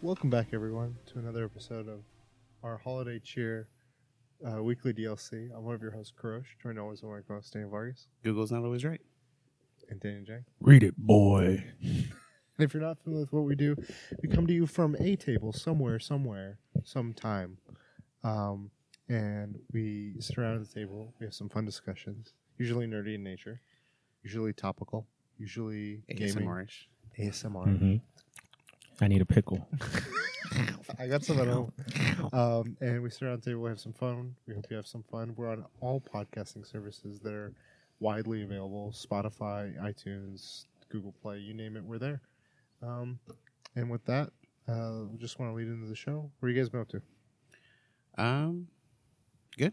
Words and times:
Welcome 0.00 0.30
back, 0.30 0.48
everyone, 0.52 0.96
to 1.06 1.18
another 1.18 1.44
episode 1.44 1.88
of 1.88 2.00
our 2.62 2.76
Holiday 2.76 3.18
Cheer 3.18 3.66
uh, 4.46 4.62
weekly 4.62 4.92
DLC. 4.92 5.50
I'm 5.52 5.64
one 5.64 5.74
of 5.74 5.82
your 5.82 5.90
hosts, 5.90 6.12
Kurosh, 6.22 6.44
joined 6.62 6.78
always 6.78 7.00
by 7.00 7.08
my 7.08 7.20
co-host, 7.26 7.52
Danny 7.52 7.66
Vargas 7.68 8.06
Google's 8.22 8.52
not 8.52 8.62
always 8.62 8.84
right. 8.84 9.00
and 9.90 9.98
Danny 9.98 10.22
Jang. 10.24 10.44
Read 10.60 10.82
it, 10.84 10.96
boy. 10.96 11.64
And 12.58 12.64
if 12.64 12.74
you're 12.74 12.82
not 12.82 12.98
familiar 12.98 13.22
with 13.22 13.32
what 13.32 13.44
we 13.44 13.54
do, 13.54 13.76
we 14.20 14.28
come 14.28 14.44
to 14.48 14.52
you 14.52 14.66
from 14.66 14.96
a 14.98 15.14
table 15.14 15.52
somewhere, 15.52 16.00
somewhere, 16.00 16.58
sometime. 16.82 17.56
Um, 18.24 18.72
and 19.08 19.56
we 19.72 20.14
sit 20.18 20.36
around 20.38 20.60
at 20.60 20.68
the 20.68 20.74
table. 20.74 21.14
We 21.20 21.26
have 21.26 21.34
some 21.34 21.48
fun 21.48 21.64
discussions, 21.64 22.32
usually 22.58 22.88
nerdy 22.88 23.14
in 23.14 23.22
nature, 23.22 23.60
usually 24.24 24.52
topical, 24.52 25.06
usually 25.38 26.02
gaming. 26.08 26.48
ASMR. 26.48 26.66
ASMR. 27.16 28.00
I 29.00 29.08
need 29.08 29.20
a 29.20 29.26
pickle. 29.26 29.68
I 30.98 31.06
got 31.06 31.24
some 31.24 31.38
at 31.40 31.48
home. 31.48 31.72
Um, 32.32 32.76
and 32.80 33.02
we 33.02 33.08
sit 33.08 33.22
around 33.22 33.42
the 33.42 33.50
table, 33.50 33.62
we 33.62 33.70
have 33.70 33.80
some 33.80 33.94
fun. 33.94 34.34
We 34.46 34.54
hope 34.54 34.66
you 34.68 34.76
have 34.76 34.86
some 34.86 35.02
fun. 35.10 35.32
We're 35.36 35.50
on 35.50 35.64
all 35.80 36.00
podcasting 36.00 36.70
services 36.70 37.20
that 37.20 37.32
are 37.32 37.54
widely 38.00 38.42
available 38.42 38.92
Spotify, 38.94 39.80
iTunes, 39.80 40.66
Google 40.90 41.14
Play, 41.22 41.38
you 41.38 41.54
name 41.54 41.76
it, 41.76 41.84
we're 41.84 41.98
there. 41.98 42.20
Um, 42.82 43.18
and 43.76 43.88
with 43.88 44.04
that, 44.06 44.30
uh, 44.68 45.04
we 45.10 45.16
just 45.16 45.38
want 45.38 45.50
to 45.52 45.56
lead 45.56 45.68
into 45.68 45.86
the 45.86 45.96
show. 45.96 46.30
What 46.38 46.48
are 46.48 46.50
you 46.50 46.60
guys 46.60 46.68
been 46.68 46.80
up 46.80 46.88
to? 46.88 47.02
Um, 48.18 48.66
good. 49.56 49.72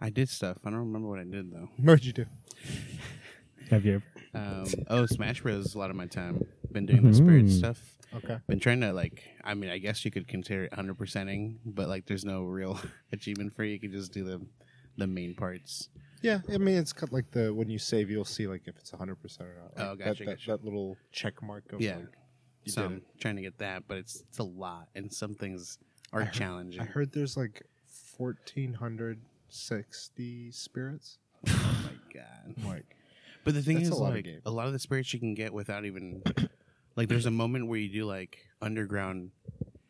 I 0.00 0.10
did 0.10 0.28
stuff. 0.28 0.56
I 0.64 0.70
don't 0.70 0.80
remember 0.80 1.08
what 1.08 1.20
I 1.20 1.24
did 1.24 1.52
though. 1.52 1.68
What 1.76 1.96
did 2.00 2.06
you 2.06 2.12
do? 2.12 2.26
Have 3.70 3.84
you 3.84 4.02
ever? 4.34 4.44
Um, 4.46 4.66
oh, 4.88 5.06
Smash 5.06 5.42
Bros. 5.42 5.66
is 5.66 5.74
A 5.74 5.78
lot 5.78 5.90
of 5.90 5.96
my 5.96 6.06
time. 6.06 6.44
Been 6.72 6.86
doing 6.86 7.02
the 7.02 7.14
spirit 7.14 7.46
Mhm. 7.46 7.58
stuff. 7.58 7.96
Okay. 8.14 8.38
Been 8.48 8.60
trying 8.60 8.80
to 8.80 8.92
like. 8.92 9.22
I 9.44 9.54
mean, 9.54 9.70
I 9.70 9.78
guess 9.78 10.04
you 10.04 10.10
could 10.10 10.26
consider 10.28 10.64
it 10.64 10.72
hundred 10.74 10.98
percenting, 10.98 11.58
but 11.64 11.88
like, 11.88 12.06
there's 12.06 12.24
no 12.24 12.42
real 12.44 12.80
achievement 13.12 13.54
for 13.54 13.62
you. 13.64 13.72
You 13.74 13.80
can 13.80 13.92
just 13.92 14.12
do 14.12 14.24
the 14.24 14.40
the 14.96 15.06
main 15.06 15.34
parts. 15.34 15.88
Yeah, 16.22 16.40
I 16.52 16.58
mean, 16.58 16.76
it's 16.76 16.92
cut 16.92 17.12
like 17.12 17.30
the 17.30 17.52
when 17.54 17.70
you 17.70 17.78
save, 17.78 18.10
you'll 18.10 18.24
see 18.24 18.46
like 18.46 18.62
if 18.66 18.76
it's 18.78 18.90
100% 18.90 19.40
or 19.40 19.54
not. 19.56 19.76
Like 19.76 19.78
Oh, 19.78 19.94
that, 19.96 20.04
gotcha, 20.04 20.24
that, 20.24 20.30
gotcha. 20.38 20.50
that 20.50 20.64
little 20.64 20.96
check 21.12 21.42
mark 21.42 21.72
of 21.72 21.80
Yeah. 21.80 21.96
like, 21.96 22.16
you 22.64 22.72
so 22.72 22.82
did 22.82 22.90
I'm 22.90 22.96
it. 22.98 23.02
trying 23.20 23.36
to 23.36 23.42
get 23.42 23.56
that, 23.58 23.84
but 23.88 23.96
it's 23.98 24.22
it's 24.28 24.38
a 24.38 24.42
lot, 24.44 24.88
and 24.94 25.10
some 25.12 25.34
things 25.34 25.78
are 26.12 26.22
I 26.22 26.24
heard- 26.24 26.34
challenging. 26.34 26.80
I 26.82 26.84
heard 26.84 27.12
there's 27.12 27.36
like 27.36 27.62
1,460 28.18 30.50
spirits. 30.52 31.18
oh 31.48 31.76
my 31.84 31.92
god. 32.20 32.54
Like, 32.66 32.96
But 33.44 33.54
the 33.54 33.62
thing 33.62 33.76
That's 33.76 33.88
is, 33.88 33.94
a 33.94 33.96
lot 33.96 34.08
of 34.10 34.14
like, 34.16 34.24
game. 34.24 34.40
a 34.44 34.50
lot 34.50 34.66
of 34.66 34.74
the 34.74 34.78
spirits 34.78 35.14
you 35.14 35.20
can 35.20 35.32
get 35.34 35.54
without 35.54 35.86
even, 35.86 36.22
like, 36.96 37.08
there's 37.08 37.26
a 37.26 37.30
moment 37.30 37.66
where 37.68 37.78
you 37.78 37.88
do 37.92 38.04
like 38.04 38.38
underground 38.60 39.30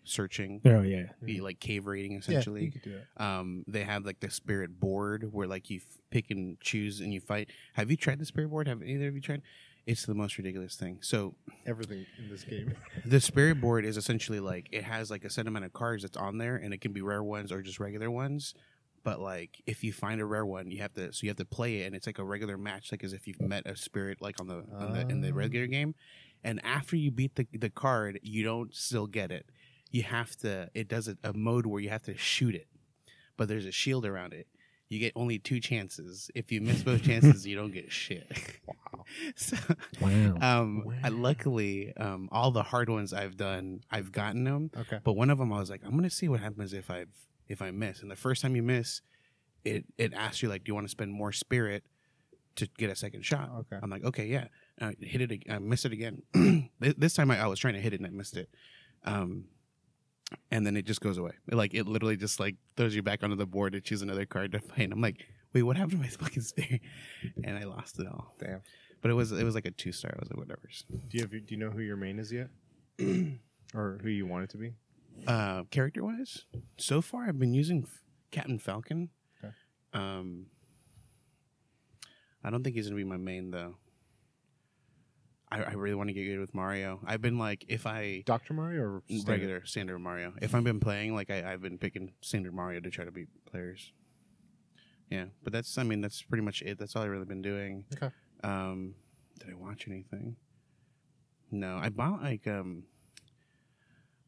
searching, 0.04 0.60
Oh 0.64 0.80
yeah. 0.82 1.04
you, 1.24 1.42
like 1.42 1.60
cave 1.60 1.86
raiding 1.86 2.12
essentially. 2.16 2.32
yeah, 2.34 2.38
essentially. 2.40 2.64
you 2.64 2.70
could 2.72 2.82
do 2.82 2.94
that. 3.16 3.24
um, 3.24 3.64
they 3.68 3.82
have 3.84 4.04
like 4.04 4.20
the 4.20 4.30
spirit 4.30 4.80
board 4.80 5.28
where 5.32 5.46
like 5.46 5.70
you 5.70 5.78
f- 5.78 5.98
pick 6.10 6.30
and 6.30 6.58
choose 6.60 7.00
and 7.00 7.12
you 7.12 7.20
fight. 7.20 7.50
Have 7.74 7.90
you 7.90 7.96
tried 7.96 8.18
the 8.18 8.24
spirit 8.26 8.48
board? 8.50 8.66
Have 8.66 8.82
either 8.82 9.08
of 9.08 9.14
you 9.14 9.20
tried? 9.20 9.42
It's 9.86 10.04
the 10.06 10.14
most 10.14 10.36
ridiculous 10.36 10.74
thing. 10.76 10.98
So 11.00 11.34
everything 11.66 12.06
in 12.18 12.28
this 12.28 12.44
game. 12.44 12.74
the 13.04 13.20
spirit 13.20 13.60
board 13.60 13.84
is 13.84 13.96
essentially 13.96 14.40
like 14.40 14.68
it 14.72 14.84
has 14.84 15.10
like 15.10 15.24
a 15.24 15.30
set 15.30 15.46
amount 15.46 15.64
of 15.64 15.72
cards 15.72 16.02
that's 16.02 16.16
on 16.16 16.38
there, 16.38 16.56
and 16.56 16.74
it 16.74 16.80
can 16.80 16.92
be 16.92 17.02
rare 17.02 17.22
ones 17.22 17.50
or 17.52 17.62
just 17.62 17.80
regular 17.80 18.10
ones. 18.10 18.54
But 19.02 19.20
like 19.20 19.62
if 19.66 19.82
you 19.82 19.92
find 19.92 20.20
a 20.20 20.26
rare 20.26 20.44
one, 20.44 20.70
you 20.70 20.82
have 20.82 20.92
to 20.94 21.12
so 21.12 21.20
you 21.22 21.30
have 21.30 21.38
to 21.38 21.44
play 21.46 21.78
it, 21.82 21.86
and 21.86 21.94
it's 21.96 22.06
like 22.06 22.18
a 22.18 22.24
regular 22.24 22.58
match, 22.58 22.92
like 22.92 23.02
as 23.04 23.12
if 23.12 23.26
you've 23.26 23.40
met 23.40 23.66
a 23.66 23.74
spirit 23.76 24.18
like 24.20 24.40
on 24.40 24.46
the, 24.48 24.64
on 24.76 24.92
the 24.92 25.00
in 25.08 25.20
the 25.22 25.32
regular 25.32 25.66
game. 25.66 25.94
And 26.44 26.60
after 26.64 26.96
you 26.96 27.10
beat 27.10 27.34
the 27.36 27.46
the 27.52 27.70
card, 27.70 28.18
you 28.22 28.42
don't 28.44 28.74
still 28.74 29.06
get 29.06 29.30
it. 29.30 29.46
You 29.90 30.02
have 30.04 30.36
to. 30.38 30.70
It 30.74 30.88
does 30.88 31.08
a, 31.08 31.16
a 31.24 31.32
mode 31.32 31.66
where 31.66 31.80
you 31.80 31.90
have 31.90 32.02
to 32.04 32.16
shoot 32.16 32.54
it, 32.54 32.68
but 33.36 33.48
there's 33.48 33.66
a 33.66 33.72
shield 33.72 34.06
around 34.06 34.32
it. 34.32 34.46
You 34.88 34.98
get 34.98 35.12
only 35.14 35.38
two 35.38 35.60
chances. 35.60 36.30
If 36.34 36.50
you 36.50 36.60
miss 36.60 36.82
both 36.82 37.02
chances, 37.04 37.46
you 37.46 37.54
don't 37.56 37.72
get 37.72 37.90
shit. 37.92 38.26
Wow. 38.66 39.04
so, 39.36 39.56
Wow. 40.00 40.36
um, 40.40 40.84
I 41.02 41.08
luckily, 41.08 41.92
um, 41.96 42.28
all 42.32 42.50
the 42.50 42.62
hard 42.62 42.88
ones 42.88 43.12
I've 43.12 43.36
done, 43.36 43.80
I've 43.90 44.10
gotten 44.12 44.44
them. 44.44 44.70
Okay. 44.76 44.98
But 45.02 45.12
one 45.14 45.30
of 45.30 45.38
them, 45.38 45.52
I 45.52 45.58
was 45.58 45.70
like, 45.70 45.82
I'm 45.84 45.92
gonna 45.96 46.10
see 46.10 46.28
what 46.28 46.40
happens 46.40 46.72
if 46.72 46.90
I 46.90 47.04
if 47.48 47.62
I 47.62 47.70
miss. 47.70 48.02
And 48.02 48.10
the 48.10 48.16
first 48.16 48.42
time 48.42 48.54
you 48.56 48.62
miss, 48.62 49.00
it 49.64 49.84
it 49.98 50.12
asks 50.14 50.42
you 50.42 50.48
like, 50.48 50.64
do 50.64 50.70
you 50.70 50.74
want 50.74 50.86
to 50.86 50.90
spend 50.90 51.12
more 51.12 51.32
spirit 51.32 51.84
to 52.56 52.68
get 52.78 52.90
a 52.90 52.96
second 52.96 53.24
shot? 53.24 53.50
Okay. 53.60 53.78
I'm 53.82 53.90
like, 53.90 54.04
okay, 54.04 54.26
yeah. 54.26 54.46
I 54.80 54.94
hit 55.00 55.30
it. 55.30 55.42
I 55.50 55.58
missed 55.58 55.84
it 55.84 55.92
again. 55.92 56.22
This 56.80 57.12
time 57.12 57.30
I, 57.30 57.42
I 57.42 57.46
was 57.46 57.58
trying 57.58 57.74
to 57.74 57.80
hit 57.80 57.92
it 57.92 58.00
and 58.00 58.06
I 58.06 58.10
missed 58.10 58.36
it. 58.38 58.48
Um, 59.04 59.44
and 60.50 60.66
then 60.66 60.76
it 60.78 60.86
just 60.86 61.02
goes 61.02 61.18
away. 61.18 61.32
Like 61.50 61.74
it 61.74 61.86
literally 61.86 62.16
just 62.16 62.40
like 62.40 62.56
throws 62.76 62.94
you 62.94 63.02
back 63.02 63.22
onto 63.22 63.36
the 63.36 63.44
board 63.46 63.74
to 63.74 63.80
choose 63.82 64.00
another 64.00 64.24
card 64.24 64.52
to 64.52 64.60
fight. 64.60 64.80
And 64.84 64.92
I'm 64.94 65.00
like, 65.02 65.26
wait, 65.52 65.62
what 65.64 65.76
happened 65.76 65.92
to 65.92 65.98
my 65.98 66.06
fucking 66.24 66.42
spirit? 66.42 66.80
And 67.44 67.58
I 67.58 67.64
lost 67.64 67.98
it 67.98 68.06
all. 68.06 68.34
Damn. 68.38 68.62
But 69.02 69.10
it 69.10 69.14
was 69.14 69.32
it 69.32 69.44
was 69.44 69.54
like 69.54 69.66
a 69.66 69.70
two 69.70 69.92
star. 69.92 70.12
I 70.14 70.20
was 70.20 70.30
like, 70.30 70.38
whatever. 70.38 70.62
Do 70.90 71.16
you 71.18 71.22
have? 71.22 71.30
Do 71.30 71.42
you 71.48 71.56
know 71.58 71.70
who 71.70 71.80
your 71.80 71.96
main 71.96 72.18
is 72.18 72.32
yet, 72.32 72.48
or 73.74 73.98
who 74.02 74.08
you 74.08 74.26
want 74.26 74.44
it 74.44 74.50
to 74.50 74.56
be? 74.58 74.72
Uh, 75.26 75.64
character 75.70 76.02
wise, 76.04 76.44
so 76.78 77.00
far 77.02 77.24
I've 77.24 77.38
been 77.38 77.52
using 77.54 77.82
F- 77.82 78.02
Captain 78.30 78.58
Falcon. 78.58 79.10
Okay. 79.42 79.52
Um, 79.94 80.46
I 82.44 82.50
don't 82.50 82.62
think 82.62 82.76
he's 82.76 82.86
gonna 82.86 82.96
be 82.96 83.04
my 83.04 83.16
main 83.16 83.50
though. 83.50 83.76
I, 85.52 85.62
I 85.62 85.72
really 85.72 85.94
want 85.94 86.08
to 86.08 86.12
get 86.12 86.24
good 86.24 86.38
with 86.38 86.54
Mario. 86.54 87.00
I've 87.04 87.20
been 87.20 87.38
like, 87.38 87.64
if 87.68 87.86
I 87.86 88.22
Doctor 88.24 88.54
Mario 88.54 88.82
or 88.82 89.02
standard? 89.06 89.28
regular 89.28 89.66
standard 89.66 89.98
Mario, 89.98 90.32
if 90.40 90.54
I've 90.54 90.64
been 90.64 90.80
playing, 90.80 91.14
like 91.14 91.30
I, 91.30 91.52
I've 91.52 91.62
been 91.62 91.78
picking 91.78 92.12
standard 92.20 92.54
Mario 92.54 92.80
to 92.80 92.90
try 92.90 93.04
to 93.04 93.10
beat 93.10 93.28
players. 93.50 93.92
Yeah, 95.10 95.24
but 95.42 95.52
that's 95.52 95.76
I 95.76 95.82
mean 95.82 96.00
that's 96.00 96.22
pretty 96.22 96.44
much 96.44 96.62
it. 96.62 96.78
That's 96.78 96.94
all 96.94 97.02
I've 97.02 97.10
really 97.10 97.24
been 97.24 97.42
doing. 97.42 97.84
Okay. 97.94 98.10
Um, 98.44 98.94
did 99.40 99.50
I 99.50 99.54
watch 99.54 99.86
anything? 99.88 100.36
No, 101.50 101.78
I 101.82 101.88
bought 101.88 102.22
like 102.22 102.46
um 102.46 102.84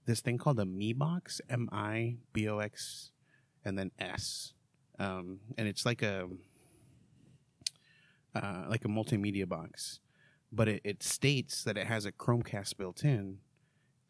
this 0.06 0.20
thing 0.20 0.38
called 0.38 0.58
a 0.58 0.66
Mi 0.66 0.92
Box, 0.92 1.40
M 1.48 1.68
I 1.70 2.16
B 2.32 2.48
O 2.48 2.58
X, 2.58 3.12
and 3.64 3.78
then 3.78 3.92
S, 4.00 4.54
um, 4.98 5.38
and 5.56 5.68
it's 5.68 5.86
like 5.86 6.02
a 6.02 6.28
uh, 8.34 8.64
like 8.68 8.84
a 8.84 8.88
multimedia 8.88 9.48
box, 9.48 10.00
but 10.52 10.68
it, 10.68 10.80
it 10.84 11.02
states 11.02 11.64
that 11.64 11.76
it 11.76 11.86
has 11.86 12.04
a 12.06 12.12
Chromecast 12.12 12.76
built 12.76 13.04
in. 13.04 13.38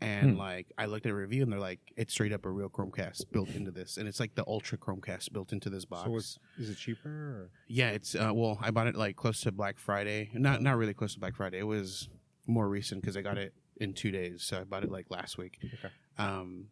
And 0.01 0.33
Hmm. 0.33 0.37
like 0.39 0.67
I 0.77 0.87
looked 0.87 1.07
at 1.07 1.13
a 1.13 1.15
review 1.15 1.45
and 1.45 1.53
they're 1.53 1.61
like, 1.61 1.79
it's 1.97 2.13
straight 2.13 2.33
up 2.33 2.45
a 2.45 2.51
real 2.51 2.69
Chromecast 2.69 3.31
built 3.31 3.51
into 3.51 3.71
this, 3.71 3.99
and 3.99 4.09
it's 4.09 4.19
like 4.19 4.35
the 4.35 4.43
Ultra 4.49 4.77
Chromecast 4.77 5.33
built 5.33 5.53
into 5.53 5.71
this 5.71 5.85
box. 5.85 6.07
So 6.09 6.17
it's, 6.17 6.39
is 6.59 6.71
it 6.71 6.77
cheaper? 6.77 7.09
Or? 7.09 7.51
Yeah, 7.69 7.91
it's 7.91 8.17
uh, 8.17 8.33
well, 8.35 8.59
I 8.61 8.73
bought 8.73 8.89
it 8.89 8.97
like 8.97 9.15
close 9.15 9.41
to 9.43 9.53
Black 9.53 9.79
Friday. 9.79 10.31
Not 10.35 10.61
not 10.61 10.77
really 10.77 10.93
close 10.93 11.15
to 11.15 11.21
Black 11.21 11.37
Friday. 11.37 11.59
It 11.61 11.69
was 11.69 12.09
more 12.49 12.69
recent 12.69 13.01
because 13.01 13.17
I 13.17 13.23
got 13.23 13.39
it 13.39 13.55
in 13.77 13.93
two 13.93 14.11
days. 14.11 14.43
So 14.43 14.61
I 14.61 14.65
bought 14.65 14.83
it 14.83 14.91
like 14.91 15.07
last 15.09 15.39
week. 15.39 15.59
Okay. 15.63 15.95
Um, 16.19 16.67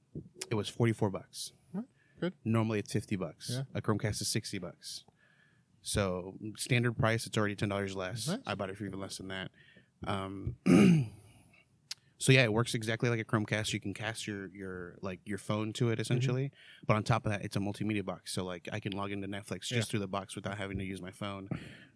it 0.51 0.57
was 0.57 0.69
forty 0.69 0.93
four 0.93 1.09
bucks. 1.11 1.53
Good. 2.21 2.33
Normally 2.45 2.81
it's 2.81 2.93
fifty 2.93 3.15
bucks. 3.15 3.51
Yeah. 3.55 3.63
A 3.75 3.81
Chromecast 3.81 4.21
is 4.21 4.27
sixty 4.29 4.59
bucks. 4.59 5.05
So 5.83 6.35
standard 6.57 6.97
price, 6.99 7.27
it's 7.27 7.37
already 7.39 7.55
ten 7.57 7.69
dollars 7.69 7.97
less. 7.97 8.29
Nice. 8.29 8.39
I 8.47 8.55
bought 8.55 8.71
it 8.71 8.77
for 8.77 8.85
even 8.85 9.01
less 9.01 9.17
than 9.19 9.29
that. 9.29 9.51
Um, 10.07 10.57
so 12.19 12.33
yeah, 12.33 12.43
it 12.45 12.53
works 12.53 12.75
exactly 12.75 13.09
like 13.09 13.21
a 13.21 13.25
Chromecast. 13.25 13.73
You 13.73 13.81
can 13.81 13.95
cast 13.95 14.27
your 14.27 14.49
your 14.49 14.97
like 15.01 15.21
your 15.25 15.39
phone 15.39 15.73
to 15.75 15.89
it 15.89 15.93
Mm-hmm. 15.93 16.01
essentially, 16.03 16.53
but 16.87 16.97
on 16.97 17.03
top 17.03 17.25
of 17.27 17.33
that, 17.33 17.43
it's 17.45 17.57
a 17.57 17.61
multimedia 17.61 18.05
box. 18.05 18.33
So 18.33 18.45
like 18.45 18.69
I 18.73 18.81
can 18.81 18.93
log 18.93 19.11
into 19.13 19.27
Netflix 19.27 19.63
just 19.63 19.73
Yeah. 19.73 19.83
through 19.83 20.01
the 20.01 20.09
box 20.09 20.37
without 20.37 20.59
having 20.59 20.79
to 20.79 20.85
use 20.85 21.01
my 21.01 21.11
phone. 21.13 21.49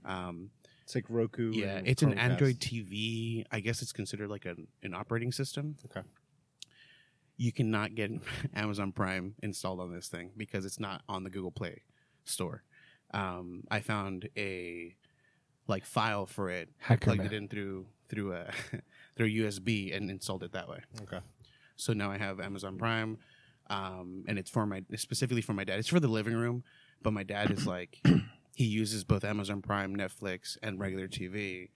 Um, 0.05 0.51
It's 0.85 0.95
like 0.95 1.05
Roku. 1.09 1.53
yeah, 1.53 1.81
it's 1.85 2.03
an 2.03 2.15
Android 2.15 2.57
TV. 2.61 3.45
I 3.51 3.61
guess 3.61 3.83
it's 3.83 3.93
considered 3.93 4.29
like 4.31 4.45
an, 4.47 4.67
an 4.83 4.95
operating 4.95 5.31
system. 5.33 5.77
Okay. 5.87 6.07
You 7.37 7.53
cannot 7.53 7.95
get 7.95 8.11
Amazon 8.55 8.93
Prime 8.93 9.35
installed 9.43 9.81
on 9.81 9.93
this 9.93 10.09
thing 10.09 10.31
because 10.37 10.65
it's 10.65 10.79
not 10.81 11.03
on 11.09 11.25
the 11.25 11.31
Google 11.31 11.51
Play 11.51 11.83
store. 12.25 12.63
Um, 13.15 13.65
I 13.71 13.81
found 13.81 14.29
a 14.37 14.95
like 15.67 15.85
file 15.87 16.27
for 16.27 16.51
it, 16.51 16.69
Hacker 16.79 17.05
plugged 17.07 17.19
man. 17.19 17.27
it 17.29 17.33
in 17.33 17.49
through 17.49 17.87
through 18.09 18.35
a 18.35 18.51
through 19.17 19.29
USB 19.31 19.97
and 19.97 20.11
installed 20.11 20.43
it 20.43 20.53
that 20.53 20.69
way. 20.69 20.81
Okay. 21.03 21.21
So 21.77 21.93
now 21.93 22.11
I 22.11 22.19
have 22.19 22.41
Amazon 22.41 22.77
Prime, 22.77 23.19
um, 23.71 24.25
and 24.29 24.39
it's 24.39 24.51
for 24.51 24.67
my 24.67 24.83
it's 24.91 25.03
specifically 25.03 25.43
for 25.43 25.55
my 25.55 25.65
dad. 25.65 25.79
It's 25.79 25.89
for 25.89 26.01
the 26.01 26.09
living 26.09 26.35
room, 26.35 26.65
but 27.03 27.13
my 27.13 27.23
dad 27.23 27.51
is 27.51 27.67
like 27.67 28.01
he 28.57 28.65
uses 28.65 29.05
both 29.05 29.25
Amazon 29.25 29.63
Prime, 29.63 29.97
Netflix, 29.97 30.57
and 30.63 30.79
regular 30.79 31.09
TV. 31.09 31.71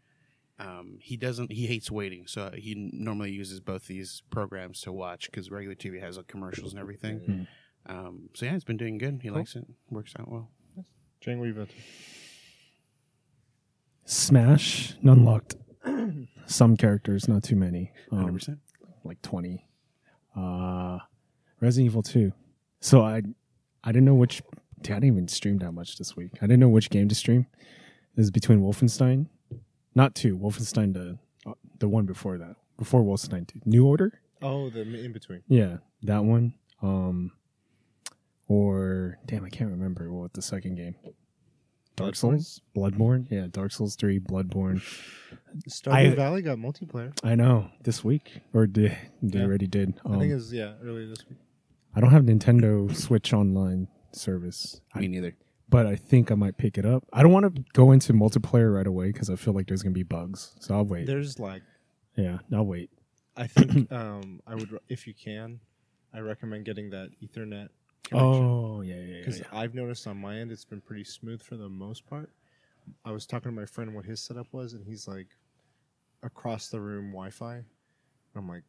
Um, 0.60 0.98
he 1.00 1.16
doesn't. 1.16 1.52
He 1.52 1.66
hates 1.66 1.88
waiting, 1.90 2.26
so 2.26 2.50
he 2.56 2.72
n- 2.72 2.90
normally 2.92 3.30
uses 3.30 3.60
both 3.60 3.86
these 3.86 4.22
programs 4.30 4.80
to 4.82 4.92
watch 4.92 5.30
because 5.30 5.50
regular 5.52 5.76
TV 5.76 6.00
has 6.00 6.16
like 6.16 6.26
commercials 6.26 6.72
and 6.72 6.80
everything. 6.80 7.20
Mhm. 7.20 7.46
Um, 7.86 8.28
so 8.34 8.44
yeah, 8.44 8.54
it's 8.56 8.64
been 8.64 8.76
doing 8.76 8.98
good. 8.98 9.20
He 9.22 9.28
Cool. 9.28 9.38
likes 9.38 9.54
it. 9.54 9.64
Works 9.88 10.14
out 10.18 10.28
well. 10.30 10.50
Jane, 11.20 11.38
what 11.38 11.48
have 11.48 11.56
you 11.56 11.64
been? 11.64 11.74
Smash, 14.04 14.94
unlocked. 15.02 15.56
Some 16.46 16.76
characters, 16.76 17.28
not 17.28 17.42
too 17.42 17.56
many. 17.56 17.92
Hundred 18.10 18.28
Um, 18.28 18.34
percent. 18.34 18.58
like 19.04 19.20
20. 19.22 19.66
Uh, 20.36 20.98
Resident 21.60 21.86
Evil 21.90 22.02
Two. 22.02 22.32
So 22.80 23.02
I, 23.02 23.22
I 23.84 23.92
didn't 23.92 24.04
know 24.04 24.14
which. 24.14 24.42
I 24.78 24.82
didn't 24.82 25.04
even 25.04 25.28
stream 25.28 25.58
that 25.58 25.72
much 25.72 25.98
this 25.98 26.14
week. 26.16 26.30
I 26.40 26.46
didn't 26.46 26.60
know 26.60 26.68
which 26.68 26.88
game 26.88 27.08
to 27.08 27.14
stream. 27.14 27.46
It 27.60 28.20
was 28.20 28.30
between 28.30 28.60
Wolfenstein, 28.62 29.26
not 29.94 30.14
two. 30.14 30.38
Wolfenstein 30.38 30.94
the 30.94 31.18
uh, 31.46 31.54
the 31.80 31.88
one 31.88 32.06
before 32.06 32.38
that, 32.38 32.54
before 32.78 33.02
Wolfenstein 33.02 33.46
Two. 33.48 33.60
New 33.64 33.84
Order. 33.86 34.20
Oh, 34.40 34.70
the 34.70 34.82
in 34.82 35.12
between. 35.12 35.42
Yeah, 35.48 35.78
that 36.04 36.24
one. 36.24 36.54
Um, 36.80 37.32
or 38.48 39.18
damn, 39.26 39.44
I 39.44 39.48
can't 39.50 39.70
remember 39.70 40.12
what 40.12 40.32
the 40.32 40.42
second 40.42 40.74
game. 40.76 40.94
Dark 41.96 42.14
Bloodborne? 42.14 42.16
Souls, 42.16 42.60
Bloodborne. 42.76 43.26
Yeah, 43.30 43.46
Dark 43.50 43.72
Souls 43.72 43.96
Three, 43.96 44.18
Bloodborne. 44.20 44.80
Stardew 45.68 45.92
I- 45.92 46.14
Valley 46.14 46.42
got 46.42 46.58
multiplayer. 46.58 47.12
I 47.24 47.34
know 47.34 47.70
this 47.82 48.04
week, 48.04 48.40
or 48.52 48.66
did 48.66 48.96
they 49.22 49.38
Yeah. 49.40 49.44
already 49.44 49.66
did? 49.66 49.94
Um, 50.04 50.12
I 50.14 50.18
think 50.20 50.32
it's 50.32 50.52
yeah, 50.52 50.74
earlier 50.82 51.06
this 51.08 51.28
week. 51.28 51.38
I 51.94 52.00
don't 52.00 52.10
have 52.10 52.22
Nintendo 52.24 52.94
Switch 52.94 53.32
Online 53.32 53.88
service, 54.12 54.80
I- 54.94 55.00
Me 55.00 55.08
neither. 55.08 55.34
but 55.68 55.86
I 55.86 55.96
think 55.96 56.30
I 56.30 56.34
might 56.36 56.56
pick 56.56 56.78
it 56.78 56.86
up. 56.86 57.04
I 57.12 57.22
don't 57.22 57.32
want 57.32 57.54
to 57.56 57.64
go 57.72 57.90
into 57.90 58.12
multiplayer 58.12 58.72
right 58.74 58.86
away 58.86 59.10
because 59.10 59.28
I 59.28 59.34
feel 59.36 59.52
like 59.52 59.66
there's 59.66 59.82
gonna 59.82 59.92
be 59.92 60.04
bugs. 60.04 60.54
So 60.60 60.74
I'll 60.76 60.84
wait. 60.86 61.06
There's 61.06 61.38
like 61.40 61.62
yeah, 62.16 62.38
I'll 62.52 62.64
wait. 62.66 62.90
I 63.36 63.48
think 63.48 63.90
um 63.92 64.40
I 64.46 64.54
would 64.54 64.78
if 64.88 65.06
you 65.08 65.14
can, 65.14 65.58
I 66.14 66.20
recommend 66.20 66.64
getting 66.64 66.90
that 66.90 67.10
Ethernet 67.20 67.68
connection. 68.04 68.44
Oh 68.44 68.80
yeah, 68.82 68.94
yeah, 68.94 69.00
yeah. 69.00 69.18
because 69.18 69.38
yeah. 69.40 69.46
I've 69.52 69.74
noticed 69.74 70.06
on 70.06 70.16
my 70.18 70.38
end 70.38 70.50
it's 70.52 70.64
been 70.64 70.80
pretty 70.80 71.04
smooth 71.04 71.42
for 71.42 71.56
the 71.56 71.68
most 71.68 72.06
part. 72.06 72.30
I 73.04 73.12
was 73.12 73.26
talking 73.26 73.50
to 73.50 73.54
my 73.54 73.66
friend 73.66 73.94
what 73.94 74.04
his 74.06 74.20
setup 74.20 74.46
was, 74.52 74.72
and 74.72 74.84
he's 74.86 75.06
like 75.06 75.28
across 76.22 76.68
the 76.68 76.80
room 76.80 77.10
Wi-Fi. 77.12 77.62
I'm 78.34 78.48
like, 78.48 78.64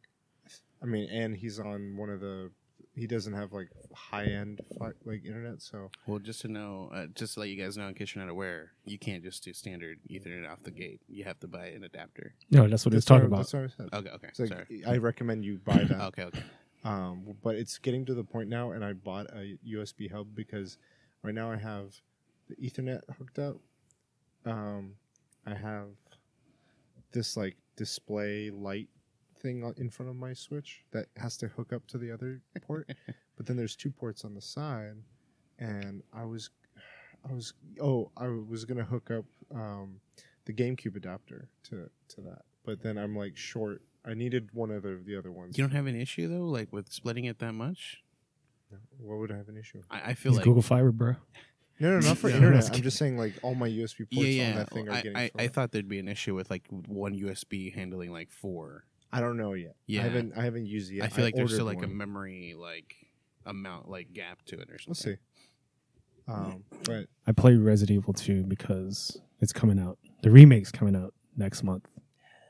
I 0.82 0.86
mean, 0.86 1.08
and 1.10 1.36
he's 1.36 1.58
on 1.58 1.96
one 1.96 2.10
of 2.10 2.20
the. 2.20 2.50
He 2.94 3.06
doesn't 3.06 3.32
have 3.32 3.52
like 3.52 3.68
high 3.94 4.24
end 4.24 4.60
like 5.04 5.24
internet, 5.24 5.62
so 5.62 5.90
Well, 6.06 6.18
just 6.18 6.40
to 6.42 6.48
know, 6.48 6.90
uh, 6.92 7.06
just 7.14 7.34
to 7.34 7.40
let 7.40 7.48
you 7.48 7.56
guys 7.62 7.76
know, 7.76 7.86
in 7.86 7.94
case 7.94 8.14
you're 8.14 8.24
not 8.24 8.30
aware, 8.30 8.72
you 8.84 8.98
can't 8.98 9.22
just 9.22 9.44
do 9.44 9.52
standard 9.52 10.00
Ethernet 10.10 10.50
off 10.50 10.62
the 10.64 10.72
gate. 10.72 11.00
You 11.08 11.24
have 11.24 11.38
to 11.40 11.48
buy 11.48 11.66
an 11.68 11.84
adapter. 11.84 12.34
No, 12.50 12.66
that's 12.68 12.84
what 12.84 12.92
it's 12.92 13.06
that's 13.06 13.10
what, 13.10 13.28
talking 13.28 13.32
I- 13.32 13.36
about. 13.36 13.50
That's 13.50 13.52
what 13.54 13.62
I 13.62 13.68
said. 13.68 13.88
Okay, 13.94 14.10
okay, 14.10 14.28
like, 14.38 14.48
sorry. 14.48 14.84
I 14.86 14.96
recommend 14.98 15.44
you 15.44 15.58
buy 15.64 15.84
that. 15.84 16.00
Okay, 16.08 16.24
okay. 16.24 16.42
Um, 16.84 17.34
but 17.42 17.56
it's 17.56 17.78
getting 17.78 18.06
to 18.06 18.14
the 18.14 18.24
point 18.24 18.48
now, 18.48 18.70
and 18.72 18.84
I 18.84 18.94
bought 18.94 19.26
a 19.26 19.58
USB 19.66 20.10
hub 20.10 20.28
because 20.34 20.78
right 21.22 21.34
now 21.34 21.50
I 21.50 21.56
have 21.56 21.94
the 22.48 22.56
Ethernet 22.56 23.02
hooked 23.18 23.38
up. 23.38 23.56
Um, 24.46 24.94
I 25.46 25.54
have 25.54 25.88
this 27.12 27.36
like 27.36 27.56
display 27.76 28.50
light 28.50 28.88
thing 29.40 29.72
in 29.76 29.90
front 29.90 30.10
of 30.10 30.16
my 30.16 30.32
switch 30.32 30.84
that 30.92 31.06
has 31.16 31.36
to 31.38 31.48
hook 31.48 31.72
up 31.72 31.86
to 31.88 31.98
the 31.98 32.10
other 32.10 32.40
port, 32.62 32.90
but 33.36 33.46
then 33.46 33.56
there's 33.56 33.76
two 33.76 33.90
ports 33.90 34.24
on 34.24 34.34
the 34.34 34.40
side, 34.40 34.96
and 35.58 36.02
I 36.12 36.24
was, 36.24 36.50
I 37.28 37.32
was 37.32 37.52
oh 37.80 38.10
I 38.16 38.28
was 38.28 38.64
gonna 38.64 38.84
hook 38.84 39.10
up 39.10 39.24
um, 39.54 40.00
the 40.46 40.52
GameCube 40.52 40.96
adapter 40.96 41.48
to 41.64 41.90
to 42.08 42.20
that, 42.22 42.42
but 42.64 42.82
then 42.82 42.96
I'm 42.96 43.16
like 43.16 43.36
short. 43.36 43.82
I 44.04 44.14
needed 44.14 44.50
one 44.52 44.70
of 44.70 44.82
the 44.82 44.98
the 45.04 45.16
other 45.16 45.30
ones. 45.30 45.58
You 45.58 45.64
don't 45.64 45.74
have 45.74 45.86
an 45.86 46.00
issue 46.00 46.28
though, 46.28 46.46
like 46.46 46.72
with 46.72 46.92
splitting 46.92 47.24
it 47.24 47.38
that 47.40 47.52
much. 47.52 48.02
What 48.98 49.18
would 49.18 49.32
I 49.32 49.36
have 49.36 49.48
an 49.48 49.56
issue? 49.56 49.82
I, 49.90 50.10
I 50.10 50.14
feel 50.14 50.32
It's 50.32 50.38
like 50.38 50.44
Google 50.44 50.62
Fiber, 50.62 50.92
bro. 50.92 51.16
No, 51.80 51.98
no, 51.98 52.00
not 52.00 52.18
for 52.18 52.28
No, 52.30 52.36
internet. 52.36 52.62
that's 52.62 52.70
I'm 52.76 52.82
just 52.82 52.98
saying, 52.98 53.18
like 53.18 53.34
all 53.42 53.54
my 53.54 53.68
USB 53.68 53.98
ports 53.98 54.12
yeah, 54.12 54.24
yeah. 54.26 54.50
on 54.50 54.56
that 54.56 54.70
thing 54.70 54.88
are 54.88 54.92
I, 54.92 54.96
getting. 54.96 55.16
I, 55.16 55.22
I 55.22 55.28
full. 55.28 55.48
thought 55.48 55.72
there'd 55.72 55.88
be 55.88 55.98
an 55.98 56.08
issue 56.08 56.34
with 56.34 56.50
like 56.50 56.64
one 56.86 57.14
USB 57.14 57.74
handling 57.74 58.12
like 58.12 58.30
four. 58.30 58.84
I 59.12 59.20
don't 59.20 59.36
know 59.36 59.54
yet. 59.54 59.74
Yeah. 59.86 60.00
I 60.00 60.04
haven't. 60.04 60.34
I 60.36 60.42
haven't 60.44 60.66
used 60.66 60.92
it 60.92 60.96
yet. 60.96 61.06
I 61.06 61.08
feel 61.08 61.24
like 61.24 61.34
there's 61.34 61.52
still 61.52 61.66
ordered 61.66 61.78
like 61.78 61.84
a 61.84 61.88
one. 61.88 61.96
memory 61.96 62.54
like 62.56 62.94
amount 63.44 63.90
like 63.90 64.12
gap 64.12 64.42
to 64.46 64.60
it 64.60 64.70
or 64.70 64.78
something. 64.78 64.86
We'll 64.88 65.16
see. 65.16 65.16
Um, 66.28 66.64
but 66.84 67.06
I 67.26 67.32
played 67.32 67.58
Resident 67.58 67.96
Evil 67.96 68.12
2 68.12 68.44
because 68.44 69.18
it's 69.40 69.52
coming 69.52 69.80
out. 69.80 69.98
The 70.22 70.30
remake's 70.30 70.70
coming 70.70 70.94
out 70.94 71.12
next 71.36 71.64
month. 71.64 71.88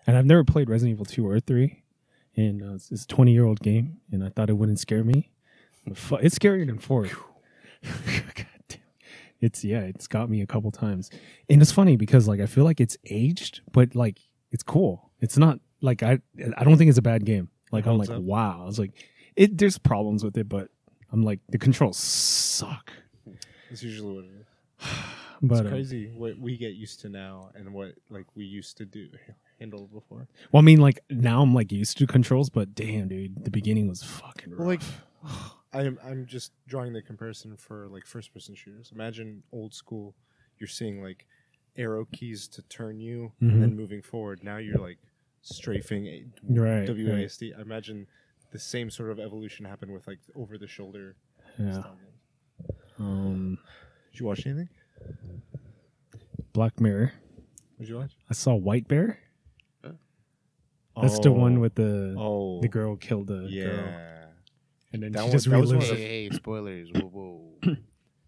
And 0.06 0.16
I've 0.16 0.26
never 0.26 0.44
played 0.44 0.68
Resident 0.68 0.94
Evil 0.96 1.04
2 1.04 1.26
or 1.26 1.40
3. 1.40 1.82
And 2.36 2.62
uh, 2.62 2.74
it's, 2.74 2.90
it's 2.90 3.04
a 3.04 3.08
20 3.08 3.32
year 3.32 3.44
old 3.44 3.60
game. 3.60 3.98
And 4.10 4.24
I 4.24 4.28
thought 4.28 4.50
it 4.50 4.54
wouldn't 4.54 4.78
scare 4.80 5.04
me. 5.04 5.30
But 5.86 5.96
fu- 5.96 6.16
it's 6.16 6.38
scarier 6.38 6.66
than 6.66 6.78
4. 6.78 7.04
God 7.84 8.46
damn. 8.68 8.80
It's, 9.40 9.64
yeah, 9.64 9.80
it's 9.80 10.06
got 10.06 10.28
me 10.28 10.42
a 10.42 10.46
couple 10.46 10.70
times. 10.70 11.10
And 11.48 11.62
it's 11.62 11.72
funny 11.72 11.96
because, 11.96 12.28
like, 12.28 12.40
I 12.40 12.46
feel 12.46 12.64
like 12.64 12.80
it's 12.80 12.96
aged, 13.08 13.62
but, 13.72 13.94
like, 13.94 14.20
it's 14.50 14.62
cool. 14.62 15.10
It's 15.20 15.38
not, 15.38 15.60
like, 15.80 16.02
I, 16.02 16.18
I 16.56 16.64
don't 16.64 16.76
think 16.76 16.90
it's 16.90 16.98
a 16.98 17.02
bad 17.02 17.24
game. 17.24 17.48
Like, 17.72 17.86
I'm 17.86 17.96
like, 17.98 18.10
up? 18.10 18.20
wow. 18.20 18.60
I 18.62 18.66
was 18.66 18.78
like, 18.78 18.92
it, 19.36 19.56
there's 19.56 19.78
problems 19.78 20.22
with 20.22 20.36
it, 20.36 20.48
but 20.48 20.68
I'm 21.12 21.22
like, 21.22 21.40
the 21.48 21.58
controls 21.58 21.96
suck. 21.96 22.92
it's 23.70 23.82
usually 23.82 24.14
what 24.14 24.24
it 24.24 24.30
is. 24.40 24.88
But, 25.42 25.60
It's 25.60 25.66
uh, 25.68 25.70
crazy 25.70 26.12
what 26.14 26.38
we 26.38 26.58
get 26.58 26.74
used 26.74 27.00
to 27.00 27.08
now 27.08 27.50
and 27.54 27.72
what 27.72 27.94
like 28.10 28.26
we 28.34 28.44
used 28.44 28.76
to 28.76 28.84
do 28.84 29.08
handle 29.60 29.88
before. 29.92 30.26
Well, 30.50 30.60
I 30.62 30.64
mean, 30.64 30.80
like 30.80 31.00
now 31.10 31.42
I'm 31.42 31.54
like 31.54 31.70
used 31.70 31.98
to 31.98 32.06
controls, 32.06 32.50
but 32.50 32.74
damn, 32.74 33.08
dude, 33.08 33.44
the 33.44 33.50
beginning 33.50 33.88
was 33.88 34.02
fucking 34.02 34.54
rough. 34.54 35.02
Like 35.72 35.84
I'm 35.86 35.98
I'm 36.04 36.26
just 36.26 36.50
drawing 36.66 36.92
the 36.94 37.02
comparison 37.02 37.56
for 37.56 37.86
like 37.88 38.04
first 38.06 38.32
person 38.34 38.54
shooters. 38.56 38.90
Imagine 38.92 39.42
old 39.52 39.72
school. 39.72 40.14
You're 40.58 40.66
seeing 40.66 41.00
like 41.02 41.26
arrow 41.76 42.06
keys 42.10 42.48
to 42.48 42.62
turn 42.62 42.98
you 42.98 43.32
Mhm. 43.40 43.52
and 43.52 43.62
then 43.62 43.76
moving 43.76 44.02
forward. 44.02 44.42
Now 44.42 44.56
you're 44.56 44.78
like 44.78 44.98
strafing 45.42 46.06
a 46.06 46.24
right, 46.48 46.88
right. 46.88 46.88
WASD. 46.88 47.56
I 47.56 47.60
imagine 47.62 48.08
the 48.50 48.58
same 48.58 48.90
sort 48.90 49.10
of 49.10 49.20
evolution 49.20 49.64
happened 49.64 49.92
with 49.92 50.08
like 50.08 50.18
over 50.34 50.58
the 50.58 50.66
shoulder. 50.66 51.14
Yeah. 51.58 51.82
Um, 52.98 53.58
Did 54.10 54.20
you 54.20 54.26
watch 54.26 54.44
anything? 54.46 54.70
Black 56.52 56.80
Mirror. 56.80 57.12
What 57.76 57.86
did 57.86 57.88
you 57.88 57.96
watch? 57.96 58.12
I 58.28 58.34
saw 58.34 58.54
White 58.54 58.88
Bear. 58.88 59.20
That's 61.00 61.18
the 61.20 61.32
one 61.32 61.60
with 61.60 61.74
the 61.74 62.14
oh 62.18 62.60
the 62.60 62.68
girl 62.68 62.96
killed 62.96 63.26
the 63.28 63.46
yeah. 63.48 63.64
girl, 63.64 63.94
and 64.92 65.02
then 65.02 65.12
That 65.12 65.18
she 65.20 65.24
one- 65.24 65.32
just 65.32 65.50
that 65.50 65.60
was 65.60 65.72
relives 65.72 65.90
of 65.90 65.96
Hey, 65.98 66.28
hey, 66.28 66.30
spoilers! 66.36 66.90
Whoa, 66.94 67.08
whoa. 67.08 67.74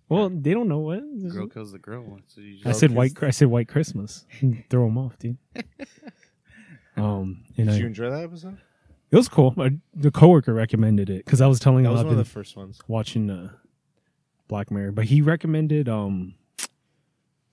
Well, 0.09 0.29
they 0.29 0.53
don't 0.53 0.69
know 0.69 0.81
what. 0.81 1.01
girl 1.31 1.47
kills 1.49 1.73
the 1.73 1.79
girl. 1.79 2.19
So 2.27 2.43
you 2.43 2.59
I 2.67 2.73
said 2.73 2.91
white. 2.91 3.13
kissed- 3.15 3.23
I 3.25 3.31
said 3.31 3.49
White 3.49 3.69
Christmas. 3.69 4.27
Throw 4.69 4.85
them 4.85 4.99
off, 4.99 5.19
dude. 5.19 5.39
um, 6.97 7.45
and 7.57 7.69
Did 7.69 7.69
I, 7.71 7.79
you 7.79 7.87
enjoy 7.87 8.11
that 8.11 8.23
episode? 8.23 8.59
it 9.11 9.17
was 9.17 9.29
cool. 9.29 9.55
I, 9.59 9.71
the 9.95 10.11
coworker 10.11 10.53
recommended 10.53 11.09
it 11.09 11.25
because 11.25 11.41
I 11.41 11.47
was 11.47 11.59
telling 11.61 11.85
That 11.85 11.91
him 11.91 11.93
was 11.93 12.01
I've 12.01 12.07
one 12.09 12.19
of 12.19 12.19
the 12.19 12.31
first 12.31 12.57
ones. 12.57 12.79
watching 12.89 13.31
uh, 13.31 13.53
Black 14.49 14.71
Mirror, 14.71 14.93
but 14.93 15.07
he 15.07 15.23
recommended 15.23 15.89
um 15.89 16.35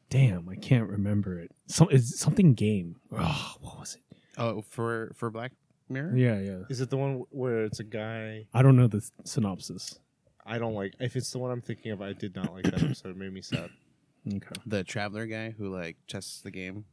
damn, 0.10 0.50
I 0.50 0.56
can't 0.56 0.90
remember 0.90 1.40
it. 1.40 1.52
Some 1.68 1.88
it's 1.92 2.20
something 2.20 2.54
game. 2.56 2.98
Oh, 3.12 3.56
what 3.62 3.80
was 3.80 3.96
it? 3.96 4.18
Oh, 4.40 4.62
for 4.62 5.12
for 5.16 5.30
Black 5.30 5.52
Mirror. 5.90 6.16
Yeah, 6.16 6.40
yeah. 6.40 6.60
Is 6.70 6.82
it 6.82 6.90
the 6.90 6.98
one 6.98 7.26
where 7.30 7.64
it's 7.66 7.80
a 7.80 7.84
guy? 7.84 8.48
I 8.54 8.62
don't 8.62 8.76
know 8.76 8.88
the 8.88 8.98
s- 8.98 9.12
synopsis. 9.26 10.00
I 10.46 10.58
don't 10.58 10.74
like. 10.74 10.94
If 11.00 11.16
it's 11.16 11.30
the 11.32 11.38
one 11.40 11.52
I'm 11.52 11.62
thinking 11.62 11.92
of, 11.92 12.02
I 12.02 12.14
did 12.14 12.36
not 12.36 12.54
like 12.54 12.64
that 12.66 12.82
episode. 12.82 13.10
It 13.10 13.18
made 13.18 13.34
me 13.34 13.42
sad. 13.42 13.70
Okay, 14.28 14.48
The 14.66 14.84
traveler 14.84 15.26
guy 15.26 15.52
who 15.52 15.70
like 15.74 15.96
tests 16.08 16.42
the 16.42 16.52
game. 16.52 16.84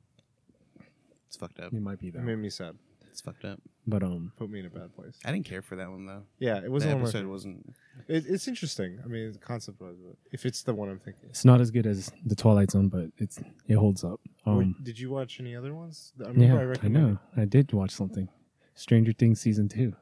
It's 1.27 1.37
fucked 1.37 1.59
up. 1.59 1.73
it 1.73 1.83
might 1.83 1.99
be 1.99 2.09
It 2.09 2.15
that. 2.15 2.23
made 2.23 2.39
me 2.39 2.49
sad. 2.51 2.77
It's 3.17 3.23
fucked 3.23 3.47
up. 3.47 3.59
But 3.87 4.03
um, 4.03 4.31
Put 4.37 4.51
me 4.51 4.61
in 4.61 4.67
a 4.67 4.69
bad 4.69 4.95
place. 4.95 5.19
I 5.25 5.33
didn't 5.33 5.47
care 5.47 5.63
for 5.63 5.75
that 5.77 5.89
one 5.89 6.05
though. 6.05 6.25
Yeah, 6.39 6.59
it 6.63 6.71
wasn't 6.71 6.93
one 6.93 6.97
of 6.97 6.99
my 6.99 7.05
episode 7.05 7.19
favorites. 7.21 7.31
wasn't. 7.47 7.75
It, 8.09 8.25
it's 8.29 8.47
interesting. 8.47 8.99
I 9.03 9.07
mean, 9.09 9.33
the 9.33 9.39
concept 9.39 9.81
was, 9.81 9.97
but 10.05 10.17
if 10.33 10.45
it's 10.45 10.63
the 10.65 10.75
one 10.75 10.91
I'm 10.91 10.99
thinking. 10.99 11.31
it's 11.31 11.47
not 11.47 11.63
as 11.63 11.71
good 11.71 11.87
as 11.87 12.13
the 12.27 12.37
Twilight 12.37 12.73
Zone, 12.73 12.89
but 12.91 13.07
it's 13.17 13.41
it 13.69 13.77
holds 13.77 14.05
up. 14.05 14.21
Um, 14.45 14.59
Wait, 14.59 14.85
did 14.85 14.99
you 14.99 15.09
watch 15.09 15.41
any 15.41 15.57
other 15.57 15.73
ones? 15.75 16.13
I 16.21 16.25
yeah, 16.25 16.29
remember 16.33 16.59
I 16.59 16.61
I, 16.61 16.65
recommended. 16.65 17.01
know. 17.01 17.19
I 17.39 17.47
did 17.47 17.73
watch 17.73 17.93
something. 17.93 18.29
Stranger 18.75 19.15
Things 19.15 19.41
season 19.41 19.71
two. 19.71 19.95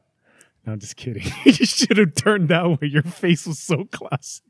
No, 0.67 0.73
I'm 0.73 0.81
just 0.81 0.97
kidding. 0.97 1.31
you 1.45 1.53
should 1.53 1.99
have 1.99 2.17
turned 2.17 2.49
that 2.49 2.69
way. 2.69 2.89
Your 2.89 3.05
face 3.05 3.47
was 3.47 3.61
so 3.61 3.85
classic. 3.93 4.43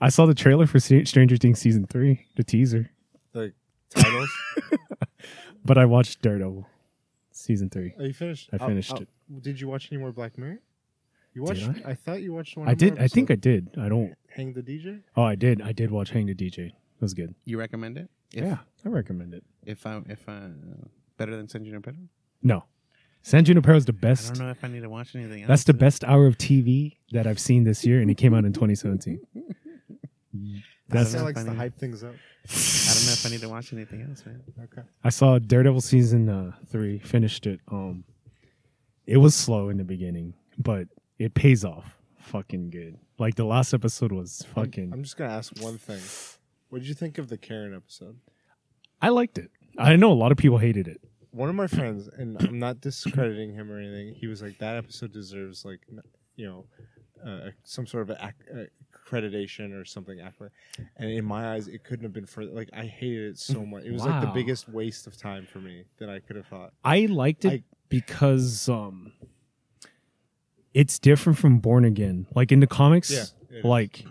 I 0.00 0.10
saw 0.10 0.26
the 0.26 0.34
trailer 0.34 0.68
for 0.68 0.78
Stra- 0.78 1.06
Stranger 1.06 1.36
Things 1.38 1.58
season 1.58 1.88
three, 1.88 2.26
the 2.36 2.44
teaser. 2.44 2.92
The 3.32 3.52
titles. 3.92 4.30
But 5.64 5.76
I 5.76 5.84
watched 5.84 6.22
Daredevil 6.22 6.66
season 7.40 7.70
three. 7.70 7.94
Are 7.98 8.04
you 8.04 8.12
finished? 8.12 8.50
I 8.52 8.56
Uh, 8.56 8.66
finished 8.68 8.92
uh, 8.92 8.96
it. 9.02 9.42
Did 9.42 9.60
you 9.60 9.68
watch 9.68 9.88
any 9.90 10.00
more 10.00 10.12
Black 10.12 10.36
Mirror? 10.38 10.58
You 11.34 11.46
Did 11.46 11.66
watched? 11.68 11.86
I? 11.86 11.94
thought 11.94 12.22
you 12.22 12.32
watched 12.32 12.56
one. 12.56 12.68
I 12.68 12.74
did. 12.74 12.98
I 12.98 13.06
think 13.06 13.30
I 13.30 13.36
did. 13.36 13.70
I 13.78 13.88
don't. 13.88 14.14
Hang 14.30 14.52
the 14.52 14.62
DJ. 14.62 15.02
Oh, 15.16 15.22
I 15.22 15.34
did. 15.36 15.62
I 15.62 15.72
did 15.72 15.90
watch 15.90 16.10
Hang 16.10 16.26
the 16.26 16.34
DJ. 16.34 16.58
It 16.68 16.74
was 17.00 17.14
good. 17.14 17.34
You 17.44 17.58
recommend 17.58 17.96
it? 17.98 18.10
If, 18.32 18.44
yeah, 18.44 18.58
I 18.84 18.88
recommend 18.88 19.34
it. 19.34 19.44
If 19.64 19.86
I 19.86 20.00
if 20.08 20.28
I 20.28 20.48
better 21.16 21.36
than 21.36 21.48
San 21.48 21.64
Junipero? 21.64 21.96
No, 22.42 22.64
San 23.22 23.44
Junipero 23.44 23.76
is 23.76 23.84
the 23.86 23.92
best. 23.92 24.26
I 24.26 24.28
best. 24.30 24.34
don't 24.38 24.46
know 24.46 24.50
if 24.52 24.64
I 24.64 24.68
need 24.68 24.82
to 24.82 24.88
watch 24.90 25.14
anything 25.14 25.42
else. 25.42 25.48
That's 25.48 25.64
the 25.64 25.74
best 25.74 26.04
hour 26.04 26.26
of 26.26 26.36
TV 26.38 26.96
that 27.12 27.26
I've 27.26 27.40
seen 27.40 27.64
this 27.64 27.84
year, 27.84 28.00
and 28.00 28.10
it 28.10 28.16
came 28.16 28.34
out 28.34 28.44
in 28.44 28.52
2017. 28.52 29.20
That's 30.90 31.10
I 31.10 31.12
That 31.12 31.18
know 31.18 31.24
likes 31.24 31.40
if 31.40 31.46
I 31.46 31.50
to 31.50 31.56
hype 31.56 31.78
things 31.78 32.02
up. 32.04 32.10
I 32.48 32.92
don't 32.94 33.06
know 33.06 33.12
if 33.12 33.26
I 33.26 33.28
need 33.30 33.40
to 33.40 33.48
watch 33.48 33.72
anything 33.72 34.02
else, 34.08 34.24
man. 34.26 34.42
Okay. 34.64 34.82
I 35.04 35.10
saw 35.10 35.38
Daredevil 35.38 35.80
season 35.80 36.28
uh, 36.28 36.52
three. 36.68 36.98
Finished 36.98 37.46
it. 37.46 37.60
Um, 37.70 38.04
it 39.06 39.18
was 39.18 39.34
slow 39.34 39.68
in 39.68 39.76
the 39.76 39.84
beginning, 39.84 40.34
but 40.58 40.88
it 41.18 41.34
pays 41.34 41.64
off 41.64 41.96
fucking 42.18 42.70
good. 42.70 42.98
Like 43.18 43.34
the 43.34 43.44
last 43.44 43.74
episode 43.74 44.12
was 44.12 44.42
I'm- 44.44 44.54
fucking. 44.54 44.92
I'm, 44.92 45.02
just 45.02 45.16
gonna 45.16 45.32
ask 45.32 45.52
one 45.60 45.78
thing. 45.78 46.00
What 46.70 46.80
did 46.80 46.88
you 46.88 46.94
think 46.94 47.18
of 47.18 47.28
the 47.28 47.36
Karen 47.36 47.74
episode? 47.74 48.16
I 49.02 49.08
liked 49.08 49.38
it. 49.38 49.50
I 49.78 49.96
know 49.96 50.12
a 50.12 50.14
lot 50.14 50.30
of 50.32 50.38
people 50.38 50.58
hated 50.58 50.86
it. 50.88 51.00
One 51.32 51.48
of 51.48 51.54
my 51.54 51.66
friends, 51.66 52.08
and 52.08 52.36
I'm 52.42 52.58
not 52.58 52.80
discrediting 52.80 53.54
him 53.54 53.70
or 53.70 53.78
anything. 53.78 54.14
He 54.14 54.26
was 54.26 54.42
like, 54.42 54.58
"That 54.58 54.76
episode 54.76 55.12
deserves 55.12 55.64
like, 55.64 55.80
you 56.36 56.46
know, 56.46 56.66
uh, 57.24 57.50
some 57.64 57.86
sort 57.86 58.08
of 58.10 58.16
ac- 58.20 58.32
uh, 58.52 58.64
accreditation 58.94 59.72
or 59.78 59.84
something." 59.84 60.20
accolade." 60.20 60.52
And 60.96 61.10
in 61.10 61.24
my 61.24 61.52
eyes, 61.54 61.68
it 61.68 61.84
couldn't 61.84 62.04
have 62.04 62.12
been 62.12 62.26
further. 62.26 62.52
Like, 62.52 62.70
I 62.72 62.84
hated 62.86 63.30
it 63.32 63.38
so 63.38 63.64
much. 63.66 63.84
It 63.84 63.92
was 63.92 64.04
like 64.04 64.20
the 64.20 64.30
biggest 64.32 64.68
waste 64.68 65.06
of 65.06 65.16
time 65.16 65.46
for 65.46 65.58
me 65.58 65.84
that 65.98 66.08
I 66.08 66.18
could 66.20 66.36
have 66.36 66.46
thought. 66.46 66.72
I 66.84 67.06
liked 67.06 67.44
it 67.44 67.52
I- 67.52 67.62
because 67.88 68.68
um, 68.68 69.12
it's 70.74 70.98
different 70.98 71.38
from 71.38 71.58
Born 71.58 71.84
Again. 71.84 72.26
Like 72.34 72.52
in 72.52 72.60
the 72.60 72.66
comics, 72.66 73.10
Yeah, 73.10 73.24
it 73.50 73.58
is. 73.58 73.64
like 73.64 74.04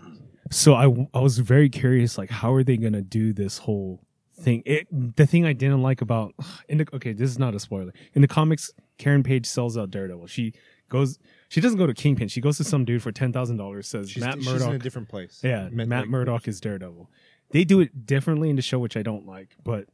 so 0.50 0.74
I 0.74 0.84
I 1.16 1.20
was 1.20 1.38
very 1.38 1.68
curious 1.68 2.18
like 2.18 2.30
how 2.30 2.52
are 2.52 2.62
they 2.64 2.76
gonna 2.76 3.02
do 3.02 3.32
this 3.32 3.58
whole 3.58 4.00
thing? 4.40 4.62
It 4.66 4.86
the 5.16 5.26
thing 5.26 5.46
I 5.46 5.52
didn't 5.52 5.82
like 5.82 6.00
about 6.02 6.34
in 6.68 6.78
the 6.78 6.86
okay 6.94 7.12
this 7.12 7.30
is 7.30 7.38
not 7.38 7.54
a 7.54 7.60
spoiler 7.60 7.92
in 8.14 8.22
the 8.22 8.28
comics 8.28 8.70
Karen 8.98 9.22
Page 9.22 9.46
sells 9.46 9.78
out 9.78 9.90
Daredevil. 9.90 10.26
She 10.26 10.52
goes 10.90 11.18
she 11.48 11.60
doesn't 11.60 11.78
go 11.78 11.86
to 11.86 11.94
Kingpin. 11.94 12.28
She 12.28 12.40
goes 12.40 12.58
to 12.58 12.64
some 12.64 12.84
dude 12.84 13.02
for 13.02 13.10
ten 13.12 13.32
thousand 13.32 13.56
dollars. 13.56 13.88
Says 13.88 14.10
She's, 14.10 14.22
Matt 14.22 14.42
she's 14.42 14.62
in 14.62 14.74
a 14.74 14.78
different 14.78 15.08
place. 15.08 15.40
Yeah, 15.42 15.68
Meant, 15.70 15.88
Matt 15.88 16.00
like, 16.02 16.10
Murdock 16.10 16.48
is 16.48 16.60
Daredevil. 16.60 17.10
They 17.50 17.64
do 17.64 17.80
it 17.80 18.06
differently 18.06 18.50
in 18.50 18.56
the 18.56 18.62
show, 18.62 18.78
which 18.78 18.96
I 18.96 19.02
don't 19.02 19.26
like, 19.26 19.56
but 19.64 19.86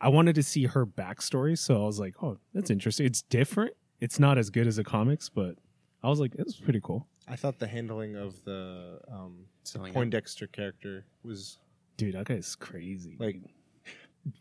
I 0.00 0.08
wanted 0.08 0.34
to 0.34 0.42
see 0.42 0.66
her 0.66 0.84
backstory, 0.84 1.56
so 1.56 1.82
I 1.82 1.86
was 1.86 1.98
like, 1.98 2.22
"Oh, 2.22 2.38
that's 2.52 2.70
interesting. 2.70 3.06
It's 3.06 3.22
different. 3.22 3.72
It's 4.00 4.18
not 4.18 4.36
as 4.36 4.50
good 4.50 4.66
as 4.66 4.76
the 4.76 4.84
comics, 4.84 5.28
but 5.28 5.56
I 6.02 6.08
was 6.08 6.20
like, 6.20 6.34
it 6.34 6.44
was 6.44 6.56
pretty 6.56 6.80
cool, 6.82 7.06
I 7.26 7.36
thought 7.36 7.58
the 7.58 7.66
handling 7.66 8.16
of 8.16 8.44
the 8.44 9.00
um, 9.10 9.46
Selling. 9.62 9.92
Poindexter 9.92 10.46
character 10.46 11.06
was 11.22 11.58
dude. 11.96 12.14
That 12.14 12.26
guy's 12.26 12.54
crazy. 12.54 13.16
like 13.18 13.36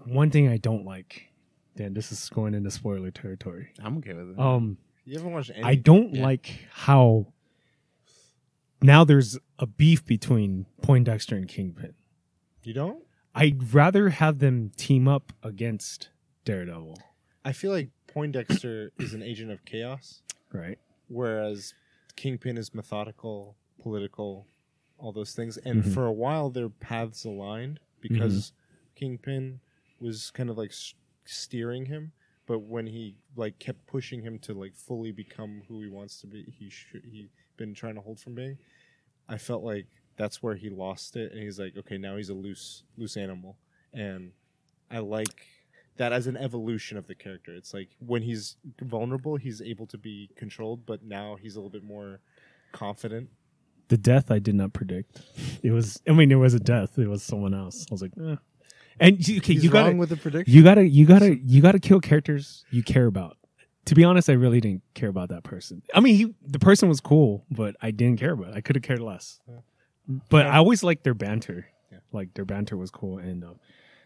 one 0.05 0.29
thing 0.29 0.49
I 0.49 0.57
don't 0.57 0.85
like. 0.85 1.29
Dan, 1.75 1.93
this 1.93 2.11
is 2.11 2.29
going 2.29 2.53
into 2.53 2.69
spoiler 2.69 3.09
territory. 3.09 3.69
I'm 3.81 3.97
okay 3.97 4.13
with 4.13 4.31
it. 4.31 4.39
Um, 4.39 4.77
you 5.05 5.17
haven't 5.17 5.31
watched 5.33 5.51
any. 5.53 5.63
I 5.63 5.75
don't 5.75 6.15
Yeah. 6.15 6.23
like 6.23 6.65
how 6.71 7.27
now 8.81 9.03
there's 9.03 9.37
a 9.59 9.65
beef 9.65 10.05
between 10.05 10.65
Poindexter 10.81 11.35
and 11.35 11.47
Kingpin. 11.47 11.93
You 12.63 12.73
don't. 12.73 13.03
I'd 13.35 13.73
rather 13.73 14.09
have 14.09 14.39
them 14.39 14.71
team 14.77 15.07
up 15.07 15.33
against 15.41 16.09
Daredevil, 16.45 16.99
I 17.45 17.51
feel 17.53 17.71
like 17.71 17.89
Poindexter 18.07 18.91
is 18.99 19.13
an 19.13 19.21
agent 19.23 19.49
of 19.51 19.63
chaos, 19.65 20.21
right? 20.51 20.77
whereas 21.07 21.73
Kingpin 22.15 22.57
is 22.57 22.73
methodical, 22.73 23.55
political, 23.81 24.45
all 24.97 25.11
those 25.13 25.33
things. 25.33 25.57
And 25.57 25.83
Mhm. 25.83 25.93
for 25.93 26.05
a 26.05 26.11
while, 26.13 26.49
their 26.49 26.69
paths 26.69 27.23
aligned 27.25 27.79
because 28.01 28.51
Kingpin 28.95 29.59
was 29.99 30.31
kind 30.31 30.49
of 30.49 30.57
like 30.57 30.71
s- 30.71 30.93
steering 31.25 31.85
him. 31.87 32.11
But 32.45 32.59
when 32.59 32.87
he 32.87 33.15
like 33.35 33.59
kept 33.59 33.85
pushing 33.87 34.21
him 34.21 34.39
to 34.39 34.53
like 34.53 34.75
fully 34.75 35.11
become 35.11 35.63
who 35.67 35.81
he 35.81 35.87
wants 35.87 36.19
to 36.21 36.27
be, 36.27 36.43
he 36.57 36.69
should 36.69 37.03
he 37.05 37.29
been 37.57 37.73
trying 37.73 37.95
to 37.95 38.01
hold 38.01 38.19
from 38.19 38.35
being. 38.35 38.57
I 39.29 39.37
felt 39.37 39.63
like 39.63 39.87
that's 40.17 40.43
where 40.43 40.55
he 40.55 40.69
lost 40.69 41.15
it, 41.15 41.31
and 41.31 41.41
he's 41.41 41.59
like, 41.59 41.77
okay, 41.77 41.97
now 41.97 42.17
he's 42.17 42.29
a 42.29 42.33
loose 42.33 42.83
loose 42.97 43.17
animal, 43.17 43.57
and 43.93 44.31
I 44.91 44.99
like 44.99 45.47
that 45.97 46.11
as 46.11 46.27
an 46.27 46.37
evolution 46.37 46.97
of 46.97 47.07
the 47.07 47.15
character. 47.15 47.53
It's 47.55 47.73
like 47.73 47.89
when 47.99 48.23
he's 48.23 48.57
vulnerable, 48.81 49.37
he's 49.37 49.61
able 49.61 49.87
to 49.87 49.97
be 49.97 50.29
controlled, 50.35 50.85
but 50.85 51.03
now 51.03 51.37
he's 51.39 51.55
a 51.55 51.59
little 51.59 51.69
bit 51.69 51.83
more 51.83 52.19
confident. 52.71 53.29
The 53.89 53.97
death 53.97 54.31
I 54.31 54.39
did 54.39 54.55
not 54.55 54.73
predict. 54.73 55.21
It 55.61 55.71
was. 55.71 56.01
I 56.07 56.11
mean, 56.13 56.31
it 56.31 56.35
was 56.35 56.53
a 56.53 56.59
death. 56.59 56.97
It 56.97 57.07
was 57.07 57.21
someone 57.23 57.53
else. 57.53 57.85
I 57.89 57.93
was 57.93 58.01
like, 58.01 58.13
eh. 58.17 58.35
And 58.99 59.27
you, 59.27 59.37
okay, 59.37 59.53
he's 59.53 59.63
you 59.63 59.69
gotta, 59.69 59.95
with 59.95 60.09
the 60.09 60.17
prediction. 60.17 60.53
you 60.53 60.63
gotta, 60.63 60.87
you 60.87 61.05
gotta, 61.05 61.37
you 61.37 61.61
gotta 61.61 61.79
kill 61.79 61.99
characters 61.99 62.65
you 62.71 62.83
care 62.83 63.05
about. 63.07 63.37
To 63.85 63.95
be 63.95 64.03
honest, 64.05 64.29
I 64.29 64.33
really 64.33 64.61
didn't 64.61 64.81
care 64.93 65.09
about 65.09 65.29
that 65.29 65.43
person. 65.43 65.81
I 65.93 65.99
mean, 65.99 66.15
he, 66.15 66.33
the 66.45 66.59
person 66.59 66.87
was 66.87 67.01
cool, 67.01 67.43
but 67.51 67.75
I 67.81 67.91
didn't 67.91 68.17
care 68.19 68.31
about. 68.31 68.49
it. 68.49 68.55
I 68.55 68.61
could 68.61 68.75
have 68.77 68.83
cared 68.83 69.01
less. 69.01 69.39
Yeah. 69.47 69.55
But 70.29 70.45
Yeah. 70.45 70.53
I 70.53 70.57
always 70.57 70.83
liked 70.83 71.03
their 71.03 71.13
banter. 71.13 71.67
Yeah. 71.91 71.97
Like 72.13 72.33
their 72.33 72.45
banter 72.45 72.77
was 72.77 72.91
cool, 72.91 73.17
and 73.17 73.43
uh, 73.43 73.53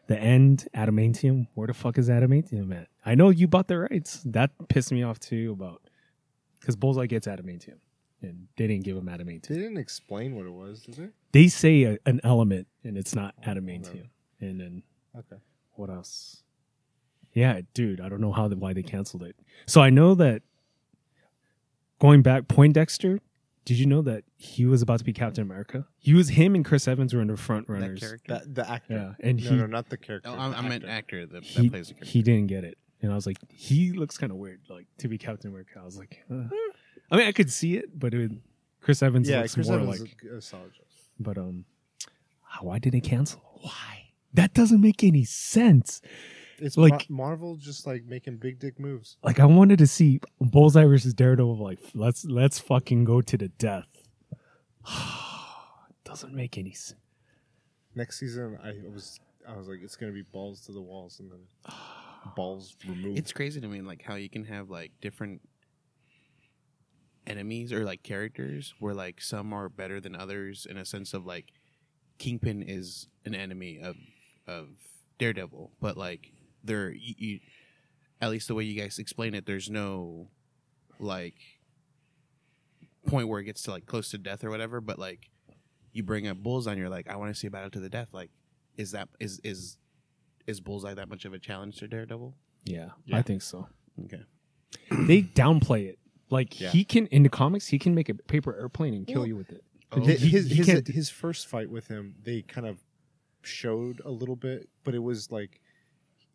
the 0.07 0.17
end, 0.19 0.67
adamantium. 0.75 1.47
Where 1.53 1.67
the 1.67 1.73
fuck 1.75 1.97
is 1.99 2.09
adamantium 2.09 2.75
at? 2.75 2.87
I 3.05 3.13
know 3.15 3.29
you 3.29 3.47
bought 3.47 3.67
the 3.67 3.77
rights. 3.77 4.21
That 4.25 4.49
pissed 4.67 4.91
me 4.91 5.03
off 5.03 5.19
too. 5.19 5.51
About 5.51 5.81
because 6.59 6.75
Bullseye 6.75 7.05
gets 7.05 7.27
adamantium, 7.27 7.77
and 8.23 8.47
they 8.57 8.65
didn't 8.67 8.83
give 8.83 8.97
him 8.97 9.05
adamantium. 9.05 9.47
They 9.47 9.55
didn't 9.57 9.77
explain 9.77 10.35
what 10.35 10.45
it 10.47 10.53
was, 10.53 10.81
did 10.81 10.95
they? 10.95 11.09
They 11.33 11.47
say 11.49 11.83
a, 11.83 11.97
an 12.07 12.19
element, 12.23 12.67
and 12.83 12.97
it's 12.97 13.13
not 13.13 13.35
Oh, 13.45 13.49
adamantium. 13.51 14.07
Whatever. 14.39 14.51
And 14.51 14.59
then 14.59 14.83
Okay. 15.17 15.41
what 15.75 15.89
else? 15.89 16.43
Yeah, 17.33 17.61
dude, 17.73 18.01
I 18.01 18.09
don't 18.09 18.21
know 18.21 18.31
how 18.31 18.47
the, 18.47 18.55
why 18.55 18.73
they 18.73 18.83
canceled 18.83 19.23
it. 19.23 19.35
So 19.67 19.81
I 19.81 19.89
know 19.89 20.15
that 20.15 20.41
going 21.99 22.21
back, 22.21 22.47
Poindexter. 22.47 23.19
Did 23.65 23.79
you 23.79 23.85
know 23.85 24.01
that 24.03 24.23
he 24.37 24.65
was 24.65 24.81
about 24.81 24.99
to 24.99 25.03
be 25.03 25.11
Captain 25.11 25.41
America? 25.43 25.85
He 25.97 26.13
was 26.13 26.29
him 26.29 26.55
and 26.55 26.63
Chris 26.63 26.87
Evans 26.87 27.13
were 27.13 27.21
in 27.21 27.27
the 27.27 27.35
front 27.35 27.67
that 27.67 27.73
runners. 27.73 27.99
character. 27.99 28.33
That 28.33 28.55
the 28.55 28.69
actor. 28.69 28.93
Yeah, 29.19 29.27
and 29.29 29.43
no, 29.43 29.49
he 29.49 29.55
no, 29.57 29.65
not 29.65 29.89
the 29.89 29.97
character. 29.97 30.29
oh, 30.29 30.39
I, 30.39 30.49
the 30.51 30.57
I 30.57 30.61
meant 30.61 30.85
actor. 30.85 31.21
actor 31.21 31.25
that, 31.25 31.43
he, 31.43 31.69
plays 31.69 31.89
the 31.89 31.95
character. 31.95 32.09
he 32.09 32.21
didn't 32.21 32.47
get 32.47 32.63
it, 32.63 32.77
and 33.01 33.11
I 33.11 33.15
was 33.15 33.27
like, 33.27 33.35
he 33.51 33.91
looks 33.91 34.17
kind 34.17 34.31
of 34.31 34.37
weird, 34.37 34.61
like 34.69 34.87
to 34.99 35.09
be 35.09 35.17
Captain 35.17 35.49
America. 35.49 35.79
I 35.81 35.83
was 35.83 35.97
like, 35.97 36.23
uh. 36.31 36.43
I 37.11 37.17
mean, 37.17 37.27
I 37.27 37.33
could 37.33 37.51
see 37.51 37.75
it, 37.75 37.97
but 37.99 38.13
it 38.13 38.17
would, 38.19 38.41
Chris 38.79 39.03
Evans 39.03 39.27
Yeah, 39.29 39.41
looks 39.41 39.55
Chris 39.55 39.67
more 39.67 39.79
Evans 39.79 39.99
like. 39.99 40.15
is 40.23 40.31
a, 40.31 40.37
a 40.37 40.41
solid 40.41 40.73
choice. 40.73 41.09
But 41.19 41.37
um, 41.37 41.65
why 42.61 42.79
did 42.79 42.93
they 42.93 43.01
cancel? 43.01 43.41
Why? 43.61 44.06
That 44.33 44.53
doesn't 44.53 44.81
make 44.81 45.03
any 45.03 45.23
sense. 45.23 46.01
It's 46.59 46.75
Like- 46.77 46.91
like 46.91 47.09
Marvel 47.09 47.55
just 47.55 47.85
like 47.85 48.05
making 48.05 48.37
big 48.37 48.59
dick 48.59 48.79
moves. 48.79 49.17
Like 49.23 49.39
I 49.39 49.45
wanted 49.45 49.77
to 49.79 49.87
see 49.87 50.19
Bullseye 50.41 50.85
versus 50.85 51.13
Daredevil. 51.13 51.57
Like 51.63 51.79
let's 51.93 52.25
let's 52.25 52.59
fucking 52.59 53.03
go 53.03 53.21
to 53.21 53.37
the 53.37 53.47
death. 53.49 53.87
doesn't 56.03 56.33
make 56.33 56.57
any 56.57 56.71
sense. 56.73 56.99
Next 57.95 58.19
season, 58.19 58.57
I 58.63 58.73
was 58.93 59.19
I 59.47 59.55
was 59.57 59.67
like, 59.67 59.79
it's 59.83 59.95
gonna 59.95 60.11
be 60.11 60.21
balls 60.23 60.61
to 60.65 60.71
the 60.71 60.81
walls, 60.81 61.19
and 61.19 61.31
then 61.31 61.73
balls 62.35 62.75
removed. 62.87 63.17
It's 63.17 63.33
crazy 63.33 63.61
to 63.61 63.67
me, 63.67 63.81
like 63.81 64.01
how 64.03 64.15
you 64.15 64.29
can 64.29 64.45
have 64.45 64.69
like 64.69 64.91
different 65.01 65.41
enemies 67.25 67.73
or 67.73 67.83
like 67.83 68.03
characters 68.03 68.73
where 68.79 68.93
like 68.93 69.21
some 69.21 69.51
are 69.53 69.67
better 69.69 69.99
than 69.99 70.15
others 70.15 70.65
in 70.69 70.77
a 70.77 70.85
sense 70.85 71.13
of 71.13 71.25
like 71.25 71.51
Kingpin 72.19 72.63
is 72.63 73.07
an 73.25 73.35
enemy 73.35 73.79
of 73.81 73.95
of 74.47 74.69
Daredevil, 75.19 75.71
but 75.79 75.97
like 75.97 76.31
there, 76.63 76.91
you, 76.91 77.13
you, 77.17 77.39
at 78.21 78.29
least 78.29 78.47
the 78.47 78.55
way 78.55 78.63
you 78.63 78.79
guys 78.79 78.99
explain 78.99 79.33
it, 79.35 79.45
there's 79.45 79.69
no 79.69 80.29
like 80.99 81.35
point 83.05 83.27
where 83.27 83.39
it 83.39 83.45
gets 83.45 83.63
to 83.63 83.71
like 83.71 83.85
close 83.85 84.09
to 84.11 84.17
death 84.17 84.43
or 84.43 84.49
whatever. 84.49 84.81
But 84.81 84.99
like 84.99 85.29
you 85.93 86.03
bring 86.03 86.27
up 86.27 86.37
Bullseye, 86.37 86.71
and 86.71 86.79
you're 86.79 86.89
like, 86.89 87.09
I 87.09 87.15
want 87.15 87.33
to 87.33 87.39
see 87.39 87.47
a 87.47 87.51
battle 87.51 87.69
to 87.71 87.79
the 87.79 87.89
death. 87.89 88.09
Like, 88.11 88.29
is 88.77 88.91
that 88.91 89.09
is 89.19 89.39
is 89.43 89.77
is 90.45 90.59
Bullseye 90.59 90.93
that 90.93 91.09
much 91.09 91.25
of 91.25 91.33
a 91.33 91.39
challenge 91.39 91.77
to 91.77 91.87
Daredevil? 91.87 92.33
Yeah, 92.65 92.89
Yeah. 93.05 93.17
I 93.17 93.21
think 93.21 93.41
so. 93.41 93.67
Okay. 94.05 94.21
they 94.91 95.21
downplay 95.23 95.87
it. 95.87 95.99
Like 96.29 96.59
Yeah. 96.59 96.69
he 96.69 96.83
can 96.83 97.07
in 97.07 97.23
the 97.23 97.29
comics, 97.29 97.67
he 97.67 97.79
can 97.79 97.95
make 97.95 98.09
a 98.09 98.13
paper 98.13 98.55
airplane 98.55 98.93
and 98.93 99.07
kill 99.07 99.19
Well, 99.21 99.27
you 99.27 99.35
with 99.37 99.51
it. 99.51 99.63
Oh, 99.93 100.05
Th- 100.05 100.19
He- 100.19 100.27
his 100.29 100.49
he 100.49 100.55
his, 100.63 100.87
his 100.87 101.09
first 101.09 101.47
fight 101.47 101.69
with 101.69 101.87
him, 101.87 102.15
they 102.21 102.41
kind 102.41 102.67
of 102.67 102.77
showed 103.47 104.01
a 104.05 104.11
little 104.11 104.35
bit, 104.35 104.69
but 104.83 104.93
it 104.95 104.99
was 104.99 105.31
like 105.31 105.61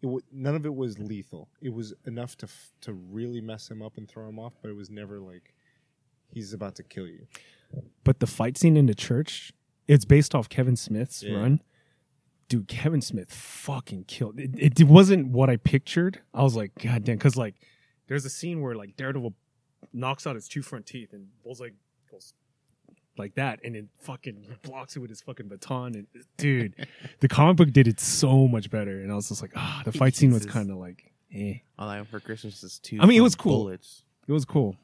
it 0.02 0.06
w- 0.06 0.22
none 0.32 0.54
of 0.56 0.66
it 0.66 0.74
was 0.74 0.98
lethal. 0.98 1.48
It 1.60 1.72
was 1.72 1.94
enough 2.06 2.36
to 2.38 2.46
f- 2.46 2.72
to 2.82 2.92
really 2.92 3.40
mess 3.40 3.70
him 3.70 3.82
up 3.82 3.96
and 3.96 4.08
throw 4.08 4.28
him 4.28 4.38
off, 4.38 4.54
but 4.62 4.68
it 4.70 4.76
was 4.76 4.90
never 4.90 5.20
like 5.20 5.54
he's 6.32 6.52
about 6.52 6.74
to 6.76 6.82
kill 6.82 7.06
you. 7.06 7.26
But 8.04 8.20
the 8.20 8.26
fight 8.26 8.58
scene 8.58 8.76
in 8.76 8.86
the 8.86 8.94
church, 8.94 9.52
it's 9.86 10.04
based 10.04 10.34
off 10.34 10.48
Kevin 10.48 10.76
Smith's 10.76 11.22
Yeah. 11.22 11.34
run. 11.36 11.62
Dude, 12.48 12.68
Kevin 12.68 13.00
Smith 13.00 13.32
fucking 13.32 14.04
killed 14.04 14.38
it, 14.38 14.50
it. 14.80 14.86
wasn't 14.86 15.28
what 15.28 15.48
I 15.48 15.56
pictured. 15.56 16.20
I 16.34 16.42
was 16.42 16.54
like, 16.54 16.72
God 16.74 17.04
damn, 17.04 17.16
because 17.16 17.36
like 17.36 17.54
there's 18.08 18.24
a 18.26 18.30
scene 18.30 18.60
where 18.60 18.74
like 18.74 18.96
Daredevil 18.96 19.34
knocks 19.92 20.26
out 20.26 20.34
his 20.34 20.48
two 20.48 20.60
front 20.62 20.84
teeth 20.86 21.12
and 21.12 21.28
Bullseye 21.42 21.70
goes 22.10 22.34
like 23.18 23.34
that, 23.34 23.60
and 23.64 23.76
it 23.76 23.86
fucking 23.98 24.46
blocks 24.62 24.96
it 24.96 25.00
with 25.00 25.10
his 25.10 25.20
fucking 25.20 25.48
baton. 25.48 25.94
And 25.94 26.06
dude, 26.36 26.74
the 27.20 27.28
comic 27.28 27.56
book 27.56 27.72
did 27.72 27.86
it 27.88 28.00
so 28.00 28.48
much 28.48 28.70
better. 28.70 29.00
And 29.00 29.12
I 29.12 29.14
was 29.14 29.28
just 29.28 29.42
like, 29.42 29.52
ah, 29.56 29.82
the 29.84 29.92
fight 29.92 30.14
scene 30.14 30.32
was 30.32 30.46
kind 30.46 30.70
of 30.70 30.76
like, 30.78 31.12
eh. 31.34 31.54
All 31.78 31.88
I 31.88 31.96
have 31.96 32.08
for 32.08 32.20
Christmas 32.20 32.62
is 32.62 32.78
two. 32.78 32.98
I 33.00 33.06
mean, 33.06 33.18
it 33.18 33.22
was 33.22 33.34
cool. 33.34 33.64
Bullets. 33.64 34.04
It 34.26 34.32
was 34.32 34.44
cool, 34.44 34.76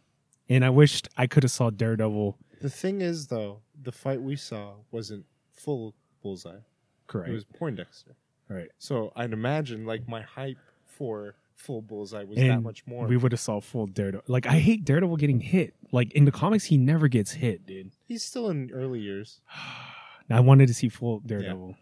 and 0.49 0.65
I 0.65 0.71
wished 0.71 1.09
I 1.17 1.27
could 1.27 1.43
have 1.45 1.53
saw 1.53 1.71
Daredevil. 1.71 2.37
The 2.61 2.71
thing 2.71 3.01
is, 3.01 3.29
though, 3.29 3.61
the 3.81 3.93
fight 3.93 4.21
we 4.21 4.35
saw 4.37 4.75
wasn't 4.91 5.25
full 5.53 5.95
bullseye. 6.23 6.59
Correct. 7.07 7.31
It 7.31 7.35
was 7.35 7.45
Poindexter. 7.45 8.17
right. 8.49 8.69
So 8.79 9.13
I'd 9.17 9.33
imagine 9.33 9.87
like 9.87 10.09
my 10.09 10.23
hype 10.23 10.59
for 10.85 11.37
full 11.59 11.83
bullseye 11.83 12.25
was 12.25 12.39
that 12.39 12.63
much 12.63 12.87
more. 12.87 13.07
We 13.07 13.17
would 13.17 13.33
have 13.33 13.41
saw 13.41 13.61
full 13.61 13.87
Daredevil. 13.87 14.25
Like 14.29 14.47
I 14.47 14.59
hate 14.59 14.85
Daredevil 14.85 15.17
getting 15.17 15.41
hit. 15.41 15.75
Like 15.93 16.13
in 16.13 16.25
the 16.25 16.33
comics, 16.33 16.65
he 16.65 16.79
never 16.79 17.09
gets 17.09 17.33
hit, 17.33 17.67
dude. 17.67 17.91
He's 18.07 18.23
still 18.23 18.49
in 18.49 18.71
early 18.73 19.01
years. 19.01 19.41
I 20.31 20.41
wanted 20.41 20.69
to 20.69 20.75
see 20.75 20.89
full 20.89 21.21
Daredevil. 21.21 21.75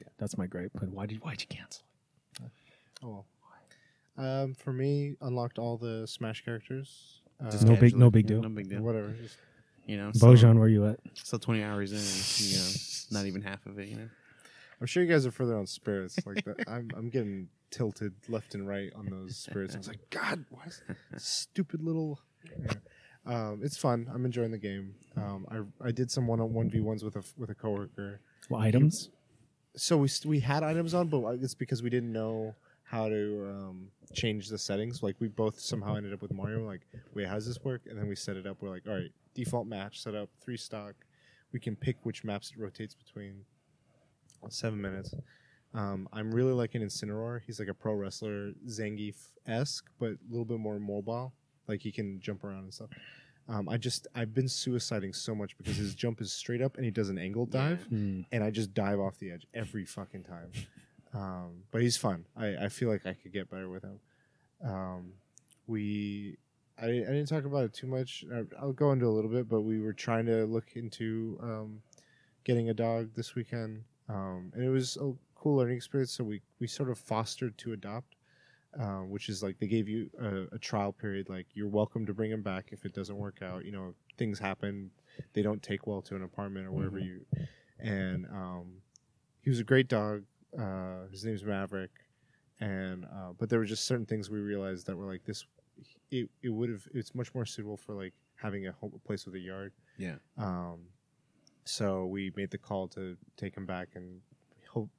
Yeah, 0.00 0.08
That's 0.18 0.36
my 0.38 0.46
gripe. 0.46 0.72
But 0.74 0.90
why 0.90 1.06
did 1.06 1.22
why'd 1.24 1.40
you 1.40 1.46
cancel? 1.48 1.82
It? 2.42 2.50
Oh, 3.02 3.24
well. 4.16 4.26
Um, 4.42 4.54
for 4.54 4.72
me, 4.72 5.14
unlocked 5.20 5.58
all 5.58 5.76
the 5.76 6.06
Smash 6.06 6.44
characters. 6.44 7.20
Uh, 7.40 7.50
Just 7.50 7.64
no 7.64 7.76
big- 7.76 7.94
no 7.96 8.10
casually, 8.10 8.10
big 8.10 8.24
yeah, 8.24 8.28
deal. 8.34 8.42
No 8.42 8.48
big 8.48 8.68
deal. 8.68 8.82
Whatever. 8.82 9.10
Just, 9.12 9.36
You 9.86 9.96
know, 9.96 10.10
so, 10.12 10.26
Bojan, 10.26 10.58
where 10.58 10.68
you 10.68 10.86
at? 10.86 10.98
still 11.14 11.38
20 11.38 11.62
hours 11.62 11.92
in, 11.92 11.98
and, 11.98 12.40
you 12.50 12.56
know, 12.58 13.18
not 13.20 13.26
even 13.26 13.42
half 13.42 13.64
of 13.66 13.78
it. 13.78 13.88
You 13.88 13.96
know, 13.96 14.08
I'm 14.80 14.86
sure 14.86 15.02
you 15.02 15.08
guys 15.10 15.26
are 15.26 15.30
further 15.30 15.56
on 15.56 15.66
spirits. 15.66 16.18
Like 16.24 16.44
that. 16.44 16.68
I'm, 16.68 16.90
I'm 16.96 17.08
getting 17.08 17.48
tilted 17.70 18.12
left 18.28 18.54
and 18.54 18.66
right 18.66 18.92
on 18.94 19.06
those 19.10 19.36
spirits. 19.36 19.74
I 19.74 19.78
was 19.78 19.88
like, 19.88 20.10
God, 20.10 20.44
why 20.50 20.64
is 20.66 20.82
this 21.12 21.24
stupid 21.24 21.82
little? 21.82 22.20
Yeah. 22.62 22.72
Um, 23.26 23.60
it's 23.62 23.76
fun. 23.76 24.10
I'm 24.12 24.24
enjoying 24.24 24.52
the 24.52 24.58
game. 24.58 24.94
Um, 25.16 25.46
I 25.82 25.88
I 25.88 25.90
did 25.90 26.10
some 26.10 26.26
one 26.26 26.40
on 26.40 26.54
one 26.54 26.70
v 26.70 26.80
ones 26.80 27.04
with 27.04 27.16
a 27.16 27.22
with 27.36 27.50
a 27.50 27.54
coworker. 27.54 28.20
Well, 28.48 28.60
items. 28.60 29.10
So 29.76 29.96
we 29.98 30.08
st- 30.08 30.30
we 30.30 30.40
had 30.40 30.62
items 30.62 30.94
on, 30.94 31.08
but 31.08 31.24
it's 31.42 31.54
because 31.54 31.82
we 31.82 31.90
didn't 31.90 32.12
know 32.12 32.54
how 32.84 33.08
to 33.08 33.46
um, 33.50 33.88
change 34.14 34.48
the 34.48 34.56
settings. 34.56 35.02
Like 35.02 35.16
we 35.20 35.28
both 35.28 35.60
somehow 35.60 35.96
ended 35.96 36.14
up 36.14 36.22
with 36.22 36.32
Mario. 36.32 36.64
Like, 36.66 36.86
wait, 37.14 37.26
how 37.28 37.34
does 37.34 37.46
this 37.46 37.62
work? 37.62 37.82
And 37.86 37.98
then 37.98 38.08
we 38.08 38.16
set 38.16 38.36
it 38.36 38.46
up. 38.46 38.56
We're 38.60 38.70
like, 38.70 38.84
all 38.88 38.94
right, 38.94 39.12
default 39.34 39.66
match 39.66 40.02
set 40.02 40.14
up, 40.14 40.30
three 40.40 40.56
stock. 40.56 40.94
We 41.52 41.60
can 41.60 41.76
pick 41.76 41.96
which 42.04 42.24
maps 42.24 42.50
it 42.50 42.60
rotates 42.60 42.94
between. 42.94 43.44
Seven 44.48 44.80
minutes. 44.80 45.14
Um, 45.74 46.08
I'm 46.12 46.30
really 46.32 46.52
liking 46.52 46.80
Incineroar. 46.82 47.40
He's 47.46 47.58
like 47.58 47.68
a 47.68 47.74
pro 47.74 47.92
wrestler, 47.94 48.52
Zangief 48.66 49.16
esque, 49.46 49.84
but 49.98 50.12
a 50.12 50.18
little 50.30 50.44
bit 50.46 50.58
more 50.58 50.78
mobile. 50.78 51.32
Like 51.66 51.82
he 51.82 51.92
can 51.92 52.20
jump 52.20 52.44
around 52.44 52.64
and 52.64 52.72
stuff. 52.74 52.88
Um, 53.48 53.68
I 53.68 53.76
just 53.76 54.06
I've 54.14 54.32
been 54.34 54.46
suiciding 54.46 55.14
so 55.14 55.34
much 55.34 55.56
because 55.58 55.76
his 55.76 55.94
jump 56.02 56.20
is 56.20 56.32
straight 56.32 56.62
up 56.62 56.76
and 56.76 56.84
he 56.84 56.90
does 56.90 57.08
an 57.10 57.18
angle 57.18 57.46
dive 57.46 57.82
Hmm. 57.84 58.22
and 58.32 58.42
I 58.44 58.50
just 58.50 58.72
dive 58.74 59.00
off 59.00 59.18
the 59.18 59.30
edge 59.30 59.46
every 59.54 59.84
fucking 59.84 60.24
time. 60.24 60.50
Um, 61.14 61.62
but 61.70 61.80
he's 61.82 61.96
fun. 61.96 62.26
I, 62.36 62.56
I 62.64 62.68
feel 62.68 62.88
like 62.90 63.06
I 63.06 63.14
could 63.14 63.32
get 63.32 63.50
better 63.50 63.68
with 63.68 63.82
him. 63.82 64.00
Um, 64.64 65.12
we, 65.66 66.36
I, 66.80 66.86
I 66.86 66.88
didn't 66.90 67.26
talk 67.26 67.44
about 67.44 67.64
it 67.64 67.72
too 67.74 67.86
much. 67.86 68.24
I, 68.34 68.42
I'll 68.60 68.72
go 68.72 68.92
into 68.92 69.06
a 69.06 69.10
little 69.10 69.30
bit, 69.30 69.48
but 69.48 69.62
we 69.62 69.80
were 69.80 69.92
trying 69.92 70.26
to 70.26 70.44
look 70.44 70.72
into 70.74 71.38
um, 71.42 71.82
getting 72.44 72.68
a 72.70 72.74
dog 72.74 73.10
this 73.14 73.34
weekend, 73.34 73.84
um, 74.08 74.52
and 74.54 74.64
it 74.64 74.70
was 74.70 74.96
a 74.96 75.12
cool 75.34 75.56
learning 75.56 75.76
experience. 75.76 76.12
So 76.12 76.24
we 76.24 76.40
we 76.60 76.66
sort 76.66 76.90
of 76.90 76.98
fostered 76.98 77.56
to 77.58 77.72
adopt. 77.72 78.14
Uh, 78.78 79.00
which 79.00 79.30
is 79.30 79.42
like 79.42 79.58
they 79.58 79.66
gave 79.66 79.88
you 79.88 80.10
a, 80.20 80.54
a 80.54 80.58
trial 80.58 80.92
period. 80.92 81.30
Like 81.30 81.46
you're 81.54 81.68
welcome 81.68 82.04
to 82.04 82.12
bring 82.12 82.30
him 82.30 82.42
back 82.42 82.68
if 82.70 82.84
it 82.84 82.92
doesn't 82.92 83.16
work 83.16 83.40
out. 83.42 83.64
You 83.64 83.72
know, 83.72 83.94
things 84.18 84.38
happen. 84.38 84.90
They 85.32 85.40
don't 85.40 85.62
take 85.62 85.86
well 85.86 86.02
to 86.02 86.14
an 86.16 86.22
apartment 86.22 86.66
or 86.66 86.72
wherever 86.72 86.98
you. 86.98 87.24
And 87.80 88.26
um, 88.26 88.66
he 89.40 89.48
was 89.48 89.58
a 89.58 89.64
great 89.64 89.88
dog. 89.88 90.24
Uh, 90.56 91.06
his 91.10 91.24
name's 91.24 91.42
Maverick, 91.42 91.90
and 92.60 93.04
uh, 93.06 93.32
but 93.38 93.48
there 93.48 93.58
were 93.58 93.64
just 93.64 93.86
certain 93.86 94.06
things 94.06 94.28
we 94.28 94.38
realized 94.38 94.86
that 94.86 94.96
were 94.96 95.06
like 95.06 95.24
this. 95.24 95.46
It 96.10 96.28
it 96.42 96.50
would 96.50 96.68
have 96.68 96.86
it's 96.92 97.14
much 97.14 97.34
more 97.34 97.46
suitable 97.46 97.78
for 97.78 97.94
like 97.94 98.12
having 98.36 98.66
a, 98.66 98.72
home, 98.72 98.92
a 98.94 98.98
place 98.98 99.24
with 99.24 99.34
a 99.34 99.40
yard. 99.40 99.72
Yeah. 99.96 100.16
Um, 100.36 100.80
so 101.68 102.06
we 102.06 102.32
made 102.36 102.50
the 102.50 102.58
call 102.58 102.88
to 102.88 103.16
take 103.36 103.56
him 103.56 103.66
back, 103.66 103.88
and 103.94 104.20
hope 104.70 104.90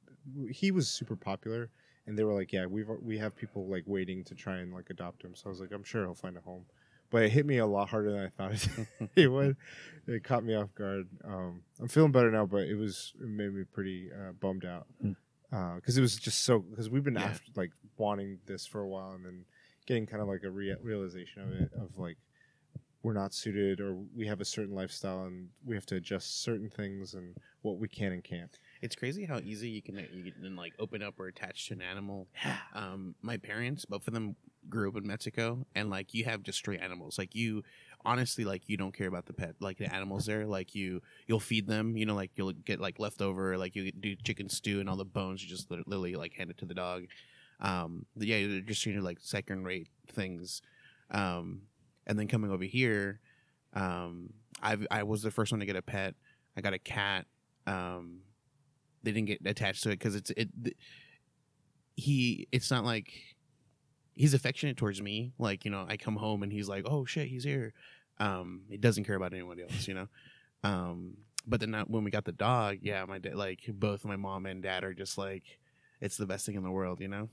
he 0.50 0.70
was 0.70 0.88
super 0.88 1.16
popular. 1.16 1.70
And 2.06 2.18
they 2.18 2.24
were 2.24 2.32
like, 2.34 2.52
"Yeah, 2.52 2.66
we've 2.66 2.88
we 3.02 3.18
have 3.18 3.36
people 3.36 3.66
like 3.68 3.84
waiting 3.86 4.24
to 4.24 4.34
try 4.34 4.58
and 4.58 4.72
like 4.72 4.90
adopt 4.90 5.22
him." 5.24 5.34
So 5.34 5.46
I 5.46 5.48
was 5.50 5.60
like, 5.60 5.72
"I'm 5.72 5.84
sure 5.84 6.04
he'll 6.04 6.14
find 6.14 6.36
a 6.36 6.40
home." 6.40 6.64
But 7.10 7.24
it 7.24 7.30
hit 7.30 7.44
me 7.44 7.58
a 7.58 7.66
lot 7.66 7.88
harder 7.88 8.12
than 8.12 8.20
I 8.24 8.28
thought 8.28 8.52
it, 9.16 9.28
would. 9.30 9.56
It 10.06 10.22
caught 10.24 10.44
me 10.44 10.54
off 10.54 10.74
guard. 10.74 11.08
Um, 11.24 11.62
I'm 11.80 11.88
feeling 11.88 12.12
better 12.12 12.30
now, 12.30 12.46
but 12.46 12.62
it 12.68 12.76
was 12.76 13.12
it 13.20 13.28
made 13.28 13.52
me 13.52 13.64
pretty 13.64 14.10
uh, 14.12 14.32
bummed 14.32 14.64
out 14.64 14.86
Hmm. 15.02 15.74
because 15.76 15.98
it 15.98 16.00
was 16.00 16.16
just 16.16 16.42
so 16.44 16.60
because 16.60 16.88
we've 16.88 17.04
been 17.04 17.14
Yeah. 17.14 17.24
after, 17.24 17.50
like 17.56 17.72
wanting 17.96 18.38
this 18.46 18.64
for 18.66 18.80
a 18.80 18.88
while 18.88 19.12
and 19.12 19.24
then 19.24 19.44
getting 19.86 20.06
kind 20.06 20.22
of 20.22 20.28
like 20.28 20.44
a 20.44 20.50
rea- 20.50 20.76
realization 20.82 21.42
of 21.42 21.52
it 21.52 21.70
of 21.74 21.98
like 21.98 22.16
we're 23.02 23.14
not 23.14 23.32
suited 23.32 23.80
or 23.80 23.96
we 24.14 24.26
have 24.26 24.40
a 24.40 24.44
certain 24.44 24.74
lifestyle 24.74 25.24
and 25.24 25.48
we 25.64 25.74
have 25.74 25.86
to 25.86 25.96
adjust 25.96 26.42
certain 26.42 26.68
things 26.68 27.14
and 27.14 27.34
what 27.62 27.78
we 27.78 27.88
can 27.88 28.12
and 28.12 28.22
can't. 28.22 28.58
It's 28.82 28.94
crazy 28.94 29.24
how 29.24 29.38
easy 29.38 29.68
you 29.70 29.80
can 29.80 29.96
you 30.12 30.32
can 30.32 30.56
like 30.56 30.74
open 30.78 31.02
up 31.02 31.18
or 31.18 31.26
attach 31.26 31.68
to 31.68 31.74
an 31.74 31.82
animal. 31.82 32.28
Um, 32.74 33.14
my 33.20 33.36
parents, 33.36 33.84
both 33.84 34.06
of 34.06 34.14
them 34.14 34.36
grew 34.68 34.88
up 34.88 34.96
in 34.96 35.06
Mexico, 35.06 35.66
and 35.74 35.90
like 35.90 36.14
you 36.14 36.24
have 36.24 36.42
just 36.42 36.58
stray 36.58 36.78
animals. 36.78 37.18
Like 37.18 37.34
you, 37.34 37.62
honestly, 38.04 38.44
like 38.44 38.68
you 38.68 38.76
don't 38.76 38.96
care 38.96 39.08
about 39.08 39.26
the 39.26 39.32
pet, 39.32 39.56
like 39.60 39.78
the 39.78 39.92
animals 39.92 40.26
there. 40.26 40.46
Like 40.46 40.74
you, 40.74 41.02
you'll 41.26 41.40
feed 41.40 41.66
them. 41.66 41.96
You 41.96 42.06
know, 42.06 42.14
like 42.14 42.30
you'll 42.36 42.52
get 42.52 42.80
like 42.80 42.98
leftover, 42.98 43.58
like 43.58 43.74
you 43.74 43.90
do 43.92 44.14
chicken 44.16 44.48
stew 44.48 44.80
and 44.80 44.88
all 44.88 44.96
the 44.96 45.04
bones. 45.04 45.42
You 45.42 45.48
just 45.48 45.70
literally 45.70 46.14
like 46.14 46.34
hand 46.34 46.50
it 46.50 46.58
to 46.58 46.66
the 46.66 46.74
dog. 46.74 47.06
Um, 47.60 48.06
yeah, 48.16 48.46
they're 48.46 48.60
just 48.60 48.84
you 48.86 48.94
know 48.94 49.02
like 49.02 49.18
second 49.20 49.64
rate 49.64 49.88
things. 50.12 50.62
Um, 51.10 51.62
and 52.06 52.18
then 52.18 52.28
coming 52.28 52.50
over 52.50 52.64
here, 52.64 53.20
um, 53.74 54.32
I 54.62 54.76
I 54.90 55.02
was 55.02 55.22
the 55.22 55.30
first 55.30 55.52
one 55.52 55.60
to 55.60 55.66
get 55.66 55.76
a 55.76 55.82
pet. 55.82 56.14
I 56.56 56.60
got 56.60 56.74
a 56.74 56.78
cat. 56.78 57.26
Um, 57.66 58.20
they 59.02 59.12
didn't 59.12 59.28
get 59.28 59.40
attached 59.46 59.82
to 59.84 59.90
it 59.90 59.98
because 59.98 60.14
it's 60.14 60.30
it. 60.30 60.48
th- 60.62 60.76
he, 61.96 62.48
it's 62.50 62.70
not 62.70 62.84
like 62.84 63.12
he's 64.14 64.34
affectionate 64.34 64.76
towards 64.76 65.02
me. 65.02 65.32
Like 65.38 65.64
you 65.64 65.70
know, 65.70 65.86
I 65.88 65.96
come 65.96 66.16
home 66.16 66.42
and 66.42 66.52
he's 66.52 66.68
like, 66.68 66.84
"Oh 66.86 67.04
shit, 67.04 67.28
he's 67.28 67.44
here." 67.44 67.72
Um, 68.18 68.62
he 68.68 68.76
doesn't 68.76 69.04
care 69.04 69.16
about 69.16 69.32
anybody 69.32 69.62
else, 69.62 69.88
you 69.88 69.94
know. 69.94 70.08
Um, 70.62 71.16
but 71.46 71.60
then 71.60 71.70
that, 71.70 71.88
when 71.88 72.04
we 72.04 72.10
got 72.10 72.26
the 72.26 72.32
dog, 72.32 72.78
yeah, 72.82 73.04
my 73.06 73.18
dad, 73.18 73.34
like 73.34 73.60
both 73.68 74.04
my 74.04 74.16
mom 74.16 74.46
and 74.46 74.62
dad 74.62 74.84
are 74.84 74.92
just 74.92 75.16
like, 75.16 75.58
it's 76.00 76.16
the 76.16 76.26
best 76.26 76.46
thing 76.46 76.54
in 76.54 76.62
the 76.62 76.70
world, 76.70 77.00
you 77.00 77.08
know. 77.08 77.28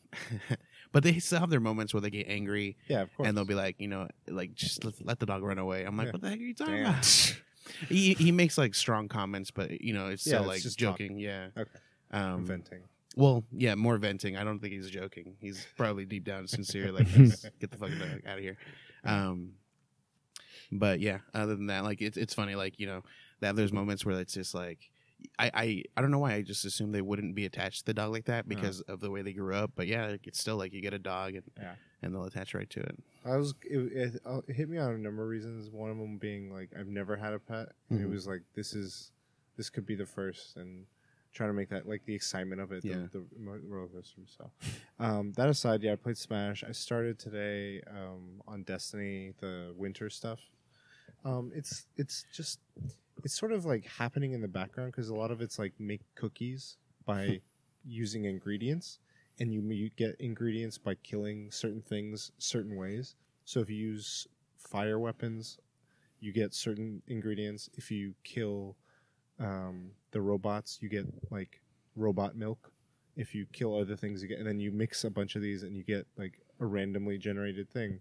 but 0.91 1.03
they 1.03 1.19
still 1.19 1.39
have 1.39 1.49
their 1.49 1.59
moments 1.59 1.93
where 1.93 2.01
they 2.01 2.09
get 2.09 2.27
angry 2.27 2.77
Yeah, 2.87 3.01
of 3.03 3.15
course. 3.15 3.27
and 3.27 3.37
they'll 3.37 3.45
be 3.45 3.53
like, 3.53 3.75
you 3.79 3.87
know, 3.87 4.07
like 4.27 4.53
just 4.55 4.83
let, 4.83 4.93
let 5.05 5.19
the 5.19 5.25
dog 5.25 5.43
run 5.43 5.57
away. 5.57 5.83
I'm 5.83 5.95
like, 5.97 6.07
Yeah. 6.07 6.11
what 6.11 6.21
the 6.21 6.29
heck 6.29 6.39
are 6.39 6.43
you 6.43 6.53
talking 6.53 6.73
Damn. 6.75 6.85
about? 6.89 7.05
he 7.89 8.13
he 8.13 8.31
makes 8.31 8.57
like 8.57 8.73
strong 8.75 9.07
comments, 9.07 9.51
but 9.51 9.81
you 9.81 9.93
know, 9.93 10.07
it's 10.07 10.25
Yeah, 10.25 10.37
still 10.39 10.41
it's 10.43 10.47
like 10.47 10.61
just 10.61 10.77
joking. 10.79 11.17
Yeah. 11.19 11.47
Okay. 11.57 11.69
Um, 12.11 12.45
venting. 12.45 12.83
well, 13.17 13.43
yeah, 13.51 13.75
more 13.75 13.97
venting. 13.97 14.37
I 14.37 14.43
don't 14.45 14.59
think 14.59 14.73
he's 14.73 14.89
joking. 14.89 15.35
He's 15.41 15.65
probably 15.75 16.05
deep 16.05 16.23
down 16.23 16.47
sincere. 16.47 16.91
Like, 16.91 17.11
get 17.59 17.69
the 17.71 17.77
fuck 17.77 17.89
out 18.25 18.37
of 18.37 18.43
here. 18.43 18.57
Um, 19.03 19.53
but 20.71 20.99
yeah, 20.99 21.19
other 21.33 21.55
than 21.55 21.67
that, 21.67 21.83
like 21.83 22.01
it's 22.01 22.17
it's 22.17 22.33
funny. 22.33 22.55
Like 22.55 22.79
you 22.79 22.87
know, 22.87 23.03
that 23.41 23.55
there's 23.55 23.71
moments 23.73 24.05
where 24.05 24.19
it's 24.19 24.33
just 24.33 24.53
like. 24.53 24.89
I, 25.39 25.51
I, 25.53 25.83
I 25.95 26.01
don't 26.01 26.11
know 26.11 26.19
why 26.19 26.33
I 26.33 26.41
just 26.41 26.63
assumed 26.65 26.93
they 26.93 27.01
wouldn't 27.01 27.35
be 27.35 27.45
attached 27.45 27.79
to 27.79 27.85
the 27.87 27.93
dog 27.93 28.11
like 28.11 28.25
that 28.25 28.47
because 28.47 28.81
of 28.81 28.99
the 28.99 29.09
way 29.11 29.21
they 29.21 29.33
grew 29.33 29.55
up. 29.55 29.71
But 29.75 29.87
yeah, 29.87 30.15
it's 30.23 30.39
still 30.39 30.57
like 30.57 30.73
you 30.73 30.81
get 30.81 30.93
a 30.93 30.99
dog 30.99 31.35
and 31.35 31.43
Yeah. 31.57 31.75
and 32.01 32.13
they'll 32.13 32.25
attach 32.25 32.53
right 32.53 32.69
to 32.71 32.79
it. 32.81 32.97
I 33.25 33.35
was 33.37 33.53
it, 33.63 33.77
it, 33.77 34.21
uh, 34.25 34.41
it 34.47 34.55
hit 34.55 34.69
me 34.69 34.77
on 34.77 34.93
a 34.93 34.97
number 34.97 35.23
of 35.23 35.29
reasons. 35.29 35.69
One 35.69 35.89
of 35.89 35.97
them 35.97 36.17
being 36.17 36.51
like 36.51 36.69
I've 36.79 36.87
never 36.87 37.15
had 37.15 37.33
a 37.33 37.39
pet, 37.39 37.69
and 37.89 37.99
it 37.99 38.07
Mhm. 38.07 38.11
was 38.11 38.27
like 38.27 38.41
this 38.55 38.73
is 38.73 39.11
this 39.57 39.69
could 39.69 39.85
be 39.85 39.95
the 39.95 40.05
first, 40.05 40.55
and 40.57 40.85
trying 41.33 41.49
to 41.49 41.53
make 41.53 41.69
that 41.69 41.87
like 41.87 42.03
the 42.05 42.13
excitement 42.15 42.61
of 42.61 42.71
it, 42.71 42.83
Yeah. 42.85 43.07
the, 43.11 43.19
the 43.19 43.25
emo- 43.39 43.59
roller 43.67 43.87
coaster. 43.87 44.21
So 44.25 44.49
um, 44.99 45.33
that 45.33 45.49
aside, 45.49 45.81
yeah, 45.83 45.93
I 45.93 45.95
played 45.95 46.17
Smash. 46.17 46.63
I 46.63 46.71
started 46.71 47.19
today 47.19 47.81
um, 47.89 48.41
on 48.47 48.63
Destiny, 48.63 49.33
the 49.39 49.73
winter 49.75 50.09
stuff. 50.09 50.39
Um, 51.27 51.51
it's 51.53 51.87
it's 51.97 52.25
just 52.33 52.59
it's 53.23 53.37
sort 53.37 53.51
of 53.51 53.65
like 53.65 53.85
happening 53.85 54.31
in 54.31 54.41
the 54.41 54.47
background 54.47 54.93
because 54.93 55.09
a 55.09 55.15
lot 55.15 55.29
of 55.29 55.41
it's 55.41 55.59
like 55.59 55.73
make 55.77 56.01
cookies 56.15 56.77
by 57.05 57.41
using 57.83 58.25
ingredients 58.25 58.99
and 59.39 59.53
you, 59.53 59.61
you 59.61 59.89
get 59.97 60.15
ingredients 60.19 60.77
by 60.77 60.95
killing 61.03 61.51
certain 61.51 61.81
things 61.81 62.31
certain 62.37 62.77
ways. 62.77 63.15
So 63.43 63.59
if 63.59 63.69
you 63.69 63.75
use 63.75 64.27
fire 64.57 64.99
weapons, 64.99 65.57
you 66.21 66.31
get 66.31 66.53
certain 66.53 67.01
ingredients. 67.07 67.69
If 67.75 67.91
you 67.91 68.13
kill 68.23 68.75
um, 69.39 69.91
the 70.11 70.21
robots, 70.21 70.79
you 70.81 70.89
get 70.89 71.05
like 71.29 71.61
robot 71.95 72.35
milk. 72.35 72.71
If 73.17 73.35
you 73.35 73.45
kill 73.51 73.77
other 73.77 73.95
things, 73.95 74.21
you 74.21 74.29
get, 74.29 74.37
and 74.37 74.47
then 74.47 74.59
you 74.59 74.71
mix 74.71 75.03
a 75.03 75.09
bunch 75.09 75.35
of 75.35 75.41
these, 75.41 75.63
and 75.63 75.75
you 75.75 75.83
get 75.83 76.05
like 76.17 76.39
a 76.59 76.65
randomly 76.65 77.17
generated 77.17 77.69
thing. 77.69 77.99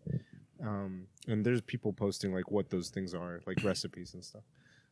Um, 0.62 1.06
and 1.28 1.44
there's 1.44 1.60
people 1.60 1.92
posting 1.92 2.32
like 2.32 2.50
what 2.50 2.70
those 2.70 2.88
things 2.90 3.14
are, 3.14 3.40
like 3.46 3.62
recipes 3.64 4.14
and 4.14 4.24
stuff. 4.24 4.42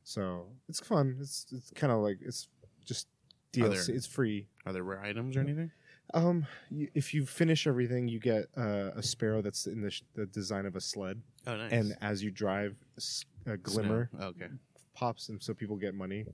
So 0.02 0.46
it's 0.68 0.80
fun. 0.80 1.16
It's 1.20 1.46
it's 1.50 1.70
kind 1.74 1.92
of 1.92 2.00
like 2.00 2.18
it's 2.20 2.48
just 2.84 3.08
DLC. 3.52 3.86
there- 3.86 3.96
It's 3.96 4.06
free. 4.06 4.48
Are 4.66 4.72
there 4.72 4.82
rare 4.84 5.02
items 5.02 5.36
or 5.36 5.40
anything? 5.40 5.70
Um, 6.12 6.46
you, 6.70 6.88
if 6.94 7.14
you 7.14 7.24
finish 7.24 7.66
everything, 7.66 8.08
you 8.08 8.20
get 8.20 8.44
uh, 8.58 8.90
a 8.94 9.02
sparrow 9.02 9.40
that's 9.40 9.66
in 9.66 9.80
the, 9.80 9.90
sh- 9.90 10.02
the 10.14 10.26
design 10.26 10.66
of 10.66 10.76
a 10.76 10.80
sled, 10.80 11.22
Oh, 11.46 11.56
nice. 11.56 11.72
and 11.72 11.96
as 12.02 12.22
you 12.22 12.30
drive, 12.30 12.76
s- 12.98 13.24
a 13.46 13.56
glimmer 13.56 14.10
Snow. 14.14 14.26
Okay. 14.26 14.48
pops, 14.94 15.30
and 15.30 15.42
so 15.42 15.54
people 15.54 15.76
get 15.76 15.94
money. 15.94 16.26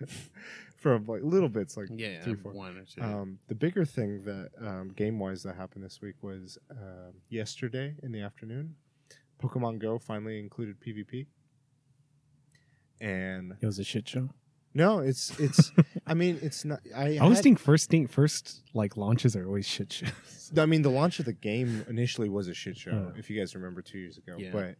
from 0.76 1.06
like 1.06 1.22
little 1.22 1.48
bits 1.48 1.76
like 1.76 1.88
Yeah, 1.94 2.22
three, 2.22 2.34
four. 2.36 2.52
one 2.52 2.76
or 2.78 2.84
two. 2.84 3.02
Um, 3.02 3.38
the 3.48 3.54
bigger 3.54 3.84
thing 3.84 4.22
that 4.24 4.50
um, 4.60 4.90
game 4.96 5.18
wise 5.18 5.42
that 5.42 5.56
happened 5.56 5.84
this 5.84 6.00
week 6.00 6.14
was 6.22 6.58
um 6.70 7.14
yesterday 7.28 7.94
in 8.02 8.12
the 8.12 8.20
afternoon, 8.20 8.74
Pokemon 9.42 9.78
Go 9.80 9.98
finally 9.98 10.38
included 10.38 10.76
PvP. 10.80 11.26
And 13.00 13.54
It 13.60 13.66
was 13.66 13.78
a 13.78 13.84
shit 13.84 14.08
show. 14.08 14.30
No, 14.74 14.98
it's 15.00 15.38
it's. 15.40 15.72
I 16.06 16.14
mean, 16.14 16.38
it's 16.42 16.64
not. 16.64 16.80
I, 16.94 17.14
I 17.14 17.18
always 17.18 17.38
had- 17.38 17.42
think 17.44 17.58
first 17.58 17.90
thing 17.90 18.06
first 18.06 18.62
like 18.74 18.96
launches 18.96 19.34
are 19.36 19.46
always 19.46 19.66
shit 19.66 19.92
shows. 19.92 20.52
I 20.56 20.64
mean, 20.66 20.80
the 20.82 20.90
launch 20.90 21.18
of 21.18 21.26
the 21.26 21.32
game 21.34 21.84
initially 21.90 22.28
was 22.30 22.48
a 22.48 22.54
shit 22.54 22.76
show, 22.76 23.10
Oh. 23.10 23.18
if 23.18 23.28
you 23.28 23.38
guys 23.38 23.54
remember 23.54 23.82
two 23.82 23.98
years 23.98 24.16
ago. 24.16 24.36
Yeah. 24.38 24.50
But 24.50 24.76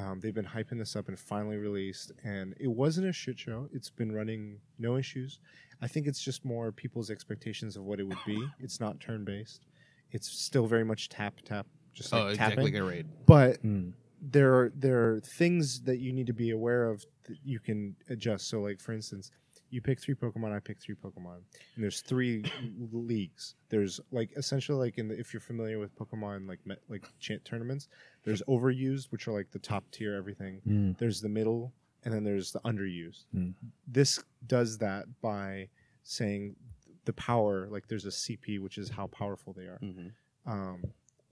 um, 0.00 0.18
they've 0.20 0.32
been 0.34 0.46
hyping 0.46 0.78
this 0.78 0.96
up 0.96 1.08
and 1.08 1.18
finally 1.18 1.56
released, 1.58 2.12
and 2.24 2.54
it 2.58 2.68
wasn't 2.68 3.06
a 3.06 3.12
shit 3.12 3.38
show. 3.38 3.68
It's 3.72 3.90
been 3.90 4.12
running 4.12 4.60
no 4.78 4.96
issues. 4.96 5.38
I 5.82 5.88
think 5.88 6.06
it's 6.06 6.22
just 6.22 6.44
more 6.44 6.72
people's 6.72 7.10
expectations 7.10 7.76
of 7.76 7.84
what 7.84 8.00
it 8.00 8.04
would 8.04 8.18
be. 8.24 8.42
It's 8.60 8.80
not 8.80 8.98
turn 9.00 9.24
based. 9.24 9.66
It's 10.10 10.26
still 10.28 10.66
very 10.66 10.84
much 10.84 11.10
tap 11.10 11.34
tap, 11.44 11.66
just 11.92 12.12
like 12.12 12.22
oh, 12.22 12.34
tapping. 12.34 12.58
exactly 12.60 12.64
like 12.64 12.74
a 12.80 12.82
raid. 12.84 13.06
But 13.26 13.56
Hmm. 13.60 13.90
There 14.20 14.54
are 14.54 14.72
there 14.74 15.08
are 15.08 15.20
things 15.20 15.80
that 15.82 15.98
you 15.98 16.12
need 16.12 16.26
to 16.26 16.32
be 16.32 16.50
aware 16.50 16.88
of 16.88 17.04
that 17.26 17.38
you 17.44 17.58
can 17.58 17.96
adjust. 18.08 18.48
So, 18.48 18.60
like 18.60 18.80
for 18.80 18.92
instance, 18.92 19.30
you 19.70 19.80
pick 19.80 20.00
three 20.00 20.14
Pokemon, 20.14 20.54
I 20.54 20.58
pick 20.58 20.80
three 20.80 20.94
Pokemon, 20.94 21.36
and 21.74 21.84
there's 21.84 22.00
three 22.00 22.44
leagues. 22.92 23.54
There's 23.68 24.00
like 24.10 24.30
essentially 24.36 24.78
like 24.78 24.98
in 24.98 25.08
the, 25.08 25.18
if 25.18 25.32
you're 25.32 25.40
familiar 25.40 25.78
with 25.78 25.96
Pokemon 25.96 26.48
like 26.48 26.64
me, 26.66 26.76
like 26.88 27.06
chant 27.18 27.44
tournaments, 27.44 27.88
there's 28.24 28.42
overused, 28.48 29.10
which 29.10 29.28
are 29.28 29.32
like 29.32 29.50
the 29.50 29.58
top 29.58 29.84
tier 29.90 30.14
everything. 30.14 30.60
Hmm. 30.64 30.92
There's 30.98 31.20
the 31.20 31.28
middle, 31.28 31.72
and 32.04 32.12
then 32.12 32.24
there's 32.24 32.52
the 32.52 32.60
underused. 32.60 33.24
Mm. 33.34 33.54
This 33.86 34.22
does 34.46 34.78
that 34.78 35.06
by 35.20 35.68
saying 36.02 36.56
the 37.04 37.12
power. 37.14 37.68
Like 37.70 37.88
there's 37.88 38.06
a 38.06 38.10
CP, 38.10 38.60
which 38.60 38.78
is 38.78 38.90
how 38.90 39.06
powerful 39.06 39.52
they 39.52 39.64
are 39.64 39.78
hmm 39.78 40.08
um, 40.46 40.82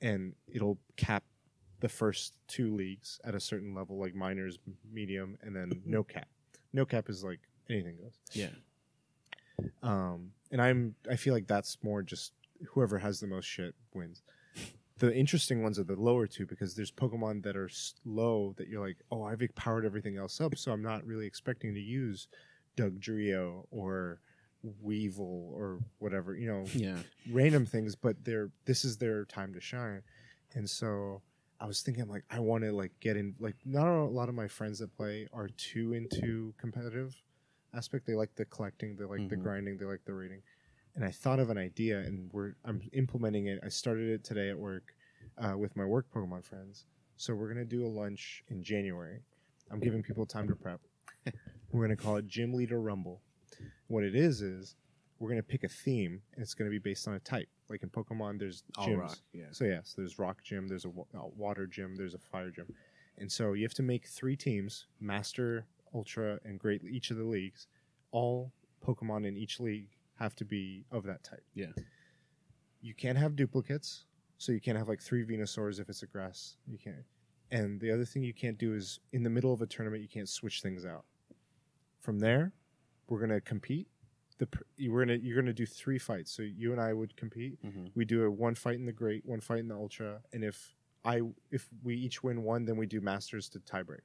and 0.01 0.35
it'll 0.47 0.79
cap 0.97 1.25
the 1.81 1.89
first 1.89 2.35
two 2.49 2.75
leagues 2.75 3.21
at 3.25 3.35
a 3.35 3.41
certain 3.41 3.75
level, 3.75 3.99
like 3.99 4.15
minors, 4.15 4.59
medium, 4.93 5.39
and 5.43 5.55
then 5.55 5.83
no 5.85 6.03
cap. 6.03 6.29
No 6.73 6.85
cap 6.85 7.09
is 7.09 7.23
like 7.25 7.41
anything 7.71 7.97
goes. 7.97 8.19
Yeah. 8.33 8.51
Um, 9.83 10.33
and 10.51 10.61
I'm 10.63 10.95
I 11.11 11.17
feel 11.17 11.35
like 11.35 11.47
that's 11.47 11.79
more 11.83 12.03
just 12.03 12.33
whoever 12.69 12.99
has 12.99 13.21
the 13.21 13.27
most 13.27 13.45
shit 13.47 13.75
wins. 13.95 14.23
The 14.99 15.15
interesting 15.15 15.63
ones 15.63 15.79
are 15.79 15.85
the 15.85 15.95
lower 15.95 16.27
two 16.27 16.45
because 16.47 16.75
there's 16.75 16.91
Pokemon 16.91 17.45
that 17.45 17.57
are 17.57 17.69
slow 17.69 18.55
that 18.57 18.67
you're 18.67 18.85
like, 18.85 18.97
oh, 19.13 19.23
I've 19.23 19.41
powered 19.55 19.85
everything 19.85 20.17
else 20.17 20.41
up, 20.41 20.57
so 20.59 20.73
I'm 20.73 20.83
not 20.83 21.05
really 21.07 21.27
expecting 21.27 21.73
to 21.75 21.81
use 21.81 22.27
Dugtrio 22.77 23.67
or 23.71 24.21
Weedle 24.83 25.53
or 25.55 25.79
whatever, 25.99 26.35
you 26.37 26.49
know, 26.49 26.65
Yeah. 26.75 26.99
random 27.31 27.65
things, 27.65 27.95
but 27.95 28.25
they're 28.25 28.51
this 28.65 28.85
is 28.85 28.97
their 28.97 29.25
time 29.25 29.53
to 29.55 29.61
shine. 29.61 30.03
And 30.55 30.69
so 30.69 31.23
I 31.61 31.67
was 31.67 31.83
thinking 31.83 32.07
like 32.09 32.25
I 32.31 32.39
want 32.41 32.65
to 32.65 32.73
like 32.73 32.93
get 33.01 33.17
in 33.17 33.35
like 33.41 33.57
not 33.65 33.89
a 33.89 34.05
lot 34.05 34.29
of 34.29 34.35
my 34.35 34.47
friends 34.49 34.79
that 34.79 34.97
play 34.97 35.27
are 35.33 35.49
too 35.57 35.93
into 35.93 36.55
competitive 36.57 37.17
aspect. 37.75 38.07
They 38.07 38.15
like 38.15 38.35
the 38.37 38.45
collecting, 38.45 38.97
they 38.97 39.05
like 39.05 39.29
the 39.29 39.37
Mhm. 39.37 39.43
grinding, 39.43 39.79
they 39.79 39.85
like 39.85 40.05
the 40.05 40.15
rating. 40.15 40.43
And 40.95 41.05
I 41.05 41.11
thought 41.11 41.39
of 41.39 41.51
an 41.51 41.59
idea 41.59 41.99
and 42.01 42.33
we're 42.33 42.55
I'm 42.65 42.81
implementing 42.93 43.47
it. 43.47 43.59
I 43.63 43.69
started 43.69 44.09
it 44.09 44.25
today 44.25 44.51
at 44.51 44.59
work 44.59 44.95
uh, 45.37 45.57
with 45.57 45.77
my 45.77 45.85
work 45.85 46.07
Pokemon 46.13 46.45
friends. 46.45 46.87
So 47.17 47.35
we're 47.35 47.49
gonna 47.49 47.65
do 47.65 47.85
a 47.85 47.89
lunch 47.89 48.45
in 48.49 48.63
January. 48.63 49.23
I'm 49.71 49.81
giving 49.81 50.03
people 50.03 50.27
time 50.27 50.49
to 50.49 50.55
prep. 50.57 50.81
we're 51.73 51.83
gonna 51.83 51.97
call 51.97 52.17
it 52.17 52.27
Gym 52.29 52.53
Leader 52.55 52.81
Rumble. 52.81 53.21
What 53.89 54.05
it 54.05 54.15
is 54.15 54.43
is 54.43 54.77
we're 55.19 55.29
gonna 55.31 55.43
pick 55.43 55.65
a 55.65 55.69
theme 55.69 56.23
and 56.35 56.43
it's 56.43 56.55
gonna 56.55 56.71
be 56.71 56.79
based 56.79 57.09
on 57.09 57.15
a 57.15 57.21
type. 57.21 57.49
Like 57.69 57.83
in 57.83 57.91
Pokemon, 57.91 58.39
there's 58.39 58.63
All 58.77 58.89
gyms. 58.89 58.99
rock. 59.01 59.19
Yeah. 59.33 59.47
So 59.53 59.65
yes, 59.65 59.95
there's 59.97 60.19
rock 60.19 60.43
gym, 60.43 60.69
there's 60.69 60.85
a 60.85 60.89
wa- 60.91 61.05
uh, 61.15 61.27
water 61.37 61.67
gym, 61.67 61.97
there's 61.97 62.15
a 62.15 62.19
fire 62.19 62.51
gym, 62.51 62.67
and 63.19 63.31
so 63.31 63.53
you 63.53 63.65
have 63.65 63.75
to 63.75 63.83
make 63.83 64.07
three 64.07 64.37
teams: 64.37 64.87
master, 65.01 65.67
ultra, 65.95 66.39
and 66.45 66.59
great. 66.59 66.83
Each 66.85 67.11
of 67.11 67.17
the 67.17 67.25
leagues, 67.25 67.67
all 68.11 68.53
Pokemon 68.87 69.27
in 69.27 69.37
each 69.37 69.59
league 69.61 69.89
have 70.19 70.35
to 70.37 70.45
be 70.45 70.85
of 70.91 71.05
that 71.05 71.23
type. 71.25 71.45
Yeah. 71.55 71.73
You 72.81 72.95
can't 72.95 73.19
have 73.19 73.35
duplicates, 73.37 74.05
so 74.39 74.53
you 74.53 74.61
can't 74.61 74.79
have 74.79 74.89
like 74.89 75.01
three 75.03 75.25
Venusaurs 75.25 75.81
if 75.81 75.89
it's 75.89 76.03
a 76.03 76.07
grass. 76.07 76.57
You 76.67 76.79
can't. 76.79 77.05
And 77.51 77.81
the 77.81 77.91
other 77.91 78.05
thing 78.05 78.23
you 78.23 78.35
can't 78.35 78.59
do 78.59 78.75
is 78.75 79.01
in 79.13 79.23
the 79.23 79.31
middle 79.31 79.53
of 79.53 79.63
a 79.63 79.67
tournament, 79.67 80.03
you 80.03 80.09
can't 80.09 80.29
switch 80.29 80.61
things 80.63 80.85
out. 80.85 81.05
From 82.01 82.19
there, 82.21 82.53
we're 83.09 83.21
gonna 83.21 83.41
compete. 83.41 83.89
The 84.39 84.49
you- 84.77 84.93
we're 84.93 85.05
gonna 85.05 85.19
you're 85.19 85.37
gonna 85.41 85.53
do 85.53 85.67
three 85.67 85.99
fights. 85.99 86.31
So 86.31 86.43
you 86.43 86.73
and 86.73 86.81
I 86.81 86.93
would 86.93 87.17
compete. 87.17 87.59
Hmm 87.63 87.87
we 87.95 88.05
do 88.05 88.25
a 88.25 88.31
one 88.31 88.55
fight 88.55 88.77
in 88.77 88.87
the 88.87 88.93
great, 88.93 89.25
one 89.27 89.41
fight 89.41 89.59
in 89.61 89.69
the 89.69 89.75
ultra, 89.75 90.21
and 90.33 90.45
if 90.45 90.75
I 91.05 91.23
if 91.51 91.69
we 91.83 91.95
each 91.97 92.23
win 92.23 92.43
one, 92.43 92.65
then 92.65 92.77
we 92.77 92.87
do 92.87 93.01
masters 93.01 93.49
to 93.51 93.59
tiebreak, 93.61 94.01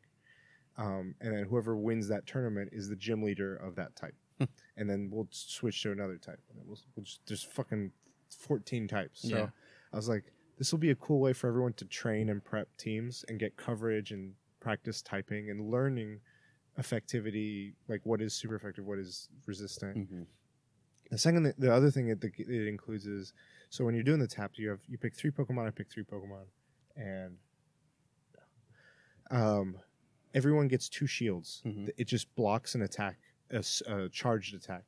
um, 0.78 1.16
and 1.22 1.36
then 1.36 1.44
whoever 1.46 1.76
wins 1.78 2.08
that 2.08 2.26
tournament 2.26 2.70
is 2.74 2.90
the 2.90 2.96
gym 2.96 3.22
leader 3.22 3.56
of 3.58 3.76
that 3.76 3.96
type, 3.96 4.16
and 4.78 4.90
then 4.90 5.10
we'll 5.12 5.28
switch 5.32 5.82
to 5.84 5.92
another 5.92 6.18
type, 6.18 6.40
and 6.50 6.60
we'll, 6.66 6.80
we'll 6.96 7.04
just, 7.04 7.20
there's 7.28 7.44
fucking 7.44 7.92
fourteen 8.30 8.88
types. 8.88 9.22
So 9.30 9.38
Yeah. 9.38 9.50
I 9.92 9.96
was 9.96 10.10
like, 10.10 10.34
this 10.58 10.72
will 10.72 10.80
be 10.80 10.90
a 10.92 10.96
cool 10.96 11.20
way 11.20 11.34
for 11.34 11.48
everyone 11.48 11.74
to 11.74 11.86
train 11.86 12.30
and 12.30 12.44
prep 12.44 12.76
teams 12.78 13.24
and 13.30 13.40
get 13.40 13.56
coverage 13.58 14.12
and 14.12 14.34
practice 14.60 15.02
typing 15.04 15.50
and 15.52 15.70
learning 15.70 16.20
effectivity, 16.80 17.74
like 17.88 18.02
what 18.06 18.22
is 18.22 18.34
super 18.34 18.56
effective, 18.56 18.86
what 18.86 19.00
is 19.00 19.30
resistant. 19.46 20.08
hmm 20.10 20.24
The 21.12 21.18
second, 21.18 21.54
the 21.58 21.74
other 21.74 21.92
thing 21.92 22.10
it, 22.10 22.24
it 22.24 22.68
includes 22.68 23.06
is 23.06 23.34
so 23.70 23.84
when 23.86 23.94
you're 23.96 24.04
doing 24.04 24.20
the 24.20 24.28
tap, 24.28 24.52
you 24.56 24.70
have 24.70 24.80
you 24.88 24.98
pick 24.98 25.16
three 25.16 25.32
Pokemon. 25.32 25.68
I 25.68 25.72
pick 25.72 25.90
three 25.90 26.04
Pokemon, 26.04 26.46
and 26.96 27.38
um, 29.32 29.78
everyone 30.34 30.68
gets 30.68 30.90
two 30.90 31.08
shields. 31.08 31.62
Mhm. 31.66 31.90
It 31.98 32.06
just 32.06 32.34
blocks 32.36 32.76
an 32.76 32.82
attack, 32.84 33.18
a 33.52 34.10
charged 34.12 34.54
attack, 34.56 34.84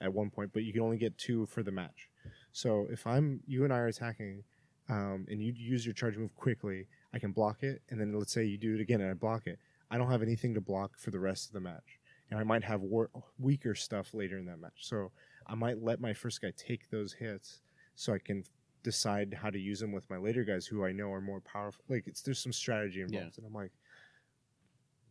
at 0.00 0.12
one 0.12 0.30
point, 0.30 0.52
but 0.52 0.64
you 0.64 0.72
can 0.72 0.82
only 0.82 0.98
get 0.98 1.16
two 1.18 1.46
for 1.46 1.62
the 1.62 1.70
match. 1.72 2.08
So 2.52 2.86
if 2.90 3.06
I'm 3.06 3.40
you 3.46 3.64
and 3.64 3.72
I 3.72 3.78
are 3.78 3.86
attacking, 3.88 4.44
um, 4.88 5.26
and 5.30 5.42
you 5.42 5.52
use 5.52 5.86
your 5.86 5.94
charge 5.94 6.16
move 6.18 6.34
quickly, 6.34 6.88
I 7.14 7.18
can 7.18 7.32
block 7.32 7.62
it, 7.62 7.82
and 7.90 8.00
then 8.00 8.12
let's 8.18 8.32
say 8.32 8.44
you 8.44 8.58
do 8.58 8.74
it 8.74 8.80
again 8.80 9.00
and 9.00 9.10
I 9.10 9.14
block 9.14 9.46
it. 9.46 9.58
I 9.92 9.98
don't 9.98 10.10
have 10.10 10.22
anything 10.22 10.54
to 10.54 10.60
block 10.62 10.98
for 10.98 11.10
the 11.10 11.20
rest 11.20 11.48
of 11.48 11.52
the 11.52 11.60
match, 11.60 12.00
and 12.30 12.40
I 12.40 12.44
might 12.44 12.64
have 12.64 12.80
wor- 12.80 13.10
weaker 13.38 13.74
stuff 13.74 14.14
later 14.14 14.38
in 14.38 14.46
that 14.46 14.58
match. 14.58 14.78
So 14.78 15.12
I 15.46 15.54
might 15.54 15.82
let 15.82 16.00
my 16.00 16.14
first 16.14 16.40
guy 16.40 16.52
take 16.56 16.88
those 16.88 17.12
hits 17.12 17.60
so 17.94 18.14
I 18.14 18.18
can 18.18 18.42
decide 18.82 19.34
how 19.34 19.50
to 19.50 19.58
use 19.58 19.80
them 19.80 19.92
with 19.92 20.08
my 20.08 20.16
later 20.16 20.44
guys 20.44 20.66
who 20.66 20.82
I 20.84 20.92
know 20.92 21.12
are 21.12 21.20
more 21.20 21.42
powerful. 21.42 21.84
Like 21.88 22.04
it's 22.06 22.22
there's 22.22 22.38
some 22.38 22.54
strategy 22.54 23.02
involved, 23.02 23.36
and 23.36 23.46
I'm 23.46 23.52
like, 23.52 23.72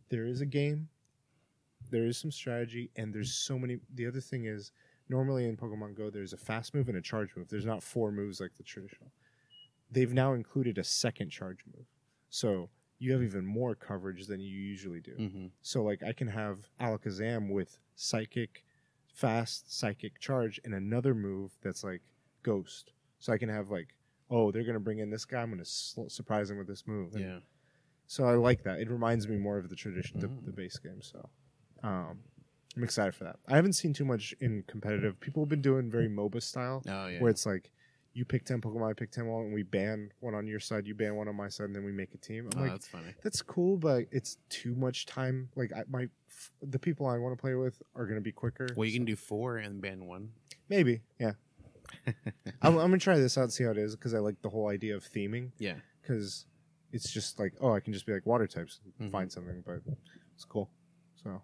there 0.10 0.26
is 0.26 0.42
a 0.42 0.48
game, 0.48 0.90
there 1.92 2.06
is 2.08 2.18
some 2.18 2.32
strategy, 2.32 2.90
and 2.96 3.14
there's 3.14 3.34
so 3.36 3.60
many. 3.60 3.78
The 3.94 4.08
other 4.08 4.20
thing 4.20 4.46
is 4.46 4.72
normally 5.10 5.46
in 5.46 5.58
Pokemon 5.58 5.96
Go 5.96 6.10
there's 6.10 6.34
a 6.34 6.38
fast 6.38 6.74
move 6.74 6.90
and 6.90 6.98
a 6.98 7.02
charge 7.02 7.36
move. 7.36 7.50
There's 7.50 7.66
not 7.66 7.84
four 7.84 8.12
moves 8.12 8.42
like 8.42 8.56
the 8.58 8.64
traditional. 8.64 9.12
They've 9.92 10.14
now 10.14 10.34
included 10.34 10.80
a 10.80 10.84
second 10.84 11.30
charge 11.30 11.60
move, 11.72 11.86
so 12.32 12.70
you 13.02 13.12
have 13.14 13.24
even 13.24 13.44
more 13.46 13.74
coverage 13.74 14.28
than 14.28 14.40
you 14.40 14.56
usually 14.74 15.00
do. 15.02 15.14
hmm 15.16 15.46
So 15.64 15.82
like 15.84 16.04
I 16.04 16.14
can 16.14 16.28
have 16.28 16.60
Alakazam 16.80 17.50
with 17.50 17.80
psychic, 17.96 18.64
fast 19.14 19.78
psychic 19.78 20.20
charge 20.20 20.60
and 20.64 20.74
another 20.74 21.14
move 21.16 21.52
that's 21.64 21.84
like 21.84 22.02
ghost. 22.44 22.92
So 23.20 23.34
I 23.34 23.38
can 23.40 23.50
have 23.50 23.70
like, 23.72 23.90
oh, 24.30 24.52
they're 24.52 24.64
gonna 24.64 24.80
bring 24.80 25.00
in 25.00 25.10
this 25.10 25.26
guy. 25.26 25.42
I'm 25.42 25.50
gonna 25.50 25.66
sl- 25.66 26.08
surprise 26.10 26.50
him 26.52 26.58
with 26.60 26.68
this 26.68 26.86
move. 26.86 27.16
And 27.16 27.24
Yeah. 27.24 27.40
So 28.08 28.26
I 28.26 28.34
like 28.36 28.64
that. 28.64 28.80
It 28.80 28.90
reminds 28.92 29.28
me 29.28 29.38
more 29.38 29.58
of 29.58 29.70
the 29.70 29.76
tradition, 29.76 30.20
the, 30.20 30.28
Mm. 30.28 30.46
the 30.46 30.52
base 30.52 30.78
game. 30.78 31.02
So 31.02 31.30
um, 31.84 32.20
I'm 32.76 32.84
excited 32.84 33.16
for 33.16 33.24
that. 33.24 33.38
I 33.48 33.56
haven't 33.56 33.74
seen 33.74 33.94
too 33.94 34.06
much 34.06 34.36
in 34.40 34.64
competitive. 34.68 35.20
People 35.20 35.42
have 35.44 35.50
been 35.50 35.62
doing 35.62 35.90
very 35.90 36.08
MOBA 36.08 36.42
style, 36.44 36.84
Oh 36.88 37.08
yeah. 37.08 37.20
where 37.20 37.32
it's 37.32 37.46
like. 37.48 37.72
You 38.14 38.26
pick 38.26 38.44
ten 38.44 38.60
Pokemon, 38.60 38.90
I 38.90 38.94
pick 38.94 39.12
ten 39.12 39.28
one, 39.28 39.46
and 39.46 39.54
we 39.54 39.64
ban 39.64 40.12
one 40.20 40.36
on 40.36 40.46
your 40.46 40.60
side. 40.60 40.86
You 40.86 40.94
ban 40.96 41.16
one 41.16 41.28
on 41.30 41.36
my 41.36 41.48
side, 41.48 41.68
and 41.68 41.76
then 41.76 41.86
we 41.86 41.94
make 41.94 42.14
a 42.14 42.18
team. 42.18 42.50
I'm 42.54 42.60
oh, 42.60 42.62
like, 42.64 42.72
that's 42.72 42.88
funny. 42.88 43.14
that's 43.24 43.42
cool, 43.42 43.78
but 43.78 44.04
it's 44.12 44.38
too 44.50 44.76
much 44.76 45.06
time. 45.06 45.48
Like 45.56 45.72
I, 45.74 45.84
my, 45.90 46.10
f- 46.30 46.52
the 46.62 46.78
people 46.80 47.08
I 47.08 47.18
want 47.18 47.38
to 47.38 47.42
play 47.42 47.56
with 47.56 47.82
are 47.96 48.04
going 48.06 48.16
to 48.18 48.22
be 48.22 48.34
quicker. 48.34 48.68
Well, 48.76 48.86
you 48.86 48.92
so- 48.92 48.98
can 48.98 49.06
do 49.06 49.16
four 49.16 49.58
and 49.58 49.82
ban 49.82 50.06
one. 50.06 50.30
maybe, 50.68 51.02
yeah. 51.20 51.34
I'm, 52.62 52.78
I'm 52.78 52.78
gonna 52.78 52.98
try 52.98 53.18
this 53.18 53.38
out, 53.38 53.44
and 53.44 53.54
see 53.54 53.64
how 53.64 53.72
it 53.72 53.78
is, 53.78 53.96
because 53.96 54.14
I 54.14 54.20
like 54.20 54.42
the 54.42 54.50
whole 54.50 54.68
idea 54.68 54.96
of 54.96 55.04
theming. 55.04 55.52
Yeah. 55.58 55.76
Because 56.02 56.46
it's 56.92 57.12
just 57.12 57.40
like, 57.40 57.54
oh, 57.62 57.72
I 57.74 57.80
can 57.80 57.94
just 57.94 58.06
be 58.06 58.12
like 58.14 58.26
water 58.26 58.48
types, 58.48 58.80
and 59.00 59.10
Mhm. 59.10 59.12
find 59.14 59.32
something, 59.32 59.64
but 59.66 59.80
it's 60.36 60.44
cool. 60.46 60.70
So, 61.24 61.42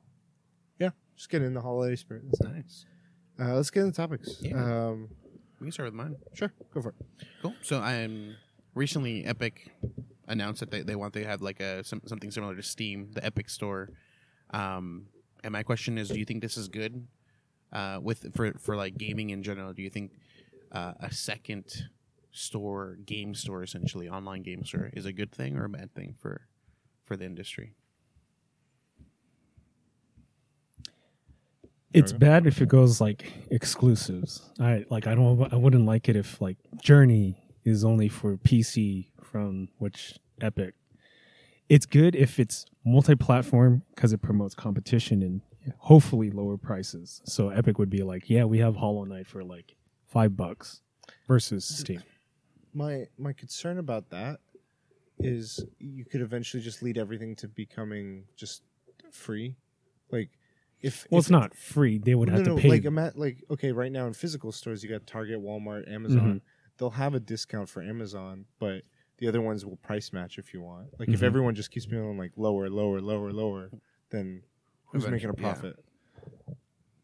yeah, 0.80 0.90
just 1.16 1.30
get 1.30 1.42
in 1.42 1.54
the 1.54 1.62
holiday 1.62 1.96
spirit. 1.96 2.24
That's 2.26 2.42
it. 2.42 2.54
Nice. 2.58 2.86
Uh, 3.40 3.56
let's 3.56 3.70
get 3.70 3.84
into 3.84 3.96
topics. 3.96 4.38
Yeah. 4.42 4.56
Um, 4.88 5.10
We 5.60 5.66
can 5.66 5.72
start 5.72 5.88
with 5.88 5.96
mine. 5.96 6.16
sure, 6.34 6.54
go 6.74 6.82
for 6.82 6.90
it. 6.90 6.96
Cool. 7.42 7.54
So 7.62 7.80
I'm 7.80 8.36
recently 8.76 9.26
Epic 9.26 9.72
announced 10.28 10.60
that 10.60 10.72
they, 10.72 10.82
they 10.82 10.96
want 10.96 11.14
to 11.14 11.24
have 11.24 11.42
like 11.42 11.60
a 11.60 11.84
some, 11.84 12.02
something 12.06 12.32
similar 12.32 12.56
to 12.56 12.64
Steam, 12.64 13.12
the 13.14 13.26
Epic 13.26 13.50
Store. 13.50 13.90
Um, 14.52 15.08
and 15.44 15.52
my 15.52 15.64
question 15.64 15.98
is, 15.98 16.10
do 16.10 16.20
you 16.20 16.26
think 16.26 16.42
this 16.42 16.58
is 16.58 16.68
good? 16.68 17.08
uh, 17.72 18.00
with 18.02 18.34
for 18.36 18.54
for 18.54 18.76
like 18.76 18.98
gaming 18.98 19.32
in 19.32 19.44
general, 19.44 19.74
do 19.74 19.82
you 19.82 19.90
think 19.90 20.12
uh, 20.72 20.94
a 21.00 21.14
second 21.14 21.88
store, 22.32 22.98
game 23.06 23.34
store, 23.34 23.64
essentially 23.64 24.08
online 24.08 24.44
game 24.44 24.64
store, 24.64 24.90
is 24.94 25.06
a 25.06 25.14
good 25.14 25.32
thing 25.32 25.58
or 25.58 25.66
a 25.66 25.70
bad 25.70 25.94
thing 25.94 26.16
for 26.20 26.42
for 27.04 27.18
the 27.18 27.26
industry? 27.26 27.74
It's 31.98 32.14
bad 32.14 32.48
if 32.48 32.62
it 32.62 32.70
goes 32.70 33.02
like 33.02 33.32
exclusives. 33.52 34.50
I 34.60 34.86
like 34.90 35.08
I 35.08 35.16
don't 35.16 35.52
I 35.52 35.56
wouldn't 35.56 35.86
like 35.86 36.10
it 36.10 36.16
if 36.16 36.40
like 36.42 36.58
Journey 36.82 37.38
is 37.64 37.84
only 37.84 38.08
for 38.10 38.38
PC 38.38 39.10
from 39.22 39.70
which 39.78 40.18
Epic. 40.42 40.76
It's 41.70 41.86
good 41.86 42.16
if 42.16 42.40
it's 42.40 42.66
multi-platform 42.86 43.84
because 43.94 44.14
it 44.14 44.22
promotes 44.22 44.56
competition 44.56 45.22
and 45.22 45.42
hopefully 45.80 46.32
lower 46.32 46.56
prices. 46.58 47.22
So 47.26 47.50
Epic 47.50 47.78
would 47.78 47.90
be 47.90 48.04
like, 48.04 48.30
yeah, 48.30 48.46
we 48.46 48.60
have 48.60 48.78
Hollow 48.78 49.04
Knight 49.04 49.28
for 49.28 49.44
like 49.44 49.76
five 50.08 50.38
bucks 50.38 50.82
versus 51.28 51.66
Steam. 51.66 52.04
my 52.74 53.06
my 53.18 53.34
concern 53.34 53.80
about 53.80 54.10
that 54.12 54.40
is 55.20 55.66
you 55.80 56.06
could 56.06 56.22
eventually 56.22 56.62
just 56.62 56.84
lead 56.84 56.98
everything 56.98 57.36
to 57.36 57.48
becoming 57.48 58.24
just 58.36 58.62
free 59.12 59.56
like 60.12 60.30
if 60.88 61.08
Well, 61.12 61.20
if 61.20 61.26
it's 61.26 61.30
not 61.30 61.54
free. 61.56 61.98
They 62.00 62.16
would 62.16 62.30
no, 62.30 62.36
have 62.36 62.46
no, 62.48 62.56
to 62.56 62.62
pay. 62.62 62.70
like 62.70 62.86
ima- 62.86 63.14
like 63.16 63.44
okay 63.52 63.72
right 63.72 63.92
now 63.92 64.08
in 64.08 64.14
physical 64.14 64.52
stores 64.52 64.84
you 64.84 64.90
got 64.90 65.06
target 65.06 65.40
walmart 65.40 65.92
amazon 65.92 66.20
Mhm. 66.36 66.42
they'll 66.78 66.90
have 66.92 67.14
a 67.14 67.20
discount 67.20 67.70
for 67.70 67.82
amazon 67.82 68.46
but 68.60 68.82
the 69.20 69.28
other 69.28 69.42
ones 69.42 69.66
will 69.66 69.78
price 69.78 70.12
match 70.14 70.38
if 70.38 70.54
you 70.54 70.62
want 70.62 70.88
like 71.00 71.10
if 71.10 71.20
Mhm. 71.20 71.24
everyone 71.24 71.56
just 71.56 71.70
keeps 71.72 71.86
going 71.86 72.18
like 72.18 72.32
lower 72.38 72.70
lower 72.70 73.00
lower 73.02 73.32
lower 73.32 73.70
then 74.10 74.42
who's 74.88 75.08
making 75.08 75.30
a 75.30 75.34
Eventually, 75.34 75.44
yeah. 75.48 75.54
profit 75.74 75.86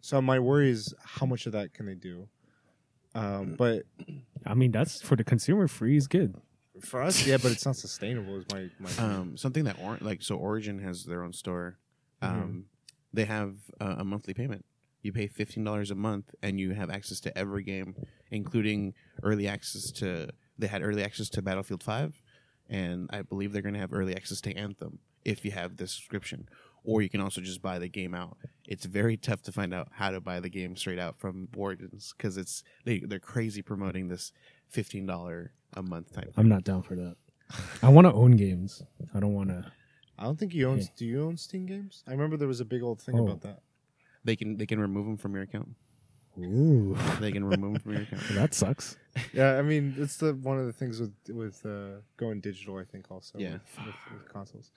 so 0.02 0.22
my 0.22 0.39
worry 0.39 0.69
is 0.69 0.93
how 1.04 1.26
much 1.26 1.46
of 1.46 1.52
that 1.54 1.74
can 1.74 1.86
they 1.86 1.96
do 1.96 2.28
um, 3.15 3.56
but 3.58 3.84
I 4.46 4.56
mean, 4.56 4.72
that's 4.72 5.02
for 5.02 5.15
the 5.15 5.24
consumer. 5.24 5.67
Free 5.67 5.96
is 5.98 6.08
good. 6.08 6.36
for 6.82 7.02
us 7.02 7.26
yeah 7.28 7.38
but 7.38 7.52
it's 7.52 7.65
not 7.65 7.76
sustainable 7.76 8.38
is 8.38 8.46
my, 8.52 8.69
my 8.80 8.89
Um, 9.00 9.38
something 9.38 9.63
that 9.65 9.78
or- 9.82 9.98
like 10.02 10.22
so 10.24 10.36
Origin 10.36 10.80
has 10.80 11.06
their 11.06 11.24
own 11.24 11.32
store. 11.34 11.78
Um, 12.22 12.65
they 13.13 13.26
have 13.26 13.56
uh, 13.80 13.95
a 13.99 14.04
monthly 14.04 14.34
payment. 14.34 14.65
You 15.02 15.12
pay 15.12 15.28
fifteen 15.28 15.63
dollars 15.63 15.91
a 15.91 15.95
month, 15.95 16.34
and 16.41 16.60
you 16.60 16.71
have 16.73 16.89
access 16.89 17.19
to 17.21 17.38
every 17.38 17.63
game, 17.63 17.95
including 18.32 18.93
early 19.21 19.47
access 19.47 19.91
to. 19.91 20.30
They 20.58 20.67
had 20.67 20.82
early 20.82 21.04
access 21.04 21.30
to 21.30 21.41
Battlefield 21.41 21.84
Five, 21.84 22.21
and 22.69 23.10
I 23.12 23.21
believe 23.21 23.52
they're 23.52 23.62
going 23.62 23.73
to 23.73 23.80
have 23.80 23.93
early 23.93 24.15
access 24.15 24.39
to 24.41 24.54
Anthem 24.56 24.99
if 25.26 25.43
you 25.43 25.52
have 25.52 25.78
this 25.78 25.91
subscription. 25.91 26.47
Or 26.86 27.02
you 27.02 27.10
can 27.10 27.21
also 27.21 27.39
just 27.39 27.62
buy 27.62 27.80
the 27.80 27.88
game 27.88 28.13
out. 28.13 28.38
It's 28.67 28.86
very 28.86 29.15
tough 29.15 29.41
to 29.43 29.54
find 29.54 29.73
out 29.73 29.88
how 29.93 30.12
to 30.12 30.19
buy 30.19 30.41
the 30.41 30.49
game 30.49 30.76
straight 30.76 30.99
out 30.99 31.17
from 31.17 31.47
Origins 31.56 32.13
because 32.17 32.36
it's 32.36 32.62
they 32.84 32.99
they're 32.99 33.19
crazy 33.19 33.62
promoting 33.62 34.10
this 34.10 34.34
fifteen 34.67 35.06
dollar 35.06 35.54
a 35.73 35.82
month 35.82 36.13
type. 36.13 36.34
I'm 36.36 36.49
not 36.49 36.63
down 36.63 36.82
for 36.84 36.95
that. 36.95 37.15
I 37.82 37.89
want 37.89 38.08
to 38.08 38.13
own 38.13 38.32
games. 38.36 38.84
I 39.13 39.19
don't 39.19 39.34
want 39.34 39.49
to. 39.49 39.71
I 40.17 40.23
don't 40.23 40.38
think 40.38 40.54
you 40.54 40.69
own. 40.69 40.80
Yeah. 40.80 40.86
Do 40.95 41.06
you 41.06 41.23
own 41.23 41.38
Steam 41.38 41.65
games? 41.65 42.04
I 42.08 42.12
remember 42.12 42.38
there 42.38 42.47
was 42.47 42.60
a 42.60 42.65
big 42.65 42.84
old 42.84 43.02
thing 43.02 43.19
Oh. 43.19 43.23
about 43.26 43.41
that. 43.41 43.62
They 44.23 44.36
can 44.36 44.58
they 44.58 44.65
can 44.65 44.80
remove 44.80 45.06
them 45.06 45.17
from 45.17 45.34
your 45.34 45.43
account. 45.43 45.76
Ooh, 46.39 46.97
They 47.19 47.32
can 47.32 47.45
remove 47.45 47.73
them 47.73 47.82
from 47.82 47.93
your 47.93 48.02
account. 48.04 48.23
that 48.32 48.54
sucks. 48.54 48.97
Yeah, 49.34 49.58
I 49.58 49.62
mean, 49.62 49.93
it's 49.97 50.17
the 50.17 50.34
one 50.34 50.58
of 50.58 50.65
the 50.65 50.73
things 50.73 50.99
with 50.99 51.13
with 51.30 51.65
uh, 51.65 51.99
going 52.17 52.39
digital. 52.41 52.78
I 52.78 52.86
think 52.86 53.12
also 53.12 53.38
Yeah. 53.38 53.54
with, 53.54 53.86
with, 53.86 53.95
with 54.13 54.30
consoles. 54.34 54.71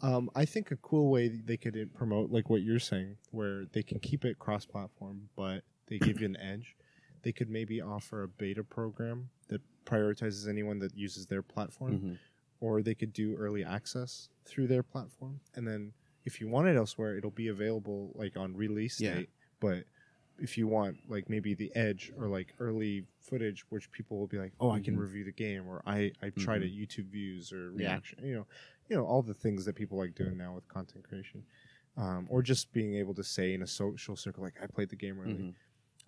Um, 0.00 0.30
I 0.34 0.44
think 0.46 0.70
a 0.70 0.76
cool 0.76 1.10
way 1.10 1.28
they 1.28 1.56
could 1.56 1.76
uh, 1.76 1.84
promote 1.98 2.30
like 2.30 2.48
what 2.48 2.62
you're 2.62 2.78
saying, 2.78 3.16
where 3.32 3.64
they 3.72 3.82
can 3.82 3.98
keep 3.98 4.24
it 4.24 4.38
cross-platform, 4.38 5.28
but 5.36 5.62
they 5.88 5.98
give 5.98 6.20
you 6.20 6.26
an 6.26 6.36
edge. 6.38 6.74
They 7.22 7.32
could 7.32 7.50
maybe 7.50 7.80
offer 7.82 8.22
a 8.22 8.28
beta 8.28 8.64
program 8.64 9.28
that 9.48 9.60
prioritizes 9.84 10.48
anyone 10.48 10.78
that 10.78 10.96
uses 10.96 11.26
their 11.26 11.42
platform, 11.42 11.98
Mhm. 11.98 12.18
Or 12.60 12.82
they 12.82 12.94
could 12.94 13.12
do 13.12 13.34
early 13.36 13.64
access 13.64 14.28
through 14.44 14.66
their 14.66 14.82
platform, 14.82 15.40
and 15.54 15.66
then 15.66 15.92
if 16.24 16.40
you 16.40 16.48
want 16.48 16.68
it 16.68 16.76
elsewhere, 16.76 17.16
it'll 17.16 17.30
be 17.30 17.48
available 17.48 18.12
like 18.14 18.36
on 18.36 18.56
release 18.56 18.96
Yeah. 18.98 19.16
date. 19.16 19.30
But 19.60 19.84
if 20.38 20.58
you 20.58 20.66
want 20.66 20.96
like 21.08 21.28
maybe 21.28 21.54
the 21.54 21.70
edge 21.76 22.12
or 22.18 22.26
like 22.28 22.54
early 22.58 23.04
footage, 23.20 23.64
which 23.70 23.90
people 23.92 24.18
will 24.18 24.26
be 24.26 24.38
like, 24.38 24.52
oh, 24.60 24.70
I 24.70 24.80
can 24.80 24.96
Mhm. 24.96 25.00
review 25.00 25.24
the 25.24 25.32
game, 25.32 25.68
or 25.68 25.82
I 25.86 26.12
I 26.22 26.30
tried 26.30 26.62
it 26.62 26.72
YouTube 26.72 27.06
views 27.10 27.52
or 27.52 27.70
Yeah. 27.70 27.76
reaction, 27.76 28.18
you 28.24 28.34
know, 28.34 28.46
you 28.88 28.96
know 28.96 29.04
all 29.06 29.22
the 29.22 29.34
things 29.34 29.64
that 29.64 29.74
people 29.76 29.98
like 29.98 30.14
doing 30.14 30.36
now 30.36 30.54
with 30.54 30.66
content 30.68 31.04
creation, 31.08 31.44
um, 31.96 32.26
or 32.30 32.42
just 32.42 32.72
being 32.72 32.94
able 32.94 33.14
to 33.14 33.24
say 33.24 33.54
in 33.54 33.62
a 33.62 33.66
social 33.66 34.16
circle 34.16 34.42
like 34.42 34.54
I 34.62 34.66
played 34.66 34.88
the 34.90 34.96
game 34.96 35.20
early. 35.20 35.32
Mhm. 35.34 35.54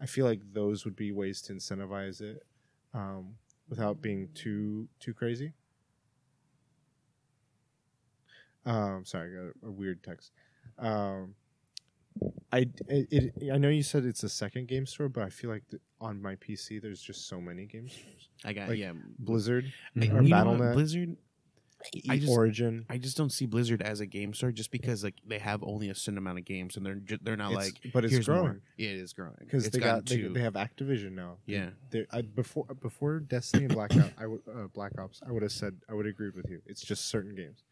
I 0.01 0.07
feel 0.07 0.27
like 0.27 0.41
those 0.53 0.85
would 0.85 0.97
be 0.97 1.13
ways 1.13 1.41
to 1.43 1.55
incentivize 1.55 2.21
it 2.21 2.43
um, 2.93 3.37
without 3.69 4.03
being 4.03 4.29
too 4.35 4.89
too 4.99 5.15
crazy. 5.15 5.53
Um, 8.67 9.05
sorry, 9.05 9.31
I 9.33 9.35
got 9.45 9.53
a, 9.63 9.69
a 9.69 9.71
weird 9.71 10.03
text. 10.03 10.33
Um, 10.79 11.35
I 12.53 12.61
it, 12.89 13.09
it, 13.39 13.53
I 13.53 13.59
know 13.59 13.69
you 13.69 13.83
said 13.83 14.05
it's 14.07 14.23
a 14.23 14.29
second 14.29 14.69
game 14.69 14.87
store, 14.87 15.09
but 15.09 15.23
I 15.23 15.29
feel 15.29 15.51
like 15.51 15.69
th- 15.71 15.83
on 16.01 16.21
my 16.23 16.35
PC 16.37 16.81
there's 16.81 17.01
just 17.03 17.29
so 17.29 17.41
many 17.41 17.67
game 17.67 17.89
stores. 17.89 18.29
I 18.45 18.53
got 18.55 18.69
Like, 18.71 18.79
yeah. 18.79 18.93
Blizzard, 19.19 19.71
I, 20.01 20.07
or 20.09 20.23
Battle.net. 20.23 20.75
Blizzard. 20.75 21.17
I 22.09 22.17
just 22.19 22.33
Origin. 22.33 22.87
I 22.89 22.97
just 22.97 23.19
don't 23.19 23.31
see 23.31 23.45
Blizzard 23.45 23.83
as 23.83 24.01
a 24.01 24.07
game 24.07 24.33
store 24.33 24.51
just 24.51 24.71
because 24.71 25.05
like 25.05 25.15
they 25.27 25.39
have 25.39 25.63
only 25.63 25.91
a 25.91 25.95
certain 25.95 26.17
amount 26.17 26.39
of 26.39 26.47
games 26.47 26.77
and 26.79 26.85
they're 26.87 26.95
ju- 26.95 27.19
they're 27.23 27.37
not 27.37 27.53
It's- 27.53 27.67
like 27.85 27.93
but 27.93 28.05
it's 28.07 28.25
growing 28.27 28.63
Yeah, 28.79 28.89
it 28.89 28.97
is 29.01 29.13
growing 29.13 29.35
because 29.41 29.69
they 29.69 29.79
got 29.79 30.07
they, 30.07 30.23
they 30.23 30.41
have 30.41 30.55
Activision 30.55 31.13
now. 31.13 31.37
yeah. 31.45 31.71
I, 32.11 32.23
before 32.23 32.65
before 32.81 33.21
Destiny 33.21 33.67
and 33.67 33.75
Blackout, 33.75 34.11
I 34.19 34.27
would 34.27 34.41
uh, 34.49 34.69
Black 34.73 34.99
Ops. 34.99 35.21
I 35.29 35.31
would 35.33 35.43
have 35.43 35.53
said 35.53 35.77
I 35.89 35.93
would 35.95 36.07
have 36.07 36.15
agreed 36.15 36.35
with 36.35 36.49
you. 36.49 36.63
It's 36.65 36.81
just 36.81 37.09
certain 37.09 37.35
games, 37.35 37.63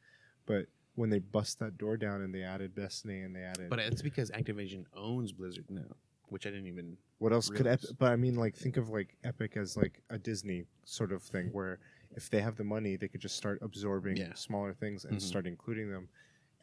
but 0.45 0.67
when 0.97 1.11
they 1.11 1.19
bust 1.19 1.59
that 1.59 1.77
door 1.79 1.97
down 1.97 2.23
and 2.23 2.35
they 2.35 2.43
added 2.43 2.75
Destiny 2.75 3.21
and 3.23 3.35
they 3.35 3.43
added, 3.43 3.69
But 3.71 3.79
it's 3.81 4.03
because 4.03 4.31
Activision 4.31 4.85
owns 4.95 5.33
Blizzard 5.33 5.67
now, 5.69 5.97
which 6.29 6.47
I 6.47 6.51
didn't 6.51 6.67
even. 6.69 6.97
what 7.19 7.33
else 7.33 7.49
could? 7.51 7.67
Ep- 7.67 7.81
but 7.99 8.13
I 8.13 8.17
mean, 8.17 8.37
like 8.37 8.55
think 8.57 8.77
of 8.77 8.91
like 8.91 9.17
Epic 9.25 9.57
as 9.57 9.77
like 9.77 10.01
a 10.11 10.19
Disney 10.19 10.65
sort 10.85 11.13
of 11.13 11.23
thing, 11.23 11.49
where 11.53 11.79
if 12.17 12.31
they 12.31 12.41
have 12.41 12.57
the 12.57 12.65
money, 12.65 12.97
they 12.97 13.09
could 13.09 13.21
just 13.21 13.37
start 13.37 13.59
absorbing 13.63 14.17
Yeah. 14.17 14.35
smaller 14.35 14.73
things 14.73 15.05
and 15.05 15.17
Mhm. 15.19 15.21
start 15.23 15.47
including 15.47 15.91
them, 15.91 16.09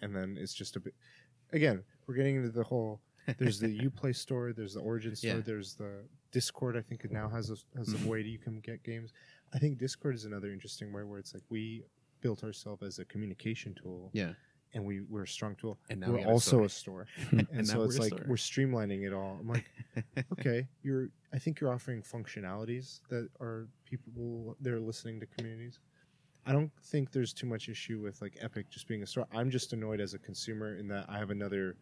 and 0.02 0.16
then 0.16 0.38
it's 0.40 0.54
just 0.54 0.76
a 0.76 0.80
bit. 0.80 0.94
Again, 1.52 1.84
we're 2.08 2.16
getting 2.16 2.38
into 2.38 2.50
the 2.52 2.64
whole. 2.64 3.02
There's 3.38 3.60
the 3.60 3.68
UPlay 3.90 4.16
store. 4.16 4.54
There's 4.54 4.74
the 4.76 4.80
Origin 4.80 5.16
store. 5.16 5.36
Yeah. 5.36 5.42
There's 5.42 5.76
the 5.76 6.06
Discord. 6.32 6.78
I 6.78 6.82
think 6.82 7.04
it 7.04 7.12
now 7.12 7.28
has 7.28 7.50
a 7.50 7.58
has 7.78 7.94
a 7.94 8.08
way 8.08 8.22
that 8.24 8.30
you 8.30 8.40
can 8.40 8.62
get 8.62 8.82
games. 8.84 9.12
I 9.54 9.60
think 9.60 9.78
Discord 9.78 10.16
is 10.16 10.24
another 10.24 10.52
interesting 10.54 10.94
way 10.94 11.04
where 11.04 11.20
it's 11.20 11.34
like 11.34 11.44
we 11.50 11.84
built 12.22 12.44
ourselves 12.44 12.84
as 12.84 13.00
a 13.00 13.06
communication 13.06 13.76
tool, 13.76 14.10
Yeah, 14.14 14.34
and 14.74 14.86
we 14.86 15.02
we're 15.02 15.24
a 15.24 15.28
strong 15.28 15.56
tool. 15.56 15.78
and 15.90 16.00
now 16.00 16.08
we're 16.12 16.18
we 16.20 16.24
also 16.26 16.64
a 16.64 16.70
store, 16.70 17.08
and, 17.32 17.48
And 17.52 17.68
so 17.68 17.84
it's 17.84 17.98
we're 18.00 18.06
like 18.10 18.28
we're 18.28 18.36
streamlining 18.36 19.06
it 19.06 19.14
all. 19.14 19.38
I'm 19.42 19.48
like, 19.48 19.66
okay, 20.34 20.68
you're. 20.84 21.10
I 21.34 21.40
think 21.40 21.60
you're 21.60 21.72
offering 21.74 22.02
functionalities 22.02 23.00
that 23.10 23.30
are 23.40 23.68
people 23.86 24.56
they're 24.62 24.80
listening 24.80 25.20
to 25.22 25.26
communities. 25.26 25.80
I 26.46 26.54
don't 26.54 26.72
think 26.86 27.12
there's 27.12 27.34
too 27.34 27.46
much 27.48 27.70
issue 27.70 28.00
with 28.02 28.20
like 28.22 28.38
Epic 28.42 28.70
just 28.70 28.88
being 28.88 29.04
a 29.04 29.06
store. 29.06 29.28
I'm 29.32 29.50
just 29.52 29.74
annoyed 29.74 30.02
as 30.02 30.14
a 30.16 30.20
consumer 30.20 30.76
in 30.76 30.88
that 30.88 31.06
I 31.08 31.20
have 31.20 31.30
another 31.30 31.78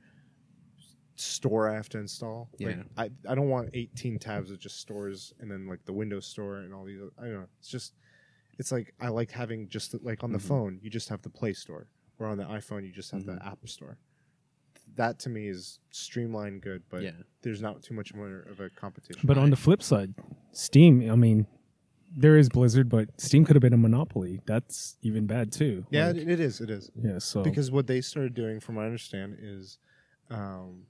store 1.16 1.70
I 1.70 1.76
have 1.76 1.90
to 1.90 1.98
install. 1.98 2.50
Like, 2.60 2.76
Yeah. 2.78 2.84
I 2.98 3.10
I 3.28 3.36
don't 3.36 3.50
want 3.50 3.70
18 3.74 4.20
tabs 4.20 4.52
of 4.52 4.60
just 4.60 4.80
stores 4.80 5.34
and 5.40 5.50
then 5.52 5.68
like 5.68 5.84
the 5.86 5.94
Windows 5.94 6.26
Store 6.26 6.58
and 6.58 6.74
all 6.74 6.86
these. 6.86 7.00
Other, 7.02 7.12
I 7.18 7.24
don't 7.24 7.34
know. 7.34 7.46
It's 7.60 7.70
just 7.70 7.94
it's 8.60 8.72
like 8.72 8.94
I 9.00 9.08
like 9.10 9.32
having 9.32 9.68
just 9.70 9.96
like 10.04 10.24
on 10.24 10.32
the 10.32 10.38
Mhm. 10.38 10.48
phone 10.52 10.80
you 10.84 10.90
just 10.90 11.10
have 11.10 11.22
the 11.24 11.30
Play 11.30 11.54
Store 11.54 11.88
or 12.20 12.28
on 12.28 12.38
the 12.38 12.44
iPhone 12.44 12.86
you 12.86 12.92
just 12.92 13.10
have 13.12 13.24
Mhm. 13.24 13.38
the 13.38 13.46
App 13.46 13.68
Store. 13.68 13.98
That 14.96 15.18
to 15.20 15.30
me 15.30 15.48
is 15.48 15.80
streamlined 15.92 16.62
good, 16.62 16.84
but 16.90 17.04
yeah, 17.04 17.12
there's 17.42 17.62
not 17.62 17.82
too 17.84 17.94
much 17.94 18.14
more 18.14 18.40
of 18.42 18.60
a 18.60 18.70
competition. 18.70 19.22
But 19.26 19.38
on 19.38 19.50
the 19.50 19.56
flip 19.56 19.82
side, 19.82 20.14
Steam. 20.52 21.10
I 21.10 21.16
mean, 21.16 21.48
there 22.12 22.38
is 22.38 22.50
Blizzard, 22.50 22.90
but 22.90 23.10
Steam 23.22 23.46
could 23.46 23.56
have 23.56 23.62
been 23.62 23.74
a 23.74 23.78
monopoly. 23.78 24.42
That's 24.46 24.98
even 25.04 25.28
bad 25.28 25.52
too. 25.52 25.86
yeah, 25.92 26.08
Like, 26.08 26.16
it, 26.18 26.28
it 26.28 26.40
is. 26.40 26.60
It 26.60 26.70
is. 26.72 26.92
yeah. 26.96 27.20
So 27.20 27.44
because 27.44 27.72
what 27.72 27.86
they 27.88 28.02
started 28.02 28.34
doing, 28.34 28.60
from 28.60 28.76
what 28.76 28.82
I 28.84 28.86
understand, 28.86 29.38
is 29.40 29.78
um, 30.32 30.88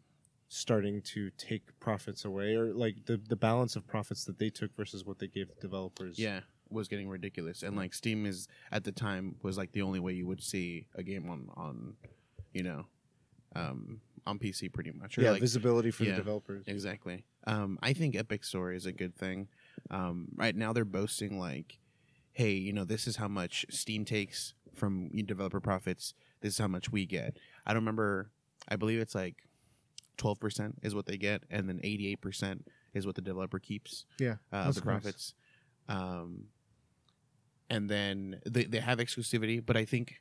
starting 0.48 1.02
to 1.02 1.30
take 1.32 1.78
profits 1.80 2.24
away, 2.26 2.56
or 2.56 2.74
like 2.74 3.06
the 3.06 3.18
the 3.18 3.36
balance 3.36 3.76
of 3.76 3.86
profits 3.86 4.24
that 4.26 4.40
they 4.40 4.50
took 4.50 4.74
versus 4.76 5.06
what 5.06 5.20
they 5.20 5.28
gave 5.28 5.50
the 5.50 5.56
developers. 5.62 6.18
yeah, 6.18 6.42
was 6.70 6.88
getting 6.88 7.10
ridiculous, 7.10 7.64
and 7.64 7.76
like 7.76 7.94
Steam 7.94 8.26
is 8.26 8.48
at 8.72 8.84
the 8.84 8.92
time 8.92 9.36
was 9.42 9.58
like 9.58 9.72
the 9.72 9.82
only 9.82 10.00
way 10.00 10.14
you 10.14 10.28
would 10.28 10.42
see 10.44 10.88
a 10.96 11.04
game 11.04 11.30
on 11.30 11.50
on, 11.56 11.96
you 12.54 12.64
know, 12.64 12.86
um, 13.56 14.02
on 14.26 14.40
PC 14.40 14.72
pretty 14.72 14.92
much. 14.92 15.18
Or 15.18 15.22
yeah, 15.22 15.32
like, 15.32 15.42
visibility 15.42 15.92
for 15.92 16.04
yeah. 16.04 16.12
the 16.12 16.18
developers. 16.18 16.66
Exactly. 16.68 17.24
Um, 17.48 17.80
I 17.82 17.94
think 17.94 18.16
Epic 18.16 18.44
Store 18.44 18.72
is 18.72 18.86
a 18.86 18.92
good 18.92 19.16
thing. 19.16 19.48
Um, 19.90 20.30
right 20.36 20.56
now, 20.56 20.74
they're 20.74 20.86
boasting 20.86 21.40
like, 21.40 21.80
"Hey, 22.32 22.54
you 22.54 22.74
know, 22.74 22.86
this 22.86 23.08
is 23.08 23.16
how 23.16 23.28
much 23.28 23.66
Steam 23.70 24.06
takes 24.06 24.54
from 24.76 25.10
developer 25.10 25.60
profits. 25.60 26.14
This 26.42 26.54
is 26.54 26.60
how 26.60 26.68
much 26.68 26.92
we 26.92 27.06
get." 27.06 27.38
I 27.66 27.74
don't 27.74 27.82
remember. 27.82 28.32
I 28.68 28.76
believe 28.76 29.00
it's 29.00 29.16
like 29.16 29.48
twelve 30.18 30.40
percent 30.40 30.80
is 30.84 30.94
what 30.94 31.06
they 31.06 31.18
get, 31.18 31.44
and 31.50 31.68
then 31.68 31.80
eighty 31.84 32.08
eight 32.08 32.22
percent 32.22 32.68
is 32.94 33.06
what 33.06 33.16
the 33.16 33.22
developer 33.22 33.60
keeps 33.60 34.06
Yeah, 34.20 34.36
uh, 34.52 34.64
the 34.64 34.80
nice. 34.80 34.80
profits. 34.80 35.34
Um, 35.88 36.46
and 37.70 37.90
then 37.90 38.42
they 38.46 38.64
they 38.66 38.80
have 38.80 39.00
exclusivity, 39.00 39.64
but 39.66 39.78
I 39.78 39.86
think 39.86 40.16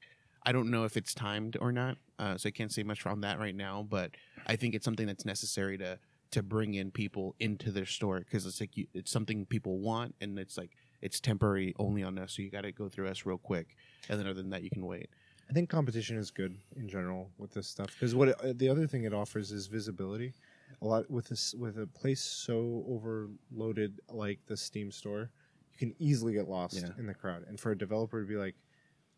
I 0.45 0.53
don't 0.53 0.71
know 0.71 0.85
if 0.85 0.97
it's 0.97 1.15
timed 1.15 1.57
or 1.61 1.73
not, 1.73 1.99
uh, 2.19 2.37
so 2.37 2.49
I 2.49 2.51
can't 2.51 2.73
say 2.73 2.83
much 2.83 3.05
on 3.07 3.21
that 3.23 3.39
right 3.39 3.55
now. 3.55 3.87
But 3.89 4.13
I 4.47 4.57
think 4.57 4.75
it's 4.75 4.85
something 4.85 5.07
that's 5.07 5.25
necessary 5.25 5.79
to 5.79 5.99
to 6.31 6.43
bring 6.43 6.75
in 6.75 6.91
people 6.91 7.35
into 7.41 7.71
their 7.71 7.87
store 7.87 8.21
because 8.21 8.45
it's 8.45 8.61
like 8.61 8.77
you, 8.77 8.87
it's 8.95 9.11
something 9.11 9.47
people 9.47 9.79
want, 9.79 10.15
and 10.21 10.39
it's 10.39 10.59
like 10.59 10.71
it's 11.01 11.21
temporary 11.21 11.75
only 11.79 12.03
on 12.03 12.19
us, 12.19 12.35
so 12.35 12.43
you 12.43 12.51
got 12.51 12.63
to 12.63 12.73
go 12.73 12.89
through 12.89 13.09
us 13.09 13.25
real 13.25 13.39
quick, 13.39 13.77
and 14.09 14.19
then 14.19 14.27
other 14.27 14.43
than 14.43 14.51
that, 14.51 14.63
you 14.63 14.71
can 14.71 14.85
wait. 14.85 15.09
I 15.49 15.53
think 15.55 15.71
competition 15.71 16.19
is 16.19 16.31
good 16.31 16.57
in 16.77 16.89
general 16.89 17.31
with 17.39 17.53
this 17.55 17.67
stuff 17.67 17.89
because 17.95 18.15
what 18.15 18.29
it, 18.29 18.41
uh, 18.43 18.53
the 18.55 18.69
other 18.69 18.87
thing 18.87 19.05
it 19.05 19.15
offers 19.15 19.51
is 19.51 19.67
visibility. 19.67 20.35
A 20.83 20.87
lot 20.87 21.11
with 21.11 21.29
this 21.29 21.55
with 21.55 21.79
a 21.79 21.87
place 21.87 22.21
so 22.21 22.85
overloaded 22.87 24.01
like 24.11 24.41
the 24.47 24.57
Steam 24.57 24.91
store, 24.91 25.31
you 25.79 25.87
can 25.87 25.95
easily 26.03 26.33
get 26.33 26.49
lost 26.49 26.77
Yeah. 26.81 26.91
in 26.99 27.07
the 27.07 27.15
crowd. 27.15 27.45
And 27.49 27.59
for 27.59 27.71
a 27.73 27.79
developer 27.79 28.21
to 28.21 28.27
be 28.29 28.37
like, 28.37 28.57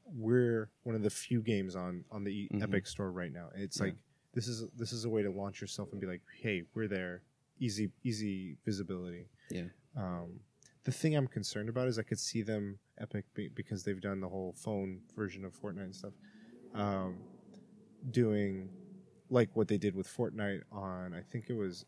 "We're 0.04 0.70
one 0.82 0.94
of 0.94 1.02
the 1.02 1.10
few 1.10 1.40
games 1.42 1.74
on 1.76 2.04
on 2.10 2.24
the 2.24 2.48
Mhm. 2.52 2.62
Epic 2.62 2.86
store 2.86 3.10
right 3.12 3.32
now," 3.32 3.50
it's 3.54 3.78
Yeah. 3.78 3.84
like 3.86 3.96
this 4.32 4.46
is 4.48 4.68
this 4.76 4.92
is 4.92 5.04
a 5.04 5.08
way 5.10 5.22
to 5.22 5.30
launch 5.30 5.60
yourself 5.60 5.92
and 5.92 6.00
be 6.00 6.06
like, 6.06 6.22
"Hey, 6.36 6.64
we're 6.74 6.88
there." 6.88 7.22
Easy 7.58 7.92
easy 8.04 8.56
visibility. 8.64 9.28
Yeah. 9.50 9.68
Um, 9.96 10.40
the 10.84 10.92
thing 10.92 11.14
I'm 11.14 11.26
concerned 11.26 11.68
about 11.68 11.88
is 11.88 11.98
I 11.98 12.02
could 12.02 12.18
see 12.18 12.42
them 12.42 12.78
Epic 12.98 13.24
be, 13.34 13.48
because 13.48 13.84
they've 13.84 14.00
done 14.00 14.20
the 14.20 14.28
whole 14.28 14.52
phone 14.52 15.02
version 15.14 15.44
of 15.44 15.54
Fortnite 15.58 15.84
and 15.84 15.94
stuff, 15.96 16.14
um, 16.74 17.18
doing 18.10 18.70
like 19.30 19.54
what 19.56 19.68
they 19.68 19.78
did 19.78 19.94
with 19.94 20.06
Fortnite 20.08 20.62
on 20.72 21.14
I 21.14 21.22
think 21.22 21.48
it 21.50 21.54
was 21.54 21.84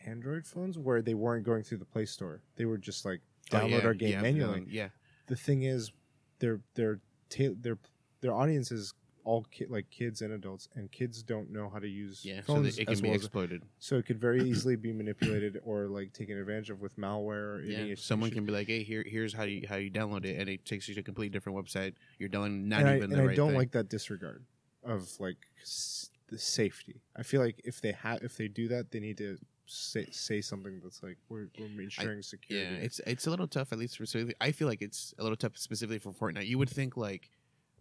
Android 0.00 0.46
phones 0.46 0.78
where 0.78 1.02
they 1.02 1.14
weren't 1.14 1.44
going 1.44 1.62
through 1.62 1.78
the 1.78 1.84
Play 1.84 2.06
Store. 2.06 2.42
They 2.56 2.64
were 2.64 2.78
just 2.78 3.04
like 3.04 3.20
Oh, 3.52 3.56
download 3.56 3.64
Oh, 3.64 3.78
yeah, 3.78 3.84
our 3.84 3.94
game 3.94 4.10
yeah, 4.10 4.22
manually. 4.22 4.66
yeah, 4.68 4.88
The 5.26 5.36
thing 5.36 5.62
is, 5.62 5.92
their 6.38 6.60
their 6.74 7.00
ta- 7.28 7.54
their 7.60 7.78
their 8.20 8.32
audience 8.32 8.70
is 8.72 8.94
all 9.24 9.44
ki- 9.50 9.66
like 9.66 9.90
kids 9.90 10.22
and 10.22 10.32
adults, 10.32 10.68
and 10.74 10.90
kids 10.90 11.22
don't 11.22 11.50
know 11.50 11.68
how 11.68 11.78
to 11.78 11.86
use 11.88 12.24
yeah. 12.24 12.40
So 12.40 12.54
phones 12.54 12.76
that 12.76 12.82
it 12.82 12.88
as 12.88 12.96
can 12.98 13.02
be 13.02 13.08
well 13.08 13.16
as 13.16 13.22
exploited. 13.24 13.62
so 13.78 13.96
it 13.96 14.06
could 14.06 14.18
very 14.18 14.42
easily 14.48 14.76
be 14.76 14.92
manipulated 14.92 15.58
or 15.62 15.86
like 15.88 16.12
taken 16.12 16.38
advantage 16.38 16.70
of 16.70 16.80
with 16.80 16.96
malware. 16.96 17.58
Or 17.58 17.60
Yeah, 17.62 17.78
any 17.78 17.96
someone 17.96 18.30
can 18.30 18.46
be 18.46 18.52
like, 18.52 18.66
"Hey, 18.68 18.82
here, 18.82 19.04
here's 19.06 19.34
how 19.34 19.42
you 19.44 19.66
how 19.68 19.76
you 19.76 19.90
download 19.90 20.24
it," 20.24 20.38
and 20.40 20.48
it 20.48 20.64
takes 20.64 20.88
you 20.88 20.94
to 20.94 21.00
a 21.00 21.04
completely 21.04 21.30
different 21.30 21.58
website. 21.58 21.94
You're 22.18 22.28
downloading 22.30 22.68
not 22.68 22.80
and 22.80 22.88
I, 22.88 22.96
even 22.96 23.10
and 23.10 23.20
the 23.20 23.22
I 23.22 23.26
right 23.26 23.36
don't 23.36 23.48
thing. 23.50 23.56
like 23.56 23.72
that 23.72 23.88
disregard 23.88 24.44
of 24.82 25.10
like 25.20 25.36
s- 25.60 26.10
the 26.28 26.38
safety. 26.38 27.02
I 27.14 27.22
feel 27.22 27.42
like 27.42 27.60
if 27.64 27.80
they 27.82 27.92
have 27.92 28.22
if 28.22 28.36
they 28.38 28.48
do 28.48 28.68
that, 28.68 28.90
they 28.90 29.00
need 29.00 29.18
to 29.18 29.36
say 29.70 30.06
say 30.10 30.40
something 30.40 30.80
that's 30.82 31.02
like 31.02 31.16
we're 31.28 31.48
we're 31.58 31.82
ensuring 31.82 32.22
security. 32.22 32.74
Yeah, 32.74 32.82
it's 32.82 33.00
it's 33.06 33.26
a 33.26 33.30
little 33.30 33.46
tough. 33.46 33.72
At 33.72 33.78
least 33.78 33.94
specifically, 33.94 34.34
I 34.40 34.52
feel 34.52 34.68
like 34.68 34.82
it's 34.82 35.14
a 35.18 35.22
little 35.22 35.36
tough 35.36 35.56
specifically 35.56 35.98
for 35.98 36.12
Fortnite. 36.12 36.46
You 36.46 36.58
would 36.58 36.70
think 36.70 36.96
like, 36.96 37.30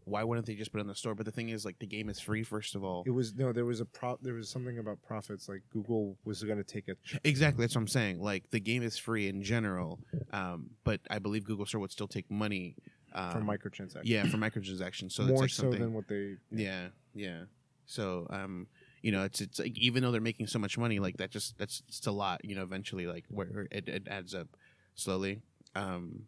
why 0.06 0.23
wouldn't 0.23 0.47
they 0.47 0.56
just 0.56 0.71
put 0.71 0.80
it 0.80 0.82
in 0.82 0.88
the 0.88 0.95
store? 0.95 1.15
But 1.15 1.25
the 1.25 1.32
thing 1.32 1.49
is, 1.49 1.65
like, 1.65 1.80
the 1.80 1.88
game 1.88 2.10
is 2.10 2.19
free. 2.19 2.43
First 2.43 2.75
of 2.75 2.84
all, 2.84 3.04
It 3.06 3.12
was 3.12 3.36
no, 3.36 3.52
there 3.52 3.65
was 3.65 3.80
a 3.80 3.86
pro. 3.86 4.17
There 4.21 4.34
was 4.34 4.49
something 4.49 4.78
about 4.80 5.02
profits. 5.02 5.49
Like 5.49 5.62
Google 5.71 6.17
was 6.25 6.43
going 6.43 6.58
to 6.58 6.63
take 6.63 6.88
a. 6.88 6.95
ch- 6.95 7.19
exactly 7.23 7.63
that's 7.63 7.75
what 7.75 7.82
I'm 7.82 7.88
saying. 7.88 8.21
Like, 8.21 8.49
the 8.52 8.60
game 8.60 8.84
is 8.84 8.97
free 8.97 9.28
in 9.28 9.41
general, 9.43 9.99
um, 10.32 10.71
but 10.84 11.02
I 11.10 11.19
believe 11.19 11.43
Google 11.43 11.65
Store 11.65 11.82
would 11.82 11.91
still 11.91 12.08
take 12.08 12.30
money 12.30 12.75
um, 13.13 13.32
for 13.32 13.39
microtransactions. 13.39 14.02
Yeah, 14.04 14.25
for 14.25 14.38
microtransactions. 14.38 15.13
So 15.13 15.23
it's 15.23 15.32
more 15.32 15.41
like 15.41 15.49
so 15.49 15.63
something. 15.63 15.82
than 15.82 15.93
what 15.93 16.08
they. 16.08 16.36
Yeah, 16.52 16.88
yeah. 17.13 17.41
So, 17.86 18.28
um, 18.30 18.67
you 19.01 19.12
know, 19.12 19.23
it's 19.23 19.41
it's 19.41 19.59
like 19.59 19.77
even 19.77 20.03
though 20.03 20.12
they're 20.12 20.21
making 20.21 20.47
so 20.47 20.59
much 20.59 20.77
money, 20.77 20.99
like 20.99 21.17
that 21.17 21.31
just 21.31 21.57
that's 21.57 21.83
it's 21.88 22.05
a 22.07 22.12
lot. 22.12 22.43
You 22.43 22.55
know, 22.55 22.63
eventually, 22.63 23.07
like 23.07 23.25
where 23.29 23.67
it, 23.71 23.88
it 23.88 24.07
adds 24.07 24.33
up 24.35 24.47
slowly. 24.95 25.41
Um, 25.75 26.23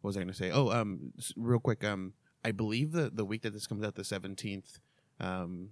what 0.00 0.08
was 0.08 0.16
I 0.16 0.20
going 0.20 0.28
to 0.28 0.34
say? 0.34 0.50
Oh, 0.50 0.70
um, 0.70 1.12
real 1.36 1.58
quick. 1.58 1.84
Um, 1.84 2.14
I 2.44 2.52
believe 2.52 2.92
the 2.92 3.10
the 3.12 3.24
week 3.24 3.42
that 3.42 3.52
this 3.52 3.66
comes 3.66 3.84
out, 3.84 3.94
the 3.94 4.04
seventeenth. 4.04 4.78
Um, 5.20 5.70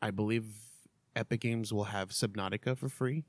I 0.00 0.10
believe 0.10 0.46
Epic 1.16 1.40
Games 1.40 1.72
will 1.72 1.84
have 1.84 2.10
Subnautica 2.10 2.76
for 2.76 2.88
free, 2.88 3.24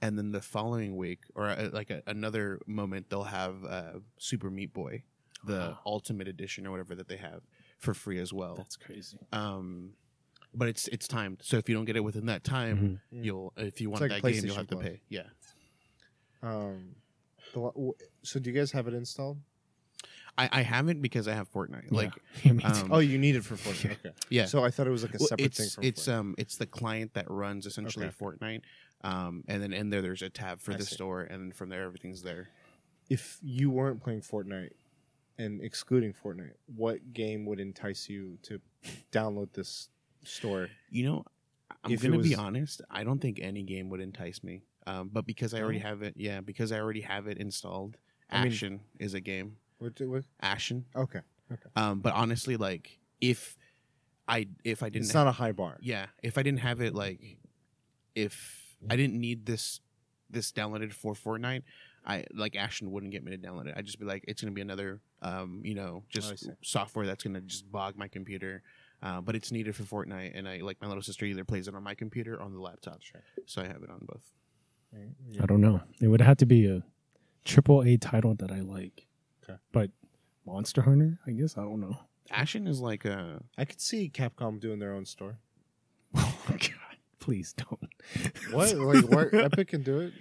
and 0.00 0.16
then 0.18 0.32
the 0.32 0.40
following 0.40 0.96
week, 0.96 1.20
or 1.34 1.48
uh, 1.48 1.70
like 1.72 1.90
a, 1.90 2.02
another 2.06 2.60
moment, 2.66 3.10
they'll 3.10 3.24
have 3.24 3.64
uh, 3.64 3.92
Super 4.18 4.50
Meat 4.50 4.72
Boy, 4.72 5.02
the 5.44 5.52
Wow. 5.52 5.78
Ultimate 5.86 6.28
Edition 6.28 6.66
or 6.66 6.70
whatever 6.70 6.94
that 6.94 7.08
they 7.08 7.16
have 7.16 7.42
for 7.84 7.94
free 7.94 8.18
as 8.18 8.32
well. 8.32 8.54
That's 8.56 8.76
crazy. 8.76 9.18
Um, 9.32 9.90
but 10.54 10.68
it's 10.68 10.88
it's 10.88 11.06
timed, 11.08 11.38
so 11.42 11.56
if 11.58 11.68
you 11.68 11.74
don't 11.74 11.84
get 11.84 11.96
it 11.96 12.04
within 12.04 12.26
that 12.26 12.42
time, 12.44 13.00
Mhm. 13.12 13.18
Mm. 13.20 13.24
you'll 13.24 13.52
if 13.56 13.80
you 13.80 13.90
want 13.90 14.00
like 14.02 14.10
that 14.22 14.32
game, 14.32 14.44
you'll 14.44 14.54
have 14.56 14.66
to 14.68 14.76
Plus. 14.76 14.86
pay. 14.88 15.00
Yeah, 15.08 15.22
Um, 16.42 16.96
the, 17.52 17.92
so 18.22 18.40
do 18.40 18.50
you 18.50 18.56
guys 18.56 18.72
have 18.72 18.86
it 18.88 18.94
installed? 18.94 19.38
I, 20.36 20.48
I 20.50 20.62
haven't 20.62 21.00
because 21.00 21.28
I 21.28 21.34
have 21.34 21.50
Fortnite. 21.52 21.84
Yeah. 21.90 21.96
Like, 21.96 22.12
Yeah, 22.42 22.50
um, 22.68 22.88
Oh, 22.92 22.98
you 22.98 23.18
need 23.18 23.36
it 23.36 23.44
for 23.44 23.54
Fortnite. 23.54 23.92
Okay. 24.04 24.10
yeah, 24.30 24.46
So 24.46 24.64
I 24.64 24.70
thought 24.70 24.86
it 24.86 24.90
was 24.90 25.02
like 25.02 25.14
a 25.14 25.18
Well, 25.20 25.28
separate 25.28 25.46
it's 25.46 25.58
thing 25.58 25.68
from. 25.70 25.84
it's 25.84 26.06
Fortnite. 26.06 26.12
um 26.14 26.34
it's 26.38 26.56
the 26.56 26.66
client 26.66 27.14
that 27.14 27.30
runs 27.30 27.66
essentially 27.66 28.06
Okay. 28.06 28.16
Fortnite. 28.20 28.62
Um, 29.02 29.44
and 29.48 29.62
then 29.62 29.72
in 29.72 29.90
there, 29.90 30.02
there's 30.02 30.22
a 30.22 30.30
tab 30.30 30.60
for 30.60 30.72
I 30.72 30.76
the 30.78 30.84
see. 30.86 30.94
store, 30.94 31.22
and 31.22 31.54
from 31.54 31.68
there, 31.68 31.82
everything's 31.84 32.22
there. 32.22 32.48
if 33.10 33.38
you 33.42 33.70
weren't 33.70 34.02
playing 34.02 34.22
Fortnite 34.22 34.70
and 35.38 35.60
excluding 35.62 36.12
Fortnite, 36.12 36.52
what 36.76 37.12
game 37.12 37.44
would 37.46 37.60
entice 37.60 38.08
you 38.08 38.38
to 38.42 38.60
download 39.12 39.52
this 39.52 39.88
store? 40.24 40.68
You 40.90 41.04
know, 41.04 41.24
I'm 41.82 41.92
If 41.92 42.02
gonna 42.02 42.18
be 42.18 42.34
honest. 42.34 42.82
I 42.90 43.04
don't 43.04 43.18
think 43.20 43.40
any 43.42 43.62
game 43.62 43.90
would 43.90 44.00
entice 44.00 44.42
me. 44.42 44.62
Um, 44.86 45.10
but 45.12 45.26
because 45.26 45.54
I 45.54 45.60
already 45.62 45.78
have 45.78 46.02
it, 46.02 46.14
yeah, 46.16 46.40
because 46.40 46.70
I 46.70 46.78
already 46.78 47.00
have 47.00 47.26
it 47.26 47.38
installed. 47.38 47.96
I 48.30 48.44
mean- 48.44 48.80
is 48.98 49.14
a 49.14 49.20
game. 49.20 49.56
What, 49.78 50.00
what? 50.00 50.24
Ashen. 50.40 50.84
Okay, 50.96 51.20
Um, 51.76 52.00
but 52.00 52.14
honestly, 52.14 52.56
like 52.56 52.98
if 53.20 53.56
I 54.26 54.48
if 54.64 54.82
I 54.82 54.88
didn't 54.88 55.04
it's 55.06 55.14
not 55.14 55.26
a 55.26 55.32
high 55.32 55.52
bar. 55.52 55.76
yeah 55.82 56.06
if 56.22 56.38
i 56.38 56.42
didn't 56.42 56.60
have 56.60 56.80
it 56.80 56.94
like 56.94 57.20
if 58.14 58.76
i 58.88 58.96
didn't 58.96 59.20
need 59.20 59.44
this 59.44 59.80
this 60.30 60.50
downloaded 60.52 60.92
for 60.94 61.12
fortnite 61.14 61.62
i 62.06 62.24
like 62.32 62.56
Ashen 62.56 62.90
wouldn't 62.90 63.12
get 63.12 63.22
me 63.22 63.30
to 63.32 63.38
download 63.38 63.66
it 63.66 63.74
i'd 63.76 63.84
just 63.84 63.98
be 63.98 64.06
like 64.06 64.24
it's 64.26 64.40
gonna 64.40 64.52
be 64.54 64.62
another 64.62 65.00
um 65.24 65.60
you 65.64 65.74
know 65.74 66.02
Oh, 66.02 66.04
just 66.08 66.38
see. 66.38 66.50
software 66.62 67.06
that's 67.06 67.24
gonna 67.24 67.40
just 67.40 67.70
bog 67.72 67.96
my 67.96 68.06
computer 68.08 68.62
uh, 69.02 69.20
but 69.20 69.34
it's 69.34 69.50
needed 69.50 69.74
for 69.74 69.82
fortnite 69.82 70.32
and 70.38 70.48
i 70.48 70.58
like 70.58 70.80
my 70.80 70.86
little 70.86 71.02
sister 71.02 71.24
either 71.26 71.44
plays 71.44 71.66
it 71.68 71.74
on 71.74 71.82
my 71.82 71.94
computer 71.94 72.34
or 72.36 72.42
on 72.42 72.52
the 72.52 72.60
laptop 72.60 73.02
Sure. 73.02 73.22
so 73.46 73.60
i 73.62 73.66
have 73.66 73.82
it 73.82 73.90
on 73.90 74.00
both 74.06 74.32
I 75.42 75.46
don't 75.46 75.60
know. 75.60 75.80
It 76.00 76.06
would 76.06 76.20
have 76.20 76.36
to 76.36 76.46
be 76.46 76.66
a 76.68 76.84
triple 77.44 77.82
A 77.82 77.96
title 77.96 78.36
that 78.36 78.52
I 78.52 78.60
like. 78.60 79.08
Okay. 79.42 79.58
But 79.72 79.90
Monster 80.46 80.82
Hunter, 80.82 81.18
I 81.26 81.32
guess 81.32 81.58
I 81.58 81.62
don't 81.62 81.80
know. 81.80 81.96
Ashen 82.30 82.68
is 82.68 82.78
like 82.80 83.04
uh 83.04 83.40
I 83.58 83.64
could 83.64 83.80
see 83.80 84.08
Capcom 84.08 84.60
doing 84.60 84.78
their 84.78 84.92
own 84.92 85.04
store. 85.04 85.38
Oh 86.16 86.38
my 86.48 86.56
god! 86.58 86.70
Please 87.24 87.54
don't. 87.54 88.52
What? 88.52 88.74
like, 88.76 89.04
what? 89.10 89.32
Epic 89.32 89.68
can 89.68 89.82
do 89.82 90.00
it. 90.00 90.12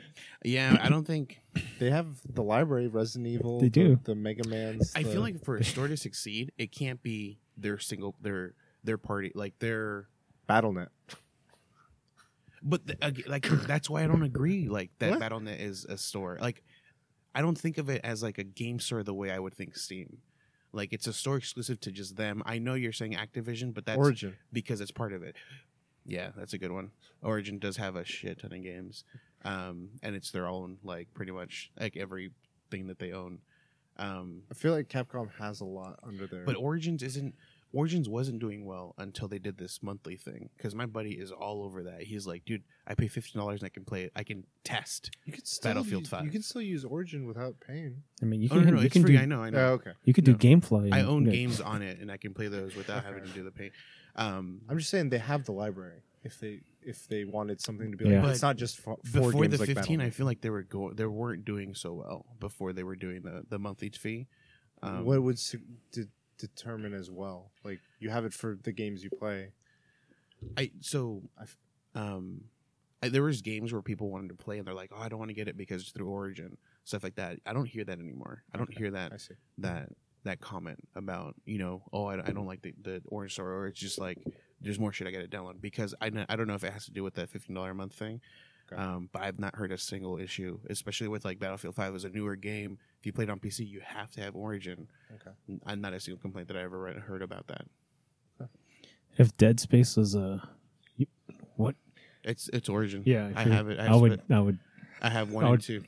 yeah 0.46 0.78
i 0.82 0.88
don't 0.88 1.06
think 1.06 1.42
They 1.80 1.90
have 1.90 2.08
the 2.34 2.42
library, 2.44 2.88
Resident 2.88 3.28
Evil. 3.28 3.60
They 3.60 3.68
do. 3.68 4.00
the, 4.06 4.16
Mega 4.16 4.48
Man's. 4.48 4.94
i 4.96 5.04
the- 5.04 5.10
feel 5.12 5.20
like 5.22 5.44
for 5.44 5.58
a 5.58 5.64
store 5.66 5.90
to 5.90 5.98
succeed 5.98 6.54
it 6.58 6.72
can't 6.72 7.04
be 7.04 7.40
their 7.58 7.78
single 7.78 8.16
their 8.22 8.54
their 8.86 8.98
party 8.98 9.32
like 9.36 9.60
their 9.60 10.08
BattleNet. 10.50 10.88
But 12.62 12.88
the, 12.88 13.24
like 13.28 13.48
that's 13.68 13.90
why 13.90 14.04
I 14.04 14.08
don't 14.08 14.24
agree. 14.24 14.70
Like 14.70 14.92
that 15.00 15.12
What? 15.12 15.20
BattleNet 15.20 15.60
is 15.60 15.84
a 15.86 15.98
store. 15.98 16.38
Like 16.40 16.64
I 17.36 17.42
don't 17.42 17.58
think 17.58 17.78
of 17.78 17.90
it 17.90 18.00
as 18.06 18.24
like 18.24 18.38
a 18.38 18.44
game 18.44 18.80
store 18.80 19.04
the 19.04 19.14
way 19.14 19.30
I 19.32 19.40
would 19.40 19.54
think 19.54 19.76
Steam. 19.76 20.20
Like 20.72 20.94
it's 20.94 21.08
a 21.08 21.14
store 21.14 21.36
exclusive 21.38 21.80
to 21.82 21.92
just 21.92 22.16
them. 22.16 22.42
I 22.46 22.60
know 22.60 22.74
you're 22.76 22.94
saying 22.94 23.14
Activision, 23.16 23.74
but 23.74 23.86
that's 23.86 23.98
Origin. 23.98 24.36
because 24.54 24.80
it's 24.82 24.92
part 24.92 25.12
of 25.14 25.22
it. 25.24 25.36
Yeah, 26.06 26.30
that's 26.36 26.54
a 26.54 26.58
good 26.58 26.72
one. 26.72 26.92
Origin 27.22 27.60
does 27.60 27.78
have 27.78 27.96
a 27.96 28.04
shit 28.06 28.40
ton 28.40 28.54
of 28.54 28.62
games, 28.64 29.04
um, 29.46 29.90
and 30.02 30.16
it's 30.16 30.32
their 30.32 30.48
own. 30.48 30.78
Like 30.84 31.14
pretty 31.14 31.32
much 31.32 31.72
like 31.80 31.96
everything 31.98 32.88
that 32.88 33.00
they 33.00 33.12
own. 33.12 33.40
Um, 33.98 34.42
I 34.52 34.56
feel 34.56 34.74
like 34.74 34.90
Capcom 34.90 35.30
has 35.40 35.62
a 35.62 35.66
lot 35.66 36.00
under 36.04 36.28
there. 36.28 36.44
but 36.46 36.56
Origins 36.56 37.04
isn't. 37.04 37.36
Origins 37.76 38.08
wasn't 38.08 38.38
doing 38.38 38.66
well 38.66 38.94
until 39.00 39.28
they 39.28 39.40
did 39.40 39.58
this 39.58 39.82
monthly 39.82 40.16
thing. 40.16 40.50
Because 40.56 40.76
my 40.76 40.86
buddy 40.86 41.14
is 41.14 41.32
all 41.32 41.64
over 41.64 41.82
that. 41.86 42.04
He's 42.04 42.28
like, 42.28 42.46
dude, 42.46 42.62
I 42.86 42.94
pay 42.94 43.08
fifteen 43.08 43.40
dollars 43.40 43.62
and 43.62 43.66
I 43.66 43.70
can 43.70 43.84
play 43.84 44.04
it. 44.04 44.12
I 44.16 44.24
can 44.24 44.44
test. 44.64 45.10
you 45.26 45.34
could 45.34 45.48
still 45.48 45.70
Battlefield 45.72 46.04
use, 46.04 46.10
5. 46.10 46.26
You 46.26 46.30
can 46.32 46.42
still 46.44 46.62
use 46.62 46.86
Origin 46.86 47.26
without 47.26 47.56
paying. 47.66 48.04
I 48.22 48.26
mean, 48.26 48.42
you 48.42 48.50
oh 48.52 48.56
can 48.58 48.66
no, 48.66 48.72
no, 48.74 48.80
you 48.82 48.86
it's 48.88 48.94
can 48.94 49.02
free. 49.04 49.14
do 49.16 49.22
I 49.22 49.26
know, 49.26 49.42
I 49.42 49.50
know. 49.50 49.58
Oh, 49.60 49.72
okay. 49.74 49.92
you 50.04 50.14
could 50.14 50.28
No. 50.28 50.34
do 50.34 50.48
GameFly. 50.48 50.94
I 50.94 51.02
own 51.02 51.26
yeah. 51.26 51.32
games 51.32 51.62
on 51.62 51.82
it, 51.82 52.00
and 52.00 52.12
I 52.12 52.18
can 52.18 52.34
play 52.36 52.48
those 52.48 52.76
without 52.76 53.00
Okay. 53.00 53.08
having 53.08 53.24
to 53.24 53.30
do 53.32 53.44
the 53.44 53.52
pay. 53.52 53.72
Um, 54.16 54.62
I'm 54.70 54.78
just 54.78 54.90
saying 54.90 55.10
they 55.10 55.18
have 55.18 55.46
the 55.46 55.52
library. 55.54 56.04
If 56.24 56.40
they 56.40 56.62
if 56.82 57.08
they 57.08 57.26
wanted 57.26 57.60
something 57.62 57.92
to 57.92 57.98
be 57.98 58.06
like, 58.06 58.14
Yeah. 58.14 58.30
it's 58.30 58.42
not 58.42 58.56
just 58.58 58.78
for, 58.78 58.98
four 59.04 59.32
before 59.32 59.42
games 59.44 59.54
the 59.58 59.66
like 59.66 59.76
15, 59.76 60.02
I 60.02 60.10
feel 60.10 60.26
like 60.26 60.42
they 60.42 60.50
were 60.50 60.64
go- 60.64 60.94
they 60.94 61.06
weren't 61.06 61.44
doing 61.46 61.74
so 61.76 61.94
well 61.94 62.26
before 62.40 62.72
they 62.74 62.84
were 62.84 62.96
doing 62.96 63.22
the 63.24 63.44
the 63.50 63.60
monthly 63.60 63.90
fee. 63.90 64.28
Um, 64.82 65.06
what 65.06 65.22
would 65.24 65.40
su- 65.40 65.62
de- 65.92 66.08
determine 66.38 66.94
as 66.94 67.10
well? 67.12 67.52
Like 67.64 67.80
you 68.00 68.10
have 68.10 68.24
it 68.26 68.34
for 68.34 68.58
the 68.64 68.72
games 68.72 69.04
you 69.04 69.10
play. 69.10 69.52
I 70.58 70.72
so 70.82 71.24
I 71.38 71.44
f- 71.44 71.58
um 71.96 72.46
I, 73.02 73.10
there 73.10 73.24
was 73.24 73.42
games 73.42 73.74
where 73.74 73.82
people 73.82 74.10
wanted 74.10 74.30
to 74.30 74.36
play 74.36 74.58
and 74.60 74.66
they're 74.68 74.74
like, 74.74 74.92
oh, 74.94 75.02
I 75.02 75.10
don't 75.10 75.20
want 75.20 75.30
to 75.30 75.36
get 75.36 75.50
it 75.50 75.58
because 75.58 75.82
it's 75.82 75.92
through 75.92 76.08
Origin 76.10 76.58
stuff 76.86 77.04
like 77.04 77.16
that. 77.16 77.40
I 77.46 77.52
don't 77.54 77.66
hear 77.66 77.84
that 77.86 78.00
anymore. 78.00 78.44
I 78.54 78.58
don't 78.58 78.70
Okay. 78.70 78.78
hear 78.78 78.92
that 78.92 79.12
I 79.14 79.18
see. 79.18 79.36
that 79.60 79.90
that 80.24 80.40
comment 80.40 80.80
about 80.96 81.36
you 81.46 81.58
know 81.58 81.82
oh 81.92 82.06
I, 82.06 82.14
I 82.16 82.32
don't 82.32 82.46
like 82.46 82.62
the, 82.62 82.74
the 82.82 83.02
orange 83.08 83.34
store 83.34 83.52
or 83.52 83.68
it's 83.68 83.80
just 83.80 84.00
like 84.00 84.18
there's 84.62 84.80
more 84.80 84.94
shit 84.94 85.08
I 85.08 85.12
got 85.12 85.20
to 85.20 85.28
download 85.28 85.60
because 85.62 85.94
I 86.02 86.10
I 86.30 86.36
don't 86.36 86.48
know 86.48 86.54
if 86.56 86.64
it 86.64 86.72
has 86.72 86.86
to 86.86 86.92
do 86.92 87.04
with 87.04 87.16
that 87.16 87.30
fifteen 87.30 87.56
dollar 87.56 87.72
a 87.72 87.76
month 87.76 87.94
thing, 87.94 88.22
Okay. 88.72 88.82
um, 88.82 89.10
but 89.12 89.22
I've 89.22 89.40
not 89.40 89.56
heard 89.56 89.74
a 89.74 89.78
single 89.78 90.18
issue, 90.18 90.60
especially 90.70 91.10
with 91.10 91.26
like 91.26 91.38
Battlefield 91.40 91.76
Five 91.76 91.94
as 91.96 92.06
a 92.06 92.10
newer 92.10 92.38
game. 92.38 92.78
If 93.00 93.06
you 93.06 93.12
play 93.12 93.26
it 93.26 93.30
on 93.30 93.40
PC, 93.40 93.68
you 93.68 93.82
have 93.84 94.12
to 94.14 94.22
have 94.22 94.36
Origin. 94.38 94.88
Okay. 95.16 95.60
I'm 95.66 95.82
not 95.82 95.94
a 95.94 96.00
single 96.00 96.22
complaint 96.22 96.48
that 96.48 96.56
I 96.56 96.62
ever 96.62 96.80
read, 96.80 96.96
heard 96.96 97.22
about 97.22 97.48
that. 97.48 97.66
If 99.18 99.36
Dead 99.38 99.60
Space 99.60 99.98
was 99.98 100.16
a 100.16 100.42
what? 101.56 101.76
It's 102.24 102.50
it's 102.54 102.70
Origin. 102.70 103.04
Yeah, 103.06 103.32
I 103.36 103.44
have 103.44 103.70
it. 103.70 103.80
I, 103.80 103.88
I 103.88 103.96
would. 103.96 104.14
it. 104.14 104.22
I 104.30 104.40
would. 104.40 104.58
I 105.02 105.10
have 105.10 105.32
one 105.32 105.44
I 105.44 105.50
and 105.50 105.62
two. 105.62 105.84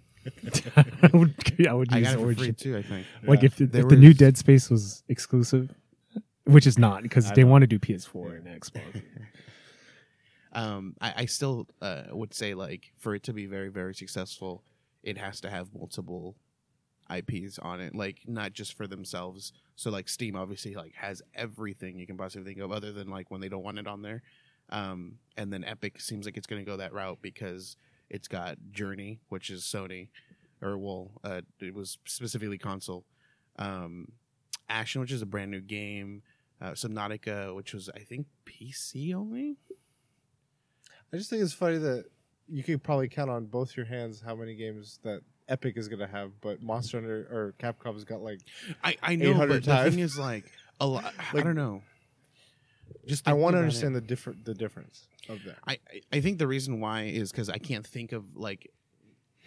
I 0.75 1.09
would. 1.13 1.35
I 1.67 1.73
would 1.73 1.93
I 1.93 1.97
use 1.99 2.07
got 2.07 2.13
it 2.15 2.19
for 2.23 2.35
free 2.35 2.51
too. 2.53 2.77
I 2.77 2.81
think. 2.81 3.05
Like 3.25 3.41
Yeah. 3.41 3.45
if, 3.47 3.55
the, 3.57 3.65
There 3.65 3.81
if 3.83 3.89
the 3.89 3.95
new 3.95 4.09
was- 4.09 4.17
Dead 4.17 4.37
Space 4.37 4.69
was 4.69 5.03
exclusive, 5.09 5.73
which 6.45 6.65
is 6.67 6.77
not 6.77 7.03
because 7.03 7.29
I 7.31 7.35
they 7.35 7.43
know. 7.43 7.49
want 7.51 7.61
to 7.63 7.67
do 7.67 7.79
PS4 7.79 8.37
and 8.37 8.47
Xbox. 8.61 9.01
um, 10.53 10.95
I, 11.01 11.13
I 11.17 11.25
still 11.25 11.67
uh, 11.81 12.03
would 12.11 12.33
say 12.33 12.53
like 12.53 12.91
for 12.97 13.13
it 13.15 13.23
to 13.23 13.33
be 13.33 13.45
very 13.45 13.69
very 13.69 13.93
successful, 13.93 14.63
it 15.03 15.17
has 15.17 15.41
to 15.41 15.49
have 15.49 15.73
multiple 15.73 16.35
IPs 17.13 17.59
on 17.59 17.81
it, 17.81 17.93
like 17.93 18.21
not 18.25 18.53
just 18.53 18.73
for 18.75 18.87
themselves. 18.87 19.53
So 19.75 19.91
like 19.91 20.07
Steam 20.09 20.35
obviously 20.35 20.73
like 20.75 20.93
has 20.95 21.21
everything 21.35 21.99
you 21.99 22.07
can 22.07 22.17
possibly 22.17 22.45
think 22.53 22.63
of, 22.63 22.71
other 22.71 22.91
than 22.91 23.09
like 23.09 23.29
when 23.29 23.41
they 23.41 23.49
don't 23.49 23.63
want 23.63 23.77
it 23.79 23.87
on 23.87 24.01
there. 24.01 24.23
Um, 24.71 25.19
and 25.37 25.53
then 25.53 25.63
Epic 25.63 26.01
seems 26.01 26.25
like 26.25 26.37
it's 26.37 26.47
going 26.47 26.63
to 26.63 26.69
go 26.69 26.77
that 26.77 26.93
route 26.93 27.19
because 27.21 27.77
it's 28.09 28.27
got 28.27 28.57
Journey, 28.71 29.19
which 29.29 29.49
is 29.49 29.63
Sony, 29.63 30.09
or 30.61 30.77
well, 30.77 31.11
uh, 31.23 31.41
it 31.59 31.73
was 31.73 31.97
specifically 32.05 32.57
console. 32.57 33.05
Um, 33.57 34.11
Ashen, 34.69 35.01
which 35.01 35.11
is 35.11 35.21
a 35.21 35.25
brand 35.25 35.51
new 35.51 35.61
game. 35.61 36.23
Uh, 36.61 36.71
Subnautica, 36.71 37.53
which 37.53 37.73
was 37.73 37.89
I 37.93 37.99
think 37.99 38.27
PC 38.45 39.13
only. 39.13 39.57
I 41.13 41.17
just 41.17 41.29
think 41.29 41.41
it's 41.41 41.53
funny 41.53 41.77
that 41.77 42.05
you 42.47 42.63
could 42.63 42.83
probably 42.83 43.09
count 43.09 43.29
on 43.29 43.45
both 43.45 43.75
your 43.75 43.85
hands 43.85 44.21
how 44.25 44.35
many 44.35 44.55
games 44.55 44.99
that 45.03 45.21
Epic 45.47 45.77
is 45.77 45.87
gonna 45.87 46.07
have, 46.07 46.31
but 46.41 46.61
Monster 46.61 46.99
Hunter 46.99 47.27
or 47.31 47.53
Capcom's 47.59 48.03
got 48.03 48.21
like 48.21 48.39
I, 48.83 48.97
I 49.03 49.15
know, 49.15 49.31
800 49.31 49.65
but 49.65 49.83
the 49.83 49.91
thing 49.91 49.99
is, 49.99 50.17
like, 50.17 50.45
a 50.79 50.87
lot. 50.87 51.13
I 51.33 51.41
don't 51.41 51.55
know. 51.55 51.81
Just 53.07 53.27
I 53.27 53.33
want 53.33 53.55
to 53.55 53.59
understand 53.59 53.95
It, 53.95 54.01
the 54.01 54.07
different 54.07 54.45
the 54.45 54.53
difference 54.53 55.07
of 55.29 55.43
that. 55.45 55.57
I 55.67 55.79
I- 56.11 56.19
think 56.21 56.39
the 56.39 56.47
reason 56.47 56.79
why 56.79 57.03
is 57.03 57.31
because 57.31 57.49
I 57.49 57.57
can't 57.57 57.85
think 57.85 58.11
of 58.11 58.35
like, 58.35 58.71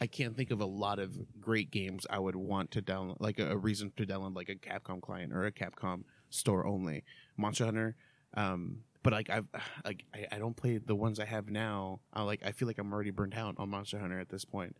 I 0.00 0.06
can't 0.06 0.36
think 0.36 0.50
of 0.50 0.60
a 0.60 0.64
lot 0.66 0.98
of 0.98 1.16
great 1.40 1.70
games 1.70 2.06
I 2.08 2.18
would 2.18 2.36
want 2.36 2.70
to 2.72 2.82
download, 2.82 3.16
like 3.20 3.38
a, 3.38 3.50
a 3.52 3.56
reason 3.56 3.92
to 3.96 4.06
download 4.06 4.34
like 4.36 4.48
a 4.48 4.54
Capcom 4.54 5.00
client 5.00 5.32
or 5.32 5.44
a 5.44 5.52
Capcom 5.52 6.04
store 6.30 6.66
only. 6.66 7.04
Monster 7.36 7.64
Hunter, 7.66 7.96
um, 8.34 8.78
but 9.02 9.12
like 9.12 9.30
I've 9.30 9.46
like 9.84 10.04
I, 10.14 10.26
I 10.32 10.38
don't 10.38 10.56
play 10.56 10.78
the 10.78 10.94
ones 10.96 11.18
I 11.20 11.24
have 11.24 11.48
now. 11.50 12.00
I 12.12 12.22
like 12.22 12.42
I 12.44 12.52
feel 12.52 12.68
like 12.68 12.78
I'm 12.78 12.92
already 12.92 13.10
burnt 13.10 13.36
out 13.36 13.54
on 13.58 13.70
Monster 13.70 13.98
Hunter 13.98 14.18
at 14.20 14.28
this 14.28 14.44
point. 14.44 14.76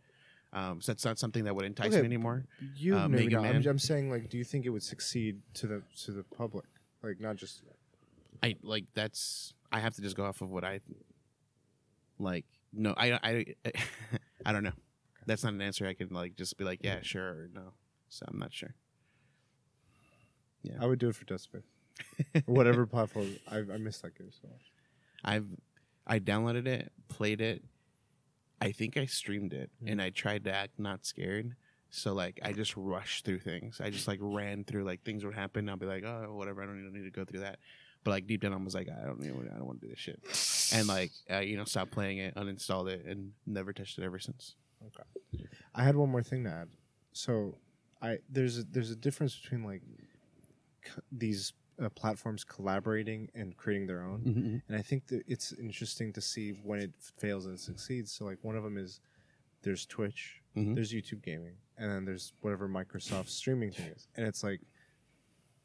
Um, 0.51 0.81
so 0.81 0.91
that's 0.91 1.05
not 1.05 1.19
something 1.19 1.43
that 1.43 1.55
would 1.55 1.65
entice 1.65 1.87
Okay. 1.93 1.99
me 2.01 2.05
anymore. 2.05 2.43
You 2.75 2.95
uh. 2.97 3.07
I'm, 3.07 3.67
I'm 3.67 3.77
saying 3.77 4.09
like, 4.09 4.29
do 4.31 4.37
you 4.39 4.43
think 4.43 4.65
it 4.65 4.69
would 4.69 4.81
succeed 4.81 5.41
to 5.55 5.67
the 5.67 5.83
to 6.05 6.11
the 6.11 6.23
public, 6.23 6.65
like 7.03 7.19
not 7.19 7.35
just 7.35 7.61
I 8.43 8.55
like 8.61 8.85
that's 8.93 9.53
I 9.71 9.79
have 9.79 9.95
to 9.95 10.01
just 10.01 10.15
go 10.15 10.25
off 10.25 10.41
of 10.41 10.49
what 10.49 10.63
I 10.63 10.79
like. 12.17 12.45
No, 12.73 12.93
I 12.97 13.13
I 13.23 13.45
I 14.45 14.51
don't 14.51 14.63
know. 14.63 14.73
That's 15.25 15.43
not 15.43 15.53
an 15.53 15.61
answer 15.61 15.85
I 15.85 15.93
can 15.93 16.09
like 16.09 16.35
just 16.35 16.57
be 16.57 16.63
like 16.63 16.79
yeah 16.83 16.99
sure 17.01 17.23
or 17.27 17.49
no. 17.53 17.73
So 18.09 18.25
I'm 18.27 18.39
not 18.39 18.53
sure. 18.53 18.73
Yeah, 20.63 20.73
I 20.81 20.85
would 20.87 20.99
do 20.99 21.09
it 21.09 21.15
for 21.15 21.25
Dead 21.25 21.39
Space, 21.39 21.61
whatever 22.45 22.85
platform. 22.87 23.37
I 23.49 23.57
I 23.59 23.77
miss 23.77 23.99
that 23.99 24.17
game 24.17 24.31
so 24.31 24.47
much. 24.49 24.71
I've 25.23 25.47
I 26.05 26.19
downloaded 26.19 26.67
it, 26.67 26.91
played 27.07 27.39
it. 27.41 27.63
I 28.61 28.71
think 28.73 28.97
I 28.97 29.05
streamed 29.05 29.53
it, 29.53 29.69
Mhm. 29.81 29.91
and 29.91 30.01
I 30.01 30.09
tried 30.09 30.43
to 30.45 30.51
act 30.53 30.77
not 30.79 31.05
scared. 31.05 31.55
So 31.91 32.13
like 32.13 32.39
I 32.43 32.51
just 32.51 32.75
rushed 32.75 33.25
through 33.25 33.39
things. 33.39 33.79
I 33.81 33.89
just 33.89 34.07
like 34.07 34.19
ran 34.21 34.63
through 34.65 34.83
like 34.83 35.03
things 35.03 35.23
would 35.25 35.33
happen. 35.33 35.69
I'll 35.69 35.77
be 35.77 35.85
like, 35.85 36.03
oh 36.03 36.33
whatever. 36.35 36.61
I 36.61 36.65
don't 36.65 36.79
even 36.79 36.93
need 36.93 37.05
to 37.05 37.11
go 37.11 37.23
through 37.25 37.39
that. 37.41 37.59
But 38.03 38.11
like 38.11 38.27
deep 38.27 38.41
down, 38.41 38.53
I 38.53 38.57
was 38.57 38.73
like, 38.75 38.87
I 38.89 39.05
don't 39.05 39.19
even. 39.23 39.49
I 39.53 39.57
don't 39.57 39.65
want 39.67 39.81
to 39.81 39.87
do 39.87 39.91
this 39.93 39.99
shit. 39.99 40.19
And 40.77 40.87
like 40.87 41.11
uh, 41.31 41.39
you 41.39 41.57
know, 41.57 41.65
stopped 41.65 41.91
playing 41.91 42.19
it, 42.19 42.35
uninstalled 42.35 42.89
it, 42.89 43.05
and 43.05 43.31
never 43.45 43.73
touched 43.73 43.97
it 43.97 44.03
ever 44.03 44.19
since. 44.19 44.55
Okay. 44.87 45.43
I 45.75 45.83
had 45.83 45.95
one 45.95 46.09
more 46.09 46.23
thing 46.23 46.43
to 46.45 46.49
add. 46.49 46.69
So, 47.11 47.55
I 48.01 48.19
there's 48.29 48.57
a, 48.59 48.63
there's 48.63 48.91
a 48.91 48.95
difference 48.95 49.35
between 49.37 49.63
like 49.65 49.81
c- 50.85 51.01
these 51.11 51.53
uh, 51.83 51.89
platforms 51.89 52.43
collaborating 52.45 53.29
and 53.35 53.55
creating 53.57 53.87
their 53.87 54.01
own, 54.03 54.61
and 54.67 54.77
I 54.77 54.81
think 54.81 55.07
that 55.07 55.23
it's 55.27 55.51
interesting 55.53 56.13
to 56.13 56.21
see 56.21 56.51
when 56.63 56.79
it 56.79 56.91
fails 57.17 57.45
and 57.47 57.59
succeeds. 57.59 58.11
So, 58.13 58.23
like 58.25 58.37
one 58.43 58.55
of 58.55 58.63
them 58.63 58.77
is 58.77 59.01
there's 59.61 59.85
Twitch, 59.85 60.41
Mhm. 60.55 60.75
there's 60.75 60.93
YouTube 60.93 61.21
gaming, 61.21 61.55
and 61.77 61.91
then 61.91 62.05
there's 62.05 62.31
whatever 62.41 62.69
Microsoft 62.69 63.27
streaming 63.27 63.71
thing 63.71 63.87
is, 63.87 64.07
and 64.15 64.25
it's 64.25 64.43
like 64.43 64.61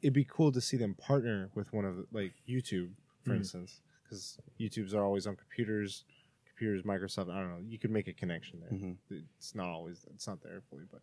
it'd 0.05 0.13
be 0.13 0.23
cool 0.23 0.51
to 0.51 0.61
see 0.61 0.77
them 0.77 0.93
partner 0.93 1.49
with 1.55 1.73
one 1.73 1.83
of 1.83 1.95
the, 1.97 2.05
like 2.11 2.33
YouTube, 2.47 2.91
for 3.23 3.31
Mhm. 3.33 3.37
instance, 3.37 3.81
because 4.03 4.37
YouTubes 4.59 4.93
are 4.93 5.03
always 5.03 5.25
on 5.25 5.35
computers. 5.35 6.05
Computers, 6.45 6.83
Microsoft. 6.83 7.31
I 7.33 7.39
don't 7.39 7.49
know. 7.49 7.63
You 7.67 7.79
could 7.79 7.89
make 7.89 8.07
a 8.07 8.13
connection 8.13 8.59
there 8.59 8.69
Mhm. 8.69 8.97
it's 9.09 9.55
not 9.55 9.67
always 9.67 10.05
it's 10.13 10.25
not 10.27 10.41
there 10.41 10.61
fully 10.69 10.85
but 10.91 11.01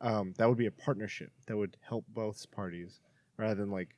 um, 0.00 0.32
that 0.38 0.48
would 0.48 0.58
be 0.58 0.66
a 0.66 0.70
partnership 0.72 1.30
that 1.46 1.56
would 1.56 1.76
help 1.82 2.04
both 2.08 2.50
parties 2.50 3.00
rather 3.36 3.54
than 3.54 3.70
like 3.70 3.94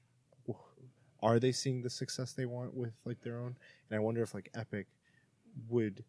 are 1.20 1.38
they 1.40 1.52
seeing 1.52 1.80
the 1.82 1.88
success 1.90 2.32
they 2.32 2.44
want 2.46 2.74
with 2.74 2.92
like 3.04 3.20
their 3.22 3.38
own 3.38 3.56
and 3.88 3.96
i 3.96 3.98
wonder 3.98 4.22
if 4.22 4.34
like 4.34 4.50
epic 4.54 4.86
would 5.68 6.04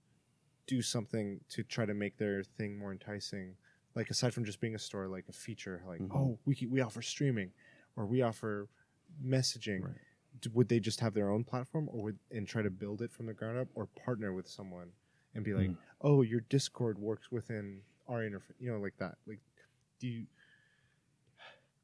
do 0.67 0.81
something 0.81 1.39
to 1.49 1.63
try 1.63 1.85
to 1.85 1.93
make 1.93 2.17
their 2.17 2.43
thing 2.43 2.77
more 2.77 2.91
enticing 2.91 3.55
like 3.95 4.09
aside 4.09 4.33
from 4.33 4.45
just 4.45 4.59
being 4.61 4.75
a 4.75 4.79
store 4.79 5.07
like 5.07 5.25
a 5.29 5.33
feature 5.33 5.81
like 5.87 6.01
Mhm. 6.01 6.15
oh 6.15 6.37
we, 6.45 6.67
we 6.69 6.81
offer 6.81 7.01
streaming 7.01 7.51
or 7.95 8.05
we 8.05 8.21
offer 8.21 8.67
messaging 9.23 9.83
Right. 9.83 9.95
Would 10.53 10.69
they 10.69 10.79
just 10.79 11.01
have 11.01 11.13
their 11.13 11.29
own 11.29 11.43
platform 11.43 11.89
or 11.91 12.03
would 12.03 12.17
and 12.31 12.47
try 12.47 12.61
to 12.61 12.69
build 12.69 13.01
it 13.01 13.11
from 13.11 13.25
the 13.25 13.33
ground 13.33 13.57
up 13.59 13.67
or 13.75 13.85
partner 13.87 14.31
with 14.33 14.47
someone 14.47 14.87
and 15.35 15.43
be 15.43 15.53
like 15.53 15.69
Mm. 15.69 15.77
oh 16.01 16.21
your 16.21 16.39
discord 16.49 16.97
works 16.97 17.31
within 17.31 17.81
our 18.07 18.19
interface 18.21 18.55
you 18.59 18.71
know 18.71 18.79
like 18.79 18.95
that 18.97 19.15
like 19.27 19.39
do 19.99 20.07
you 20.07 20.25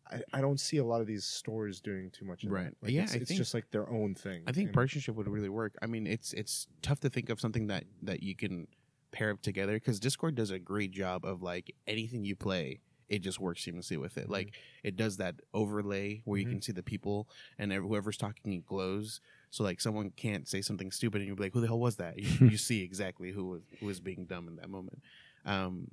I, 0.10 0.22
I 0.34 0.42
don't 0.42 0.60
see 0.60 0.78
a 0.78 0.86
lot 0.86 1.02
of 1.02 1.08
these 1.08 1.26
stores 1.26 1.82
doing 1.82 2.10
too 2.12 2.24
much 2.26 2.46
Right. 2.46 2.74
Like 2.82 2.92
Yeah, 2.94 3.04
it's, 3.04 3.14
it's 3.16 3.28
think- 3.28 3.38
just 3.38 3.54
like 3.54 3.70
their 3.72 3.90
own 3.90 4.16
thing 4.16 4.44
I 4.48 4.54
think 4.54 4.72
partnership 4.72 5.16
would 5.16 5.28
really 5.28 5.50
work. 5.50 5.76
I 5.82 5.86
mean, 5.88 6.08
it's 6.08 6.32
it's 6.34 6.68
tough 6.82 7.02
to 7.02 7.10
think 7.10 7.30
of 7.30 7.40
something 7.42 7.68
that 7.68 7.84
that 8.04 8.24
you 8.24 8.34
can 8.36 8.68
pair 9.12 9.32
up 9.32 9.42
together 9.42 9.74
because 9.74 10.00
Discord 10.00 10.36
does 10.36 10.52
a 10.52 10.60
great 10.60 10.92
job 10.92 11.26
of 11.26 11.42
like 11.42 11.76
anything 11.88 12.24
you 12.24 12.36
play, 12.38 12.80
it 13.10 13.20
just 13.20 13.40
works 13.40 13.64
seamlessly 13.66 13.98
with 14.00 14.18
it. 14.18 14.30
Like 14.30 14.54
it 14.84 14.96
does 14.96 15.18
that 15.18 15.36
overlay 15.54 16.22
where 16.26 16.38
Mhm. 16.40 16.44
you 16.44 16.50
can 16.50 16.62
see 16.62 16.72
the 16.74 16.84
people 16.84 17.28
and 17.58 17.72
whoever's 17.72 18.18
talking 18.18 18.54
it 18.54 18.66
glows. 18.66 19.22
So 19.50 19.64
like 19.64 19.80
someone 19.80 20.12
can't 20.12 20.48
say 20.48 20.62
something 20.62 20.92
stupid 20.92 21.20
and 21.22 21.28
you'll 21.28 21.38
be 21.38 21.44
like, 21.44 21.54
"Who 21.54 21.62
the 21.62 21.68
hell 21.68 21.80
was 21.80 21.96
that?" 21.98 22.18
You, 22.20 22.28
you 22.52 22.58
see 22.58 22.82
exactly 22.82 23.32
who 23.32 23.46
was 23.46 23.62
who 23.80 23.86
was 23.86 24.00
being 24.00 24.26
dumb 24.26 24.48
in 24.48 24.58
that 24.58 24.70
moment. 24.70 25.02
Um, 25.46 25.90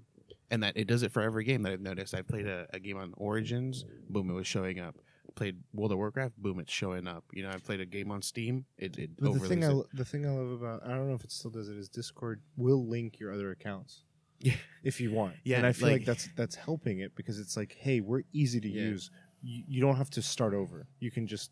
and 0.50 0.62
that 0.62 0.76
it 0.76 0.86
does 0.86 1.02
it 1.02 1.12
for 1.12 1.22
every 1.22 1.44
game 1.44 1.62
that 1.62 1.72
I've 1.72 1.80
noticed. 1.80 2.14
I 2.14 2.22
played 2.22 2.46
a, 2.46 2.66
a 2.72 2.78
game 2.80 2.96
on 2.96 3.14
Origins, 3.16 3.84
boom, 4.10 4.28
it 4.30 4.34
was 4.34 4.46
showing 4.46 4.80
up. 4.80 4.96
Played 5.36 5.56
World 5.72 5.90
of 5.92 5.98
Warcraft, 5.98 6.36
boom, 6.40 6.60
it's 6.60 6.72
showing 6.72 7.08
up. 7.08 7.24
You 7.32 7.42
know, 7.44 7.50
I 7.50 7.56
played 7.56 7.80
a 7.80 7.86
game 7.86 8.10
on 8.12 8.22
Steam, 8.22 8.64
it, 8.78 8.96
it 8.98 9.10
the 9.18 9.32
thing 9.40 9.64
I 9.64 9.72
it. 9.72 9.86
the 9.94 10.04
thing 10.04 10.26
I 10.26 10.30
love 10.30 10.50
about 10.50 10.84
I 10.84 10.90
don't 10.90 11.08
know 11.08 11.14
if 11.14 11.24
it 11.24 11.32
still 11.32 11.50
does 11.50 11.68
it 11.68 11.76
is 11.76 11.88
Discord 11.88 12.40
will 12.56 12.86
link 12.86 13.18
your 13.18 13.32
other 13.32 13.50
accounts. 13.52 14.02
Yeah. 14.44 14.54
If 14.82 15.00
you 15.00 15.10
want. 15.12 15.34
Yeah, 15.44 15.56
And 15.58 15.66
I 15.66 15.72
feel 15.72 15.88
like, 15.88 16.00
like- 16.00 16.06
that's 16.06 16.28
that's 16.36 16.54
helping 16.54 17.00
it 17.00 17.14
because 17.16 17.38
it's 17.40 17.56
like, 17.56 17.74
hey, 17.78 18.00
we're 18.00 18.22
easy 18.32 18.60
to 18.60 18.68
Yeah. 18.68 18.82
use. 18.82 19.10
You, 19.42 19.62
you 19.68 19.80
don't 19.80 19.96
have 19.96 20.10
to 20.10 20.22
start 20.22 20.54
over. 20.54 20.86
You 21.00 21.10
can 21.10 21.26
just 21.26 21.50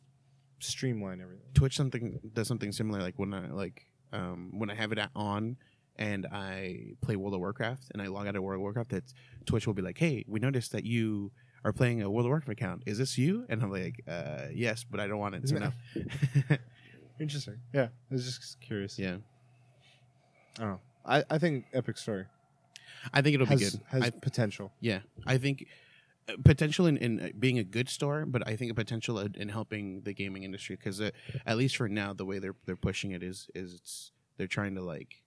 streamline 0.61 1.20
everything. 1.20 1.47
Twitch 1.55 1.76
something 1.76 2.20
does 2.34 2.47
something 2.49 2.70
similar. 2.72 3.01
Like 3.01 3.18
when 3.18 3.32
I 3.34 3.49
like 3.51 3.86
um, 4.12 4.51
when 4.59 4.70
I 4.70 4.74
have 4.74 4.93
it 4.93 4.99
on 5.16 5.57
and 5.97 6.26
I 6.30 6.95
play 7.01 7.16
World 7.16 7.34
of 7.34 7.40
Warcraft 7.40 7.84
and 7.93 8.01
I 8.03 8.07
log 8.09 8.26
out 8.26 8.36
of 8.36 8.43
World 8.43 8.57
of 8.59 8.62
Warcraft, 8.62 8.90
that 8.90 9.05
Twitch 9.47 9.66
will 9.66 9.74
be 9.74 9.82
like, 9.82 9.99
"Hey, 9.99 10.24
we 10.28 10.38
noticed 10.38 10.72
that 10.72 10.84
you 10.84 11.32
are 11.64 11.72
playing 11.72 12.03
a 12.03 12.11
World 12.11 12.26
of 12.26 12.30
Warcraft 12.30 12.51
account. 12.61 12.82
Is 12.86 12.99
this 12.99 13.16
you?" 13.18 13.45
And 13.49 13.62
I'm 13.62 13.70
like, 13.70 14.03
uh, 14.07 14.49
"Yes, 14.53 14.84
but 14.84 15.01
I 15.01 15.07
don't 15.07 15.18
want 15.18 15.34
it." 15.36 15.49
So 15.49 15.57
no. 15.57 15.72
Interesting. 17.20 17.59
Yeah. 17.72 17.88
I 18.11 18.14
was 18.14 18.24
just 18.24 18.61
curious. 18.61 18.99
yeah, 18.99 19.16
I 20.59 20.61
don't 20.62 20.70
know. 20.70 20.80
I, 21.05 21.24
I 21.30 21.38
think 21.38 21.66
Epic 21.72 21.99
Story 21.99 22.26
I 23.12 23.22
think 23.22 23.34
it'll 23.34 23.47
has, 23.47 23.59
be 23.59 23.64
good. 23.64 23.80
has 23.88 24.03
I, 24.03 24.11
potential. 24.11 24.72
yeah, 24.80 25.01
I 25.26 25.38
think 25.38 25.66
uh, 26.28 26.34
potential 26.45 26.86
in, 26.86 26.97
in 26.99 27.20
uh, 27.20 27.28
being 27.38 27.59
a 27.59 27.64
good 27.64 27.88
store, 27.88 28.24
but 28.26 28.47
I 28.47 28.57
think 28.57 28.70
a 28.70 28.74
potential 28.74 29.18
in 29.18 29.34
in 29.36 29.49
helping 29.49 30.03
the 30.03 30.12
gaming 30.12 30.45
industry 30.45 30.76
because 30.76 31.01
uh, 31.01 31.11
at 31.47 31.57
least 31.57 31.76
for 31.76 31.88
now, 31.88 32.12
the 32.12 32.24
way 32.24 32.38
they're 32.38 32.57
they're 32.66 32.76
pushing 32.76 33.11
it 33.12 33.22
is 33.22 33.49
is 33.55 33.74
it's 33.74 34.12
they're 34.36 34.47
trying 34.47 34.74
to 34.76 34.82
like 34.82 35.22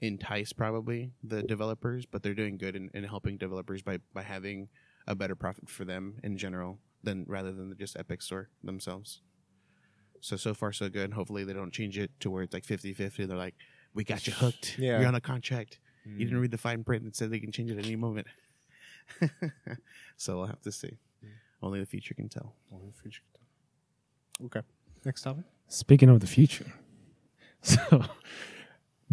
entice 0.00 0.52
probably 0.52 1.12
the 1.22 1.42
developers, 1.42 2.06
but 2.06 2.22
they're 2.22 2.34
doing 2.34 2.58
good 2.58 2.76
in, 2.76 2.90
in 2.94 3.04
helping 3.04 3.36
developers 3.36 3.82
by 3.82 3.98
by 4.12 4.22
having 4.22 4.68
a 5.06 5.14
better 5.14 5.34
profit 5.34 5.68
for 5.68 5.84
them 5.84 6.18
in 6.22 6.36
general 6.36 6.78
than 7.02 7.24
rather 7.28 7.52
than 7.52 7.74
just 7.78 7.96
Epic 7.96 8.22
Store 8.22 8.48
themselves. 8.62 9.20
So 10.20 10.36
so 10.36 10.54
far 10.54 10.72
so 10.72 10.88
good. 10.88 11.12
Hopefully 11.12 11.44
they 11.44 11.52
don't 11.52 11.72
change 11.72 11.98
it 11.98 12.10
to 12.20 12.30
where 12.30 12.42
it's 12.42 12.54
like 12.54 12.64
50-50. 12.64 13.26
They're 13.26 13.36
like, 13.36 13.56
we 13.94 14.04
got 14.04 14.26
you 14.26 14.32
hooked. 14.32 14.78
Yeah. 14.78 15.00
You're 15.00 15.08
on 15.08 15.14
a 15.14 15.20
contract. 15.20 15.80
You 16.04 16.12
Mm. 16.12 16.18
didn't 16.18 16.38
read 16.40 16.50
the 16.50 16.58
fine 16.58 16.82
print 16.84 17.04
that 17.04 17.14
said 17.16 17.30
they 17.30 17.38
can 17.40 17.52
change 17.52 17.70
it 17.70 17.78
at 17.78 17.84
any 17.86 17.96
moment. 17.96 18.26
so 20.16 20.36
we'll 20.38 20.46
have 20.46 20.60
to 20.62 20.72
see. 20.72 20.98
Mm. 21.24 21.28
Only 21.62 21.80
the 21.80 21.86
future 21.86 22.14
can 22.14 22.28
tell. 22.28 22.54
Only 22.72 22.86
the 22.88 22.92
future 23.02 23.20
can 23.32 23.40
tell. 23.40 24.46
Okay. 24.46 24.66
Next 25.04 25.22
topic. 25.22 25.44
Speaking 25.68 26.08
of 26.08 26.20
the 26.20 26.26
future, 26.26 26.72
so 27.62 28.04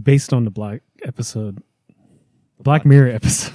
based 0.01 0.33
on 0.33 0.43
the 0.45 0.49
Black 0.51 0.81
episode, 1.03 1.61
Black 2.59 2.85
Mirror 2.85 3.09
episode, 3.11 3.53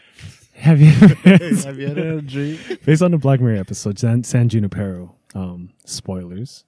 have 0.54 0.80
you 0.80 0.90
Have 0.90 1.78
you 1.78 1.88
had 1.88 1.98
a 1.98 2.20
dream? 2.22 2.58
based 2.84 3.02
on 3.02 3.10
the 3.12 3.18
Black 3.18 3.40
Mirror 3.40 3.56
episode, 3.60 3.98
San, 3.98 4.24
San 4.24 4.48
Junipero, 4.48 5.14
um, 5.34 5.70
spoilers. 5.84 6.64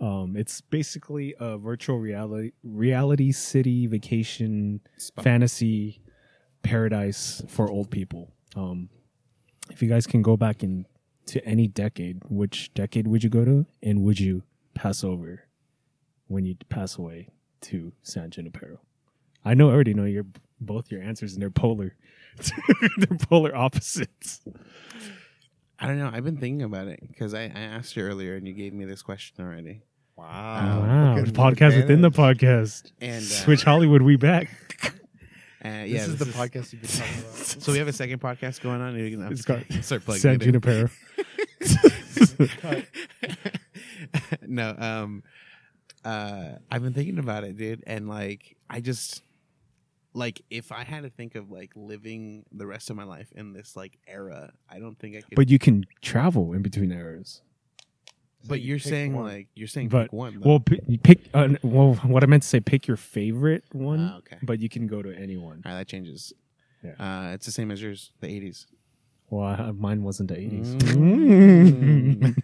Um, 0.00 0.36
it's 0.36 0.60
basically 0.60 1.34
a 1.40 1.58
virtual 1.58 1.98
reality 1.98 2.52
reality 2.62 3.32
city 3.32 3.86
vacation 3.86 4.80
fantasy 5.20 6.00
paradise 6.62 7.42
for 7.48 7.68
old 7.68 7.90
people. 7.90 8.32
Um, 8.54 8.90
if 9.70 9.82
you 9.82 9.88
guys 9.88 10.06
can 10.06 10.22
go 10.22 10.36
back 10.36 10.62
in 10.62 10.86
to 11.26 11.44
any 11.44 11.66
decade, 11.66 12.22
which 12.28 12.72
decade 12.74 13.06
would 13.08 13.22
you 13.24 13.30
go 13.30 13.44
to, 13.44 13.66
and 13.82 14.02
would 14.02 14.20
you 14.20 14.42
pass 14.74 15.02
over 15.02 15.44
when 16.26 16.44
you 16.44 16.56
pass 16.68 16.96
away 16.96 17.28
to 17.62 17.92
San 18.02 18.30
Junipero? 18.30 18.78
I 19.44 19.54
know, 19.54 19.68
I 19.68 19.72
already 19.72 19.94
know 19.94 20.04
your 20.04 20.24
both 20.60 20.90
your 20.90 21.02
answers, 21.02 21.34
and 21.34 21.42
they're 21.42 21.50
polar. 21.50 21.94
they're 22.98 23.18
polar 23.18 23.54
opposites. 23.54 24.40
I 25.78 25.86
don't 25.86 25.98
know. 25.98 26.10
I've 26.12 26.24
been 26.24 26.38
thinking 26.38 26.62
about 26.62 26.88
it 26.88 27.00
because 27.06 27.34
I, 27.34 27.42
I 27.42 27.60
asked 27.60 27.96
you 27.96 28.02
earlier 28.02 28.34
and 28.34 28.46
you 28.48 28.54
gave 28.54 28.72
me 28.72 28.84
this 28.84 29.02
question 29.02 29.44
already. 29.44 29.82
Wow. 30.18 30.80
wow, 30.80 31.16
Look 31.16 31.28
at 31.28 31.34
podcast 31.34 31.76
within 31.76 32.00
the 32.00 32.08
advantage. 32.08 32.40
podcast. 32.40 32.92
And 33.00 33.18
uh, 33.24 33.28
Switch 33.28 33.62
Hollywood, 33.62 34.02
we 34.02 34.16
back. 34.16 34.50
Uh, 35.64 35.68
yeah, 35.70 35.86
This 35.86 36.06
is 36.08 36.18
the 36.18 36.24
this 36.26 36.36
podcast 36.36 36.72
you've 36.72 36.82
been 36.82 36.90
talking 36.90 37.18
about. 37.18 37.34
So 37.64 37.72
we 37.72 37.78
have 37.78 37.88
a 37.88 37.92
second 37.92 38.20
podcast 38.20 38.60
going 38.60 38.80
on. 38.80 38.96
You're 38.96 39.10
gonna 39.10 39.28
It's 39.32 39.44
got 39.44 39.60
start 39.82 40.04
plugging 40.04 40.20
San 40.20 40.34
it 40.36 40.42
in. 40.42 40.52
Junipero. 40.52 40.88
no, 44.46 44.76
um, 44.78 45.24
uh, 46.04 46.50
I've 46.70 46.82
been 46.84 46.94
thinking 46.94 47.18
about 47.18 47.42
it, 47.42 47.56
dude, 47.56 47.82
and 47.88 48.08
like, 48.08 48.56
I 48.70 48.80
just 48.80 49.22
like 50.14 50.40
if 50.48 50.70
I 50.70 50.84
had 50.84 51.02
to 51.02 51.10
think 51.10 51.34
of 51.34 51.50
like 51.50 51.72
living 51.74 52.44
the 52.52 52.64
rest 52.66 52.88
of 52.88 52.94
my 52.94 53.04
life 53.04 53.32
in 53.34 53.52
this 53.52 53.74
like 53.76 53.98
era, 54.06 54.52
I 54.70 54.78
don't 54.78 54.96
think 54.96 55.16
I 55.16 55.22
could. 55.22 55.34
But 55.34 55.48
you 55.50 55.58
can 55.58 55.86
travel 56.02 56.52
in 56.52 56.62
between 56.62 56.92
eras. 56.92 57.42
But 58.48 58.60
you 58.60 58.68
you're 58.68 58.78
saying 58.78 59.14
one. 59.14 59.24
like 59.24 59.48
you're 59.54 59.68
saying 59.68 59.88
But- 59.88 60.04
pick 60.04 60.12
one. 60.12 60.40
though. 60.40 60.48
Well, 60.48 60.60
p- 60.60 60.98
pick. 61.02 61.28
Uh, 61.34 61.50
well, 61.62 61.94
what 61.96 62.22
I 62.22 62.26
meant 62.26 62.42
to 62.42 62.48
say, 62.48 62.60
pick 62.60 62.86
your 62.86 62.96
favorite 62.96 63.64
one. 63.72 64.00
Ah, 64.00 64.18
okay. 64.18 64.38
But 64.42 64.60
you 64.60 64.68
can 64.68 64.86
go 64.86 65.02
to 65.02 65.14
anyone. 65.16 65.62
All 65.64 65.72
right, 65.72 65.78
that 65.78 65.88
changes. 65.88 66.32
Yeah. 66.82 66.92
Uh, 66.98 67.32
it's 67.34 67.44
the 67.46 67.52
same 67.52 67.70
as 67.70 67.82
yours, 67.82 68.12
the 68.20 68.28
'80s. 68.28 68.66
Well, 69.30 69.44
I, 69.46 69.70
mine 69.72 70.02
wasn't 70.02 70.30
the 70.30 70.38
eighties. 70.38 70.74
Mm. 70.76 72.34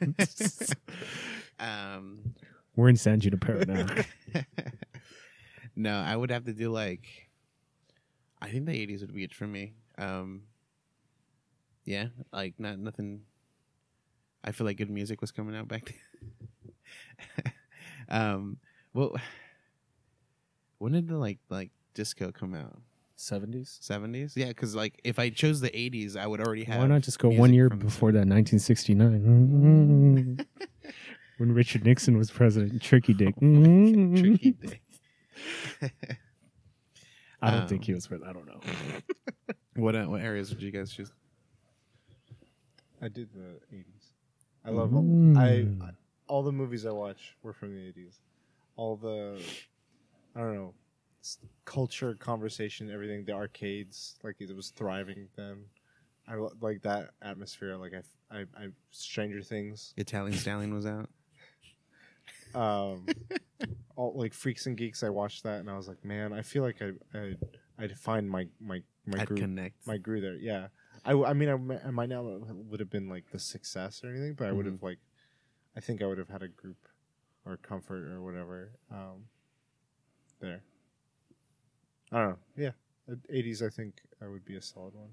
um, 1.59 2.35
We're 2.77 2.89
in 2.89 2.97
San 2.97 3.21
Junipero 3.21 3.65
now. 3.65 3.87
no, 5.77 5.95
I 5.97 6.15
would 6.17 6.31
have 6.31 6.45
to 6.45 6.53
do 6.53 6.71
like. 6.71 7.07
I 8.43 8.51
think 8.51 8.67
the 8.67 8.73
'80s 8.73 9.01
would 9.01 9.15
be 9.15 9.25
it 9.25 9.33
for 9.35 9.47
me. 9.47 9.75
Um, 9.97 10.43
yeah, 11.85 12.09
like 12.33 12.55
not 12.59 12.79
nothing. 12.79 13.21
I 14.45 14.53
feel 14.53 14.67
like 14.67 14.77
good 14.77 14.91
music 14.91 15.21
was 15.23 15.31
coming 15.33 15.57
out 15.57 15.67
back 15.69 15.95
then. 17.43 17.53
um, 18.21 18.59
well, 18.93 19.17
when 20.79 20.93
did 20.93 21.09
the 21.09 21.17
like 21.17 21.39
like 21.49 21.71
disco 21.95 22.31
come 22.31 22.55
out? 22.55 22.79
Seventies. 23.17 23.79
Seventies? 23.81 24.35
Yeah, 24.37 24.49
because 24.49 24.75
like 24.75 25.01
if 25.05 25.19
I 25.19 25.31
chose 25.31 25.61
the 25.61 25.71
'80s, 25.71 26.15
I 26.17 26.27
would 26.27 26.41
already 26.41 26.65
have. 26.65 26.81
Why 26.81 26.87
not 26.89 27.01
just 27.03 27.19
go 27.19 27.31
one 27.31 27.55
year 27.55 27.71
before 27.71 28.13
that, 28.13 28.27
1969, 28.27 30.47
when 31.39 31.53
Richard 31.53 31.85
Nixon 31.87 32.19
was 32.19 32.31
president? 32.31 32.83
Tricky 32.83 33.15
Dick. 33.15 33.35
Tricky 33.39 34.51
dick. 34.61 34.83
I 37.41 37.51
don't 37.51 37.63
Um, 37.63 37.69
think 37.69 37.85
he 37.85 37.95
was 37.95 38.07
president. 38.07 38.31
I 38.31 38.35
don't 38.39 38.47
know. 38.47 38.61
what 39.77 39.95
uh, 39.95 40.05
what 40.07 40.21
areas 40.21 40.51
would 40.51 40.61
you 40.63 40.71
guys 40.71 40.93
choose? 40.93 41.11
I 43.01 43.09
did 43.09 43.31
the 43.33 43.61
80s. 43.75 43.94
I 44.65 44.71
love 44.71 44.91
Mm. 44.91 45.37
I, 45.39 45.85
I 45.85 45.91
all 46.27 46.43
the 46.43 46.53
movies 46.53 46.87
I 46.87 46.91
watch 46.91 47.37
were 47.43 47.53
from 47.53 47.75
the 47.75 47.81
80s. 47.93 48.19
All 48.77 48.97
the 48.97 49.41
I 50.35 50.41
don't 50.41 50.55
know 50.55 50.75
culture, 51.65 52.15
conversation, 52.15 52.91
everything. 52.91 53.25
The 53.25 53.33
arcades, 53.33 54.17
like 54.23 54.37
it 54.41 54.55
was 54.55 54.71
thriving 54.71 55.29
then. 55.37 55.65
I 56.27 56.35
lo- 56.37 56.53
like 56.61 56.83
that 56.83 57.11
atmosphere. 57.23 57.77
Like 57.77 57.93
I 58.31 58.41
I 58.41 58.69
Stranger 58.91 59.43
Things. 59.43 59.95
Italian 59.97 60.37
Stallion 60.37 60.75
was 60.75 60.87
out. 60.87 61.09
Um, 62.55 63.07
all 63.97 64.13
like 64.17 64.33
Freaks 64.33 64.67
and 64.67 64.77
Geeks. 64.77 65.03
I 65.03 65.09
watched 65.09 65.43
that 65.43 65.59
and 65.59 65.69
I 65.69 65.77
was 65.77 65.89
like, 65.89 66.05
man, 66.05 66.33
I 66.33 66.43
feel 66.43 66.63
like 66.63 66.81
I, 66.81 66.93
I, 67.19 67.35
I'd 67.79 67.99
find 67.99 68.31
my 68.31 68.47
my 68.61 68.81
my 69.07 69.19
I'd 69.21 69.27
group 69.27 69.41
connect. 69.41 69.85
my 69.89 69.97
grew 69.99 70.21
there. 70.21 70.37
Yeah, 70.37 70.69
I, 71.05 71.11
w- 71.11 71.27
I 71.27 71.33
mean, 71.35 71.49
I, 71.49 71.57
mi- 71.57 71.79
I 71.85 71.91
might 71.91 72.09
not 72.09 72.25
would 72.25 72.81
have 72.81 72.91
been 72.91 73.09
like 73.09 73.31
the 73.31 73.39
success 73.39 74.03
or 74.03 74.09
anything, 74.11 74.35
but 74.35 74.49
I 74.49 74.53
would 74.53 74.67
have 74.67 74.83
like, 74.83 74.99
I 75.77 75.81
think 75.81 76.03
I 76.03 76.07
would 76.07 76.19
have 76.19 76.29
had 76.31 76.43
a 76.43 76.49
group 76.49 76.89
or 77.45 77.57
comfort 77.59 78.05
or 78.11 78.23
whatever 78.23 78.71
um, 78.91 79.27
there. 80.41 80.63
I 82.11 82.21
don't 82.21 82.29
know. 82.31 82.39
Yeah, 82.57 83.15
eighties. 83.29 83.63
I 83.63 83.69
think 83.69 84.01
I 84.23 84.29
would 84.29 84.45
be 84.45 84.57
a 84.57 84.63
solid 84.63 84.95
one. 84.95 85.11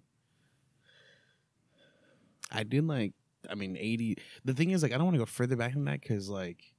I 2.51 2.63
did 2.63 2.85
like. 2.87 3.13
I 3.49 3.55
mean, 3.55 3.75
eighty. 3.77 4.17
The 4.45 4.53
thing 4.53 4.71
is, 4.71 4.83
like, 4.83 4.91
I 4.91 4.95
don't 4.97 5.05
want 5.05 5.15
to 5.15 5.19
go 5.19 5.25
further 5.25 5.55
back 5.55 5.73
than 5.73 5.85
that 5.85 6.01
because, 6.01 6.29
like, 6.29 6.73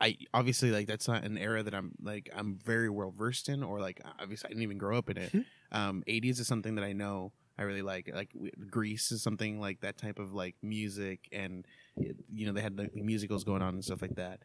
I 0.00 0.16
obviously 0.34 0.70
like 0.70 0.86
that's 0.86 1.08
not 1.08 1.24
an 1.24 1.38
era 1.38 1.62
that 1.62 1.74
I'm 1.74 1.92
like 2.02 2.28
I'm 2.34 2.58
very 2.64 2.90
well 2.90 3.14
versed 3.16 3.48
in, 3.48 3.62
or 3.62 3.80
like 3.80 4.00
obviously 4.20 4.48
I 4.48 4.50
didn't 4.50 4.62
even 4.64 4.78
grow 4.78 4.98
up 4.98 5.08
in 5.08 5.16
it. 5.18 5.32
um, 5.72 6.02
80s 6.06 6.40
is 6.40 6.46
something 6.46 6.74
that 6.74 6.84
I 6.84 6.92
know 6.92 7.32
I 7.58 7.62
really 7.62 7.82
like. 7.82 8.10
Like 8.12 8.30
Grease 8.70 9.12
is 9.12 9.22
something 9.22 9.60
like 9.60 9.80
that 9.80 9.96
type 9.96 10.18
of 10.18 10.32
like 10.34 10.54
music, 10.62 11.28
and 11.32 11.66
you 11.96 12.46
know 12.46 12.52
they 12.52 12.60
had 12.60 12.76
the 12.76 12.90
musicals 12.94 13.44
going 13.44 13.62
on 13.62 13.74
and 13.74 13.84
stuff 13.84 14.02
like 14.02 14.16
that. 14.16 14.40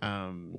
Um, 0.00 0.56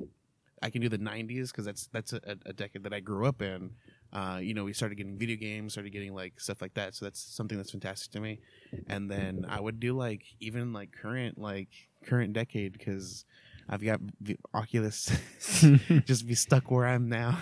I 0.64 0.70
can 0.70 0.82
do 0.82 0.88
the 0.88 0.98
90s 0.98 1.48
because 1.48 1.66
that's 1.66 1.88
that's 1.88 2.14
a, 2.14 2.38
a 2.46 2.54
decade 2.54 2.84
that 2.84 2.94
I 2.94 3.02
grew 3.02 3.28
up 3.28 3.42
in. 3.42 3.72
Uh, 4.14 4.40
you 4.42 4.54
know, 4.54 4.64
we 4.64 4.72
started 4.74 4.96
getting 4.96 5.18
video 5.18 5.36
games, 5.36 5.74
started 5.74 5.92
getting 5.92 6.14
like 6.14 6.40
stuff 6.40 6.62
like 6.62 6.74
that. 6.76 6.96
So 6.96 7.06
that's 7.06 7.20
something 7.20 7.58
that's 7.58 7.72
fantastic 7.72 8.12
to 8.14 8.22
me. 8.22 8.40
And 8.88 9.12
then 9.12 9.46
I 9.50 9.60
would 9.60 9.80
do 9.80 9.94
like 9.94 10.24
even 10.40 10.72
like 10.72 10.92
current 10.92 11.38
like 11.38 11.70
current 12.06 12.32
decade 12.32 12.74
because 12.74 13.26
I've 13.68 13.84
got 13.84 14.00
v- 14.22 14.38
Oculus. 14.54 15.12
just 16.06 16.26
be 16.28 16.36
stuck 16.36 16.72
where 16.72 16.88
I'm 16.88 17.10
now. 17.10 17.38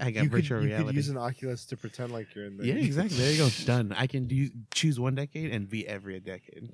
I 0.00 0.10
got 0.10 0.24
you 0.24 0.30
could, 0.30 0.42
virtual 0.42 0.60
you 0.62 0.68
reality. 0.68 0.86
could 0.86 0.96
use 0.96 1.08
an 1.08 1.16
Oculus 1.18 1.64
to 1.66 1.76
pretend 1.76 2.12
like 2.12 2.34
you're 2.34 2.46
in 2.46 2.56
the 2.56 2.66
yeah, 2.66 2.74
exactly. 2.88 3.16
There 3.16 3.32
you 3.32 3.38
go. 3.38 3.48
Done. 3.64 3.94
I 3.96 4.06
can 4.06 4.26
do 4.26 4.48
choose 4.72 4.98
one 4.98 5.14
decade 5.14 5.50
and 5.52 5.68
be 5.68 5.86
every 5.86 6.20
decade. 6.20 6.70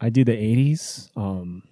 I 0.00 0.10
do 0.10 0.24
the 0.24 0.32
80s, 0.32 1.10
um, 1.16 1.62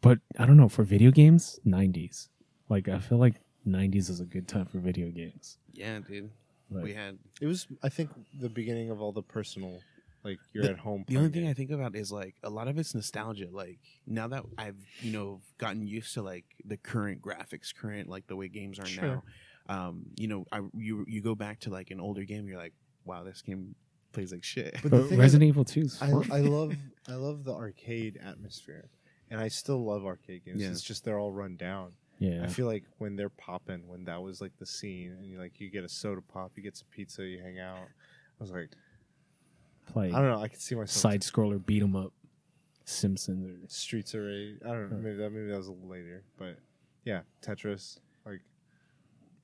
but 0.00 0.18
I 0.38 0.46
don't 0.46 0.56
know 0.56 0.68
for 0.68 0.82
video 0.82 1.10
games, 1.10 1.60
90s. 1.66 2.28
Like 2.68 2.88
I 2.88 2.98
feel 2.98 3.18
like 3.18 3.34
90s 3.66 4.08
is 4.08 4.20
a 4.20 4.24
good 4.24 4.48
time 4.48 4.66
for 4.66 4.78
video 4.78 5.08
games. 5.08 5.58
Yeah, 5.72 5.98
dude. 6.00 6.30
Like, 6.70 6.84
we 6.84 6.94
had 6.94 7.18
It 7.40 7.46
was, 7.46 7.66
I 7.82 7.88
think, 7.90 8.10
the 8.40 8.48
beginning 8.48 8.90
of 8.90 9.00
all 9.02 9.12
the 9.12 9.22
personal, 9.22 9.80
like 10.24 10.38
you're 10.52 10.64
The- 10.64 10.70
at 10.70 10.78
home. 10.78 11.04
the 11.08 11.16
only 11.16 11.30
playing 11.30 11.44
thing 11.46 11.50
I 11.50 11.54
think 11.54 11.70
about 11.70 11.96
is 11.96 12.12
like 12.12 12.36
a 12.42 12.50
lot 12.50 12.68
of 12.68 12.78
it's 12.78 12.94
nostalgia. 12.94 13.48
Like 13.50 13.78
now 14.06 14.28
that 14.28 14.44
I've 14.58 14.76
you 15.00 15.12
know 15.12 15.40
gotten 15.58 15.86
used 15.86 16.14
to 16.14 16.22
like 16.22 16.44
the 16.64 16.76
current 16.76 17.20
graphics, 17.22 17.74
current 17.74 18.08
like 18.08 18.26
the 18.26 18.36
way 18.36 18.48
games 18.48 18.78
are 18.78 18.86
Sure. 18.86 19.04
now. 19.04 19.22
Um, 19.68 20.06
you 20.16 20.28
know, 20.28 20.44
I 20.52 20.60
you 20.74 21.04
you 21.08 21.20
go 21.22 21.34
back 21.34 21.60
to 21.60 21.70
like 21.70 21.90
an 21.90 22.00
older 22.00 22.24
game, 22.24 22.46
you're 22.48 22.58
like, 22.58 22.74
wow, 23.04 23.22
this 23.24 23.42
game 23.42 23.74
plays 24.12 24.32
like 24.32 24.44
shit. 24.44 24.74
But 24.82 24.90
the 24.90 24.98
but 24.98 25.08
thing 25.08 25.18
Resident 25.18 25.48
Evil 25.48 25.64
2 25.64 25.88
I. 26.00 26.06
I 26.06 26.10
love 26.40 26.74
I 27.08 27.14
love 27.14 27.44
the 27.44 27.52
arcade 27.54 28.18
atmosphere, 28.22 28.90
and 29.30 29.40
I 29.40 29.48
still 29.48 29.84
love 29.84 30.04
arcade 30.04 30.44
games. 30.44 30.60
Yeah. 30.60 30.70
It's 30.70 30.82
just 30.82 31.04
they're 31.04 31.18
all 31.18 31.32
run 31.32 31.56
down. 31.56 31.92
yeah. 32.18 32.42
I 32.44 32.48
feel 32.48 32.66
like 32.66 32.84
when 32.98 33.16
they're 33.16 33.28
popping, 33.28 33.88
when 33.88 34.04
that 34.04 34.20
was 34.22 34.40
like 34.40 34.52
the 34.58 34.66
scene, 34.66 35.16
and 35.18 35.26
you 35.26 35.38
like 35.38 35.58
you 35.60 35.70
get 35.70 35.84
a 35.84 35.88
soda 35.88 36.20
pop, 36.22 36.52
you 36.56 36.62
get 36.62 36.76
some 36.76 36.88
pizza, 36.90 37.24
you 37.24 37.40
hang 37.40 37.58
out. 37.58 37.78
I 37.78 38.40
was 38.44 38.50
like, 38.50 38.70
Play 39.86 40.08
I 40.12 40.20
don't 40.20 40.30
know. 40.30 40.40
I 40.40 40.48
can 40.48 40.58
see 40.58 40.74
myself. 40.74 40.90
side 40.90 41.22
scroller 41.22 41.64
beat 41.64 41.82
'em 41.82 41.94
up, 41.96 42.12
Simpsons. 42.84 43.64
Or, 43.64 43.68
Streets 43.68 44.14
of 44.14 44.22
Rage. 44.22 44.58
I 44.64 44.68
don't 44.68 44.90
know. 44.90 44.96
Maybe 44.96 45.16
that 45.16 45.30
maybe 45.30 45.46
that 45.48 45.58
was 45.58 45.68
a 45.68 45.72
little 45.72 45.88
later, 45.88 46.24
but 46.38 46.58
yeah, 47.04 47.22
Tetris, 47.42 47.98
like 48.24 48.40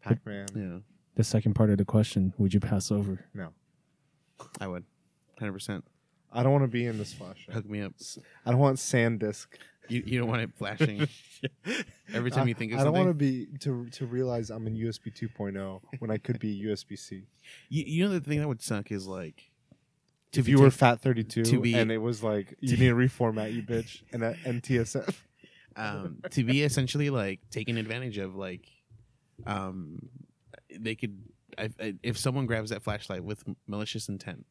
Pac 0.02 0.24
Man. 0.26 0.46
Yeah, 0.54 0.78
the 1.16 1.24
second 1.24 1.54
part 1.54 1.70
of 1.70 1.78
the 1.78 1.84
question: 1.84 2.32
Would 2.38 2.54
you 2.54 2.60
pass 2.60 2.90
over? 2.90 3.24
No, 3.34 3.52
I 4.60 4.68
would. 4.68 4.84
Hundred 5.38 5.52
percent. 5.52 5.84
I 6.32 6.42
don't 6.42 6.52
want 6.52 6.64
to 6.64 6.68
be 6.68 6.84
in 6.86 6.98
this 6.98 7.12
flash. 7.14 7.46
Hook 7.50 7.68
me 7.68 7.80
up. 7.80 7.94
I 8.44 8.50
don't 8.50 8.60
want 8.60 8.76
SanDisk. 8.78 9.46
You 9.88 10.02
you 10.04 10.18
don't 10.18 10.28
want 10.28 10.42
it 10.42 10.50
flashing 10.54 11.08
every 12.12 12.30
time 12.30 12.46
you 12.48 12.54
think 12.54 12.72
of 12.72 12.80
I 12.80 12.84
don't 12.84 12.94
something. 12.94 13.06
want 13.06 13.18
to 13.18 13.24
be 13.24 13.46
to 13.60 13.86
to 13.90 14.06
realize 14.06 14.50
I'm 14.50 14.66
in 14.66 14.74
USB 14.76 15.10
2.0 15.10 15.80
when 15.98 16.10
I 16.10 16.18
could 16.18 16.38
be 16.38 16.62
USB 16.64 16.98
C. 16.98 17.24
You, 17.70 17.84
you 17.86 18.04
know 18.04 18.10
the 18.10 18.20
thing 18.20 18.38
that 18.40 18.48
would 18.48 18.60
suck 18.60 18.92
is 18.92 19.06
like 19.06 19.50
to 20.32 20.40
If 20.40 20.46
be 20.46 20.52
you 20.52 20.58
were 20.60 20.70
take- 20.70 20.78
Fat 20.78 21.00
32 21.00 21.44
to 21.44 21.60
be- 21.60 21.74
and 21.74 21.90
it 21.90 21.98
was 21.98 22.22
like 22.22 22.54
you 22.60 22.76
need 22.76 22.88
to 22.88 22.94
reformat 22.94 23.52
you 23.54 23.62
bitch 23.62 24.02
and 24.12 24.22
that 24.22 24.36
NTSF. 24.38 25.14
um, 25.76 26.18
to 26.30 26.44
be 26.44 26.62
essentially 26.62 27.08
like 27.10 27.40
taken 27.50 27.76
advantage 27.78 28.18
of 28.18 28.34
like 28.34 28.66
um 29.46 30.08
they 30.78 30.94
could 30.94 31.18
I, 31.56 31.70
I, 31.80 31.94
if 32.02 32.18
someone 32.18 32.46
grabs 32.46 32.70
that 32.70 32.82
flashlight 32.82 33.22
with 33.24 33.42
malicious 33.66 34.08
intent 34.08 34.44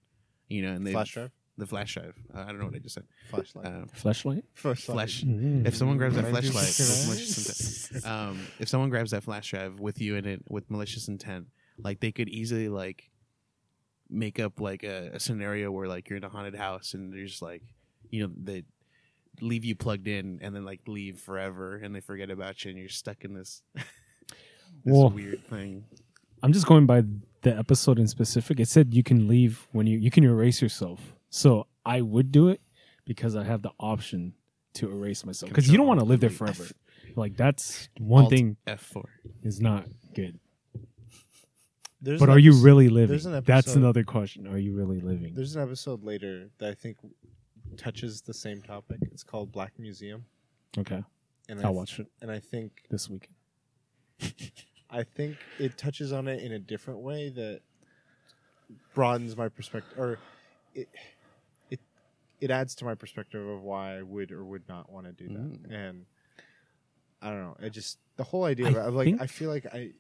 you 0.48 0.62
know 0.62 0.72
and 0.72 0.86
they 0.88 0.92
Flash 0.94 1.12
drive, 1.14 1.32
the 1.58 1.66
flash 1.68 1.94
drive 1.94 2.16
uh, 2.36 2.40
i 2.42 2.46
don't 2.48 2.60
know 2.60 2.66
what 2.66 2.76
i 2.76 2.80
just 2.80 2.96
said 2.96 3.04
flashlight, 3.30 3.66
um, 3.66 3.88
Flashlight. 3.94 4.44
flashlight. 4.56 4.96
flash 4.96 5.24
Mm. 5.24 5.68
if 5.68 5.76
someone 5.76 5.98
grabs 5.98 6.16
that 6.16 6.24
Nineteen 6.32 6.52
flashlight 6.52 6.64
with 6.80 7.08
malicious 7.08 7.92
intent 7.92 8.06
um 8.06 8.40
if 8.60 8.70
someone 8.70 8.90
grabs 8.90 9.12
that 9.12 9.24
flash 9.24 9.50
drive 9.52 9.80
with 9.80 10.00
you 10.02 10.16
in 10.16 10.26
it 10.26 10.42
with 10.50 10.70
malicious 10.72 11.08
intent 11.08 11.48
like 11.84 12.00
they 12.00 12.12
could 12.12 12.30
easily 12.30 12.70
like 12.70 13.10
make 14.10 14.40
up 14.40 14.60
like 14.60 14.84
a, 14.84 15.12
a 15.14 15.20
scenario 15.20 15.72
where 15.72 15.88
like 15.88 16.10
you're 16.10 16.18
in 16.18 16.24
a 16.24 16.30
haunted 16.30 16.56
house 16.56 16.94
and 16.94 17.14
they're 17.14 17.28
like 17.42 17.64
you 18.10 18.22
know 18.26 18.32
they 18.44 18.64
leave 19.42 19.64
you 19.66 19.76
plugged 19.76 20.08
in 20.08 20.40
and 20.42 20.56
then 20.56 20.66
like 20.66 20.82
leave 20.88 21.20
forever 21.20 21.76
and 21.76 21.96
they 21.96 22.00
forget 22.00 22.30
about 22.30 22.64
you 22.64 22.72
and 22.72 22.80
you're 22.80 22.90
stuck 22.90 23.24
in 23.24 23.34
this 23.34 23.62
this 23.76 23.86
Well- 24.86 25.10
weird 25.10 25.46
thing 25.48 25.86
I'm 26.44 26.54
just 26.54 26.68
going 26.68 26.86
by 26.86 27.04
the 27.42 27.58
episode 27.58 27.98
in 27.98 28.08
specific. 28.08 28.60
It 28.60 28.68
said 28.68 28.94
you 28.94 29.02
can 29.02 29.28
leave 29.28 29.68
when 29.72 29.88
you 29.88 29.98
you 29.98 30.12
can 30.12 30.24
erase 30.24 30.62
yourself. 30.62 31.00
So 31.30 31.66
I 31.86 32.02
would 32.02 32.32
do 32.32 32.50
it 32.50 32.62
because 33.06 33.36
I 33.36 33.44
have 33.44 33.64
the 33.64 33.72
option 33.80 34.34
to 34.76 34.90
erase 34.92 35.26
myself. 35.26 35.50
Because 35.50 35.68
you 35.70 35.78
don't 35.78 35.88
want 35.88 36.00
to 36.00 36.06
live 36.06 36.20
there 36.20 36.30
forever. 36.30 36.66
Like 37.16 37.36
that's 37.36 37.90
one 38.00 38.26
Alt 38.26 38.34
thing 38.34 38.58
f4 38.68 39.06
is 39.44 39.60
not 39.60 39.88
good. 40.14 40.40
There's 42.02 42.20
but 42.20 42.30
are 42.30 42.38
you 42.38 42.54
really 42.54 42.90
living? 42.90 43.20
an 43.26 43.44
That's 43.44 43.76
another 43.76 44.04
question. 44.04 44.48
Are 44.48 44.58
you 44.58 44.74
really 44.74 45.00
living? 45.00 45.34
There's 45.34 45.56
an 45.56 45.64
episode 45.64 46.04
later 46.04 46.50
that 46.60 46.70
I 46.70 46.74
think 46.74 46.98
touches 47.76 48.22
the 48.22 48.34
same 48.34 48.62
topic. 48.62 48.98
It's 49.12 49.24
called 49.24 49.52
Black 49.52 49.74
Museum, 49.80 50.26
Okay, 50.78 51.04
and 51.50 51.60
I'll 51.62 51.68
I, 51.68 51.70
watch 51.70 52.00
it 52.00 52.08
And 52.22 52.30
I 52.30 52.40
think 52.40 52.84
this 52.90 53.10
weekend. 53.10 53.34
I 54.90 55.04
think 55.04 55.38
it 55.60 55.78
touches 55.78 56.14
on 56.14 56.28
it 56.28 56.42
in 56.42 56.54
a 56.54 56.60
different 56.60 57.00
way 57.00 57.30
that 57.30 57.62
broadens 58.94 59.36
my 59.36 59.50
perspective, 59.50 59.98
or 59.98 60.20
it 60.76 60.88
it 61.72 61.80
it 62.40 62.52
adds 62.52 62.76
to 62.76 62.86
my 62.86 62.94
perspective 62.94 63.46
of 63.46 63.64
why 63.64 63.98
I 63.98 64.04
would 64.04 64.32
or 64.32 64.46
would 64.46 64.68
not 64.70 64.92
want 64.92 65.08
to 65.08 65.14
do 65.14 65.28
that. 65.30 65.70
Mm. 65.70 65.74
And 65.74 66.06
I 67.24 67.32
don't 67.32 67.42
know. 67.42 67.58
It 67.60 67.72
just 67.72 67.98
the 68.18 68.24
whole 68.24 68.44
idea 68.44 68.68
I 68.68 68.86
of 68.86 68.94
like 68.94 69.16
I 69.20 69.26
feel 69.26 69.50
like 69.50 69.66
I 69.74 69.92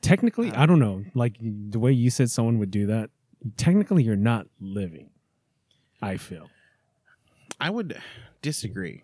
Technically, 0.00 0.50
I 0.52 0.66
don't 0.66 0.78
know. 0.78 1.04
Like 1.14 1.36
the 1.40 1.78
way 1.78 1.92
you 1.92 2.10
said 2.10 2.30
someone 2.30 2.58
would 2.58 2.70
do 2.70 2.86
that. 2.86 3.10
Technically, 3.56 4.02
you're 4.02 4.16
not 4.16 4.46
living. 4.60 5.10
I 6.02 6.16
feel. 6.16 6.48
i 7.60 7.68
would 7.68 8.00
disagree 8.40 9.02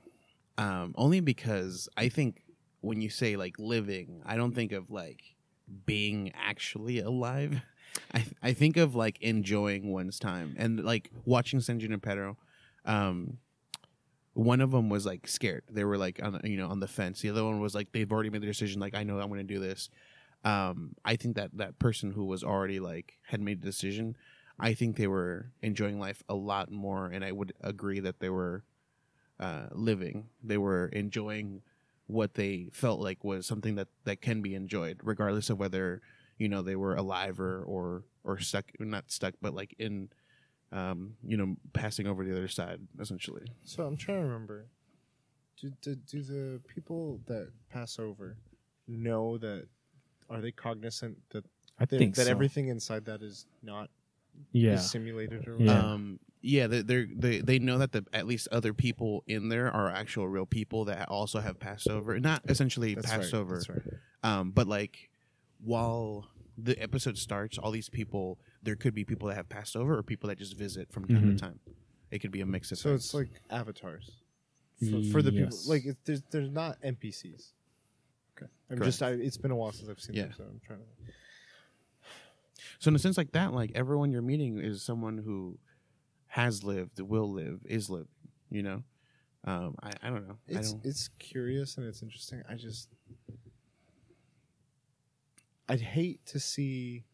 um 0.57 0.95
only 0.97 1.21
because 1.21 1.91
i 1.99 2.09
think 2.09 2.43
when 2.81 3.03
you 3.03 3.11
say 3.11 3.37
like 3.37 3.55
living 3.59 4.23
i 4.25 4.35
don't 4.35 4.55
think 4.55 4.73
of 4.73 4.91
like 4.91 5.21
being 5.85 6.33
actually 6.35 6.99
alive 7.01 7.61
i 8.15 8.25
i 8.43 8.53
think 8.55 8.79
of 8.79 8.95
like 8.95 9.21
enjoying 9.21 9.93
one's 9.93 10.19
time 10.19 10.55
and 10.57 10.83
like 10.83 11.11
watching 11.27 11.61
san 11.61 11.79
junipero 11.79 12.39
um 12.87 13.37
one 14.33 14.63
of 14.63 14.71
them 14.71 14.89
was 14.89 15.05
like 15.05 15.29
scared 15.29 15.63
they 15.71 15.85
were 15.85 15.99
like 15.99 16.19
on 16.23 16.33
the, 16.33 16.49
you 16.49 16.57
know 16.57 16.69
on 16.69 16.81
the 16.81 16.89
fence 16.89 17.21
the 17.21 17.29
other 17.29 17.45
one 17.45 17.61
was 17.61 17.75
like 17.75 17.93
they've 17.93 18.11
already 18.11 18.31
made 18.31 18.41
the 18.41 18.47
decision 18.47 18.81
like 18.81 18.95
i 18.95 19.03
know 19.03 19.19
i'm 19.21 19.29
going 19.29 19.47
to 19.47 19.55
do 19.55 19.61
this 19.61 19.91
um 20.47 20.95
i 21.05 21.17
think 21.17 21.35
that 21.37 21.51
that 21.55 21.79
person 21.79 22.13
who 22.13 22.25
was 22.25 22.45
already 22.45 22.79
like 22.79 23.19
had 23.27 23.41
made 23.41 23.59
a 23.59 23.67
decision 23.67 24.17
i 24.59 24.73
think 24.73 24.97
they 24.97 25.07
were 25.07 25.51
enjoying 25.61 25.99
life 25.99 26.23
a 26.29 26.35
lot 26.35 26.71
more 26.71 27.07
and 27.07 27.25
i 27.25 27.33
would 27.33 27.53
agree 27.61 28.01
that 28.01 28.21
they 28.21 28.31
were 28.31 28.63
uh 29.41 29.67
living 29.73 30.29
they 30.43 30.57
were 30.57 30.87
enjoying 30.89 31.61
what 32.07 32.35
they 32.35 32.69
felt 32.73 33.01
like 33.01 33.25
was 33.25 33.47
something 33.47 33.75
that 33.75 33.89
that 34.05 34.21
can 34.21 34.41
be 34.41 34.55
enjoyed 34.55 35.01
regardless 35.03 35.51
of 35.51 35.59
whether 35.59 36.01
you 36.39 36.49
know 36.49 36.63
they 36.63 36.77
were 36.77 36.95
alive 36.95 37.41
or 37.41 37.63
or 37.65 38.05
or 38.23 38.39
stuck 38.39 38.65
not 38.79 39.11
stuck 39.11 39.35
but 39.43 39.53
like 39.55 39.75
in 39.79 40.09
um 40.73 41.17
you 41.27 41.37
know 41.37 41.57
passing 41.73 42.07
over 42.07 42.25
the 42.25 42.33
other 42.33 42.49
side 42.49 42.81
essentially 43.01 43.47
so 43.65 43.85
I'm 43.85 43.97
trying 43.97 44.19
to 44.19 44.25
remember. 44.27 44.67
Do, 45.61 45.71
do 45.81 45.95
do 45.95 46.23
the 46.23 46.61
people 46.69 47.21
that 47.27 47.51
pass 47.71 47.99
over 47.99 48.37
know 48.87 49.39
that? 49.39 49.69
Are 50.29 50.41
they 50.41 50.53
cognizant 50.53 51.19
that 51.31 51.45
I 51.79 51.85
that, 51.87 51.99
think 51.99 52.15
that 52.17 52.27
so. 52.27 52.31
everything 52.31 52.69
inside 52.69 53.05
that 53.07 53.23
is 53.23 53.47
not 53.63 53.91
Yeah. 54.53 54.75
is 54.75 54.91
simulated 54.91 55.47
or 55.49 55.61
Yeah. 55.61 55.93
um 55.93 56.19
yeah 56.43 56.67
they 56.67 56.83
they're, 56.83 57.07
they 57.17 57.41
they 57.41 57.59
know 57.59 57.79
that 57.79 57.93
the 57.93 58.05
at 58.13 58.27
least 58.27 58.49
other 58.53 58.75
people 58.75 59.25
in 59.27 59.49
there 59.49 59.71
are 59.71 59.91
actual 59.91 60.29
real 60.29 60.47
people 60.47 60.85
that 60.87 61.09
also 61.09 61.41
have 61.41 61.59
passed 61.59 61.89
over 61.89 62.19
not 62.21 62.43
essentially 62.49 62.95
That's 62.95 63.07
passed 63.07 63.33
right, 63.33 63.39
over 63.41 63.55
That's 63.57 63.69
right. 63.71 63.83
um 64.23 64.51
but 64.53 64.67
like 64.69 65.11
while 65.59 66.29
the 66.59 66.81
episode 66.81 67.17
starts 67.19 67.59
all 67.59 67.71
these 67.71 67.89
people 67.89 68.39
there 68.63 68.77
could 68.77 68.95
be 68.95 69.05
people 69.05 69.29
that 69.29 69.35
have 69.37 69.49
passed 69.49 69.77
over 69.77 69.97
or 69.97 70.03
people 70.03 70.29
that 70.29 70.39
just 70.39 70.57
visit 70.57 70.93
from 70.93 71.07
time 71.07 71.23
Mhm. 71.25 71.35
to 71.37 71.41
time 71.41 71.61
it 72.11 72.19
could 72.21 72.31
be 72.31 72.41
a 72.41 72.47
mix 72.47 72.71
of 72.73 72.79
So 72.79 72.91
things. 72.91 73.07
it's 73.07 73.15
like 73.15 73.31
avatars 73.51 74.23
for, 74.79 75.03
for 75.11 75.23
the 75.23 75.33
Yes. 75.33 75.43
people. 75.43 75.59
Like 75.75 75.85
it, 75.87 75.97
there's 76.05 76.23
there's 76.31 76.51
not 76.51 76.81
NPCs. 76.83 77.53
Okay, 78.37 78.51
I'm 78.71 78.79
Correct. 78.79 78.91
just 78.91 79.03
I, 79.03 79.11
it's 79.11 79.37
been 79.37 79.51
a 79.51 79.57
while 79.57 79.73
since 79.73 79.89
I've 79.89 80.01
seen 80.01 80.17
Yeah. 80.17 80.25
them, 80.25 80.33
so 80.37 80.45
I'm 80.45 80.61
trying 80.65 80.81
to. 80.81 80.85
So 82.79 82.89
in 82.89 82.97
a 82.97 82.99
sense 82.99 83.17
like 83.17 83.33
that, 83.33 83.53
like 83.53 83.73
everyone 83.75 84.11
you're 84.11 84.23
meeting 84.23 84.59
is 84.59 84.83
someone 84.83 85.19
who 85.19 85.59
has 86.29 86.65
lived, 86.65 87.01
will 87.01 87.31
live, 87.33 87.61
is 87.65 87.89
living. 87.89 88.09
You 88.51 88.63
know, 88.63 88.83
um, 89.45 89.77
I, 89.83 89.93
I 90.03 90.11
don't 90.11 90.27
know. 90.29 90.37
It's 90.49 90.73
don't. 90.73 90.85
it's 90.85 91.09
curious 91.19 91.77
and 91.77 91.87
it's 91.87 92.03
interesting. 92.03 92.43
I 92.49 92.55
just 92.55 92.89
I'd 95.69 95.81
hate 95.81 96.25
to 96.27 96.41
see 96.41 97.05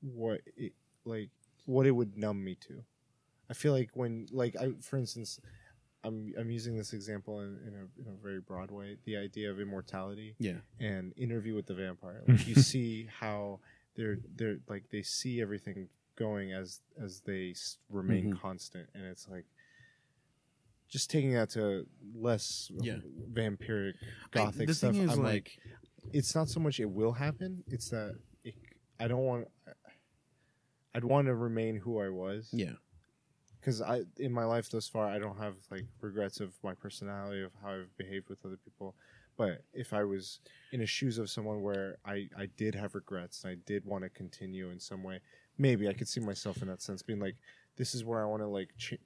what 0.00 0.40
it 0.56 0.72
like 1.04 1.30
what 1.66 1.86
it 1.86 1.92
would 1.92 2.16
numb 2.16 2.42
me 2.42 2.56
to. 2.66 2.84
I 3.50 3.54
feel 3.54 3.72
like 3.72 3.90
when 3.94 4.28
like 4.32 4.56
I 4.56 4.72
for 4.80 4.96
instance 4.96 5.40
I'm 6.04 6.32
I'm 6.38 6.50
using 6.50 6.76
this 6.76 6.92
example 6.92 7.40
in, 7.40 7.58
in 7.66 7.74
a 7.74 8.00
in 8.00 8.08
a 8.14 8.22
very 8.22 8.40
broad 8.40 8.70
way, 8.70 8.96
the 9.04 9.16
idea 9.16 9.50
of 9.50 9.60
immortality. 9.60 10.34
Yeah. 10.38 10.58
and 10.80 11.12
interview 11.16 11.54
with 11.54 11.66
the 11.66 11.74
vampire 11.74 12.22
like 12.28 12.46
you 12.46 12.54
see 12.56 13.08
how 13.20 13.60
they're 13.96 14.18
they're 14.36 14.58
like 14.68 14.84
they 14.90 15.02
see 15.02 15.40
everything 15.40 15.88
going 16.16 16.52
as 16.52 16.80
as 17.02 17.20
they 17.20 17.54
remain 17.90 18.32
Mhm. 18.34 18.40
constant 18.40 18.88
and 18.94 19.04
it's 19.04 19.28
like 19.28 19.44
just 20.88 21.10
taking 21.10 21.32
that 21.34 21.50
to 21.50 21.86
less 22.14 22.70
Yeah. 22.80 22.98
vampiric 23.32 23.94
I- 24.02 24.06
gothic 24.30 24.66
the 24.68 24.74
stuff 24.74 24.94
i'm 24.96 25.06
like, 25.08 25.16
like, 25.18 25.58
it's 26.12 26.34
not 26.34 26.48
so 26.48 26.60
much 26.60 26.80
it 26.80 26.90
will 26.90 27.12
happen 27.12 27.62
it's 27.66 27.88
that 27.90 28.16
it, 28.44 28.54
i 29.00 29.08
don't 29.08 29.24
want 29.24 29.48
i'd 30.94 31.04
want 31.04 31.26
to 31.28 31.34
remain 31.34 31.76
who 31.76 31.98
i 32.00 32.08
was 32.08 32.48
yeah, 32.52 32.72
because 33.62 33.80
I 33.80 34.02
in 34.18 34.32
my 34.32 34.44
life 34.44 34.70
thus 34.70 34.88
far 34.88 35.06
I 35.06 35.18
don't 35.18 35.38
have 35.38 35.54
like 35.70 35.84
regrets 36.00 36.40
of 36.40 36.52
my 36.64 36.74
personality 36.74 37.42
of 37.42 37.52
how 37.62 37.70
I've 37.70 37.96
behaved 37.96 38.28
with 38.28 38.44
other 38.44 38.58
people. 38.62 38.94
But 39.36 39.62
if 39.72 39.94
I 39.94 40.04
was 40.04 40.40
in 40.72 40.80
the 40.80 40.86
shoes 40.86 41.16
of 41.16 41.30
someone 41.30 41.62
where 41.62 41.96
I 42.04 42.28
I 42.36 42.48
did 42.56 42.74
have 42.74 42.94
regrets 42.94 43.44
and 43.44 43.52
I 43.52 43.56
did 43.64 43.84
want 43.84 44.04
to 44.04 44.10
continue 44.10 44.70
in 44.70 44.80
some 44.80 45.02
way, 45.02 45.20
maybe 45.58 45.88
I 45.88 45.92
could 45.92 46.08
see 46.08 46.20
myself 46.20 46.60
in 46.60 46.68
that 46.68 46.82
sense 46.82 47.02
being 47.02 47.20
like, 47.20 47.36
this 47.76 47.94
is 47.94 48.04
where 48.04 48.20
I 48.20 48.26
want 48.26 48.42
to 48.42 48.48
like 48.48 48.70
ch- 48.76 48.98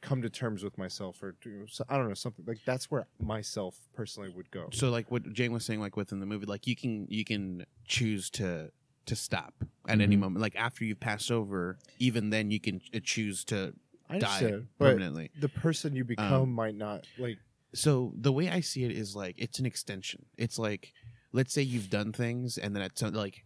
come 0.00 0.22
to 0.22 0.30
terms 0.30 0.64
with 0.64 0.78
myself 0.78 1.22
or 1.22 1.36
do 1.42 1.66
so, 1.68 1.84
I 1.88 1.96
don't 1.96 2.08
know 2.08 2.14
something 2.14 2.44
like 2.46 2.60
that's 2.64 2.90
where 2.90 3.06
myself 3.20 3.76
personally 3.94 4.30
would 4.30 4.50
go. 4.50 4.68
so 4.72 4.90
like 4.90 5.10
what 5.10 5.32
Jane 5.32 5.52
was 5.52 5.64
saying, 5.64 5.80
like 5.80 5.96
within 5.96 6.20
the 6.20 6.26
movie, 6.26 6.46
like 6.46 6.66
you 6.66 6.76
can 6.76 7.06
you 7.10 7.24
can 7.24 7.66
choose 7.86 8.30
to 8.30 8.70
to 9.06 9.16
stop 9.16 9.54
at 9.88 10.00
any 10.00 10.16
Mhm. 10.16 10.20
moment. 10.20 10.40
Like 10.42 10.56
after 10.56 10.84
you've 10.84 11.00
passed 11.00 11.30
over, 11.30 11.78
even 11.98 12.30
then 12.30 12.50
you 12.50 12.60
can 12.60 12.80
uh, 12.94 13.00
choose 13.02 13.44
to 13.46 13.74
I 14.08 14.18
die 14.18 14.36
understand, 14.38 14.68
but 14.78 14.84
permanently. 14.92 15.30
the 15.38 15.48
person 15.48 15.94
you 15.96 16.04
become 16.04 16.32
Um, 16.42 16.52
might 16.52 16.74
not 16.76 17.06
like. 17.18 17.38
so 17.74 18.12
the 18.16 18.32
way 18.32 18.48
I 18.48 18.60
see 18.60 18.84
it 18.84 18.92
is 18.92 19.16
like 19.16 19.36
it's 19.38 19.58
an 19.58 19.66
extension. 19.66 20.26
It's 20.36 20.58
like 20.58 20.92
let's 21.32 21.52
say 21.54 21.62
you've 21.62 21.88
done 21.90 22.12
things 22.12 22.58
and 22.58 22.76
then 22.76 22.82
it's 22.82 23.00
like 23.02 23.44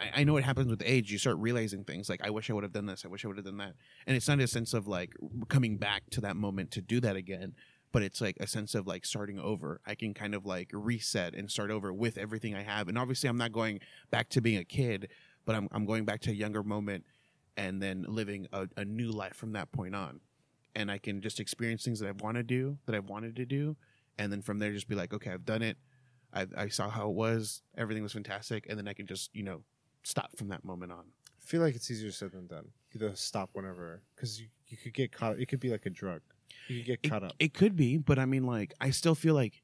I, 0.00 0.20
I 0.20 0.24
know 0.24 0.36
it 0.36 0.44
happens 0.44 0.68
with 0.68 0.82
age. 0.84 1.12
You 1.12 1.18
start 1.18 1.36
realizing 1.38 1.84
things 1.84 2.08
like 2.08 2.20
I 2.24 2.30
wish 2.30 2.48
I 2.48 2.54
would 2.54 2.62
have 2.64 2.72
done 2.72 2.86
this. 2.86 3.04
I 3.04 3.08
wish 3.08 3.24
I 3.24 3.28
would 3.28 3.36
have 3.36 3.44
done 3.46 3.58
that. 3.58 3.74
And 4.06 4.16
it's 4.16 4.26
not 4.28 4.40
a 4.40 4.46
sense 4.46 4.72
of 4.74 4.86
like 4.88 5.12
coming 5.48 5.76
back 5.76 6.02
to 6.10 6.20
that 6.22 6.36
moment 6.36 6.70
to 6.72 6.80
do 6.80 7.00
that 7.00 7.16
again, 7.16 7.54
but 7.92 8.02
it's 8.02 8.20
like 8.20 8.36
a 8.40 8.46
sense 8.46 8.74
of 8.74 8.86
like 8.86 9.04
starting 9.04 9.38
over. 9.38 9.80
I 9.86 9.94
can 9.94 10.14
kind 10.14 10.34
of 10.34 10.46
like 10.46 10.70
reset 10.72 11.34
and 11.34 11.50
start 11.50 11.70
over 11.70 11.92
with 11.92 12.18
everything 12.18 12.54
I 12.54 12.62
have. 12.62 12.88
And 12.88 12.98
obviously, 12.98 13.28
I'm 13.28 13.36
not 13.36 13.52
going 13.52 13.80
back 14.10 14.30
to 14.30 14.40
being 14.40 14.58
a 14.58 14.64
kid, 14.64 15.08
but 15.44 15.54
I'm 15.54 15.68
I'm 15.72 15.84
going 15.84 16.04
back 16.04 16.20
to 16.22 16.30
a 16.30 16.34
younger 16.34 16.62
moment 16.62 17.04
and 17.56 17.82
then 17.82 18.06
living 18.08 18.46
a, 18.52 18.66
a 18.78 18.84
new 18.84 19.10
life 19.10 19.36
from 19.36 19.52
that 19.52 19.70
point 19.72 19.94
on. 19.94 20.20
And 20.74 20.90
I 20.90 20.96
can 20.96 21.20
just 21.20 21.38
experience 21.38 21.84
things 21.84 22.00
that 22.00 22.08
I 22.08 22.12
want 22.12 22.38
to 22.38 22.42
do, 22.42 22.78
that 22.86 22.94
I've 22.94 23.08
wanted 23.08 23.36
to 23.36 23.44
do, 23.44 23.76
and 24.16 24.32
then 24.32 24.40
from 24.40 24.58
there 24.58 24.72
just 24.72 24.88
be 24.88 24.94
like, 24.94 25.12
okay, 25.12 25.30
I've 25.30 25.44
done 25.44 25.62
it. 25.62 25.76
I, 26.32 26.46
I 26.56 26.68
saw 26.68 26.88
how 26.88 27.10
it 27.10 27.14
was. 27.14 27.62
Everything 27.76 28.02
was 28.02 28.14
fantastic, 28.14 28.66
and 28.70 28.78
then 28.78 28.88
I 28.88 28.94
can 28.94 29.06
just 29.06 29.34
you 29.34 29.42
know 29.42 29.62
stop 30.02 30.30
from 30.36 30.48
that 30.48 30.64
moment 30.64 30.92
on. 30.92 31.04
I 31.28 31.44
feel 31.44 31.60
like 31.60 31.74
it's 31.74 31.90
easier 31.90 32.10
said 32.10 32.32
than 32.32 32.46
done. 32.46 32.68
You 32.92 33.00
to 33.00 33.16
stop 33.16 33.50
whenever 33.52 34.02
because 34.14 34.40
you, 34.40 34.48
you 34.68 34.76
could 34.76 34.94
get 34.94 35.12
caught. 35.12 35.38
It 35.38 35.46
could 35.46 35.60
be 35.60 35.70
like 35.70 35.86
a 35.86 35.90
drug. 35.90 36.22
You 36.68 36.82
get 36.84 37.00
It, 37.02 37.12
up. 37.12 37.32
it 37.38 37.54
could 37.54 37.76
be, 37.76 37.98
but 37.98 38.18
I 38.18 38.24
mean, 38.26 38.44
like, 38.44 38.72
I 38.80 38.90
still 38.90 39.14
feel 39.14 39.34
like 39.34 39.62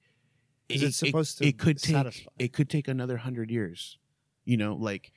'Cause 0.70 0.82
it's 0.82 0.96
supposed 0.96 1.38
to 1.38 1.46
It 1.46 1.56
could 1.58 1.78
take. 1.78 2.26
It 2.38 2.52
could 2.52 2.68
take 2.68 2.88
another 2.88 3.16
hundred 3.16 3.50
years. 3.50 3.98
You 4.44 4.56
know, 4.58 4.74
like 4.74 5.12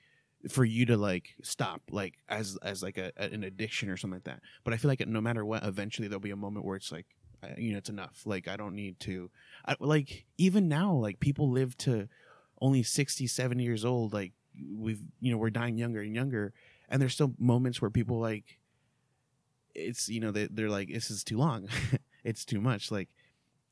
for 0.50 0.64
you 0.66 0.86
to 0.88 0.98
like 0.98 1.36
stop, 1.44 1.82
like 1.92 2.16
as 2.30 2.58
as 2.64 2.82
like 2.82 2.98
a, 2.98 3.12
an 3.22 3.44
addiction 3.44 3.90
or 3.90 3.98
something 3.98 4.16
like 4.16 4.24
that. 4.24 4.42
But 4.64 4.74
I 4.74 4.78
feel 4.78 4.90
like 4.90 5.06
no 5.08 5.22
matter 5.22 5.44
what, 5.46 5.64
eventually 5.64 6.08
there'll 6.08 6.20
be 6.22 6.32
a 6.32 6.36
moment 6.38 6.66
where 6.66 6.78
it's 6.78 6.92
like, 6.92 7.06
you 7.58 7.72
know, 7.74 7.78
it's 7.80 7.90
enough. 7.90 8.22
Like 8.26 8.48
I 8.48 8.56
don't 8.56 8.76
need 8.76 9.00
to. 9.02 9.30
I, 9.66 9.76
like 9.80 10.26
even 10.38 10.68
now, 10.70 10.94
like 10.94 11.20
people 11.20 11.50
live 11.50 11.78
to 11.80 12.08
only 12.62 12.84
60, 12.84 13.28
70 13.28 13.64
years 13.64 13.84
old. 13.84 14.14
Like 14.14 14.32
we've, 14.74 15.02
you 15.20 15.32
know, 15.32 15.38
we're 15.38 15.50
dying 15.50 15.78
younger 15.78 16.02
and 16.02 16.16
younger, 16.16 16.54
and 16.88 17.02
there's 17.02 17.14
still 17.14 17.34
moments 17.38 17.82
where 17.82 17.92
people 17.92 18.20
like. 18.20 18.58
It's 19.76 20.10
you 20.10 20.20
know 20.20 20.32
they 20.32 20.48
they're 20.52 20.70
like 20.70 20.90
this 20.92 21.10
is 21.12 21.24
too 21.24 21.38
long, 21.38 21.68
it's 22.24 22.46
too 22.46 22.62
much. 22.62 22.92
Like 22.92 23.10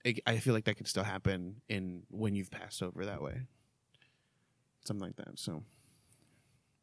it, 0.05 0.19
I 0.25 0.37
feel 0.37 0.53
like 0.53 0.65
that 0.65 0.77
could 0.77 0.87
still 0.87 1.03
happen 1.03 1.61
in 1.67 2.03
when 2.09 2.35
you've 2.35 2.51
passed 2.51 2.81
over 2.81 3.05
that 3.05 3.21
way, 3.21 3.41
something 4.85 5.05
like 5.05 5.15
that. 5.17 5.37
So 5.39 5.63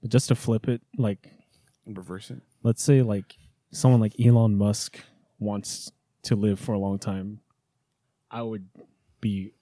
But 0.03 0.11
just 0.11 0.29
to 0.29 0.35
flip 0.35 0.69
it, 0.69 0.83
like 0.99 1.29
reverse 1.87 2.31
it. 2.31 2.41
let's 2.62 2.83
say 2.83 3.03
like 3.03 3.37
someone 3.71 4.01
like 4.01 4.14
Elon 4.21 4.57
Musk 4.57 4.99
wants 5.39 5.91
to 6.23 6.37
live 6.37 6.59
for 6.59 6.73
a 6.73 6.79
long 6.79 6.99
time, 6.99 7.41
I 8.31 8.43
would 8.43 8.69
be 9.21 9.53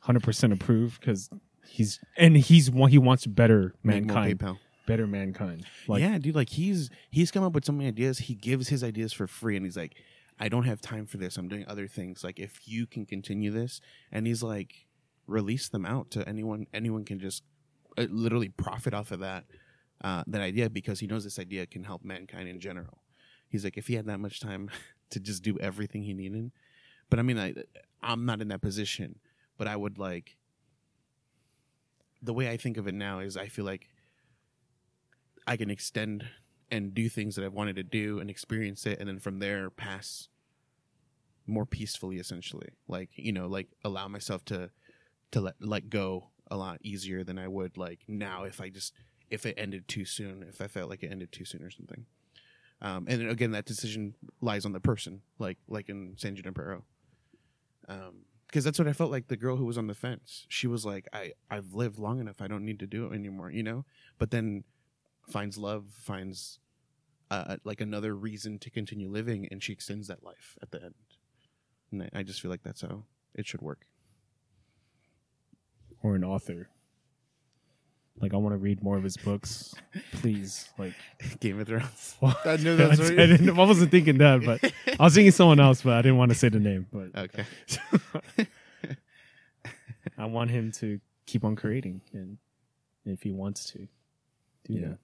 hundred 0.00 0.22
percent 0.22 0.52
approved 0.52 1.00
because 1.00 1.28
he's 1.66 1.98
and 2.16 2.36
he's 2.36 2.70
one 2.70 2.90
he 2.90 2.98
wants 2.98 3.26
better 3.26 3.74
Make 3.82 4.04
mankind, 4.06 4.38
PayPal. 4.38 4.58
Better 4.86 5.06
mankind. 5.06 5.66
Like 5.86 6.00
yeah, 6.00 6.18
dude. 6.18 6.34
Like 6.34 6.50
he's 6.50 6.90
he's 7.10 7.30
come 7.30 7.44
up 7.44 7.52
with 7.52 7.64
so 7.64 7.72
many 7.72 7.88
ideas. 7.88 8.18
He 8.18 8.34
gives 8.34 8.68
his 8.68 8.82
ideas 8.82 9.12
for 9.12 9.26
free, 9.26 9.56
and 9.56 9.64
he's 9.64 9.76
like, 9.76 9.96
I 10.38 10.48
don't 10.48 10.64
have 10.64 10.80
time 10.80 11.06
for 11.06 11.16
this. 11.18 11.36
I'm 11.36 11.48
doing 11.48 11.64
other 11.68 11.86
things. 11.86 12.24
Like 12.24 12.38
if 12.38 12.66
you 12.66 12.86
can 12.86 13.06
continue 13.06 13.50
this, 13.50 13.80
and 14.12 14.26
he's 14.26 14.42
like, 14.42 14.86
release 15.26 15.68
them 15.68 15.84
out 15.84 16.10
to 16.12 16.26
anyone. 16.28 16.66
Anyone 16.72 17.04
can 17.04 17.18
just 17.18 17.42
uh, 17.98 18.06
literally 18.10 18.48
profit 18.48 18.94
off 18.94 19.10
of 19.10 19.20
that 19.20 19.44
uh, 20.02 20.24
that 20.26 20.40
idea 20.40 20.70
because 20.70 21.00
he 21.00 21.06
knows 21.06 21.24
this 21.24 21.38
idea 21.38 21.66
can 21.66 21.84
help 21.84 22.04
mankind 22.04 22.48
in 22.48 22.60
general. 22.60 23.02
He's 23.48 23.64
like, 23.64 23.76
if 23.76 23.86
he 23.86 23.94
had 23.94 24.06
that 24.06 24.20
much 24.20 24.40
time 24.40 24.70
to 25.10 25.20
just 25.20 25.42
do 25.42 25.58
everything 25.58 26.02
he 26.02 26.14
needed, 26.14 26.52
but 27.10 27.18
I 27.18 27.22
mean, 27.22 27.38
I 27.38 27.54
I'm 28.02 28.24
not 28.26 28.40
in 28.40 28.48
that 28.48 28.60
position, 28.60 29.18
but 29.58 29.66
I 29.66 29.76
would 29.76 29.98
like. 29.98 30.36
The 32.22 32.32
way 32.32 32.50
I 32.50 32.56
think 32.56 32.76
of 32.76 32.88
it 32.88 32.94
now 32.94 33.20
is, 33.20 33.36
I 33.36 33.46
feel 33.46 33.64
like 33.64 33.88
I 35.46 35.56
can 35.56 35.70
extend 35.70 36.26
and 36.70 36.94
do 36.94 37.08
things 37.08 37.36
that 37.36 37.44
I've 37.44 37.52
wanted 37.52 37.76
to 37.76 37.82
do 37.82 38.18
and 38.18 38.28
experience 38.28 38.86
it, 38.86 38.98
and 38.98 39.08
then 39.08 39.18
from 39.18 39.38
there 39.38 39.70
pass 39.70 40.28
more 41.46 41.66
peacefully, 41.66 42.18
essentially. 42.18 42.70
Like 42.88 43.10
you 43.14 43.32
know, 43.32 43.46
like 43.46 43.68
allow 43.84 44.08
myself 44.08 44.44
to 44.46 44.70
to 45.32 45.40
let 45.40 45.54
let 45.60 45.90
go 45.90 46.30
a 46.50 46.56
lot 46.56 46.78
easier 46.82 47.24
than 47.24 47.38
I 47.38 47.48
would 47.48 47.76
like 47.76 48.00
now 48.06 48.44
if 48.44 48.60
I 48.60 48.68
just 48.68 48.92
if 49.30 49.46
it 49.46 49.54
ended 49.58 49.88
too 49.88 50.04
soon, 50.04 50.44
if 50.48 50.60
I 50.60 50.66
felt 50.66 50.90
like 50.90 51.02
it 51.02 51.10
ended 51.10 51.32
too 51.32 51.44
soon 51.44 51.62
or 51.62 51.70
something. 51.70 52.06
Um, 52.82 53.06
and 53.08 53.28
again, 53.28 53.52
that 53.52 53.64
decision 53.64 54.14
lies 54.40 54.64
on 54.64 54.72
the 54.72 54.80
person, 54.80 55.22
like 55.38 55.58
like 55.68 55.88
in 55.88 56.14
San 56.16 56.36
Junipero. 56.36 56.84
Um, 57.88 58.24
because 58.46 58.62
that's 58.62 58.78
what 58.78 58.86
I 58.86 58.92
felt 58.92 59.10
like 59.10 59.26
the 59.26 59.36
girl 59.36 59.56
who 59.56 59.64
was 59.64 59.76
on 59.76 59.88
the 59.88 59.94
fence. 59.94 60.46
She 60.48 60.66
was 60.66 60.84
like, 60.86 61.08
I 61.12 61.32
I've 61.50 61.74
lived 61.74 61.98
long 61.98 62.20
enough. 62.20 62.40
I 62.40 62.46
don't 62.46 62.64
need 62.64 62.78
to 62.80 62.86
do 62.86 63.06
it 63.06 63.14
anymore, 63.14 63.50
you 63.50 63.62
know. 63.62 63.84
But 64.18 64.30
then 64.30 64.64
finds 65.28 65.58
love, 65.58 65.86
finds 65.90 66.58
uh, 67.30 67.56
like 67.64 67.80
another 67.80 68.14
reason 68.14 68.58
to 68.60 68.70
continue 68.70 69.08
living, 69.10 69.48
and 69.50 69.62
she 69.62 69.72
extends 69.72 70.08
that 70.08 70.22
life 70.24 70.56
at 70.62 70.70
the 70.70 70.82
end. 70.82 70.94
And 71.92 72.10
I, 72.14 72.22
just 72.22 72.40
feel 72.40 72.50
like 72.50 72.62
that's 72.62 72.82
how 72.82 73.04
it 73.34 73.46
should 73.46 73.62
work. 73.62 73.86
or 76.02 76.14
an 76.14 76.24
author. 76.24 76.68
Like 78.18 78.32
I 78.32 78.38
want 78.38 78.54
to 78.54 78.58
read 78.58 78.82
more 78.82 78.96
of 78.96 79.02
his 79.04 79.16
books, 79.18 79.74
please. 80.12 80.68
Like 80.78 80.94
Game 81.40 81.60
of 81.60 81.66
Thrones. 81.66 82.16
I 82.22 82.56
knew 82.56 82.74
that's 82.76 82.98
I, 83.00 83.04
I 83.04 83.08
didn't- 83.26 83.50
I 83.50 83.52
wasn't 83.52 83.90
thinking 83.90 84.16
that, 84.18 84.42
but 84.44 84.72
I 84.98 85.04
was 85.04 85.14
thinking 85.14 85.32
someone 85.32 85.60
else, 85.60 85.82
but 85.82 85.92
I 85.94 86.02
didn't 86.02 86.16
want 86.16 86.30
to 86.30 86.34
say 86.34 86.48
the 86.48 86.58
name. 86.60 86.86
But 86.92 87.14
Okay. 87.24 87.44
I 90.18 90.24
want 90.26 90.50
him 90.50 90.72
to 90.72 90.98
keep 91.26 91.44
on 91.44 91.56
creating, 91.56 92.00
and 92.12 92.38
if 93.04 93.22
he 93.22 93.32
wants 93.32 93.66
to 93.72 93.78
do 93.78 93.88
Yeah. 94.74 94.88
that, 94.88 94.98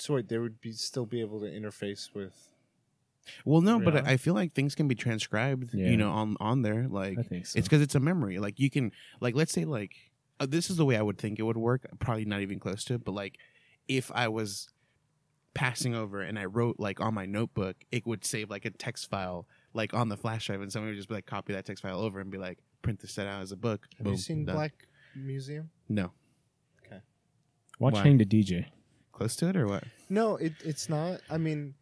So 0.00 0.14
wait, 0.14 0.28
they 0.28 0.38
would 0.38 0.60
be 0.60 0.72
still 0.72 1.06
be 1.06 1.20
able 1.20 1.40
to 1.40 1.46
interface 1.46 2.14
with. 2.14 2.48
Well, 3.44 3.60
no, 3.60 3.78
but 3.78 3.96
I 3.96 4.12
I 4.12 4.16
feel 4.16 4.34
like 4.34 4.54
things 4.54 4.74
can 4.74 4.88
be 4.88 4.94
transcribed, 4.94 5.74
Yeah. 5.74 5.90
you 5.90 5.96
know, 5.96 6.10
on 6.10 6.36
on 6.40 6.62
there. 6.62 6.88
Like 6.88 7.18
I 7.18 7.22
think 7.22 7.46
so. 7.46 7.58
it's 7.58 7.68
because 7.68 7.82
it's 7.82 7.94
a 7.94 8.00
memory. 8.00 8.38
Like 8.38 8.58
you 8.58 8.70
can, 8.70 8.92
like, 9.20 9.34
let's 9.34 9.52
say, 9.52 9.64
like, 9.64 9.92
uh, 10.40 10.46
this 10.48 10.70
is 10.70 10.76
the 10.76 10.86
way 10.86 10.96
I 10.96 11.02
would 11.02 11.18
think 11.18 11.38
it 11.38 11.42
would 11.42 11.56
work. 11.58 11.86
Probably 11.98 12.24
not 12.24 12.40
even 12.40 12.58
close 12.58 12.82
to 12.84 12.94
it, 12.94 13.04
but 13.04 13.12
like, 13.12 13.36
if 13.88 14.10
I 14.14 14.28
was 14.28 14.68
passing 15.52 15.94
over 15.94 16.22
and 16.22 16.38
I 16.38 16.46
wrote 16.46 16.76
like 16.78 17.00
on 17.00 17.12
my 17.12 17.26
notebook, 17.26 17.76
it 17.92 18.06
would 18.06 18.24
save 18.24 18.48
like 18.50 18.64
a 18.64 18.70
text 18.70 19.10
file 19.10 19.46
like 19.74 19.92
on 19.94 20.08
the 20.08 20.16
flash 20.16 20.46
drive, 20.46 20.62
and 20.62 20.72
someone 20.72 20.90
would 20.90 20.96
just 20.96 21.08
be 21.08 21.14
like, 21.14 21.26
copy 21.26 21.52
that 21.52 21.64
text 21.66 21.82
file 21.82 22.00
over 22.00 22.20
and 22.20 22.30
be 22.30 22.38
like, 22.38 22.58
print 22.82 23.00
this 23.00 23.12
set 23.12 23.26
out 23.26 23.42
as 23.42 23.52
a 23.52 23.56
book. 23.56 23.86
Have 23.98 24.04
Boom, 24.04 24.14
you 24.14 24.18
seen 24.18 24.44
done. 24.44 24.56
Black 24.56 24.72
Museum? 25.14 25.70
No, 25.88 26.12
watch 27.78 27.94
Why? 27.94 28.02
Hang 28.02 28.18
the 28.18 28.24
DJ. 28.24 28.66
Close 29.20 29.36
to 29.36 29.48
it 29.48 29.56
or 29.56 29.66
what? 29.66 29.84
No, 30.08 30.36
it 30.36 30.54
it's 30.64 30.88
not. 30.88 31.20
I 31.28 31.36
mean, 31.36 31.74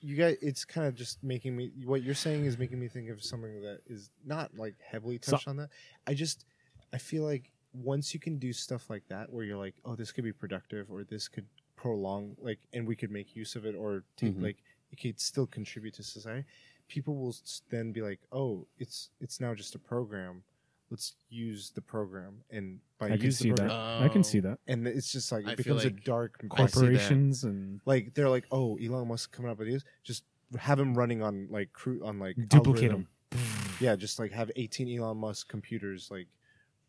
you 0.00 0.14
guys, 0.14 0.36
it's 0.40 0.64
kind 0.64 0.86
of 0.86 0.94
just 0.94 1.22
making 1.24 1.56
me. 1.56 1.72
What 1.84 2.02
you're 2.04 2.14
saying 2.14 2.44
is 2.44 2.56
making 2.56 2.78
me 2.78 2.86
think 2.86 3.10
of 3.10 3.20
something 3.22 3.60
that 3.62 3.80
is 3.88 4.10
not 4.24 4.56
like 4.56 4.76
heavily 4.80 5.18
So- 5.20 5.32
touched 5.32 5.48
on 5.48 5.56
that. 5.56 5.70
I 6.06 6.14
just, 6.14 6.44
I 6.92 6.98
feel 6.98 7.24
like 7.24 7.50
once 7.72 8.14
you 8.14 8.20
can 8.20 8.38
do 8.38 8.52
stuff 8.52 8.88
like 8.88 9.02
that, 9.08 9.32
where 9.32 9.44
you're 9.44 9.56
like, 9.58 9.74
oh, 9.84 9.96
this 9.96 10.12
could 10.12 10.22
be 10.22 10.32
productive, 10.32 10.88
or 10.90 11.02
this 11.02 11.26
could 11.26 11.46
prolong, 11.74 12.36
like, 12.40 12.60
and 12.72 12.86
we 12.86 12.94
could 12.94 13.10
make 13.10 13.34
use 13.34 13.56
of 13.56 13.66
it, 13.66 13.74
or 13.74 14.04
take 14.16 14.36
Mhm. 14.36 14.42
like 14.42 14.56
it 14.92 15.00
could 15.00 15.18
still 15.20 15.46
contribute 15.48 15.94
to 15.94 16.04
society. 16.04 16.46
People 16.86 17.16
will 17.16 17.34
then 17.70 17.90
be 17.90 18.02
like, 18.02 18.20
oh, 18.30 18.66
it's 18.78 19.10
it's 19.20 19.40
now 19.40 19.52
just 19.52 19.74
a 19.74 19.78
program. 19.80 20.44
Let's 20.90 21.14
use 21.28 21.70
the 21.74 21.82
program, 21.82 22.38
and 22.50 22.78
by 22.98 23.06
I 23.06 23.16
can 23.16 23.20
use 23.26 23.38
see 23.38 23.50
the 23.50 23.56
that. 23.56 23.68
program, 23.68 24.02
I 24.04 24.08
can 24.08 24.24
see 24.24 24.40
that. 24.40 24.58
and 24.66 24.86
it's 24.88 25.12
just 25.12 25.30
like 25.30 25.46
I 25.46 25.52
it 25.52 25.56
feel 25.56 25.76
becomes 25.76 25.84
like 25.84 25.92
a 25.92 26.04
dark 26.04 26.38
I 26.38 26.42
see 26.42 26.46
that. 26.48 26.72
Corporations 26.72 27.44
and 27.44 27.80
like 27.84 28.14
they're 28.14 28.30
like, 28.30 28.46
oh, 28.50 28.76
Elon 28.78 29.06
Musk 29.08 29.30
coming 29.32 29.50
up 29.50 29.58
with 29.58 29.68
these, 29.68 29.84
just 30.02 30.24
have 30.58 30.80
him 30.80 30.94
running 30.94 31.22
on 31.22 31.46
like 31.50 31.72
cru- 31.74 32.02
on 32.04 32.18
like 32.18 32.36
duplicate 32.48 32.90
algorithm. 32.92 33.08
them. 33.30 33.40
Yeah, 33.80 33.94
just 33.96 34.18
like 34.18 34.32
have 34.32 34.50
18 34.56 34.98
Elon 34.98 35.18
Musk 35.18 35.46
computers 35.48 36.08
like 36.10 36.26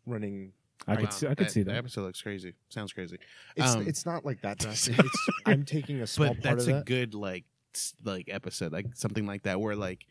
running. 0.06 0.52
I 0.88 0.96
could 0.96 1.04
Wow, 1.04 1.10
see. 1.10 1.26
I 1.28 1.34
could 1.34 1.50
see 1.50 1.62
The 1.62 1.72
that. 1.72 1.76
episode 1.78 2.02
looks 2.02 2.22
crazy. 2.22 2.54
Sounds 2.70 2.92
crazy. 2.94 3.18
It's 3.54 3.74
Um, 3.76 3.86
it's 3.86 4.06
not 4.06 4.24
like 4.24 4.40
that 4.40 4.58
drastic. 4.60 4.98
it's, 4.98 5.28
I'm 5.46 5.64
taking 5.64 6.00
a 6.00 6.06
small 6.06 6.28
but 6.28 6.42
part 6.42 6.56
that's 6.56 6.68
of 6.68 6.70
a 6.70 6.76
that. 6.78 6.86
good 6.86 7.14
like 7.14 7.44
s- 7.74 7.94
like 8.02 8.28
episode 8.30 8.72
like 8.72 8.86
something 8.94 9.26
like 9.26 9.42
that 9.42 9.60
where 9.60 9.76
like 9.76 10.06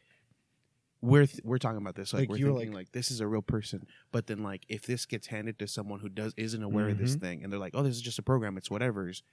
we're 1.02 1.26
th- 1.26 1.42
we're 1.44 1.58
talking 1.58 1.78
about 1.78 1.96
this 1.96 2.14
like, 2.14 2.22
Like, 2.22 2.30
we're 2.30 2.38
you 2.38 2.54
were 2.54 2.60
thinking 2.60 2.74
like, 2.76 2.92
this 2.92 3.10
is 3.12 3.22
a 3.22 3.28
real 3.28 3.42
person 3.42 3.86
but 4.12 4.28
then 4.28 4.44
like 4.44 4.66
if 4.68 4.82
this 4.84 5.06
gets 5.06 5.28
handed 5.28 5.58
to 5.60 5.68
someone 5.68 6.00
who 6.02 6.10
does 6.10 6.34
isn't 6.38 6.62
aware 6.64 6.90
of 6.90 6.98
this 6.98 7.12
Mm-hmm. 7.16 7.26
thing 7.26 7.44
and 7.44 7.52
they're 7.54 7.60
like 7.60 7.74
oh 7.76 7.84
this 7.84 7.96
is 7.96 8.02
just 8.02 8.20
a 8.20 8.24
program 8.24 8.58
it's 8.58 8.70
whatever's 8.70 9.24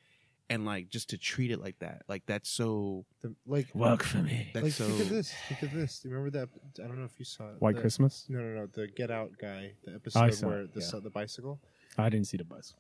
and 0.49 0.65
like 0.65 0.89
just 0.91 1.11
to 1.11 1.19
treat 1.19 1.51
it 1.51 1.61
like 1.61 1.77
that 1.81 2.03
like 2.09 2.23
that's 2.27 2.49
so 2.49 3.05
The- 3.23 3.35
like 3.47 3.75
Work 3.75 4.05
for 4.05 4.19
me. 4.19 4.51
that's 4.55 4.63
like 4.65 4.73
so 4.75 4.85
think 4.87 5.01
of 5.01 5.09
this. 5.09 5.33
Think 5.49 5.63
of 5.63 5.73
this. 5.73 5.99
Do 5.99 6.09
you 6.09 6.15
remember 6.15 6.39
that? 6.39 6.49
I 6.85 6.87
don't 6.87 6.99
know 7.01 7.05
if 7.05 7.19
you 7.19 7.25
saw 7.25 7.49
it. 7.51 7.57
White 7.61 7.75
the, 7.75 7.81
Christmas. 7.81 8.27
No, 8.29 8.39
no, 8.39 8.61
no. 8.61 8.67
The 8.67 8.87
Get 8.87 9.11
Out 9.11 9.33
guy. 9.41 9.73
The 9.85 9.95
episode 9.97 10.35
saw 10.35 10.47
where 10.47 10.61
it, 10.61 10.73
the 10.75 10.81
yeah. 10.81 11.01
the 11.03 11.11
bicycle. 11.11 11.59
I 11.99 12.09
didn't 12.11 12.29
see 12.29 12.37
the 12.37 12.45
bus. 12.45 12.75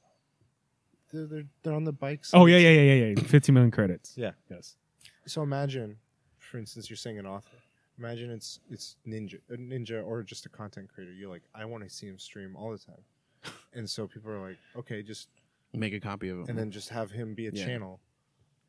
They're, 1.12 1.26
they're 1.26 1.44
they're 1.64 1.72
on 1.74 1.82
the 1.84 1.92
bikes. 1.92 2.30
Oh 2.32 2.46
yeah, 2.46 2.58
yeah, 2.58 2.70
yeah, 2.70 2.92
yeah, 2.92 3.14
yeah. 3.16 3.22
Fifty 3.24 3.50
million 3.50 3.72
credits. 3.72 4.12
Yeah. 4.16 4.32
Yes. 4.48 4.76
So 5.26 5.42
imagine, 5.42 5.96
for 6.38 6.58
instance, 6.58 6.88
you're 6.88 6.96
saying 6.96 7.18
an 7.18 7.26
author. 7.26 7.56
Imagine 7.98 8.30
it's 8.30 8.60
it's 8.70 8.96
ninja, 9.06 9.38
a 9.50 9.56
ninja, 9.56 10.04
or 10.04 10.22
just 10.22 10.44
a 10.46 10.48
content 10.48 10.88
creator. 10.92 11.12
You're 11.12 11.30
like, 11.30 11.42
I 11.54 11.64
want 11.64 11.82
to 11.84 11.88
see 11.90 12.06
him 12.06 12.18
stream 12.18 12.54
all 12.56 12.70
the 12.70 12.78
time, 12.78 13.02
and 13.72 13.88
so 13.88 14.06
people 14.06 14.30
are 14.30 14.40
like, 14.48 14.58
okay, 14.76 15.02
just 15.02 15.28
Make 15.72 15.92
a 15.94 16.00
copy 16.00 16.28
of 16.28 16.40
it. 16.40 16.48
and 16.48 16.58
then 16.58 16.70
just 16.70 16.88
have 16.90 17.10
him 17.10 17.34
be 17.34 17.46
a 17.48 17.50
Yeah. 17.52 17.64
channel, 17.64 18.00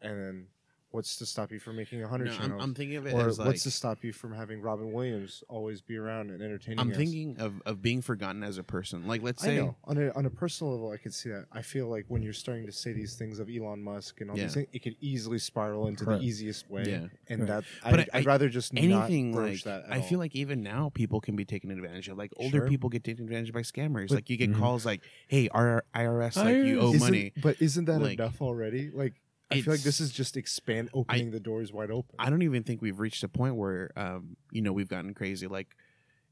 and 0.01 0.17
then 0.19 0.47
what's 0.91 1.17
to 1.17 1.25
stop 1.25 1.51
you 1.51 1.59
from 1.59 1.75
making 1.75 2.01
a 2.01 2.07
hundred 2.07 2.25
No, 2.25 2.31
I'm, 2.31 2.37
channels? 2.39 2.63
I'm 2.63 2.73
thinking 2.73 2.95
of 2.97 3.05
it 3.07 3.13
or 3.13 3.27
as 3.27 3.37
like 3.39 3.47
what's 3.47 3.63
to 3.63 3.71
stop 3.71 4.03
you 4.03 4.13
from 4.13 4.33
having 4.33 4.61
Robin 4.61 4.91
Williams 4.93 5.43
always 5.49 5.81
be 5.81 5.97
around 5.97 6.29
and 6.31 6.41
entertaining? 6.41 6.79
I'm 6.79 6.91
us? 6.91 6.97
thinking 6.97 7.35
of, 7.39 7.61
of 7.65 7.81
being 7.81 8.01
forgotten 8.01 8.41
as 8.43 8.57
a 8.57 8.63
person. 8.63 9.05
Like 9.05 9.21
let's 9.21 9.43
I 9.43 9.47
say 9.47 9.57
know 9.57 9.75
on 9.83 9.97
a 9.97 10.11
on 10.15 10.25
a 10.25 10.29
personal 10.29 10.73
level, 10.73 10.91
I 10.91 10.97
could 10.97 11.13
see 11.13 11.29
that. 11.29 11.45
I 11.51 11.61
feel 11.61 11.87
like 11.87 12.05
when 12.07 12.21
you're 12.21 12.33
starting 12.33 12.65
to 12.65 12.71
say 12.71 12.93
these 12.93 13.15
things 13.15 13.39
of 13.39 13.49
Elon 13.49 13.83
Musk 13.83 14.21
and 14.21 14.29
all 14.31 14.37
Yeah. 14.37 14.43
these 14.45 14.53
things, 14.53 14.67
it 14.71 14.79
could 14.79 14.95
easily 15.01 15.39
spiral 15.39 15.87
into 15.87 16.05
Correct. 16.05 16.21
the 16.21 16.27
easiest 16.27 16.69
way. 16.69 16.83
Yeah. 16.87 17.07
and 17.29 17.41
Right. 17.41 17.47
that 17.47 17.63
But 17.83 17.99
I'd, 17.99 18.09
I- 18.13 18.17
I'd 18.19 18.25
rather 18.25 18.49
just 18.49 18.71
anything 18.75 19.31
not 19.31 19.41
like 19.41 19.63
that. 19.63 19.85
At 19.85 19.91
I 19.91 20.01
feel 20.01 20.17
all. 20.17 20.21
like 20.21 20.35
even 20.35 20.63
now 20.63 20.89
people 20.93 21.19
can 21.21 21.35
be 21.35 21.45
taken 21.45 21.69
advantage 21.71 22.07
of. 22.07 22.17
Like 22.17 22.31
older 22.37 22.59
Sure. 22.59 22.67
people 22.67 22.89
get 22.89 23.03
taken 23.03 23.23
advantage 23.25 23.49
of 23.49 23.55
by 23.55 23.61
scammers. 23.61 24.07
But- 24.09 24.15
like 24.15 24.29
you 24.29 24.37
get 24.37 24.51
Mhm. 24.51 24.59
calls 24.59 24.85
like, 24.85 25.01
"Hey, 25.27 25.49
our 25.49 25.83
IRS, 25.93 26.37
like 26.37 26.55
you 26.65 26.79
owe 26.79 26.87
Isn't- 26.93 26.99
money." 26.99 27.33
but 27.41 27.61
isn't 27.61 27.85
that 27.85 27.99
Like, 28.01 28.13
enough 28.19 28.41
already? 28.41 28.89
Like 28.89 29.13
I 29.49 29.61
feel 29.61 29.73
like 29.73 29.81
this 29.81 29.99
is 30.01 30.11
just 30.11 30.35
expand 30.37 30.89
opening 30.93 31.31
the 31.31 31.39
doors 31.39 31.71
wide 31.71 31.91
open. 31.91 32.15
I 32.19 32.29
don't 32.29 32.41
even 32.41 32.63
think 32.63 32.81
we've 32.81 32.99
reached 32.99 33.23
a 33.23 33.29
point 33.29 33.55
where 33.55 33.91
um, 33.95 34.35
you 34.51 34.61
know 34.61 34.73
we've 34.73 34.89
gotten 34.89 35.13
crazy. 35.13 35.47
Like 35.47 35.75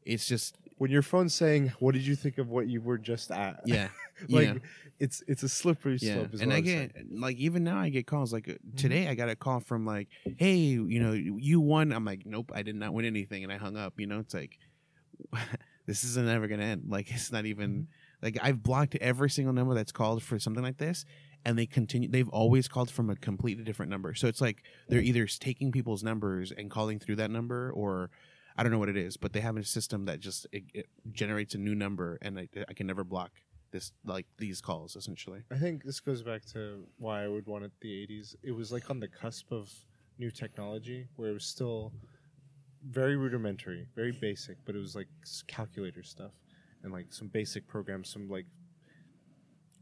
it's 0.04 0.26
just 0.28 0.58
when 0.78 0.92
your 0.92 1.02
phone's 1.02 1.34
saying, 1.34 1.74
"What 1.80 1.94
did 1.94 2.06
you 2.06 2.16
think 2.16 2.38
of 2.38 2.50
what 2.50 2.68
you 2.68 2.82
were 2.82 2.98
just 2.98 3.32
at?" 3.32 3.62
yeah, 3.66 3.88
like 4.30 4.48
yeah. 4.48 4.54
it's 5.00 5.24
it's 5.28 5.44
a 5.44 5.50
slippery 5.50 5.98
Yeah, 6.02 6.14
slope. 6.16 6.42
And 6.42 6.54
I 6.54 6.60
get 6.60 6.92
saying. 6.96 7.08
like 7.12 7.38
even 7.38 7.64
now 7.64 7.78
I 7.80 7.90
get 7.90 8.06
calls 8.06 8.32
like 8.34 8.46
Mm-hmm. 8.46 8.76
today 8.78 9.08
I 9.08 9.16
got 9.16 9.30
a 9.30 9.36
call 9.36 9.60
from 9.62 9.86
like 9.86 10.10
hey 10.38 10.56
you 10.56 11.00
know 11.02 11.14
you 11.14 11.60
won 11.62 11.92
I'm 11.94 12.06
like 12.06 12.24
nope 12.26 12.52
I 12.54 12.62
did 12.64 12.76
not 12.76 12.94
win 12.94 13.06
anything 13.06 13.44
and 13.44 13.52
I 13.54 13.58
hung 13.58 13.78
up 13.78 13.94
you 13.98 14.08
know 14.08 14.20
it's 14.20 14.34
like 14.34 14.60
this 15.86 16.04
isn't 16.04 16.28
ever 16.28 16.48
gonna 16.48 16.64
end 16.64 16.84
like 16.90 17.10
it's 17.12 17.32
not 17.32 17.46
even 17.46 17.70
Mm-hmm. 17.72 17.82
like 18.22 18.38
I've 18.42 18.62
blocked 18.64 18.96
every 18.96 19.30
single 19.30 19.54
number 19.54 19.74
that's 19.74 19.92
called 19.92 20.22
for 20.24 20.38
something 20.40 20.64
like 20.64 20.78
this 20.78 21.06
and 21.46 21.58
they 21.58 21.66
continue 21.66 22.10
they've 22.10 22.30
always 22.30 22.68
called 22.68 22.90
from 22.90 23.10
a 23.10 23.16
completely 23.16 23.64
different 23.64 23.90
number 23.90 24.14
so 24.14 24.28
it's 24.28 24.42
like 24.42 24.64
they're 24.90 25.02
either 25.02 25.26
taking 25.28 25.72
people's 25.72 26.04
numbers 26.04 26.52
and 26.52 26.70
calling 26.70 27.00
through 27.00 27.16
that 27.16 27.32
number 27.32 27.72
or 27.72 28.10
I 28.58 28.64
don't 28.64 28.72
know 28.72 28.80
what 28.80 28.90
it 28.90 28.98
is 28.98 29.18
but 29.18 29.34
they 29.34 29.42
have 29.42 29.58
a 29.58 29.64
system 29.64 30.06
that 30.06 30.20
just 30.20 30.48
it, 30.52 30.64
it 30.74 30.88
generates 31.12 31.56
a 31.56 31.58
new 31.58 31.76
number 31.76 32.18
and 32.22 32.40
I, 32.40 32.48
I 32.68 32.74
can 32.74 32.88
never 32.88 33.04
block 33.04 33.32
this 33.72 33.92
like 34.06 34.26
these 34.38 34.62
calls 34.62 34.96
essentially 34.96 35.44
I 35.52 35.58
think 35.58 35.84
this 35.84 36.00
goes 36.00 36.24
back 36.24 36.46
to 36.54 36.84
why 36.98 37.24
I 37.24 37.28
would 37.28 37.46
want 37.46 37.66
it 37.66 37.72
the 37.82 37.90
80s. 38.08 38.36
It 38.44 38.52
was 38.52 38.72
like 38.72 38.90
on 38.90 39.00
the 39.00 39.08
cusp 39.08 39.52
of 39.52 39.72
new 40.18 40.32
technology 40.32 41.08
where 41.18 41.30
it 41.30 41.34
was 41.34 41.46
still 41.46 41.92
very 42.90 43.16
rudimentary, 43.18 43.88
very 43.96 44.12
basic, 44.12 44.58
but 44.66 44.76
it 44.76 44.80
was 44.80 44.96
like 44.96 45.08
calculator 45.48 46.04
stuff 46.04 46.32
and 46.84 46.94
like 46.94 47.08
some 47.10 47.28
basic 47.28 47.68
programs, 47.68 48.10
some 48.10 48.30
like 48.30 48.46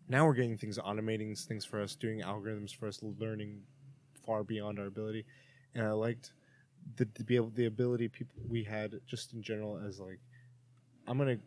now 0.07 0.25
we're 0.25 0.33
getting 0.33 0.57
things 0.57 0.77
automating 0.77 1.37
things 1.39 1.65
for 1.65 1.81
us, 1.81 1.95
doing 1.95 2.21
algorithms 2.21 2.75
for 2.75 2.87
us, 2.87 2.99
learning 3.01 3.61
far 4.25 4.43
beyond 4.43 4.79
our 4.79 4.85
ability. 4.85 5.25
And 5.75 5.85
I 5.85 5.91
liked 5.91 6.33
the 6.97 7.05
to 7.05 7.23
be 7.23 7.35
able 7.35 7.49
the 7.49 7.65
ability 7.65 8.09
people 8.09 8.35
we 8.47 8.63
had 8.63 8.99
just 9.07 9.33
in 9.33 9.41
general 9.41 9.79
as 9.87 9.99
like 9.99 10.19
I'm 11.07 11.17
gonna 11.17 11.37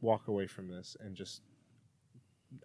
walk 0.00 0.28
away 0.28 0.46
from 0.46 0.68
this 0.68 0.96
and 1.00 1.14
just 1.14 1.42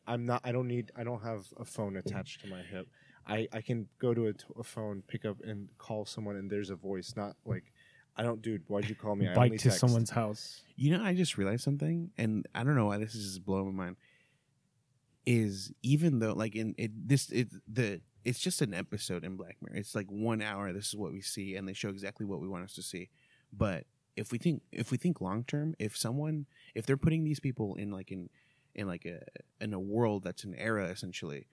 I'm 0.07 0.25
not. 0.25 0.41
I 0.43 0.51
don't 0.51 0.67
need. 0.67 0.91
I 0.95 1.03
don't 1.03 1.21
have 1.21 1.45
a 1.57 1.65
phone 1.65 1.97
attached 1.97 2.41
to 2.41 2.47
my 2.47 2.61
hip. 2.61 2.87
I 3.27 3.47
I 3.53 3.61
can 3.61 3.87
go 3.99 4.13
to 4.13 4.27
a, 4.27 4.33
t- 4.33 4.45
a 4.59 4.63
phone, 4.63 5.03
pick 5.07 5.25
up, 5.25 5.37
and 5.43 5.67
call 5.77 6.05
someone, 6.05 6.35
and 6.35 6.49
there's 6.49 6.69
a 6.69 6.75
voice. 6.75 7.13
Not 7.15 7.35
like 7.45 7.71
I 8.17 8.23
don't, 8.23 8.41
dude. 8.41 8.63
Why'd 8.67 8.89
you 8.89 8.95
call 8.95 9.15
me? 9.15 9.27
I 9.27 9.33
Bike 9.33 9.45
only 9.45 9.57
to 9.59 9.63
text. 9.65 9.79
someone's 9.79 10.09
house. 10.09 10.61
You 10.75 10.97
know, 10.97 11.03
I 11.03 11.13
just 11.13 11.37
realized 11.37 11.63
something, 11.63 12.11
and 12.17 12.47
I 12.55 12.63
don't 12.63 12.75
know 12.75 12.85
why 12.87 12.97
this 12.97 13.13
is 13.13 13.25
just 13.25 13.45
blowing 13.45 13.75
my 13.75 13.85
mind. 13.85 13.97
Is 15.25 15.71
even 15.81 16.19
though 16.19 16.33
like 16.33 16.55
in 16.55 16.75
it 16.77 16.91
this 17.07 17.29
it 17.31 17.49
the 17.67 18.01
it's 18.23 18.39
just 18.39 18.61
an 18.61 18.73
episode 18.73 19.23
in 19.23 19.37
Black 19.37 19.57
Mirror. 19.61 19.77
It's 19.77 19.95
like 19.95 20.07
one 20.07 20.41
hour. 20.41 20.73
This 20.73 20.87
is 20.87 20.95
what 20.95 21.11
we 21.11 21.21
see, 21.21 21.55
and 21.55 21.67
they 21.67 21.73
show 21.73 21.89
exactly 21.89 22.25
what 22.25 22.41
we 22.41 22.47
want 22.47 22.63
us 22.63 22.73
to 22.73 22.81
see. 22.81 23.09
But 23.53 23.85
if 24.15 24.31
we 24.31 24.37
think 24.37 24.63
if 24.71 24.91
we 24.91 24.97
think 24.97 25.21
long 25.21 25.43
term, 25.43 25.75
if 25.79 25.95
someone 25.95 26.47
if 26.73 26.85
they're 26.85 26.97
putting 26.97 27.23
these 27.23 27.39
people 27.39 27.75
in 27.75 27.91
like 27.91 28.11
in 28.11 28.29
in 28.73 28.87
like 28.87 29.05
a 29.05 29.21
in 29.63 29.73
a 29.73 29.79
world 29.79 30.23
that's 30.23 30.43
an 30.43 30.55
era 30.55 30.85
essentially, 30.85 31.47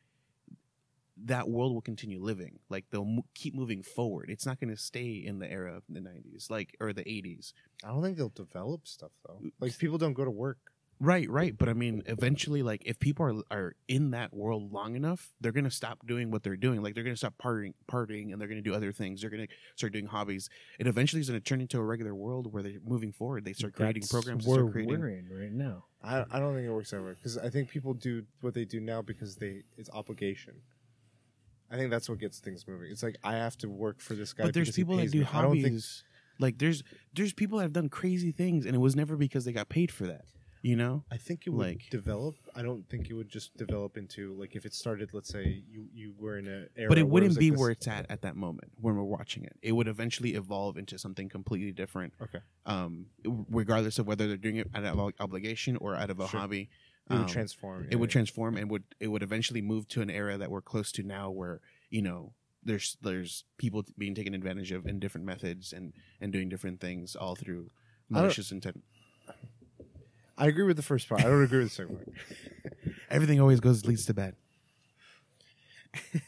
that 1.25 1.49
world 1.49 1.73
will 1.73 1.83
continue 1.83 2.20
living. 2.23 2.59
Like 2.70 2.87
they'll 2.91 3.05
mo- 3.05 3.27
keep 3.35 3.55
moving 3.55 3.83
forward. 3.83 4.31
It's 4.31 4.47
not 4.47 4.59
going 4.59 4.75
to 4.75 4.81
stay 4.81 5.12
in 5.12 5.39
the 5.39 5.51
era 5.51 5.77
of 5.77 5.83
the 5.89 6.01
'90s, 6.01 6.51
like 6.51 6.77
or 6.81 6.93
the 6.93 7.05
'80s. 7.05 7.53
I 7.85 7.89
don't 7.89 8.03
think 8.03 8.16
they'll 8.16 8.29
develop 8.31 8.87
stuff 8.87 9.12
though. 9.27 9.41
Like 9.61 9.77
people 9.79 9.99
don't 9.99 10.14
go 10.14 10.25
to 10.25 10.31
work. 10.31 10.72
Right, 11.03 11.29
right. 11.29 11.59
But 11.59 11.69
I 11.69 11.73
mean, 11.73 12.05
eventually, 12.07 12.63
like 12.63 12.83
if 12.87 13.01
people 13.01 13.27
are 13.27 13.43
are 13.51 13.75
in 13.89 14.13
that 14.13 14.33
world 14.33 14.73
long 14.73 14.95
enough, 14.95 15.33
they're 15.41 15.51
gonna 15.51 15.69
stop 15.69 16.07
doing 16.07 16.31
what 16.31 16.45
they're 16.45 16.57
doing. 16.57 16.81
Like 16.81 16.95
they're 16.95 17.03
gonna 17.03 17.17
stop 17.17 17.35
partying, 17.43 17.75
partying, 17.91 18.33
and 18.33 18.41
they're 18.41 18.47
gonna 18.47 18.63
do 18.63 18.73
other 18.73 18.93
things. 18.93 19.21
They're 19.21 19.31
gonna 19.31 19.49
start 19.75 19.93
doing 19.93 20.07
hobbies. 20.07 20.49
It 20.79 20.87
eventually 20.87 21.21
is 21.21 21.29
gonna 21.29 21.41
turn 21.41 21.61
into 21.61 21.81
a 21.81 21.83
regular 21.83 22.15
world 22.15 22.53
where 22.53 22.63
they're 22.63 22.79
moving 22.87 23.11
forward. 23.11 23.45
They 23.45 23.53
start 23.53 23.75
creating 23.75 24.03
That's 24.03 24.13
programs. 24.13 24.45
They 24.45 24.53
Where 24.53 24.71
creating. 24.71 25.01
we're 25.01 25.09
in 25.09 25.29
right 25.29 25.51
now. 25.51 25.87
I 26.05 26.25
I 26.31 26.39
don't 26.39 26.55
think 26.55 26.69
it 26.69 26.73
works 26.73 26.93
that 26.93 27.03
way 27.03 27.15
because 27.15 27.37
I 27.37 27.51
think 27.51 27.69
people 27.69 27.95
do 27.95 28.25
what 28.41 28.55
they 28.55 28.65
do 28.65 28.79
now 28.79 29.03
because 29.03 29.35
they 29.35 29.65
it's 29.77 29.91
obligation. 29.91 30.55
I 31.69 31.77
think 31.79 31.91
that's 31.91 32.09
what 32.09 32.21
gets 32.21 32.39
things 32.39 32.65
moving. 32.69 32.93
It's 32.93 33.03
like 33.03 33.17
I 33.25 33.33
have 33.33 33.57
to 33.59 33.69
work 33.69 34.01
for 34.01 34.15
this 34.15 34.33
guy. 34.33 34.45
But 34.45 34.55
there's 34.55 34.69
because 34.69 34.77
he 34.77 34.83
people 34.83 34.99
that 34.99 35.11
do 35.11 35.21
me. 35.23 35.29
I 35.33 35.43
don't 35.43 35.55
think 35.55 35.65
hobbies. 35.65 36.05
Like 36.39 36.59
there's 36.59 36.85
there's 37.13 37.33
people 37.33 37.59
that 37.59 37.65
have 37.65 37.73
done 37.73 37.89
crazy 37.89 38.31
things, 38.31 38.67
and 38.67 38.77
it 38.77 38.79
was 38.79 38.95
never 38.95 39.17
because 39.17 39.45
they 39.45 39.53
got 39.53 39.69
paid 39.69 39.91
for 39.91 40.07
that. 40.07 40.27
You 40.63 40.77
know? 40.77 41.05
I 41.11 41.17
think 41.17 41.47
it 41.47 41.51
would 41.51 41.67
Like- 41.67 41.91
develop. 41.91 42.37
I 42.55 42.63
don't 42.63 42.89
think 42.89 43.11
it 43.11 43.15
would 43.15 43.29
just 43.29 43.57
develop 43.57 43.97
into 43.97 44.33
like 44.35 44.55
if 44.55 44.65
it 44.65 44.73
started. 44.73 45.13
Let's 45.13 45.29
say 45.29 45.65
you 45.69 45.89
you 45.93 46.15
were 46.17 46.39
in 46.39 46.47
a 46.47 46.69
era 46.77 46.89
but 46.89 46.99
it 46.99 47.09
wouldn't 47.09 47.33
like 47.33 47.41
be 47.41 47.51
where 47.51 47.71
it's 47.71 47.89
at 47.89 48.09
at 48.09 48.23
that 48.23 48.37
moment 48.37 48.71
when 48.81 48.95
we're 48.97 49.03
watching 49.03 49.43
it. 49.45 49.57
It 49.61 49.73
would 49.73 49.89
eventually 49.89 50.35
evolve 50.35 50.77
into 50.79 50.99
something 50.99 51.29
completely 51.29 51.73
different. 51.73 52.15
Okay. 52.23 52.39
Um, 52.65 53.07
regardless 53.25 53.99
of 53.99 54.07
whether 54.07 54.29
they're 54.29 54.37
doing 54.37 54.57
it 54.57 54.69
out 54.73 54.85
of 54.85 55.13
obligation 55.19 55.77
or 55.79 55.97
out 55.97 56.11
of 56.11 56.21
a 56.21 56.29
Sure. 56.29 56.41
hobby. 56.41 56.71
It 57.11 57.15
would 57.15 57.23
Um, 57.23 57.27
transform. 57.27 57.89
it 57.91 57.97
would 57.97 58.11
transform 58.11 58.57
and 58.57 58.71
would 58.71 58.85
it 59.01 59.09
would 59.09 59.25
eventually 59.25 59.63
move 59.63 59.89
to 59.89 60.01
an 60.01 60.11
era 60.11 60.39
that 60.39 60.51
we're 60.53 60.63
close 60.63 60.93
to 60.93 61.03
now 61.03 61.29
where 61.29 61.61
you 61.91 62.03
know 62.03 62.35
there's 62.63 62.97
there's 63.03 63.45
people 63.59 63.85
being 63.99 64.15
taken 64.15 64.33
advantage 64.33 64.71
of 64.71 64.87
in 64.87 65.01
different 65.01 65.27
methods 65.27 65.73
and 65.73 65.93
and 66.21 66.33
doing 66.33 66.49
different 66.49 66.79
things 66.81 67.17
all 67.17 67.35
through 67.35 67.69
malicious 68.09 68.53
intent 68.53 68.85
I 70.43 70.47
agree 70.49 70.64
with 70.64 70.76
the 70.76 70.82
first 70.82 71.09
part. 71.09 71.20
I 71.20 71.24
don't 71.24 71.43
agree 71.45 71.61
with 71.61 71.68
the 71.68 71.74
second 71.74 71.97
part. 71.97 72.95
everything 73.11 73.40
always 73.40 73.61
goes 73.61 73.84
leads 73.86 74.07
to 74.07 74.14
bad 74.14 74.34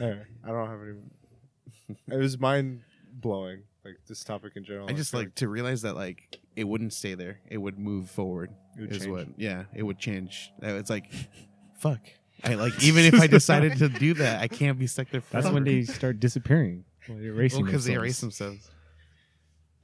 Anyway, 0.00 0.22
I 0.44 0.48
don't 0.48 0.68
have 0.68 0.80
any. 0.80 1.96
It 2.16 2.18
was 2.18 2.38
mind 2.38 2.80
blowing, 3.12 3.62
like 3.84 3.96
this 4.08 4.24
topic 4.24 4.52
in 4.56 4.64
general. 4.64 4.88
i 4.88 4.92
just 4.92 5.10
feel 5.12 5.20
like 5.20 5.34
to 5.36 5.48
realize 5.48 5.82
that 5.82 5.94
like 5.94 6.40
it 6.56 6.64
wouldn't 6.64 6.92
stay 6.92 7.14
there 7.14 7.40
it 7.48 7.58
would 7.58 7.78
move 7.78 8.10
forward 8.10 8.50
It 8.76 8.80
would 8.80 8.92
is 8.92 8.98
change. 9.00 9.10
what 9.10 9.28
yeah 9.36 9.64
it 9.74 9.82
would 9.84 9.98
change 9.98 10.50
Uh, 10.62 10.74
it's 10.74 10.90
like 10.90 11.10
fuck 11.78 12.00
I 12.42 12.54
like 12.54 12.82
even 12.82 13.04
if 13.04 13.14
I 13.20 13.26
decided 13.28 13.78
to 13.78 13.88
do 13.88 14.14
that, 14.14 14.42
I 14.42 14.48
can't 14.48 14.78
be 14.78 14.86
stuck 14.86 15.08
there. 15.10 15.20
Forever. 15.20 15.42
That's 15.42 15.54
when 15.54 15.64
they 15.64 15.82
start 15.84 16.18
disappearing. 16.20 16.84
Well, 17.08 17.18
erasing 17.18 17.64
because 17.64 17.84
they 17.84 17.92
themselves. 17.94 18.02
erase 18.04 18.20
themselves 18.20 18.70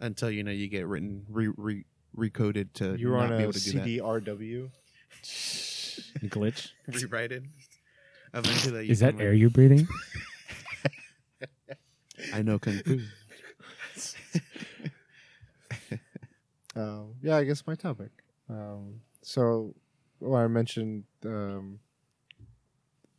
until 0.01 0.31
you 0.31 0.43
know 0.43 0.51
you 0.51 0.67
get 0.69 0.87
written 0.87 1.25
re, 1.31 1.49
re, 1.57 1.85
recoded 2.17 2.73
to 2.75 2.97
you 2.97 3.09
were 3.11 3.17
not 3.17 3.33
on 3.33 3.37
be 3.37 3.37
a 3.37 3.43
able 3.43 3.53
to 3.53 3.61
do 3.61 3.73
that. 3.73 3.87
CDRW. 3.87 4.71
glitch. 6.29 6.71
rewrite 6.89 7.33
it. 7.33 7.43
Eventually, 8.33 8.87
you 8.87 8.93
Is 8.93 9.01
that 9.01 9.17
can, 9.17 9.23
air 9.23 9.33
you're 9.33 9.51
breathing? 9.51 9.89
I 12.33 12.43
know 12.43 12.59
kung 12.59 12.79
fu. 12.85 13.01
Um, 16.77 17.15
yeah, 17.21 17.37
I 17.37 17.43
guess 17.45 17.67
my 17.67 17.75
topic. 17.75 18.11
Um, 18.49 19.01
so, 19.23 19.75
well, 20.21 20.41
I 20.41 20.47
mentioned 20.47 21.03
um, 21.27 21.81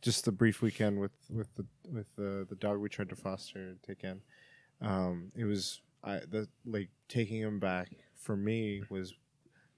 just 0.00 0.24
the 0.24 0.32
brief 0.32 0.62
weekend 0.62 0.98
with 0.98 1.12
with 1.30 1.54
the 1.56 1.66
with 1.92 2.06
the 2.16 2.46
the 2.48 2.56
dog 2.56 2.78
we 2.78 2.88
tried 2.88 3.10
to 3.10 3.16
foster 3.16 3.58
and 3.58 3.82
take 3.82 4.04
in. 4.04 4.22
Um, 4.80 5.32
it 5.36 5.44
was 5.44 5.82
I 6.02 6.20
the 6.28 6.48
like 6.64 6.88
taking 7.08 7.40
him 7.40 7.58
back 7.60 7.90
for 8.22 8.36
me 8.36 8.82
was 8.88 9.14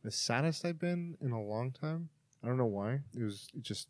the 0.02 0.10
saddest 0.10 0.64
I've 0.64 0.78
been 0.78 1.16
in 1.20 1.32
a 1.32 1.42
long 1.42 1.72
time. 1.72 2.10
I 2.42 2.46
don't 2.46 2.58
know 2.58 2.66
why. 2.66 3.00
It 3.16 3.22
was 3.24 3.48
it 3.54 3.62
just 3.62 3.88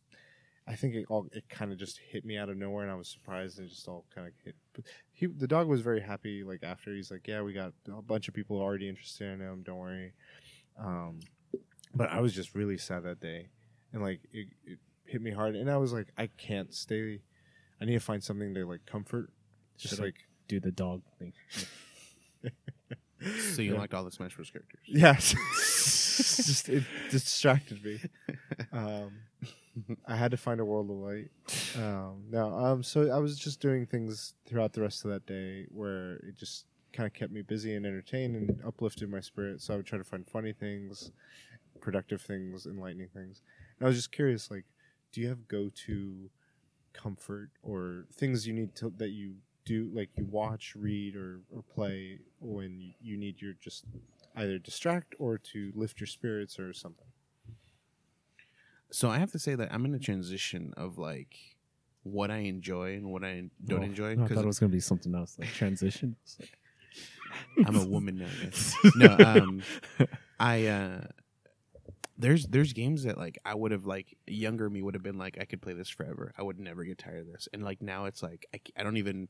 I 0.67 0.77
think 0.77 0.95
it 0.95 1.07
all 1.09 1.27
it 1.33 1.49
kind 1.49 1.73
of 1.73 1.79
just 1.79 1.99
hit 1.99 2.25
me 2.25 2.39
out 2.39 2.49
of 2.49 2.57
nowhere, 2.57 2.85
and 2.85 2.93
I 2.93 2.95
was 2.95 3.09
surprised 3.09 3.59
and 3.59 3.67
it 3.67 3.71
just 3.71 3.89
all 3.89 4.05
kind 4.15 4.27
of 4.27 4.33
hit. 4.45 4.55
But 4.73 4.85
he 5.13 5.27
the 5.27 5.49
dog 5.49 5.67
was 5.67 5.81
very 5.81 6.01
happy. 6.01 6.45
Like 6.45 6.63
after 6.63 6.95
he's 6.95 7.11
like, 7.11 7.27
yeah, 7.27 7.43
we 7.43 7.53
got 7.53 7.73
a 7.89 8.01
bunch 8.01 8.29
of 8.29 8.35
people 8.35 8.59
already 8.59 8.89
interested 8.89 9.33
in 9.33 9.41
him. 9.41 9.63
Don't 9.65 9.79
worry. 9.79 10.13
Um, 10.79 11.21
but 11.95 12.11
I 12.11 12.21
was 12.21 12.33
just 12.33 12.55
really 12.55 12.79
sad 12.79 13.03
that 13.03 13.21
day, 13.21 13.49
and 13.93 14.03
like 14.03 14.21
it, 14.33 14.49
it 14.65 14.79
hit 15.05 15.21
me 15.21 15.33
hard. 15.33 15.57
And 15.57 15.71
I 15.71 15.77
was 15.77 15.93
like, 15.93 16.09
I 16.17 16.29
can't 16.29 16.73
stay. 16.73 17.21
I 17.81 17.85
need 17.85 17.95
to 17.95 18.01
find 18.01 18.23
something 18.23 18.55
to 18.55 18.67
like 18.67 18.87
comfort. 18.87 19.31
Just 19.77 19.97
Should 19.97 20.05
like 20.05 20.29
Do 20.47 20.61
the 20.61 20.71
dog 20.71 21.03
thing. 21.19 21.33
So 23.21 23.63
you 23.63 23.73
Yeah. 23.73 23.79
liked 23.79 23.95
all 23.95 24.05
the 24.05 24.11
Smash 24.11 24.35
Bros 24.35 24.51
characters. 24.51 24.81
Yes. 24.87 25.35
just 26.47 26.69
it 26.69 26.85
distracted 27.11 27.85
me. 27.85 28.01
Um, 28.73 29.13
I 30.07 30.17
had 30.17 30.31
to 30.31 30.37
find 30.37 30.61
a 30.61 30.65
world 30.65 30.91
of 30.91 30.97
light. 30.97 31.31
Um, 31.75 32.25
no, 32.31 32.55
um, 32.55 32.83
so 32.83 33.11
I 33.11 33.19
was 33.19 33.39
just 33.39 33.61
doing 33.61 33.87
things 33.87 34.35
throughout 34.47 34.73
the 34.73 34.81
rest 34.83 35.05
of 35.05 35.11
that 35.11 35.27
day 35.27 35.67
where 35.71 36.15
it 36.17 36.37
just 36.37 36.67
kind 36.93 37.07
of 37.07 37.13
kept 37.13 37.33
me 37.33 37.43
busy 37.43 37.75
and 37.75 37.85
entertained 37.85 38.37
and 38.37 38.61
uplifted 38.65 39.09
my 39.11 39.21
spirit. 39.21 39.61
So 39.61 39.75
I 39.75 39.77
would 39.79 39.87
try 39.87 39.99
to 39.99 40.05
find 40.05 40.27
funny 40.27 40.53
things, 40.53 41.11
productive 41.81 42.23
things, 42.23 42.67
enlightening 42.67 43.09
things. 43.09 43.43
And 43.79 43.87
I 43.87 43.89
was 43.89 43.97
just 43.97 44.13
curious, 44.13 44.51
like, 44.51 44.65
do 45.13 45.21
you 45.21 45.29
have 45.29 45.49
go 45.49 45.71
to 45.87 46.31
comfort 46.93 47.51
or 47.63 48.07
things 48.13 48.47
you 48.47 48.53
need 48.53 48.75
to 48.77 48.91
that 48.99 49.11
you 49.11 49.35
do, 49.65 49.91
like 49.95 50.11
you 50.17 50.25
watch, 50.25 50.75
read, 50.77 51.17
or 51.17 51.41
or 51.51 51.63
play 51.63 52.19
when 52.41 52.81
you- 52.81 52.95
you 53.01 53.17
need 53.17 53.41
your 53.41 53.55
just 53.55 53.85
either 54.37 54.59
distract 54.59 55.15
or 55.19 55.39
to 55.39 55.73
lift 55.75 56.01
your 56.01 56.07
spirits 56.07 56.59
or 56.59 56.73
something. 56.73 57.07
So 58.91 59.09
I 59.11 59.19
have 59.19 59.33
to 59.33 59.39
say 59.39 59.55
that 59.55 59.73
I'm 59.73 59.85
in 59.85 59.95
a 59.95 59.99
transition 59.99 60.73
of 60.77 60.99
like 60.99 61.37
what 62.03 62.31
I 62.31 62.39
enjoy 62.39 62.95
and 62.95 63.11
what 63.11 63.25
I 63.25 63.51
don't 63.65 63.81
Oh, 63.81 63.83
enjoy 63.85 64.15
no, 64.15 64.25
I 64.25 64.29
thought 64.29 64.45
it 64.45 64.47
was 64.47 64.59
gonna 64.59 64.71
be 64.73 64.81
something 64.81 65.15
else, 65.15 65.37
like 65.39 65.49
transition. 65.49 66.17
Like- 67.57 67.67
I'm 67.67 67.75
a 67.75 67.85
woman 67.85 68.19
now. 68.19 68.29
Yes. 68.45 68.77
No, 68.97 69.17
um, 69.19 69.63
I 70.39 70.67
uh, 70.67 71.01
there's 72.17 72.47
there's 72.47 72.73
games 72.73 73.03
that 73.05 73.19
like 73.19 73.39
I 73.45 73.55
would 73.57 73.73
have 73.73 73.87
like 73.87 74.17
younger 74.29 74.71
me 74.71 74.83
would 74.83 74.95
have 74.95 75.03
been 75.03 75.19
like 75.19 75.39
I 75.41 75.45
could 75.45 75.61
play 75.61 75.73
this 75.73 75.89
forever. 75.89 76.33
I 76.39 76.43
would 76.43 76.61
never 76.61 76.85
get 76.85 76.99
tired 76.99 77.23
of 77.23 77.27
this. 77.33 77.49
And 77.53 77.65
like 77.65 77.83
now 77.83 78.05
it's 78.05 78.23
like 78.23 78.47
I, 78.55 78.61
I 78.79 78.85
don't 78.85 78.99
even 78.99 79.29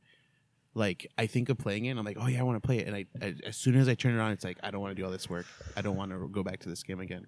like 0.75 1.11
I 1.17 1.27
think 1.27 1.49
of 1.49 1.59
playing 1.59 1.87
it. 1.87 1.91
and 1.91 1.99
I'm 1.99 2.05
like, 2.05 2.17
oh 2.21 2.27
yeah, 2.27 2.41
I 2.41 2.43
want 2.43 2.61
to 2.61 2.67
play 2.67 2.79
it. 2.79 2.87
And 2.87 2.97
I, 2.97 3.07
I 3.23 3.35
as 3.47 3.57
soon 3.57 3.77
as 3.77 3.89
I 3.89 3.95
turn 3.95 4.15
it 4.15 4.21
on, 4.21 4.33
it's 4.33 4.45
like 4.45 4.59
I 4.63 4.71
don't 4.71 4.81
want 4.81 4.95
to 4.95 5.01
do 5.01 5.05
all 5.05 5.13
this 5.13 5.31
work. 5.31 5.47
I 5.77 5.83
don't 5.83 5.97
want 5.97 6.11
to 6.11 6.29
go 6.29 6.43
back 6.43 6.61
to 6.61 6.69
this 6.69 6.83
game 6.83 7.01
again. 7.01 7.27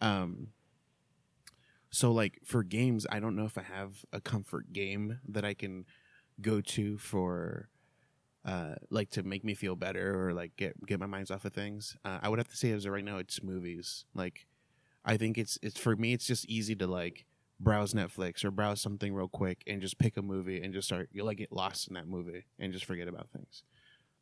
Um. 0.00 0.48
So 1.90 2.12
like 2.12 2.38
for 2.44 2.62
games, 2.62 3.06
I 3.10 3.18
don't 3.20 3.36
know 3.36 3.44
if 3.44 3.58
I 3.58 3.62
have 3.62 4.04
a 4.12 4.20
comfort 4.20 4.72
game 4.72 5.18
that 5.28 5.44
I 5.44 5.54
can 5.54 5.86
go 6.40 6.60
to 6.60 6.98
for 6.98 7.68
uh, 8.44 8.74
like 8.90 9.10
to 9.10 9.22
make 9.22 9.44
me 9.44 9.54
feel 9.54 9.76
better 9.76 10.26
or 10.26 10.32
like 10.32 10.56
get 10.56 10.74
get 10.86 11.00
my 11.00 11.06
minds 11.06 11.30
off 11.30 11.44
of 11.44 11.52
things. 11.52 11.96
Uh, 12.04 12.18
I 12.22 12.28
would 12.28 12.38
have 12.38 12.48
to 12.48 12.56
say 12.56 12.70
as 12.70 12.86
of 12.86 12.92
right 12.92 13.04
now, 13.04 13.18
it's 13.18 13.42
movies. 13.42 14.04
Like, 14.14 14.46
I 15.04 15.16
think 15.16 15.36
it's 15.36 15.58
it's 15.62 15.78
for 15.78 15.96
me, 15.96 16.12
it's 16.12 16.26
just 16.26 16.46
easy 16.46 16.74
to 16.76 16.86
like 16.86 17.26
browse 17.60 17.92
Netflix 17.92 18.44
or 18.44 18.50
browse 18.50 18.80
something 18.80 19.12
real 19.14 19.28
quick 19.28 19.62
and 19.66 19.80
just 19.82 19.98
pick 19.98 20.16
a 20.16 20.22
movie 20.22 20.62
and 20.62 20.72
just 20.72 20.88
start 20.88 21.10
you 21.12 21.22
like 21.22 21.36
get 21.36 21.52
lost 21.52 21.88
in 21.88 21.94
that 21.94 22.08
movie 22.08 22.46
and 22.58 22.72
just 22.72 22.86
forget 22.86 23.06
about 23.06 23.28
things. 23.30 23.62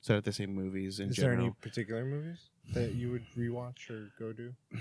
So 0.01 0.15
have 0.15 0.25
to 0.25 0.33
say 0.33 0.47
movies 0.47 1.01
in 1.01 1.11
Is 1.11 1.17
general. 1.17 1.37
there 1.37 1.45
any 1.47 1.55
particular 1.61 2.05
movies 2.05 2.51
that 2.73 2.95
you 2.95 3.11
would 3.11 3.25
rewatch 3.37 3.91
or 3.91 4.11
go 4.19 4.33
to? 4.33 4.53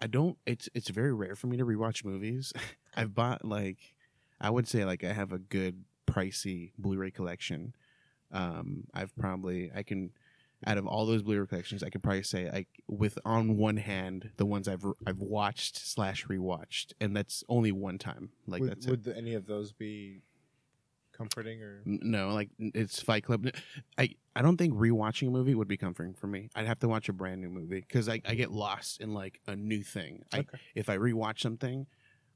I 0.00 0.06
don't. 0.06 0.36
It's 0.46 0.68
it's 0.74 0.88
very 0.88 1.12
rare 1.12 1.36
for 1.36 1.46
me 1.46 1.56
to 1.56 1.64
rewatch 1.64 2.04
movies. 2.04 2.52
I've 2.96 3.14
bought 3.14 3.44
like, 3.44 3.78
I 4.40 4.50
would 4.50 4.66
say 4.66 4.84
like 4.84 5.04
I 5.04 5.12
have 5.12 5.32
a 5.32 5.38
good 5.38 5.84
pricey 6.06 6.72
Blu-ray 6.78 7.10
collection. 7.12 7.74
Um, 8.32 8.84
I've 8.92 9.14
probably 9.16 9.70
I 9.74 9.82
can, 9.84 10.10
out 10.66 10.78
of 10.78 10.86
all 10.86 11.06
those 11.06 11.22
Blu-ray 11.22 11.46
collections, 11.46 11.82
I 11.82 11.90
could 11.90 12.02
probably 12.02 12.22
say 12.22 12.50
like 12.50 12.68
with 12.88 13.18
on 13.24 13.56
one 13.56 13.76
hand 13.76 14.30
the 14.36 14.46
ones 14.46 14.68
I've 14.68 14.84
I've 15.06 15.20
watched 15.20 15.76
slash 15.76 16.26
rewatched, 16.26 16.92
and 17.00 17.16
that's 17.16 17.44
only 17.48 17.72
one 17.72 17.98
time. 17.98 18.30
Like 18.46 18.60
would 18.62 18.70
that's 18.70 18.86
would 18.86 19.04
the, 19.04 19.16
any 19.16 19.34
of 19.34 19.46
those 19.46 19.72
be 19.72 20.22
comforting 21.16 21.62
or? 21.62 21.82
No, 21.84 22.30
like 22.30 22.50
it's 22.58 23.00
Fight 23.00 23.24
Club. 23.24 23.46
I 23.98 24.10
I 24.34 24.42
don't 24.42 24.56
think 24.56 24.74
rewatching 24.74 25.28
a 25.28 25.30
movie 25.30 25.54
would 25.54 25.68
be 25.68 25.76
comforting 25.76 26.14
for 26.14 26.26
me. 26.26 26.50
I'd 26.54 26.66
have 26.66 26.80
to 26.80 26.88
watch 26.88 27.08
a 27.08 27.12
brand 27.12 27.40
new 27.40 27.50
movie 27.50 27.80
because 27.80 28.08
I, 28.08 28.20
I 28.26 28.34
get 28.34 28.50
lost 28.50 29.00
in 29.00 29.12
like 29.12 29.40
a 29.46 29.56
new 29.56 29.82
thing. 29.82 30.24
I 30.32 30.38
Okay. 30.40 30.58
if 30.74 30.88
I 30.88 30.96
rewatch 30.96 31.40
something, 31.40 31.86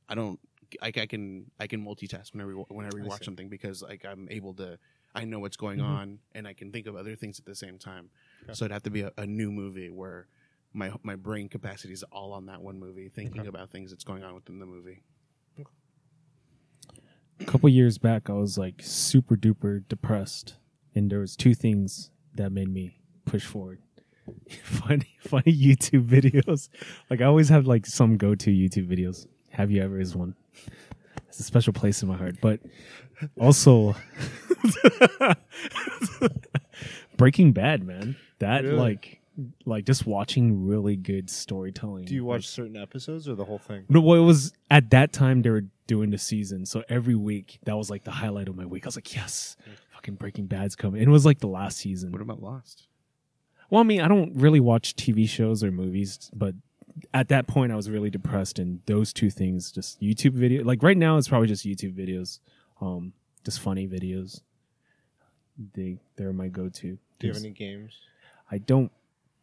I 0.08 0.14
don't 0.14 0.38
like 0.80 0.98
I 0.98 1.06
can 1.06 1.50
I 1.58 1.66
can 1.66 1.84
multitask 1.84 2.34
when 2.34 2.42
I 2.42 2.44
re- 2.44 2.64
when 2.68 2.84
I 2.84 2.88
I 2.88 2.92
rewatch 2.92 3.24
something 3.24 3.48
because 3.48 3.82
like 3.82 4.04
I'm 4.04 4.28
able 4.30 4.54
to 4.54 4.78
I 5.20 5.24
know 5.24 5.38
what's 5.40 5.56
going 5.56 5.78
Mhm. 5.80 5.84
on 5.88 6.18
and 6.34 6.46
I 6.46 6.54
can 6.54 6.70
think 6.72 6.86
of 6.86 6.94
other 6.96 7.16
things 7.16 7.38
at 7.38 7.44
the 7.44 7.54
same 7.54 7.78
time. 7.78 8.10
Okay. 8.44 8.54
So 8.54 8.64
it'd 8.64 8.72
have 8.72 8.82
to 8.84 8.90
be 8.90 9.02
a, 9.02 9.12
a 9.18 9.26
new 9.26 9.50
movie 9.50 9.90
where 9.90 10.28
my 10.72 10.92
my 11.02 11.16
brain 11.16 11.48
capacity 11.48 11.92
is 11.92 12.02
all 12.04 12.32
on 12.32 12.46
that 12.46 12.62
one 12.62 12.78
movie, 12.78 13.08
thinking 13.08 13.40
Okay. 13.40 13.48
about 13.48 13.70
things 13.70 13.90
that's 13.90 14.04
going 14.04 14.22
on 14.22 14.34
within 14.34 14.58
the 14.58 14.66
movie. 14.66 15.02
a 17.40 17.44
couple 17.44 17.68
years 17.68 17.98
back, 17.98 18.28
I 18.28 18.32
was 18.32 18.58
like 18.58 18.82
super 18.82 19.36
duper 19.36 19.86
depressed, 19.88 20.56
and 20.94 21.10
there 21.10 21.20
was 21.20 21.36
two 21.36 21.54
things 21.54 22.10
that 22.34 22.50
made 22.50 22.68
me 22.68 22.98
push 23.24 23.44
forward. 23.44 23.80
funny, 24.62 25.16
funny 25.20 25.52
YouTube 25.54 26.06
videos. 26.08 26.68
Like 27.08 27.20
I 27.20 27.24
always 27.24 27.48
have 27.48 27.66
like 27.66 27.86
some 27.86 28.16
go 28.16 28.34
to 28.34 28.50
YouTube 28.50 28.88
videos. 28.88 29.26
Have 29.50 29.70
you 29.70 29.82
ever 29.82 29.98
is 30.00 30.14
one. 30.16 30.34
It's 31.28 31.38
a 31.40 31.42
special 31.44 31.72
place 31.72 32.02
in 32.02 32.08
my 32.08 32.16
heart, 32.16 32.36
but 32.42 32.60
also 33.38 33.94
Breaking 37.16 37.52
Bad, 37.52 37.84
man. 37.84 38.16
That 38.38 38.64
Really? 38.64 38.76
like, 38.76 39.20
like 39.64 39.84
just 39.84 40.06
watching 40.06 40.66
really 40.66 40.96
good 40.96 41.30
storytelling. 41.30 42.04
Do 42.04 42.14
you 42.14 42.22
like, 42.22 42.38
watch 42.38 42.48
certain 42.48 42.76
episodes 42.76 43.28
or 43.28 43.34
the 43.34 43.44
whole 43.44 43.58
thing? 43.58 43.84
no, 43.88 44.00
well, 44.00 44.20
it 44.20 44.24
was 44.24 44.52
at 44.70 44.90
that 44.90 45.12
time 45.12 45.42
they 45.42 45.50
were 45.50 45.64
doing 45.86 46.10
the 46.10 46.18
season, 46.18 46.66
so 46.66 46.84
every 46.88 47.14
week 47.14 47.58
that 47.64 47.76
was 47.76 47.90
like 47.90 48.04
the 48.04 48.10
highlight 48.10 48.48
of 48.48 48.56
my 48.56 48.66
week. 48.66 48.84
I 48.84 48.88
was 48.88 48.96
like, 48.96 49.14
yes, 49.14 49.56
fucking 49.94 50.14
Breaking 50.16 50.46
Bad's 50.46 50.76
coming. 50.76 51.00
And 51.00 51.08
it 51.08 51.12
was 51.12 51.26
like 51.26 51.40
the 51.40 51.46
last 51.48 51.78
season. 51.78 52.12
What 52.12 52.20
about 52.20 52.42
Lost? 52.42 52.86
Well, 53.70 53.80
I 53.80 53.84
mean, 53.84 54.00
I 54.00 54.08
don't 54.08 54.34
really 54.36 54.60
watch 54.60 54.96
TV 54.96 55.28
shows 55.28 55.62
or 55.62 55.70
movies, 55.70 56.30
but 56.34 56.54
at 57.12 57.28
that 57.28 57.46
point 57.46 57.70
I 57.72 57.76
was 57.76 57.90
really 57.90 58.10
depressed, 58.10 58.58
and 58.58 58.80
those 58.86 59.12
two 59.12 59.30
things, 59.30 59.72
just 59.72 60.00
YouTube 60.00 60.32
video. 60.32 60.64
Like 60.64 60.82
right 60.82 60.96
now, 60.96 61.16
it's 61.16 61.28
probably 61.28 61.48
just 61.48 61.66
YouTube 61.66 61.94
videos, 61.94 62.40
um, 62.80 63.12
just 63.44 63.60
funny 63.60 63.86
videos. 63.86 64.40
They 65.74 65.98
they're 66.16 66.32
my 66.32 66.48
go-to. 66.48 66.98
Do 67.18 67.26
you 67.26 67.32
have 67.32 67.42
any 67.42 67.50
games? 67.50 67.98
I 68.50 68.58
don't 68.58 68.92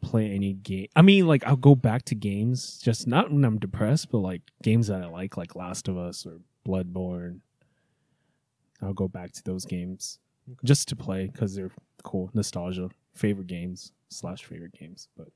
play 0.00 0.30
any 0.30 0.52
game. 0.54 0.88
I 0.96 1.02
mean, 1.02 1.26
like 1.26 1.44
I'll 1.46 1.56
go 1.56 1.74
back 1.74 2.04
to 2.06 2.14
games, 2.14 2.78
just 2.78 3.06
not 3.06 3.30
when 3.30 3.44
I'm 3.44 3.58
depressed, 3.58 4.10
but 4.10 4.18
like 4.18 4.42
games 4.62 4.86
that 4.88 5.02
I 5.02 5.06
like, 5.06 5.36
like 5.36 5.54
Last 5.56 5.88
of 5.88 5.96
Us 5.98 6.24
or 6.26 6.38
Bloodborne. 6.66 7.40
I'll 8.82 8.92
go 8.94 9.08
back 9.08 9.32
to 9.32 9.42
those 9.44 9.64
games 9.64 10.18
Okay. 10.48 10.58
just 10.64 10.86
to 10.88 10.96
play 10.96 11.26
because 11.26 11.54
they're 11.56 11.72
cool, 12.04 12.30
nostalgia, 12.34 12.88
favorite 13.14 13.48
games 13.48 13.92
slash 14.10 14.44
favorite 14.44 14.72
games. 14.78 15.08
But 15.16 15.28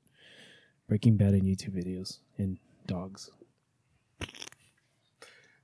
Breaking 0.87 1.17
Bad 1.17 1.33
and 1.33 1.43
YouTube 1.43 1.75
videos 1.75 2.19
and 2.37 2.57
dogs. 2.87 3.29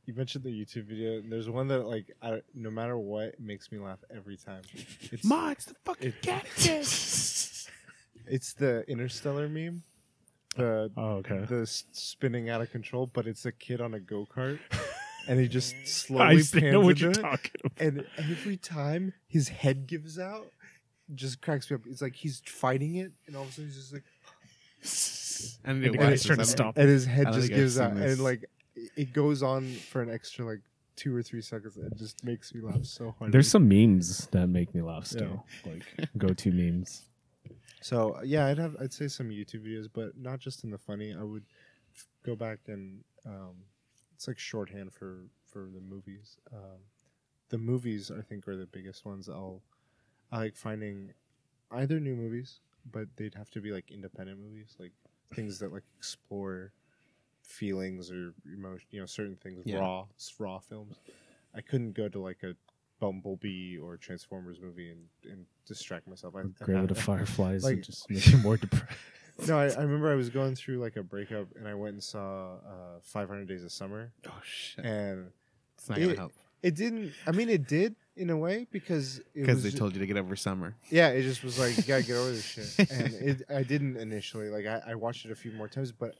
You 0.07 0.13
mentioned 0.13 0.43
the 0.45 0.49
YouTube 0.49 0.85
video. 0.85 1.19
And 1.19 1.29
there's 1.31 1.49
one 1.49 1.67
that 1.67 1.85
like 1.85 2.11
I, 2.21 2.41
no 2.55 2.71
matter 2.71 2.97
what 2.97 3.39
makes 3.39 3.71
me 3.71 3.77
laugh 3.77 3.99
every 4.09 4.37
time. 4.37 4.61
It's 5.11 5.23
Ma, 5.23 5.49
it's 5.51 5.65
the 5.65 5.75
fucking 5.85 6.07
it- 6.07 6.21
cat. 6.21 6.45
it's 8.25 8.53
the 8.53 8.83
Interstellar 8.89 9.47
meme. 9.49 9.83
The 10.55 10.89
Oh, 10.97 11.17
okay. 11.17 11.45
the 11.47 11.67
spinning 11.91 12.49
out 12.49 12.61
of 12.61 12.71
control, 12.71 13.05
but 13.05 13.27
it's 13.27 13.45
a 13.45 13.51
kid 13.51 13.79
on 13.81 13.93
a 13.93 13.99
go 13.99 14.25
kart, 14.25 14.59
and 15.27 15.39
he 15.39 15.47
just 15.47 15.75
I 15.75 15.83
slowly 15.85 16.41
see- 16.41 16.61
pans 16.61 16.73
know 16.73 16.79
what 16.79 16.89
into 16.91 17.01
you're 17.03 17.11
it, 17.11 17.19
talking 17.21 17.51
about. 17.63 17.79
and 17.79 18.05
every 18.17 18.57
time 18.57 19.13
his 19.27 19.49
head 19.49 19.85
gives 19.87 20.17
out, 20.17 20.47
just 21.13 21.41
cracks 21.41 21.69
me 21.69 21.75
up. 21.75 21.81
It's 21.85 22.01
like 22.01 22.15
he's 22.15 22.41
fighting 22.45 22.95
it, 22.95 23.11
and 23.27 23.35
all 23.35 23.43
of 23.43 23.49
a 23.49 23.51
sudden 23.51 23.65
he's 23.67 23.75
just 23.75 23.93
like, 23.93 24.03
And 25.65 25.83
And 25.85 25.93
the 25.99 26.01
it 26.13 26.21
trying 26.23 26.39
to 26.39 26.45
stop. 26.45 26.77
and 26.77 26.87
his 26.89 27.05
head 27.05 27.27
just 27.33 27.49
gives 27.49 27.75
seen 27.75 27.83
out, 27.83 27.95
this. 27.95 28.13
and 28.13 28.23
like 28.23 28.45
it- 28.95 29.13
goes 29.13 29.43
on 29.43 29.67
for 29.73 30.01
an 30.01 30.09
extra 30.09 30.45
like 30.45 30.61
two 30.95 31.15
or 31.15 31.21
three 31.21 31.41
seconds. 31.41 31.77
It 31.77 31.95
just 31.95 32.23
makes 32.23 32.53
me 32.53 32.61
laugh 32.61 32.83
so 32.85 33.13
hard. 33.17 33.31
There's 33.31 33.49
some 33.49 33.67
memes 33.67 34.27
that 34.27 34.47
make 34.47 34.73
me 34.73 34.81
laugh 34.81 35.05
still, 35.05 35.45
like 35.65 35.83
go-to 36.17 36.51
memes. 36.51 37.03
So 37.81 38.19
yeah, 38.23 38.47
I'd 38.47 38.57
have 38.57 38.75
I'd 38.79 38.93
say 38.93 39.07
some 39.07 39.29
YouTube 39.29 39.65
videos, 39.67 39.87
but 39.91 40.17
not 40.17 40.39
just 40.39 40.63
in 40.63 40.71
the 40.71 40.77
funny. 40.77 41.13
I 41.13 41.23
would 41.23 41.45
f- 41.95 42.07
go 42.25 42.35
back 42.35 42.59
and 42.67 43.03
um, 43.25 43.55
it's 44.15 44.27
like 44.27 44.39
shorthand 44.39 44.91
for 44.93 45.25
for 45.45 45.69
the 45.73 45.79
movies. 45.81 46.37
Um, 46.51 46.79
the 47.49 47.57
movies 47.57 48.11
I 48.11 48.21
think 48.21 48.47
are 48.47 48.57
the 48.57 48.65
biggest 48.65 49.05
ones. 49.05 49.29
I'll 49.29 49.61
I 50.31 50.39
like 50.39 50.55
finding 50.55 51.13
either 51.71 51.99
new 51.99 52.15
movies, 52.15 52.59
but 52.91 53.07
they'd 53.15 53.35
have 53.35 53.49
to 53.51 53.61
be 53.61 53.71
like 53.71 53.91
independent 53.91 54.39
movies, 54.39 54.75
like 54.79 54.91
things 55.33 55.59
that 55.59 55.71
like 55.71 55.83
explore 55.97 56.73
feelings 57.47 58.11
or 58.11 58.33
emotion. 58.53 58.87
You 58.91 58.99
know, 58.99 59.05
certain 59.05 59.35
things 59.37 59.63
Yeah. 59.65 59.79
raw 59.79 60.05
raw 60.39 60.59
films. 60.59 60.97
I 61.55 61.61
couldn't 61.61 61.93
go 61.93 62.07
to 62.09 62.19
like 62.19 62.43
a 62.43 62.53
Bumblebee 62.99 63.77
or 63.77 63.95
Transformers 63.97 64.59
movie 64.59 64.89
and, 64.89 65.05
and 65.31 65.45
distract 65.65 66.07
myself. 66.07 66.35
I, 66.35 66.41
I 66.41 66.65
Grave 66.65 66.91
of 66.91 66.97
Fireflies 66.99 67.63
like- 67.63 67.75
and 67.75 67.83
just 67.83 68.09
make 68.09 68.25
you 68.27 68.37
more 68.39 68.57
depressed. 68.57 68.85
no, 69.47 69.57
I, 69.59 69.65
I 69.69 69.81
remember 69.81 70.11
I 70.11 70.15
was 70.15 70.29
going 70.29 70.55
through 70.55 70.79
like 70.79 70.95
a 70.97 71.03
breakup, 71.03 71.47
and 71.55 71.67
I 71.67 71.73
went 71.75 71.93
and 71.93 72.03
saw 72.03 72.55
uh, 72.55 72.99
500 73.03 73.47
Days 73.47 73.63
of 73.63 73.71
Summer, 73.71 74.11
Oh 74.27 74.31
shit! 74.43 74.83
and 74.85 75.31
It's 75.77 75.89
not 75.89 75.99
gonna 75.99 76.15
help 76.15 76.33
it 76.63 76.73
didn't. 76.75 77.13
I 77.27 77.31
mean, 77.31 77.49
it 77.49 77.67
did 77.67 77.95
in 78.17 78.29
a 78.29 78.37
way 78.37 78.67
because 78.71 79.21
because 79.33 79.63
they 79.63 79.69
told 79.71 79.93
you 79.93 79.99
to 79.99 80.07
get 80.07 80.17
over 80.17 80.35
summer. 80.35 80.75
Yeah, 80.89 81.09
it 81.09 81.21
just 81.23 81.43
was 81.43 81.57
like 81.59 81.77
you 81.77 81.83
gotta 81.83 82.03
get 82.03 82.15
over 82.15 82.31
this 82.31 82.45
shit, 82.77 82.89
and 82.89 83.13
it, 83.13 83.43
I 83.49 83.63
didn't 83.63 83.97
initially. 83.97 84.49
Like 84.49 84.65
I, 84.65 84.91
I 84.91 84.95
watched 84.95 85.25
it 85.25 85.31
a 85.31 85.35
few 85.35 85.51
more 85.51 85.67
times, 85.67 85.91
but 85.91 86.15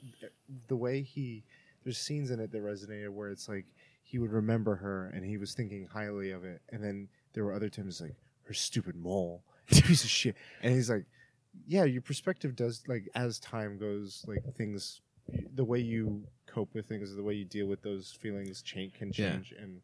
the 0.68 0.76
way 0.76 1.02
he, 1.02 1.44
there's 1.84 1.98
scenes 1.98 2.32
in 2.32 2.40
it 2.40 2.52
that 2.52 2.62
resonated 2.64 3.10
where 3.10 3.30
it's 3.30 3.50
like 3.50 3.66
he 4.04 4.20
would 4.20 4.32
remember 4.32 4.76
her 4.76 5.12
and 5.14 5.26
he 5.26 5.38
was 5.38 5.54
thinking 5.54 5.88
highly 5.92 6.32
of 6.32 6.44
it, 6.46 6.62
and 6.70 6.84
then 6.84 7.08
there 7.34 7.44
were 7.44 7.54
other 7.54 7.70
times 7.70 8.00
like 8.02 8.16
her 8.44 8.54
stupid 8.54 8.96
mole, 8.96 9.44
piece 9.68 10.04
of 10.04 10.10
shit, 10.10 10.36
and 10.62 10.74
he's 10.74 10.90
like, 10.90 11.06
yeah, 11.68 11.84
your 11.84 12.02
perspective 12.02 12.56
does 12.56 12.84
like 12.88 13.10
as 13.16 13.40
time 13.40 13.78
goes, 13.78 14.24
like 14.28 14.44
things, 14.56 15.02
the 15.56 15.64
way 15.66 15.80
you 15.80 16.24
cope 16.46 16.74
with 16.74 16.88
things, 16.88 17.14
the 17.16 17.24
way 17.24 17.34
you 17.34 17.46
deal 17.46 17.66
with 17.68 17.82
those 17.82 18.12
feelings 18.22 18.62
change 18.62 18.94
can 18.94 19.10
Yeah. 19.10 19.32
change 19.34 19.54
and 19.60 19.82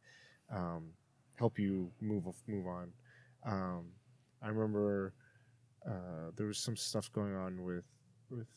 um, 0.51 0.89
help 1.38 1.60
you 1.60 1.92
move 2.02 2.26
move 2.48 2.68
on. 2.68 2.92
Um, 3.46 3.86
I 4.42 4.50
remember 4.50 5.14
uh, 5.88 6.32
there 6.36 6.48
was 6.48 6.58
some 6.58 6.76
stuff 6.78 7.12
going 7.12 7.36
on 7.36 7.64
with 7.64 7.86
with 8.30 8.48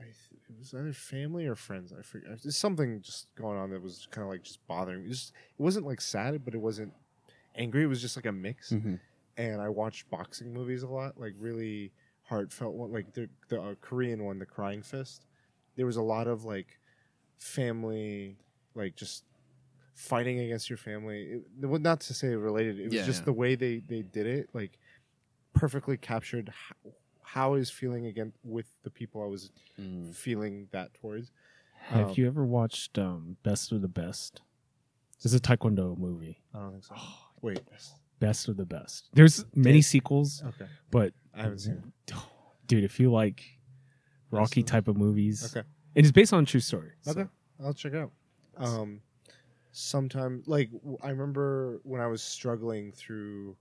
I 0.00 0.04
th- 0.04 0.40
it 0.48 0.58
was 0.58 0.74
either 0.74 0.92
family 0.92 1.46
or 1.46 1.54
friends. 1.56 1.92
I 1.98 2.02
forget. 2.02 2.42
There's 2.42 2.56
something 2.56 3.00
just 3.02 3.26
going 3.34 3.58
on 3.58 3.70
that 3.70 3.82
was 3.82 4.06
kind 4.10 4.22
of 4.24 4.30
like 4.30 4.42
just 4.42 4.64
bothering 4.66 5.02
me. 5.04 5.08
Just 5.08 5.30
it 5.58 5.62
wasn't 5.62 5.86
like 5.86 6.00
sad, 6.00 6.44
but 6.44 6.54
it 6.54 6.60
wasn't 6.60 6.92
angry. 7.56 7.82
It 7.82 7.86
was 7.86 8.00
just 8.00 8.16
like 8.16 8.26
a 8.26 8.32
mix. 8.32 8.70
Mhm. 8.72 9.00
And 9.36 9.60
I 9.60 9.68
watched 9.68 10.08
boxing 10.10 10.52
movies 10.52 10.82
a 10.82 10.88
lot, 10.88 11.18
like 11.18 11.34
really 11.38 11.92
heartfelt 12.22 12.74
one, 12.74 12.92
like 12.92 13.12
the 13.14 13.28
the 13.48 13.60
uh, 13.60 13.74
Korean 13.80 14.24
one, 14.24 14.38
The 14.38 14.46
Crying 14.46 14.82
Fist. 14.82 15.26
There 15.76 15.86
was 15.86 15.96
a 15.96 16.02
lot 16.02 16.26
of 16.28 16.44
like 16.44 16.78
family, 17.38 18.36
like 18.74 18.96
just 18.96 19.24
fighting 19.98 20.38
against 20.38 20.70
your 20.70 20.76
family. 20.76 21.22
It, 21.22 21.42
well, 21.66 21.80
not 21.80 22.00
to 22.02 22.14
say 22.14 22.28
related. 22.28 22.78
It 22.78 22.84
was 22.84 22.94
Yeah, 22.94 23.04
just 23.04 23.20
yeah. 23.22 23.24
the 23.26 23.32
way 23.32 23.54
they 23.56 23.78
they 23.80 24.02
did 24.02 24.26
it, 24.26 24.48
like 24.54 24.78
perfectly 25.54 25.96
captured 25.96 26.50
how, 26.54 26.92
how 27.22 27.46
I 27.54 27.58
was 27.58 27.70
feeling 27.70 28.06
again 28.06 28.32
with 28.44 28.66
the 28.84 28.90
people 28.90 29.22
I 29.22 29.26
was 29.26 29.50
Mm. 29.78 30.14
feeling 30.14 30.68
that 30.72 30.94
towards. 30.94 31.30
Have 31.88 32.08
Um, 32.10 32.14
you 32.16 32.26
ever 32.26 32.44
watched 32.44 32.98
um, 32.98 33.36
Best 33.42 33.72
of 33.72 33.80
the 33.82 33.88
Best? 33.88 34.40
This 35.22 35.32
is 35.32 35.34
a 35.34 35.40
Taekwondo 35.40 35.96
movie. 35.98 36.42
I 36.54 36.58
don't 36.60 36.72
think 36.72 36.84
so. 36.84 36.94
Wait. 37.42 37.60
Best 38.20 38.48
of 38.48 38.56
the 38.56 38.64
Best. 38.66 39.08
There's 39.14 39.44
many 39.54 39.76
Okay. 39.78 39.82
sequels, 39.82 40.42
Okay. 40.44 40.66
but 40.90 41.12
I 41.34 41.42
haven't 41.42 41.58
seen 41.60 41.92
it. 42.08 42.14
dude, 42.66 42.84
if 42.84 42.98
you 43.00 43.10
like 43.12 43.44
Rocky 44.30 44.60
of- 44.60 44.66
type 44.66 44.88
of 44.88 44.96
movies, 44.96 45.44
Okay. 45.56 45.66
and 45.96 46.04
it's 46.06 46.12
based 46.12 46.32
on 46.32 46.42
a 46.42 46.46
true 46.46 46.60
story. 46.60 46.92
so- 47.02 47.12
Okay. 47.12 47.26
I'll 47.60 47.74
check 47.74 47.92
it 47.94 47.98
out. 47.98 48.12
Um, 48.56 49.00
sometime 49.72 50.42
like 50.46 50.70
I 51.02 51.10
remember 51.10 51.80
when 51.84 52.00
I 52.00 52.06
was 52.06 52.22
struggling 52.22 52.92
through 52.92 53.56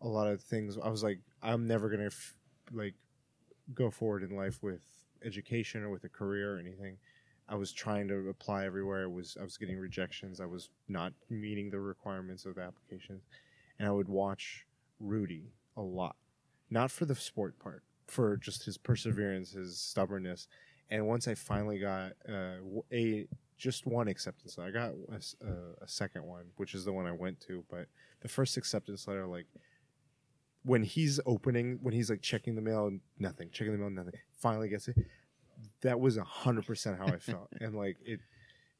a 0.00 0.08
lot 0.08 0.28
of 0.28 0.42
things, 0.42 0.78
I 0.82 0.88
was 0.88 1.02
like, 1.02 1.20
I'm 1.42 1.66
never 1.66 1.88
gonna 1.88 2.06
f- 2.06 2.34
like 2.72 2.94
go 3.74 3.90
forward 3.90 4.22
in 4.22 4.36
life 4.36 4.62
with 4.62 4.82
education 5.24 5.82
or 5.82 5.90
with 5.90 6.04
a 6.04 6.08
career 6.08 6.56
or 6.56 6.58
anything. 6.58 6.96
I 7.48 7.54
was 7.56 7.72
trying 7.72 8.08
to 8.08 8.28
apply 8.28 8.64
everywhere. 8.66 9.04
I 9.04 9.06
was 9.06 9.36
I 9.40 9.44
was 9.44 9.56
getting 9.56 9.78
rejections. 9.78 10.40
I 10.40 10.46
was 10.46 10.70
not 10.88 11.12
meeting 11.28 11.70
the 11.70 11.80
requirements 11.80 12.46
of 12.46 12.54
the 12.56 12.62
applications, 12.62 13.24
and 13.78 13.88
I 13.88 13.92
would 13.92 14.08
watch 14.08 14.66
Rudy 15.00 15.52
a 15.76 15.82
lot, 15.82 16.16
not 16.70 16.90
for 16.90 17.04
the 17.04 17.14
sport 17.14 17.58
part, 17.58 17.82
for 18.06 18.36
just 18.36 18.64
his 18.64 18.78
perseverance, 18.78 19.52
his 19.52 19.78
stubbornness. 19.78 20.48
And 20.90 21.06
once 21.06 21.26
I 21.26 21.34
finally 21.34 21.78
got 21.78 22.12
uh, 22.28 22.56
a 22.92 23.26
just 23.58 23.86
one 23.86 24.08
acceptance 24.08 24.58
letter, 24.58 24.70
I 24.70 24.72
got 24.72 24.92
a 25.80 25.88
second 25.88 26.24
one, 26.24 26.46
which 26.56 26.74
is 26.74 26.84
the 26.84 26.92
one 26.92 27.06
I 27.06 27.12
went 27.12 27.40
to. 27.42 27.64
But 27.70 27.86
the 28.20 28.28
first 28.28 28.56
acceptance 28.56 29.06
letter, 29.06 29.26
like 29.26 29.46
when 30.64 30.82
he's 30.82 31.18
opening, 31.26 31.78
when 31.82 31.94
he's 31.94 32.10
like 32.10 32.22
checking 32.22 32.54
the 32.54 32.60
mail, 32.62 32.90
nothing, 33.18 33.50
checking 33.52 33.72
the 33.72 33.78
mail, 33.78 33.90
nothing. 33.90 34.14
Finally 34.38 34.68
gets 34.68 34.88
it. 34.88 34.96
That 35.82 36.00
was 36.00 36.16
a 36.16 36.24
hundred 36.24 36.66
percent 36.66 36.98
how 36.98 37.06
I 37.06 37.18
felt, 37.18 37.48
and 37.60 37.74
like 37.76 37.96
it, 38.04 38.20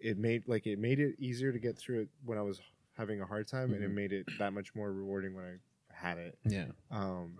it 0.01 0.19
made 0.19 0.45
like 0.47 0.67
it 0.67 0.79
made 0.79 0.99
it 1.01 1.17
easier 1.19 1.53
to 1.53 1.59
get 1.59 1.77
through 1.79 2.03
it 2.03 2.09
when 2.25 2.39
I 2.39 2.43
was 2.43 2.61
having 2.97 3.21
a 3.21 3.27
hard 3.27 3.49
time, 3.49 3.73
and 3.73 3.83
it 3.83 3.91
Mhm. 3.91 3.95
made 3.95 4.13
it 4.13 4.27
that 4.39 4.53
much 4.53 4.75
more 4.75 4.93
rewarding 4.93 5.35
when 5.35 5.45
I 5.45 5.55
had 5.95 6.19
it. 6.19 6.39
Yeah. 6.45 6.67
Um, 6.91 7.39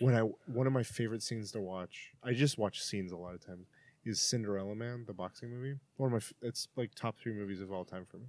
when 0.00 0.14
I 0.14 0.20
one 0.20 0.66
of 0.66 0.72
my 0.72 0.82
favorite 0.82 1.22
scenes 1.22 1.52
to 1.52 1.60
watch, 1.60 2.12
I 2.22 2.32
just 2.32 2.56
watch 2.58 2.82
scenes 2.82 3.12
a 3.12 3.16
lot 3.16 3.34
of 3.34 3.44
times. 3.44 3.66
Is 4.04 4.20
Cinderella 4.20 4.74
Man, 4.74 5.04
the 5.06 5.12
boxing 5.12 5.50
movie? 5.50 5.78
One 5.96 6.08
of 6.08 6.12
my, 6.12 6.16
f- 6.16 6.32
it's 6.42 6.68
like 6.76 6.94
top 6.94 7.18
three 7.18 7.32
movies 7.32 7.60
of 7.60 7.72
all 7.72 7.84
time 7.84 8.04
for 8.04 8.18
me. 8.18 8.26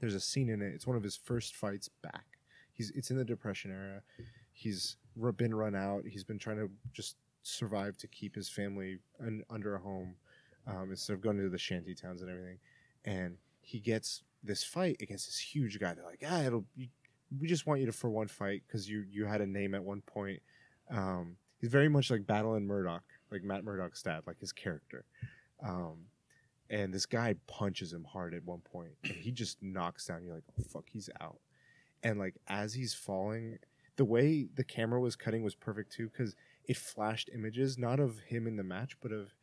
There's 0.00 0.14
a 0.14 0.20
scene 0.20 0.48
in 0.48 0.62
it. 0.62 0.72
It's 0.74 0.86
one 0.86 0.96
of 0.96 1.02
his 1.02 1.16
first 1.16 1.54
fights 1.54 1.90
back. 2.02 2.24
He's 2.72 2.90
it's 2.92 3.10
in 3.10 3.16
the 3.16 3.24
Depression 3.24 3.70
era. 3.70 4.02
He's 4.52 4.96
been 5.36 5.54
run 5.54 5.74
out. 5.74 6.04
He's 6.06 6.24
been 6.24 6.38
trying 6.38 6.58
to 6.58 6.70
just 6.92 7.16
survive 7.42 7.96
to 7.98 8.06
keep 8.06 8.34
his 8.34 8.48
family 8.48 8.98
un, 9.20 9.42
under 9.50 9.74
a 9.74 9.78
home 9.78 10.14
um, 10.66 10.90
instead 10.90 11.14
of 11.14 11.20
going 11.20 11.38
to 11.38 11.48
the 11.48 11.58
shanty 11.58 11.94
towns 11.94 12.22
and 12.22 12.30
everything. 12.30 12.58
And 13.04 13.36
he 13.60 13.80
gets 13.80 14.22
this 14.42 14.62
fight 14.62 14.96
against 15.00 15.26
this 15.26 15.38
huge 15.38 15.78
guy. 15.80 15.94
They're 15.94 16.04
like, 16.04 16.24
ah, 16.26 16.42
it'll. 16.42 16.64
You, 16.76 16.88
we 17.38 17.46
just 17.46 17.66
want 17.66 17.80
you 17.80 17.86
to 17.86 17.92
for 17.92 18.08
one 18.08 18.28
fight 18.28 18.62
because 18.66 18.88
you 18.88 19.04
you 19.10 19.26
had 19.26 19.40
a 19.40 19.46
name 19.46 19.74
at 19.74 19.82
one 19.84 20.00
point. 20.02 20.40
Um, 20.90 21.36
he's 21.60 21.70
very 21.70 21.88
much 21.88 22.10
like 22.10 22.26
Battlin' 22.26 22.66
Murdock, 22.66 23.02
like 23.30 23.42
Matt 23.42 23.64
Murdock's 23.64 24.02
dad, 24.02 24.22
like 24.26 24.38
his 24.40 24.52
character. 24.52 25.04
Um, 25.62 26.06
and 26.70 26.92
this 26.92 27.06
guy 27.06 27.34
punches 27.46 27.92
him 27.92 28.04
hard 28.04 28.34
at 28.34 28.44
one 28.44 28.60
point, 28.60 28.92
and 29.04 29.12
he 29.12 29.32
just 29.32 29.62
knocks 29.62 30.06
down. 30.06 30.24
You're 30.24 30.34
like, 30.34 30.44
oh 30.58 30.62
fuck, 30.70 30.84
he's 30.90 31.08
out. 31.20 31.38
And 32.02 32.18
like 32.18 32.36
as 32.46 32.74
he's 32.74 32.94
falling, 32.94 33.58
the 33.96 34.04
way 34.04 34.48
the 34.54 34.64
camera 34.64 35.00
was 35.00 35.16
cutting 35.16 35.42
was 35.42 35.54
perfect 35.54 35.92
too, 35.92 36.08
because 36.10 36.36
it 36.64 36.76
flashed 36.76 37.30
images 37.34 37.78
not 37.78 37.98
of 38.00 38.18
him 38.20 38.46
in 38.46 38.56
the 38.56 38.62
match, 38.62 38.96
but 39.00 39.12
of 39.12 39.34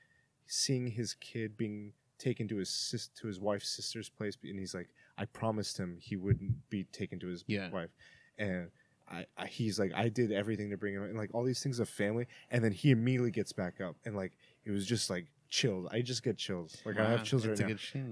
seeing 0.45 0.87
his 0.87 1.15
kid 1.15 1.57
being 1.57 1.93
taken 2.19 2.47
to 2.47 2.57
his 2.57 2.69
sis- 2.69 3.09
to 3.19 3.27
his 3.27 3.39
wife's 3.39 3.67
sister's 3.69 4.07
place, 4.09 4.37
and 4.43 4.59
he's 4.59 4.75
like, 4.75 4.89
I 5.17 5.25
promised 5.25 5.77
him 5.77 5.97
he 5.99 6.15
wouldn't 6.15 6.69
be 6.69 6.83
taken 6.85 7.19
to 7.19 7.27
his 7.27 7.43
Yeah. 7.47 7.69
wife, 7.71 7.89
and 8.37 8.69
I, 9.15 9.25
I 9.37 9.47
he's 9.47 9.79
like, 9.79 9.93
I 9.95 10.09
did 10.09 10.31
everything 10.31 10.69
to 10.71 10.77
bring 10.77 10.93
him, 10.93 11.03
and 11.03 11.17
like 11.17 11.29
all 11.33 11.43
these 11.43 11.61
things 11.61 11.79
of 11.79 11.87
family, 11.87 12.27
and 12.51 12.63
then 12.63 12.71
he 12.71 12.91
immediately 12.91 13.31
gets 13.31 13.53
back 13.53 13.79
up, 13.81 13.95
and 14.05 14.15
like 14.15 14.33
it 14.65 14.71
was 14.71 14.85
just 14.85 15.09
like 15.09 15.27
chills. 15.49 15.87
I 15.91 16.01
just 16.01 16.23
get 16.23 16.37
chills, 16.37 16.77
like 16.85 16.99
I 16.99 17.09
have 17.09 17.23
chills 17.23 17.45
right 17.45 17.57
now, 17.57 17.67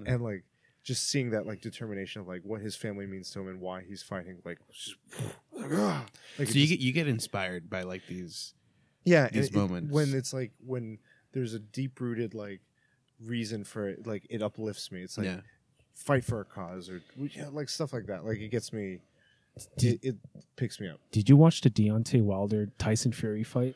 and 0.05 0.21
like 0.21 0.43
just 0.83 1.09
seeing 1.09 1.31
that 1.31 1.45
like 1.45 1.61
determination 1.61 2.21
of 2.21 2.27
like 2.27 2.41
what 2.43 2.61
his 2.61 2.75
family 2.75 3.05
means 3.05 3.31
to 3.31 3.39
him 3.39 3.47
and 3.47 3.59
why 3.61 3.81
he's 3.81 4.03
fighting, 4.03 4.39
like, 4.43 4.59
just, 4.71 4.95
like, 5.53 5.71
ah. 5.73 6.05
Like, 6.37 6.47
so 6.49 6.55
you 6.55 6.67
just- 6.67 6.69
get 6.71 6.79
you 6.79 6.91
get 6.91 7.07
inspired 7.07 7.69
by 7.69 7.83
like 7.83 8.05
these. 8.07 8.53
yeah 9.05 9.29
these 9.29 9.47
it- 9.47 9.55
moments. 9.55 9.91
when 9.91 10.13
it's 10.13 10.33
like 10.33 10.51
when 10.65 10.99
there's 11.33 11.53
a 11.53 11.59
deep 11.59 11.99
rooted 11.99 12.33
like 12.33 12.61
reason 13.25 13.63
for 13.63 13.89
it 13.89 14.05
like 14.05 14.25
it 14.29 14.41
uplifts 14.41 14.91
me 14.91 15.01
it's 15.01 15.17
like 15.17 15.25
yeah. 15.25 15.39
fight 15.93 16.23
for 16.23 16.41
a 16.41 16.45
cause 16.45 16.89
or 16.89 17.01
yeah, 17.17 17.47
like 17.51 17.69
stuff 17.69 17.93
like 17.93 18.05
that 18.07 18.25
like 18.25 18.39
it 18.39 18.49
gets 18.49 18.73
me 18.73 18.93
it, 18.93 19.01
Did, 19.77 19.99
it 20.03 20.15
picks 20.55 20.79
me 20.79 20.89
up 20.89 20.99
did 21.11 21.29
you 21.29 21.37
watch 21.37 21.61
the 21.61 21.69
Deontay 21.69 22.21
Wilder 22.21 22.69
Tyson 22.77 23.11
Fury 23.11 23.43
fight? 23.43 23.75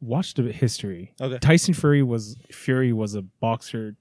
Watch 0.00 0.34
the 0.34 0.50
history. 0.50 1.14
okay 1.20 1.38
Tyson 1.38 1.74
Fury 1.74 2.02
was 2.02 2.36
Fury 2.50 2.92
was 2.92 3.14
a 3.14 3.22
boxer, 3.22 3.96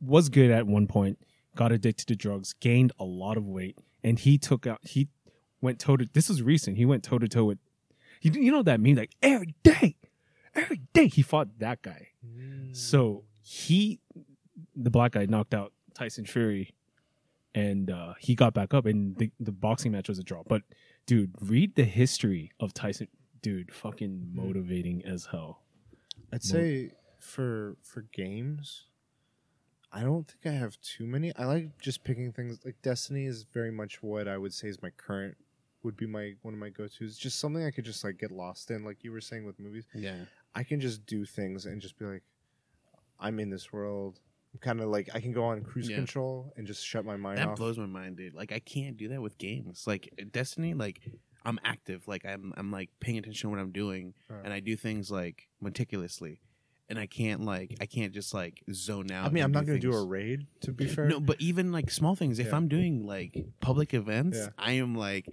was 0.00 0.28
good 0.28 0.50
at 0.50 0.66
one 0.66 0.88
point, 0.88 1.18
got 1.54 1.70
addicted 1.70 2.06
to 2.08 2.16
drugs, 2.16 2.52
gained 2.54 2.92
a 2.98 3.04
lot 3.04 3.36
of 3.36 3.46
weight, 3.46 3.78
and 4.02 4.18
he 4.18 4.38
took 4.38 4.66
out 4.66 4.80
he 4.82 5.08
went 5.60 5.78
toe 5.78 5.96
to. 5.96 6.06
This 6.12 6.28
was 6.28 6.42
recent. 6.42 6.76
He 6.76 6.86
went 6.86 7.02
toe 7.02 7.18
to 7.18 7.28
toe 7.28 7.44
with, 7.44 7.58
you, 8.22 8.30
you 8.32 8.52
know 8.52 8.62
that 8.62 8.80
meme 8.80 8.96
like 8.96 9.12
every 9.22 9.54
day, 9.62 9.96
every 10.54 10.82
day 10.92 11.08
he 11.08 11.22
fought 11.22 11.58
that 11.58 11.82
guy. 11.82 12.08
Mm. 12.26 12.74
So 12.74 13.24
he, 13.42 14.00
the 14.74 14.90
black 14.90 15.12
guy, 15.12 15.26
knocked 15.26 15.54
out 15.54 15.72
Tyson 15.94 16.26
Fury, 16.26 16.74
and 17.56 17.90
uh, 17.90 18.14
he 18.20 18.34
got 18.36 18.54
back 18.54 18.72
up, 18.72 18.86
and 18.86 19.16
the 19.16 19.30
the 19.40 19.50
boxing 19.52 19.90
match 19.90 20.08
was 20.08 20.18
a 20.20 20.22
draw. 20.22 20.42
But 20.46 20.62
dude, 21.06 21.32
read 21.40 21.74
the 21.74 21.84
history 21.84 22.52
of 22.60 22.72
Tyson. 22.72 23.08
Dude, 23.42 23.72
fucking 23.72 24.30
motivating 24.32 25.04
as 25.04 25.26
hell. 25.26 25.62
i'd 26.32 26.42
say 26.42 26.90
for 27.18 27.76
for 27.82 28.02
games 28.12 28.86
i 29.92 30.00
don't 30.02 30.26
think 30.26 30.52
i 30.52 30.58
have 30.58 30.76
too 30.80 31.06
many 31.06 31.32
i 31.36 31.44
like 31.44 31.78
just 31.80 32.02
picking 32.02 32.32
things 32.32 32.58
like 32.64 32.74
destiny 32.82 33.24
is 33.26 33.44
very 33.58 33.70
much 33.70 34.02
what 34.02 34.26
i 34.26 34.36
would 34.36 34.52
say 34.52 34.66
is 34.68 34.82
my 34.82 34.90
current 34.96 35.36
would 35.84 35.96
be 35.96 36.06
my 36.06 36.32
one 36.42 36.52
of 36.54 36.58
my 36.60 36.68
go-to's 36.70 37.16
just 37.16 37.38
something 37.38 37.64
i 37.64 37.70
could 37.70 37.84
just 37.84 38.02
like 38.02 38.18
get 38.18 38.32
lost 38.32 38.70
in 38.72 38.84
like 38.84 39.04
you 39.04 39.12
were 39.12 39.20
saying 39.20 39.44
with 39.46 39.58
movies 39.60 39.86
Yeah. 39.94 40.24
I 40.54 40.62
can 40.64 40.80
just 40.80 41.06
do 41.06 41.24
things 41.24 41.66
and 41.66 41.80
just 41.82 41.98
be 41.98 42.06
like, 42.06 42.22
I'm 43.20 43.38
in 43.38 43.50
this 43.50 43.72
world. 43.74 44.20
I'm 44.56 44.60
kind 44.60 44.80
of 44.80 44.88
like 44.88 45.10
I 45.14 45.20
can 45.20 45.32
go 45.32 45.44
on 45.44 45.62
cruise 45.62 45.88
Yeah. 45.90 45.96
control 45.96 46.52
and 46.56 46.66
just 46.66 46.84
shut 46.84 47.04
my 47.04 47.16
mind 47.16 47.38
That 47.38 47.48
off. 47.48 47.56
blows 47.58 47.78
my 47.78 47.86
mind, 47.86 48.16
dude. 48.16 48.34
Like 48.34 48.52
I 48.52 48.58
can't 48.58 48.96
do 48.96 49.08
that 49.08 49.20
with 49.20 49.36
games. 49.38 49.84
Like 49.86 50.08
uh, 50.20 50.24
Destiny, 50.30 50.72
like 50.74 51.00
I'm 51.44 51.58
active. 51.64 52.08
Like 52.08 52.24
I'm 52.24 52.52
I'm 52.56 52.70
like 52.72 52.90
paying 53.00 53.18
attention 53.18 53.48
to 53.50 53.54
what 53.54 53.60
I'm 53.60 53.72
doing 53.72 54.14
Right. 54.28 54.40
and 54.44 54.52
I 54.52 54.60
do 54.60 54.76
things 54.76 55.10
like 55.10 55.48
meticulously. 55.60 56.40
And 56.88 56.98
I 56.98 57.06
can't 57.06 57.42
like 57.42 57.76
I 57.80 57.86
can't 57.86 58.12
just 58.14 58.32
like 58.32 58.62
zone 58.72 59.10
out. 59.10 59.26
I 59.26 59.30
mean, 59.30 59.42
I'm 59.44 59.52
not 59.52 59.66
going 59.66 59.78
to 59.80 59.86
do 59.90 59.92
a 59.94 60.06
raid. 60.06 60.46
To 60.62 60.72
be 60.72 60.86
fair, 60.86 61.08
No, 61.08 61.20
but 61.20 61.40
even 61.40 61.72
like 61.72 61.90
small 61.90 62.14
things. 62.14 62.38
If 62.38 62.46
Yeah. 62.46 62.56
I'm 62.56 62.68
doing 62.68 63.04
like 63.04 63.36
public 63.60 63.92
events, 63.92 64.38
Yeah. 64.38 64.48
I 64.56 64.72
am 64.72 64.94
like, 64.94 65.26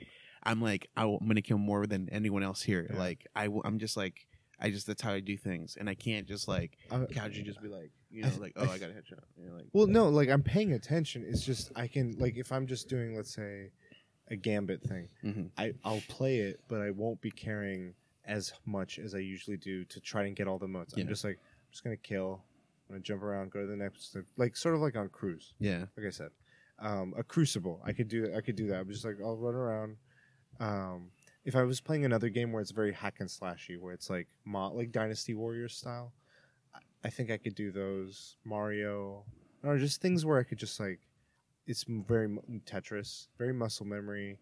I'm 0.44 0.62
like, 0.62 0.90
I 0.98 1.04
I'm 1.06 1.28
gonna 1.28 1.42
kill 1.44 1.60
more 1.60 1.86
than 1.88 2.10
anyone 2.12 2.44
else 2.44 2.62
here. 2.64 2.90
Like 2.94 3.28
I, 3.36 3.48
I'm 3.64 3.78
just 3.80 3.96
like, 3.96 4.26
I 4.64 4.70
just 4.72 4.88
that's 4.88 5.02
how 5.02 5.12
I 5.12 5.20
do 5.20 5.36
things, 5.38 5.76
and 5.80 5.90
I 5.90 5.94
can't 5.96 6.26
just 6.26 6.48
like 6.48 6.78
Uh, 6.90 7.06
casually 7.12 7.44
just 7.44 7.62
be 7.62 7.68
like, 7.68 7.92
you 8.10 8.24
know, 8.24 8.30
like 8.40 8.54
oh, 8.56 8.64
I 8.70 8.78
got 8.80 8.90
a 8.90 8.94
headshot. 8.94 9.20
You 9.38 9.48
know, 9.50 9.56
like 9.56 9.66
Well, 9.74 9.88
no, 9.88 10.08
like 10.10 10.30
I'm 10.30 10.42
paying 10.42 10.72
attention. 10.72 11.26
It's 11.28 11.46
just 11.46 11.72
I 11.76 11.88
can 11.88 12.16
like 12.18 12.38
if 12.38 12.52
I'm 12.52 12.66
just 12.66 12.88
doing 12.90 13.16
let's 13.16 13.34
say 13.34 13.72
a 14.30 14.36
gambit 14.38 14.82
thing, 14.82 15.10
Mhm. 15.24 15.50
I 15.58 15.74
I'll 15.84 16.02
play 16.08 16.38
it, 16.40 16.62
but 16.70 16.82
I 16.82 16.92
won't 16.92 17.20
be 17.22 17.30
caring 17.30 17.94
as 18.26 18.54
much 18.66 19.00
as 19.00 19.14
I 19.14 19.18
usually 19.20 19.58
do 19.58 19.84
to 19.86 20.00
try 20.00 20.24
and 20.24 20.36
get 20.36 20.48
all 20.48 20.58
the 20.58 20.68
motes. 20.68 20.94
Yeah. 20.96 21.02
I'm 21.04 21.10
just 21.10 21.26
like 21.26 21.38
I'm 21.42 21.72
just 21.72 21.84
gonna 21.84 21.98
kill, 21.98 22.42
I'm 22.88 22.96
gonna 22.96 23.02
jump 23.04 23.22
around, 23.22 23.52
go 23.52 23.60
to 23.62 23.68
the 23.68 23.76
next, 23.76 24.16
like 24.38 24.56
sort 24.56 24.76
of 24.76 24.82
like 24.82 24.96
on 24.96 25.10
cruise. 25.10 25.54
yeah, 25.60 25.86
Like 25.98 26.06
I 26.08 26.10
said, 26.10 26.30
um, 26.80 27.14
a 27.18 27.24
crucible. 27.24 27.82
I 27.84 27.92
could 27.92 28.08
do 28.08 28.34
I 28.34 28.40
could 28.40 28.56
do 28.56 28.68
that. 28.68 28.80
I'm 28.80 28.90
just 28.90 29.04
like 29.04 29.18
I'll 29.22 29.36
run 29.36 29.56
around. 29.56 29.98
Um, 30.62 31.12
if 31.46 31.56
I 31.56 31.64
was 31.64 31.82
playing 31.82 32.06
another 32.06 32.30
game 32.30 32.52
where 32.52 32.62
it's 32.62 32.72
very 32.72 32.94
hack 32.94 33.16
and 33.20 33.30
slashy, 33.30 33.80
where 33.80 33.94
it's 33.94 34.10
like 34.10 34.28
mo- 34.46 34.74
like 34.74 34.92
Dynasty 34.92 35.34
Warriors 35.34 35.76
style, 35.76 36.14
I- 37.04 37.10
think 37.10 37.30
I 37.32 37.38
could 37.38 37.56
do 37.56 37.72
those. 37.72 38.38
Mario, 38.46 39.26
or 39.64 39.78
just 39.78 40.02
things 40.02 40.26
where 40.26 40.40
I 40.40 40.44
could 40.44 40.58
just 40.58 40.80
like, 40.80 41.00
it's 41.68 41.84
very 41.88 42.28
Tetris, 42.66 43.28
very 43.38 43.54
muscle 43.54 43.86
memory, 43.86 44.38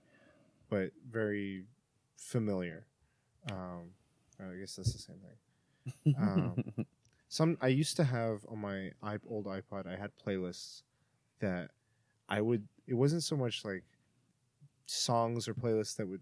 but 0.70 0.92
very 1.10 1.66
familiar. 2.18 2.86
Um, 3.52 3.92
I 4.40 4.56
guess 4.60 4.76
that's 4.76 4.94
the 4.94 5.00
same 5.00 5.18
thing. 5.18 6.16
Um, 6.18 6.86
some 7.30 7.58
I 7.62 7.68
used 7.68 7.96
to 7.98 8.04
have 8.04 8.46
on 8.48 8.60
my 8.60 8.92
iP- 9.14 9.24
old 9.28 9.46
iPod. 9.46 9.88
I 9.88 9.96
had 9.96 10.12
playlists 10.24 10.84
that 11.40 11.72
I 12.30 12.42
would. 12.42 12.68
It 12.88 12.94
wasn't 12.94 13.24
so 13.24 13.36
much 13.36 13.64
like 13.66 13.84
songs 14.86 15.48
or 15.48 15.54
playlists 15.54 15.96
that 15.98 16.08
would 16.08 16.22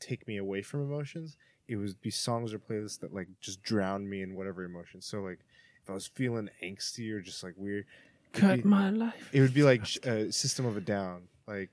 take 0.00 0.26
me 0.26 0.38
away 0.38 0.62
from 0.62 0.80
emotions. 0.82 1.36
It 1.68 1.76
would 1.76 2.00
be 2.00 2.10
songs 2.10 2.52
or 2.52 2.58
playlists 2.58 2.98
that 3.00 3.14
like 3.14 3.28
just 3.40 3.62
drown 3.62 4.08
me 4.08 4.22
in 4.22 4.34
whatever 4.34 4.64
emotion. 4.64 5.00
So 5.00 5.20
like 5.20 5.38
if 5.82 5.88
I 5.90 5.92
was 5.92 6.06
feeling 6.08 6.48
angsty 6.62 7.12
or 7.12 7.20
just 7.20 7.42
like 7.44 7.54
weird, 7.56 7.84
Cut 8.32 8.62
be- 8.62 8.68
my 8.68 8.90
life. 8.90 9.28
it 9.32 9.40
would 9.40 9.54
be 9.54 9.62
like 9.62 9.84
sh- 9.90 9.98
uh, 10.06 10.30
System 10.30 10.66
of 10.66 10.76
a 10.76 10.80
Down. 10.80 11.22
Like 11.46 11.70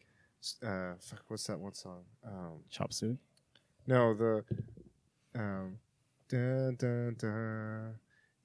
uh, 0.63 0.93
fuck, 0.99 1.21
what's 1.27 1.45
that 1.47 1.59
one 1.59 1.73
song? 1.73 2.03
Um, 2.25 2.59
Chop 2.69 2.93
suey. 2.93 3.17
no, 3.87 4.13
the 4.13 4.43
um, 5.35 5.77
dun, 6.29 6.75
dun, 6.79 7.15
dun, 7.19 7.95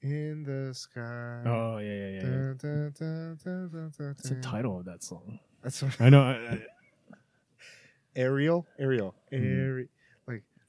in 0.01 0.43
the 0.43 0.73
sky. 0.73 1.41
Oh 1.45 1.77
yeah, 1.77 1.87
yeah, 1.87 2.07
yeah. 2.07 2.13
yeah. 2.15 2.21
Dun, 2.21 2.57
dun, 2.57 2.93
dun, 2.99 3.39
dun, 3.43 3.69
dun, 3.71 3.93
dun, 3.97 4.07
What's 4.09 4.29
the 4.29 4.35
title 4.41 4.79
of 4.79 4.85
that 4.85 5.03
song? 5.03 5.39
That's 5.63 5.81
what, 5.81 5.99
I 6.01 6.09
know. 6.09 6.21
I, 6.21 6.31
I, 6.53 6.61
Ariel. 8.15 8.65
Ariel. 8.79 9.15
Mm. 9.31 9.69
Ari- 9.69 9.89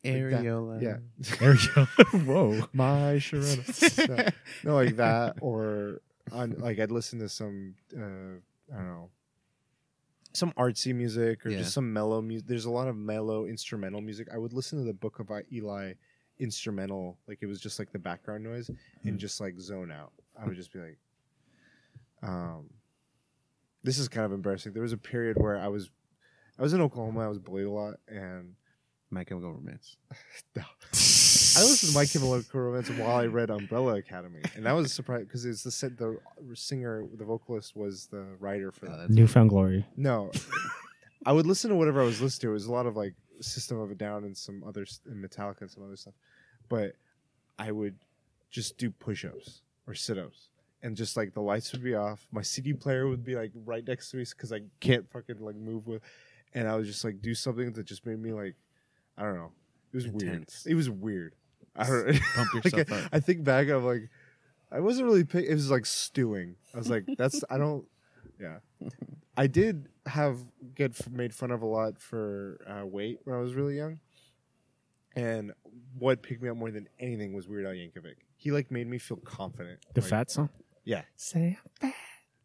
that. 0.02 0.42
Areola. 0.42 0.82
yeah. 0.82 0.96
go. 1.40 1.84
Whoa. 2.18 2.68
My 2.72 3.14
Sharona. 3.16 4.32
no, 4.64 4.70
no, 4.70 4.74
like 4.76 4.96
that, 4.96 5.36
or 5.40 6.00
on 6.32 6.56
like 6.58 6.78
I'd 6.78 6.90
listen 6.90 7.18
to 7.20 7.28
some 7.28 7.74
uh, 7.96 8.36
I 8.72 8.76
don't 8.76 8.86
know, 8.86 9.10
some 10.34 10.52
artsy 10.58 10.94
music 10.94 11.46
or 11.46 11.50
Yeah. 11.50 11.58
just 11.58 11.72
some 11.72 11.90
mellow 11.92 12.20
music. 12.20 12.46
There's 12.48 12.66
a 12.66 12.70
lot 12.70 12.88
of 12.88 12.96
mellow 12.96 13.46
instrumental 13.46 14.00
music. 14.02 14.28
I 14.32 14.36
would 14.38 14.52
listen 14.52 14.78
to 14.78 14.84
the 14.84 14.92
Book 14.92 15.20
of 15.20 15.30
Eli 15.52 15.94
instrumental, 16.38 17.16
like 17.28 17.38
it 17.40 17.46
was 17.46 17.60
just 17.60 17.78
like 17.78 17.90
the 17.92 17.98
background 17.98 18.44
noise, 18.44 18.68
and 18.68 19.12
Hmm. 19.12 19.16
just 19.16 19.40
like 19.40 19.58
zone 19.58 19.90
out. 19.90 20.12
I 20.38 20.44
would 20.46 20.56
just 20.56 20.72
be 20.72 20.80
like, 20.80 20.98
um, 22.22 22.68
this 23.82 23.98
is 23.98 24.08
kind 24.08 24.24
of 24.26 24.32
embarrassing. 24.32 24.72
There 24.72 24.82
was 24.82 24.92
a 24.92 24.98
period 24.98 25.36
where 25.40 25.56
I 25.56 25.68
was, 25.68 25.90
I 26.58 26.62
was 26.62 26.72
in 26.72 26.80
Oklahoma. 26.80 27.20
I 27.20 27.28
was 27.28 27.38
bullied 27.38 27.66
a 27.66 27.70
lot, 27.70 27.94
and 28.08 28.54
My 29.10 29.24
Chemical 29.24 29.52
Romance. 29.52 29.96
I 30.56 31.60
listened 31.60 31.92
to 31.92 31.98
My 31.98 32.04
Chemical 32.06 32.42
Romance 32.60 32.88
while 32.90 33.16
I 33.16 33.26
read 33.26 33.50
Umbrella 33.50 33.94
Academy, 33.96 34.42
and 34.56 34.66
that 34.66 34.72
was 34.72 34.86
a 34.86 34.88
surprise 34.88 35.24
because 35.24 35.44
it's 35.44 35.62
the 35.62 35.70
set 35.70 35.96
the 35.96 36.18
singer, 36.54 37.04
the 37.16 37.24
vocalist 37.24 37.76
was 37.76 38.06
the 38.06 38.24
writer 38.40 38.70
for 38.72 38.86
Oh, 38.86 38.90
that. 38.90 38.96
that's 38.98 39.10
New 39.12 39.26
Found 39.28 39.50
Glory. 39.50 39.86
No, 39.96 40.30
I 41.26 41.32
would 41.32 41.46
listen 41.46 41.70
to 41.70 41.76
whatever 41.76 42.00
I 42.02 42.04
was 42.04 42.20
listening 42.20 42.48
to. 42.48 42.50
It 42.50 42.54
was 42.54 42.66
a 42.66 42.72
lot 42.72 42.86
of 42.86 42.96
like 42.96 43.14
System 43.40 43.80
of 43.80 43.90
a 43.90 43.94
Down 43.94 44.24
and 44.24 44.36
some 44.36 44.62
other 44.66 44.82
s- 44.82 45.00
and 45.06 45.24
Metallica 45.24 45.62
and 45.62 45.70
some 45.70 45.82
other 45.84 45.96
stuff, 45.96 46.14
but 46.68 46.94
I 47.58 47.72
would 47.72 47.96
just 48.50 48.78
do 48.78 48.90
push-ups 48.90 49.62
or 49.86 49.94
sit-ups, 49.94 50.48
and 50.82 50.96
just 50.96 51.16
like 51.16 51.34
the 51.34 51.40
lights 51.40 51.72
would 51.72 51.82
be 51.82 51.94
off. 51.94 52.26
My 52.32 52.42
CD 52.42 52.72
player 52.72 53.06
would 53.08 53.24
be 53.24 53.34
like 53.36 53.50
right 53.64 53.86
next 53.86 54.10
to 54.10 54.16
me 54.18 54.24
because 54.28 54.52
I 54.52 54.60
can't 54.80 55.08
fucking 55.10 55.40
like 55.40 55.56
move 55.56 55.86
with, 55.86 56.02
and 56.54 56.68
I 56.68 56.76
would 56.76 56.86
just 56.86 57.04
like 57.04 57.20
do 57.20 57.34
something 57.34 57.72
that 57.72 57.84
just 57.84 58.06
made 58.06 58.18
me 58.18 58.32
like, 58.32 58.54
I 59.18 59.22
don't 59.22 59.36
know. 59.36 59.52
It 59.92 59.96
was 59.96 60.08
weird. 60.08 60.48
It 60.66 60.74
was 60.74 60.90
weird. 60.90 61.34
I 61.76 61.86
don't. 61.86 62.20
Pump 62.34 62.54
yourself 62.64 62.92
I, 62.92 62.96
up. 62.96 63.10
I 63.12 63.20
think 63.20 63.44
back, 63.44 63.68
I'm 63.68 63.84
like, 63.84 64.08
I 64.70 64.80
wasn't 64.80 65.06
really. 65.06 65.24
Pick, 65.24 65.46
it 65.46 65.54
was 65.54 65.70
like 65.70 65.86
stewing. 65.86 66.56
I 66.74 66.78
was 66.78 66.88
like, 66.88 67.04
that's. 67.16 67.44
I 67.50 67.58
don't. 67.58 67.84
Yeah, 68.40 68.58
I 69.36 69.46
did 69.46 69.88
have 70.06 70.38
get 70.74 70.92
f- 70.98 71.08
made 71.10 71.34
fun 71.34 71.50
of 71.50 71.62
a 71.62 71.66
lot 71.66 72.00
for 72.00 72.60
uh, 72.66 72.84
weight 72.86 73.20
when 73.24 73.36
I 73.36 73.40
was 73.40 73.54
really 73.54 73.76
young, 73.76 74.00
and 75.14 75.52
what 75.98 76.22
picked 76.22 76.42
me 76.42 76.48
up 76.48 76.56
more 76.56 76.70
than 76.70 76.88
anything 76.98 77.32
was 77.32 77.48
Weird 77.48 77.66
Al 77.66 77.72
Yankovic. 77.72 78.16
He 78.36 78.50
like 78.50 78.70
made 78.70 78.88
me 78.88 78.98
feel 78.98 79.16
confident. 79.18 79.80
The 79.94 80.00
like, 80.00 80.10
fat 80.10 80.30
song. 80.30 80.50
Yeah, 80.84 81.02
Say 81.16 81.56
I'm 81.82 81.90
fat. 81.90 81.98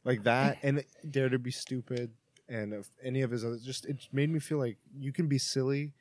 like 0.04 0.24
that, 0.24 0.60
and 0.64 0.84
Dare 1.10 1.30
to 1.30 1.40
Be 1.40 1.52
Stupid, 1.52 2.12
and 2.50 2.74
if 2.74 2.90
any 3.04 3.22
of 3.22 3.32
his 3.32 3.46
other. 3.46 3.58
Just 3.64 3.86
it 3.86 4.08
made 4.12 4.30
me 4.30 4.40
feel 4.40 4.58
like 4.58 4.78
you 4.98 5.12
can 5.14 5.28
be 5.28 5.38
silly. 5.38 5.94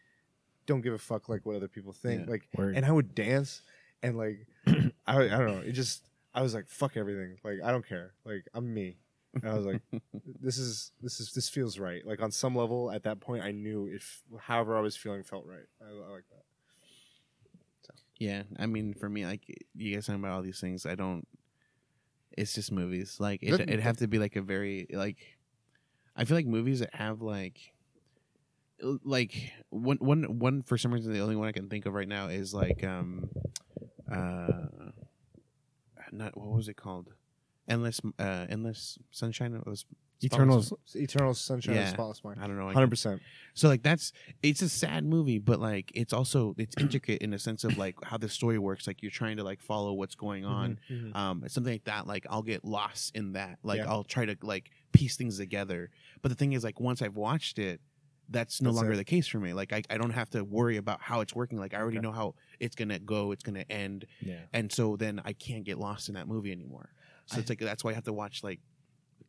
Don't 0.66 0.80
give 0.80 0.92
a 0.92 0.98
fuck 0.98 1.28
like 1.28 1.46
what 1.46 1.56
other 1.56 1.68
people 1.68 1.92
think. 1.92 2.24
Yeah. 2.26 2.30
Like 2.32 2.48
Word. 2.56 2.76
and 2.76 2.84
I 2.84 2.90
would 2.92 3.14
dance 3.14 3.62
and 4.02 4.16
like 4.18 4.46
I, 4.66 4.90
I 5.06 5.28
don't 5.28 5.46
know. 5.46 5.62
It 5.64 5.72
just 5.72 6.04
I 6.34 6.42
was 6.42 6.54
like 6.54 6.68
fuck 6.68 6.96
everything. 6.96 7.38
Like 7.44 7.58
I 7.64 7.70
don't 7.70 7.86
care. 7.86 8.12
Like 8.24 8.44
I'm 8.54 8.72
me. 8.72 8.96
And 9.34 9.50
I 9.50 9.54
was 9.54 9.66
like, 9.66 9.82
this 10.40 10.58
is 10.58 10.90
this 11.02 11.20
is 11.20 11.32
this 11.32 11.48
feels 11.48 11.78
right. 11.78 12.04
Like 12.06 12.20
on 12.22 12.30
some 12.30 12.56
level, 12.56 12.90
at 12.90 13.02
that 13.04 13.20
point, 13.20 13.44
I 13.44 13.52
knew 13.52 13.86
if 13.86 14.22
however 14.40 14.76
I 14.76 14.80
was 14.80 14.96
feeling 14.96 15.22
felt 15.22 15.46
right. 15.46 15.66
I, 15.82 15.90
I 15.90 16.12
like 16.12 16.24
that. 16.30 16.42
Yeah, 18.18 18.42
I 18.58 18.66
mean, 18.66 18.94
for 18.94 19.08
me, 19.08 19.24
like 19.24 19.42
you 19.76 19.94
guys 19.94 20.06
talking 20.06 20.20
about 20.20 20.32
all 20.34 20.42
these 20.42 20.60
things, 20.60 20.86
I 20.86 20.96
don't. 20.96 21.26
It's 22.36 22.52
just 22.52 22.72
movies. 22.72 23.18
Like 23.20 23.42
it, 23.42 23.52
That- 23.52 23.60
it'd 23.68 23.80
have 23.80 23.98
to 23.98 24.08
be 24.08 24.18
like 24.18 24.36
a 24.36 24.42
very 24.42 24.86
like. 24.92 25.18
I 26.18 26.24
feel 26.24 26.36
like 26.36 26.46
movies 26.46 26.80
that 26.80 26.92
have 26.94 27.22
like, 27.22 27.72
like 29.04 29.52
one 29.70 29.96
one 29.98 30.38
one 30.38 30.62
for 30.62 30.76
some 30.76 30.92
reason 30.92 31.12
the 31.12 31.20
only 31.20 31.36
one 31.36 31.48
I 31.48 31.52
can 31.52 31.68
think 31.68 31.86
of 31.86 31.94
right 31.94 32.08
now 32.08 32.26
is 32.28 32.52
like 32.52 32.84
um, 32.84 33.28
uh, 34.10 34.66
not 36.12 36.36
what 36.36 36.48
was 36.48 36.68
it 36.68 36.74
called, 36.76 37.08
endless 37.68 38.00
uh 38.18 38.46
endless 38.48 38.98
sunshine. 39.10 39.54
It 39.54 39.66
was 39.66 39.84
Eternals. 40.24 40.72
Eternal 40.96 41.32
Sunshine 41.32 41.74
of 41.76 41.80
Yeah. 41.80 41.84
the 41.84 41.90
Spotless 41.92 42.24
Mind. 42.24 42.40
I 42.42 42.48
don't 42.48 42.58
know. 42.58 42.68
Hundred 42.70 42.90
percent. 42.90 43.22
so 43.54 43.68
like 43.68 43.84
that's 43.84 44.10
it's 44.42 44.62
a 44.62 44.68
sad 44.68 45.04
movie, 45.04 45.38
but 45.38 45.60
like 45.60 45.92
it's 45.94 46.12
also 46.12 46.56
it's 46.58 46.74
intricate 46.80 47.22
in 47.22 47.32
a 47.34 47.38
sense 47.38 47.62
of 47.62 47.78
like 47.78 47.94
how 48.02 48.16
the 48.16 48.28
story 48.28 48.58
works. 48.58 48.88
Like 48.88 49.00
you're 49.00 49.12
trying 49.12 49.36
to 49.36 49.44
like 49.44 49.60
follow 49.62 49.92
what's 49.92 50.16
going 50.16 50.44
on. 50.44 50.80
Um, 51.14 51.44
something 51.46 51.72
like 51.72 51.84
that. 51.84 52.08
Like 52.08 52.26
I'll 52.28 52.42
get 52.42 52.64
lost 52.64 53.14
in 53.14 53.34
that. 53.34 53.58
Like 53.62 53.78
Yeah. 53.78 53.88
I'll 53.90 54.02
try 54.02 54.24
to 54.24 54.36
like 54.42 54.70
piece 54.98 55.16
things 55.16 55.38
together. 55.38 55.90
But 56.22 56.30
the 56.30 56.34
thing 56.34 56.52
is, 56.54 56.64
like 56.64 56.80
once 56.80 57.02
I've 57.02 57.16
watched 57.16 57.58
it, 57.58 57.80
that's 58.30 58.60
no 58.60 58.68
That's 58.70 58.76
longer 58.76 58.92
it. 58.92 58.96
the 58.96 59.04
case 59.04 59.26
for 59.26 59.38
me. 59.38 59.52
Like 59.54 59.72
I, 59.72 59.82
I 59.88 59.96
don't 59.96 60.10
have 60.10 60.28
to 60.30 60.44
worry 60.44 60.76
about 60.76 61.00
how 61.00 61.20
it's 61.20 61.34
working. 61.34 61.58
Like 61.58 61.72
I 61.72 61.78
already 61.78 61.98
Okay. 61.98 62.06
know 62.06 62.12
how 62.12 62.34
it's 62.60 62.74
gonna 62.76 62.98
go. 62.98 63.32
It's 63.32 63.42
gonna 63.42 63.64
end. 63.70 64.04
Yeah. 64.20 64.40
And 64.52 64.70
so 64.70 64.96
then 64.96 65.22
I 65.24 65.32
can't 65.32 65.64
get 65.64 65.78
lost 65.78 66.08
in 66.08 66.14
that 66.16 66.26
movie 66.28 66.52
anymore. 66.52 66.90
So 67.26 67.36
I- 67.36 67.40
it's 67.40 67.48
like 67.48 67.58
that's 67.60 67.84
why 67.84 67.92
I 67.92 67.94
have 67.94 68.04
to 68.04 68.12
watch 68.12 68.42
like, 68.42 68.60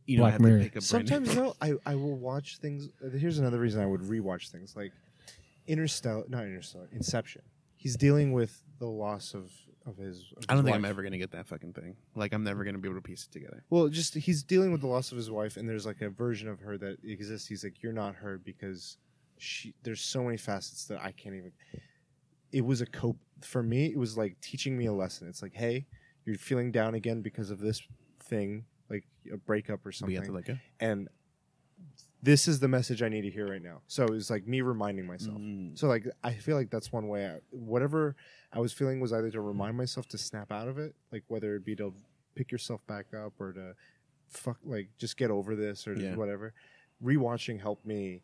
you 0.05 0.17
know, 0.17 0.23
Black 0.23 0.31
I 0.31 0.33
have 0.33 0.41
Mirror. 0.41 0.57
to 0.57 0.63
pick 0.63 0.71
a 0.71 0.73
brand 0.73 0.83
Sometimes 0.85 1.33
though, 1.35 1.55
I, 1.61 1.73
I 1.85 1.95
will 1.95 2.17
watch 2.17 2.57
things. 2.57 2.89
uh, 3.05 3.09
Here's 3.15 3.37
another 3.39 3.59
reason 3.59 3.81
I 3.81 3.85
would 3.85 4.01
rewatch 4.01 4.49
things 4.49 4.75
like 4.75 4.91
Interstellar, 5.67 6.23
not 6.27 6.43
Interstellar, 6.45 6.89
Inception. 6.91 7.41
He's 7.77 7.95
dealing 7.95 8.33
with 8.33 8.63
the 8.79 8.87
loss 8.87 9.33
of 9.33 9.51
of 9.89 9.97
his. 9.97 10.31
Of 10.37 10.45
I 10.47 10.53
don't 10.53 10.63
his 10.63 10.65
think 10.65 10.75
I'm 10.75 10.81
wife. 10.83 10.89
ever 10.89 11.03
gonna 11.03 11.17
get 11.17 11.31
that 11.31 11.47
fucking 11.47 11.73
thing. 11.73 11.95
Like 12.15 12.33
I'm 12.33 12.43
never 12.43 12.63
gonna 12.63 12.77
be 12.77 12.87
able 12.87 12.97
to 12.99 13.01
piece 13.07 13.25
it 13.25 13.31
together. 13.31 13.63
Well, 13.69 13.87
just 13.89 14.13
he's 14.15 14.43
dealing 14.43 14.71
with 14.71 14.81
the 14.81 14.87
loss 14.87 15.11
of 15.11 15.17
his 15.17 15.29
wife, 15.31 15.57
and 15.57 15.67
there's 15.67 15.85
like 15.85 16.01
a 16.01 16.09
version 16.09 16.47
of 16.47 16.59
her 16.61 16.77
that 16.77 16.97
exists. 17.03 17.47
He's 17.47 17.63
like, 17.63 17.81
you're 17.83 17.93
not 17.93 18.15
her 18.15 18.37
because 18.37 18.97
she. 19.37 19.73
There's 19.83 20.01
so 20.01 20.23
many 20.23 20.37
facets 20.37 20.85
that 20.85 20.99
I 21.03 21.11
can't 21.11 21.35
even. 21.35 21.51
It 22.51 22.65
was 22.65 22.81
a 22.81 22.85
cope 22.85 23.19
for 23.41 23.61
me. 23.61 23.85
It 23.87 23.97
was 23.97 24.17
like 24.17 24.39
teaching 24.41 24.77
me 24.77 24.85
a 24.87 24.93
lesson. 24.93 25.27
It's 25.27 25.41
like, 25.41 25.53
hey, 25.53 25.85
you're 26.25 26.37
feeling 26.37 26.71
down 26.71 26.95
again 26.95 27.21
because 27.21 27.51
of 27.51 27.59
this 27.59 27.81
thing, 28.23 28.65
like 28.89 29.05
a 29.31 29.37
breakup 29.37 29.85
or 29.85 29.91
something. 29.91 30.11
We 30.11 30.15
have 30.15 30.25
to 30.25 30.31
let 30.31 30.45
go. 30.45 30.57
and 30.79 31.07
this 32.21 32.47
is 32.47 32.59
the 32.59 32.67
message 32.67 33.01
I 33.01 33.09
need 33.09 33.21
to 33.21 33.29
hear 33.29 33.47
right 33.47 33.61
now. 33.61 33.81
So 33.87 34.03
it 34.03 34.09
was 34.11 34.29
like 34.29 34.45
me 34.47 34.61
reminding 34.61 35.05
myself. 35.05 35.37
Mm. 35.37 35.77
So 35.77 35.87
like 35.87 36.05
I 36.23 36.33
feel 36.33 36.55
like 36.57 36.69
that's 36.69 36.91
one 36.91 37.07
way. 37.07 37.27
I, 37.27 37.37
whatever 37.51 38.15
I 38.51 38.59
was 38.59 38.73
feeling 38.73 38.99
was 38.99 39.13
either 39.13 39.31
to 39.31 39.41
remind 39.41 39.77
myself 39.77 40.07
to 40.09 40.17
snap 40.17 40.51
out 40.51 40.67
of 40.67 40.77
it, 40.77 40.95
like 41.11 41.23
whether 41.27 41.55
it 41.55 41.63
be 41.65 41.75
to 41.77 41.93
pick 42.35 42.51
yourself 42.51 42.85
back 42.87 43.13
up 43.13 43.33
or 43.39 43.53
to 43.53 43.73
fuck 44.27 44.57
like 44.65 44.89
just 44.97 45.17
get 45.17 45.31
over 45.31 45.55
this 45.55 45.87
or 45.87 45.93
Yeah. 45.93 46.15
whatever. 46.15 46.53
Rewatching 47.03 47.61
helped 47.61 47.85
me 47.85 48.21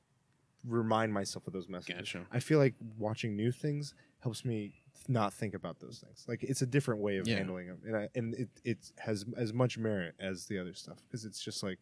remind 0.67 1.13
myself 1.13 1.47
of 1.47 1.53
those 1.53 1.69
messages. 1.69 1.95
Gotcha. 2.13 2.25
I 2.31 2.39
feel 2.39 2.59
like 2.59 2.73
watching 2.97 3.35
new 3.35 3.51
things 3.51 3.93
helps 4.19 4.43
me 4.43 4.73
not 5.07 5.33
think 5.33 5.53
about 5.53 5.79
those 5.79 5.99
things. 6.05 6.25
Like 6.27 6.43
it's 6.43 6.61
a 6.61 6.65
different 6.65 6.99
way 7.01 7.17
of 7.17 7.27
Yeah. 7.27 7.35
handling 7.37 7.67
them, 7.67 7.77
and 7.85 7.95
I, 7.95 8.09
and 8.15 8.33
it 8.33 8.49
it 8.63 8.91
has 8.97 9.23
as 9.37 9.53
much 9.53 9.77
merit 9.77 10.15
as 10.19 10.47
the 10.47 10.57
other 10.59 10.73
stuff 10.73 10.97
because 11.07 11.23
it's 11.25 11.39
just 11.39 11.61
like, 11.63 11.79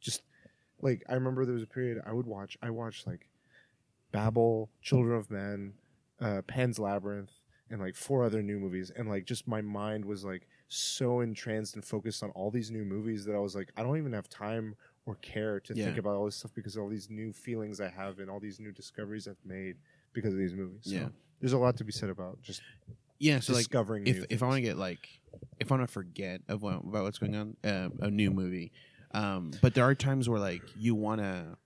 just 0.00 0.22
like 0.82 1.02
I 1.08 1.14
remember 1.14 1.44
there 1.44 1.54
was 1.54 1.62
a 1.62 1.66
period 1.66 2.02
I 2.04 2.12
would 2.12 2.26
watch. 2.26 2.58
I 2.62 2.70
watched 2.70 3.06
like 3.06 3.28
Babel, 4.10 4.68
Children 4.82 5.16
of 5.18 5.30
Men, 5.30 5.74
uh, 6.20 6.42
Pan's 6.46 6.78
Labyrinth, 6.78 7.32
and 7.70 7.80
like 7.80 7.96
four 7.96 8.24
other 8.24 8.42
new 8.42 8.58
movies, 8.58 8.90
and 8.94 9.08
like 9.08 9.24
just 9.24 9.48
my 9.48 9.62
mind 9.62 10.04
was 10.04 10.24
like 10.24 10.46
so 10.68 11.20
entranced 11.20 11.74
and 11.74 11.84
focused 11.84 12.22
on 12.22 12.30
all 12.30 12.50
these 12.50 12.70
new 12.70 12.84
movies 12.84 13.24
that 13.24 13.34
I 13.34 13.38
was 13.38 13.54
like, 13.54 13.70
I 13.76 13.82
don't 13.82 13.96
even 13.96 14.12
have 14.12 14.28
time 14.28 14.74
or 15.06 15.16
care 15.16 15.60
to 15.60 15.74
think 15.74 15.98
about 15.98 16.14
all 16.14 16.24
this 16.26 16.36
stuff 16.36 16.52
because 16.54 16.76
of 16.76 16.82
all 16.82 16.88
these 16.88 17.10
new 17.10 17.32
feelings 17.32 17.80
I 17.80 17.88
have 17.88 18.20
and 18.20 18.30
all 18.30 18.40
these 18.40 18.60
new 18.60 18.72
discoveries 18.72 19.26
I've 19.26 19.36
made 19.44 19.76
because 20.12 20.32
of 20.32 20.38
these 20.38 20.54
movies. 20.54 20.82
So 20.84 20.90
Yeah. 20.92 21.08
there's 21.40 21.52
a 21.54 21.58
lot 21.58 21.76
to 21.78 21.84
be 21.84 21.92
said 21.92 22.08
about 22.08 22.40
just 22.42 22.62
Yeah, 23.18 23.40
so 23.40 23.52
like 23.52 23.64
discovering. 23.64 24.06
if 24.06 24.18
new 24.18 24.26
if 24.30 24.42
I 24.42 24.46
want 24.46 24.56
to 24.58 24.62
get 24.62 24.78
like 24.78 25.08
if 25.58 25.70
I 25.70 25.76
want 25.76 25.88
to 25.88 25.92
forget 25.92 26.40
of 26.48 26.62
what, 26.62 26.76
about 26.76 27.02
what's 27.04 27.18
going 27.18 27.34
on, 27.34 27.56
uh, 27.64 27.88
a 28.00 28.10
new 28.10 28.30
movie. 28.30 28.72
Um, 29.14 29.52
but 29.60 29.74
there 29.74 29.84
are 29.84 29.94
times 29.94 30.28
where 30.28 30.40
like 30.40 30.62
you 30.76 30.94
want 30.94 31.20
to 31.20 31.56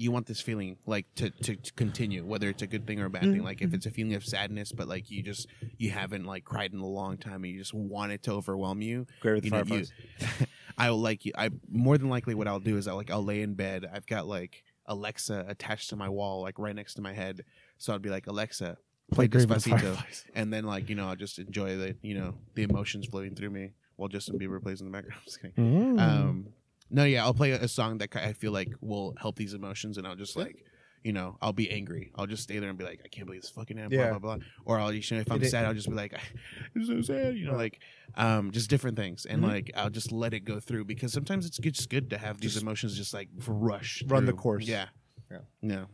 you 0.00 0.12
want 0.12 0.26
this 0.26 0.40
feeling 0.40 0.76
like 0.86 1.06
to, 1.16 1.28
to, 1.30 1.56
to 1.56 1.72
continue 1.72 2.24
whether 2.24 2.48
it's 2.48 2.62
a 2.62 2.68
good 2.68 2.86
thing 2.86 3.00
or 3.00 3.06
a 3.06 3.10
bad 3.10 3.22
thing 3.22 3.42
like 3.42 3.60
if 3.62 3.74
it's 3.74 3.84
a 3.84 3.90
feeling 3.90 4.14
of 4.14 4.24
sadness 4.24 4.70
but 4.70 4.86
like 4.86 5.10
you 5.10 5.24
just 5.24 5.48
you 5.76 5.90
haven't 5.90 6.24
like 6.24 6.44
cried 6.44 6.72
in 6.72 6.78
a 6.78 6.86
long 6.86 7.16
time 7.18 7.42
and 7.42 7.46
you 7.52 7.58
just 7.58 7.74
want 7.74 8.12
it 8.12 8.22
to 8.22 8.30
overwhelm 8.30 8.80
you 8.80 9.06
Great 9.18 9.34
with 9.34 9.44
you 9.46 9.50
the 9.50 9.64
know, 9.64 9.76
you- 9.76 10.46
I'll 10.78 11.00
like 11.00 11.22
I 11.36 11.50
more 11.68 11.98
than 11.98 12.08
likely 12.10 12.36
what 12.36 12.46
I'll 12.46 12.60
do 12.60 12.76
is 12.76 12.86
I 12.86 12.92
like 12.92 13.10
I'll 13.10 13.24
lay 13.24 13.42
in 13.42 13.54
bed. 13.54 13.84
I've 13.92 14.06
got 14.06 14.28
like 14.28 14.62
Alexa 14.86 15.44
attached 15.48 15.90
to 15.90 15.96
my 15.96 16.08
wall, 16.08 16.42
like 16.42 16.58
right 16.60 16.74
next 16.76 16.94
to 16.94 17.02
my 17.02 17.12
head. 17.12 17.44
So 17.78 17.92
I'd 17.92 18.00
be 18.00 18.08
like 18.10 18.28
Alexa, 18.28 18.78
play 19.12 19.26
Grave 19.26 19.50
of 19.50 19.56
Despacito, 19.58 20.00
and 20.36 20.52
then 20.52 20.64
like 20.64 20.88
you 20.88 20.94
know 20.94 21.08
I'll 21.08 21.16
just 21.16 21.40
enjoy 21.40 21.76
the 21.76 21.96
you 22.02 22.14
know 22.14 22.34
the 22.54 22.62
emotions 22.62 23.06
flowing 23.08 23.34
through 23.34 23.50
me 23.50 23.72
while 23.96 24.08
Justin 24.08 24.38
Bieber 24.38 24.62
plays 24.62 24.80
in 24.80 24.86
the 24.86 24.92
background. 24.92 25.20
Just 25.24 25.42
kidding. 25.42 25.96
Mm. 25.96 26.00
Um, 26.00 26.46
no, 26.90 27.04
yeah, 27.04 27.24
I'll 27.24 27.34
play 27.34 27.50
a, 27.52 27.62
a 27.62 27.68
song 27.68 27.98
that 27.98 28.14
I 28.16 28.32
feel 28.32 28.52
like 28.52 28.72
will 28.80 29.14
help 29.20 29.36
these 29.36 29.54
emotions, 29.54 29.98
and 29.98 30.06
I'll 30.06 30.16
just 30.16 30.36
like. 30.36 30.64
You 31.04 31.12
know, 31.12 31.38
I'll 31.40 31.52
be 31.52 31.70
angry. 31.70 32.10
I'll 32.16 32.26
just 32.26 32.42
stay 32.42 32.58
there 32.58 32.68
and 32.68 32.76
be 32.76 32.84
like, 32.84 33.00
I 33.04 33.08
can't 33.08 33.24
believe 33.24 33.42
this 33.42 33.50
fucking 33.52 33.76
happened. 33.76 33.92
Yeah. 34.00 34.10
Blah 34.10 34.18
blah 34.18 34.36
blah. 34.38 34.44
Or 34.64 34.80
I'll, 34.80 34.92
you 34.92 35.00
know, 35.12 35.20
if 35.20 35.30
I'm 35.30 35.40
It- 35.40 35.44
it- 35.46 35.50
sad, 35.50 35.64
I'll 35.64 35.72
just 35.72 35.88
be 35.88 35.94
like, 35.94 36.12
I'm 36.74 36.84
so 36.84 37.00
sad. 37.02 37.36
You 37.36 37.46
know, 37.46 37.52
Right. 37.52 37.72
like, 37.72 37.80
um, 38.16 38.50
just 38.50 38.68
different 38.68 38.96
things, 38.96 39.24
and 39.24 39.40
Mhm. 39.42 39.46
like 39.46 39.70
I'll 39.76 39.90
just 39.90 40.10
let 40.10 40.34
it 40.34 40.40
go 40.40 40.58
through 40.58 40.86
because 40.86 41.12
sometimes 41.12 41.46
it's 41.46 41.60
good, 41.60 41.74
just 41.74 41.88
good 41.88 42.10
to 42.10 42.18
have 42.18 42.40
these 42.40 42.54
Just 42.54 42.62
emotions 42.64 42.96
just 42.96 43.14
like 43.14 43.28
rush, 43.46 44.02
run 44.08 44.24
the 44.24 44.32
through. 44.32 44.38
course. 44.40 44.66
Yeah, 44.66 44.86
Yeah. 45.30 45.38
yeah. 45.62 45.84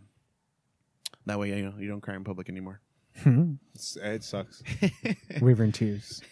That 1.27 1.39
way, 1.39 1.51
you 1.57 1.65
know, 1.67 1.75
you 1.79 1.87
don't 1.87 2.01
cry 2.01 2.17
in 2.17 2.25
public 2.25 2.49
anymore. 2.49 2.81
It's, 3.75 3.97
it 4.03 4.25
sucks. 4.25 4.63
River 5.41 5.65
in 5.65 5.73
tears. 5.81 6.23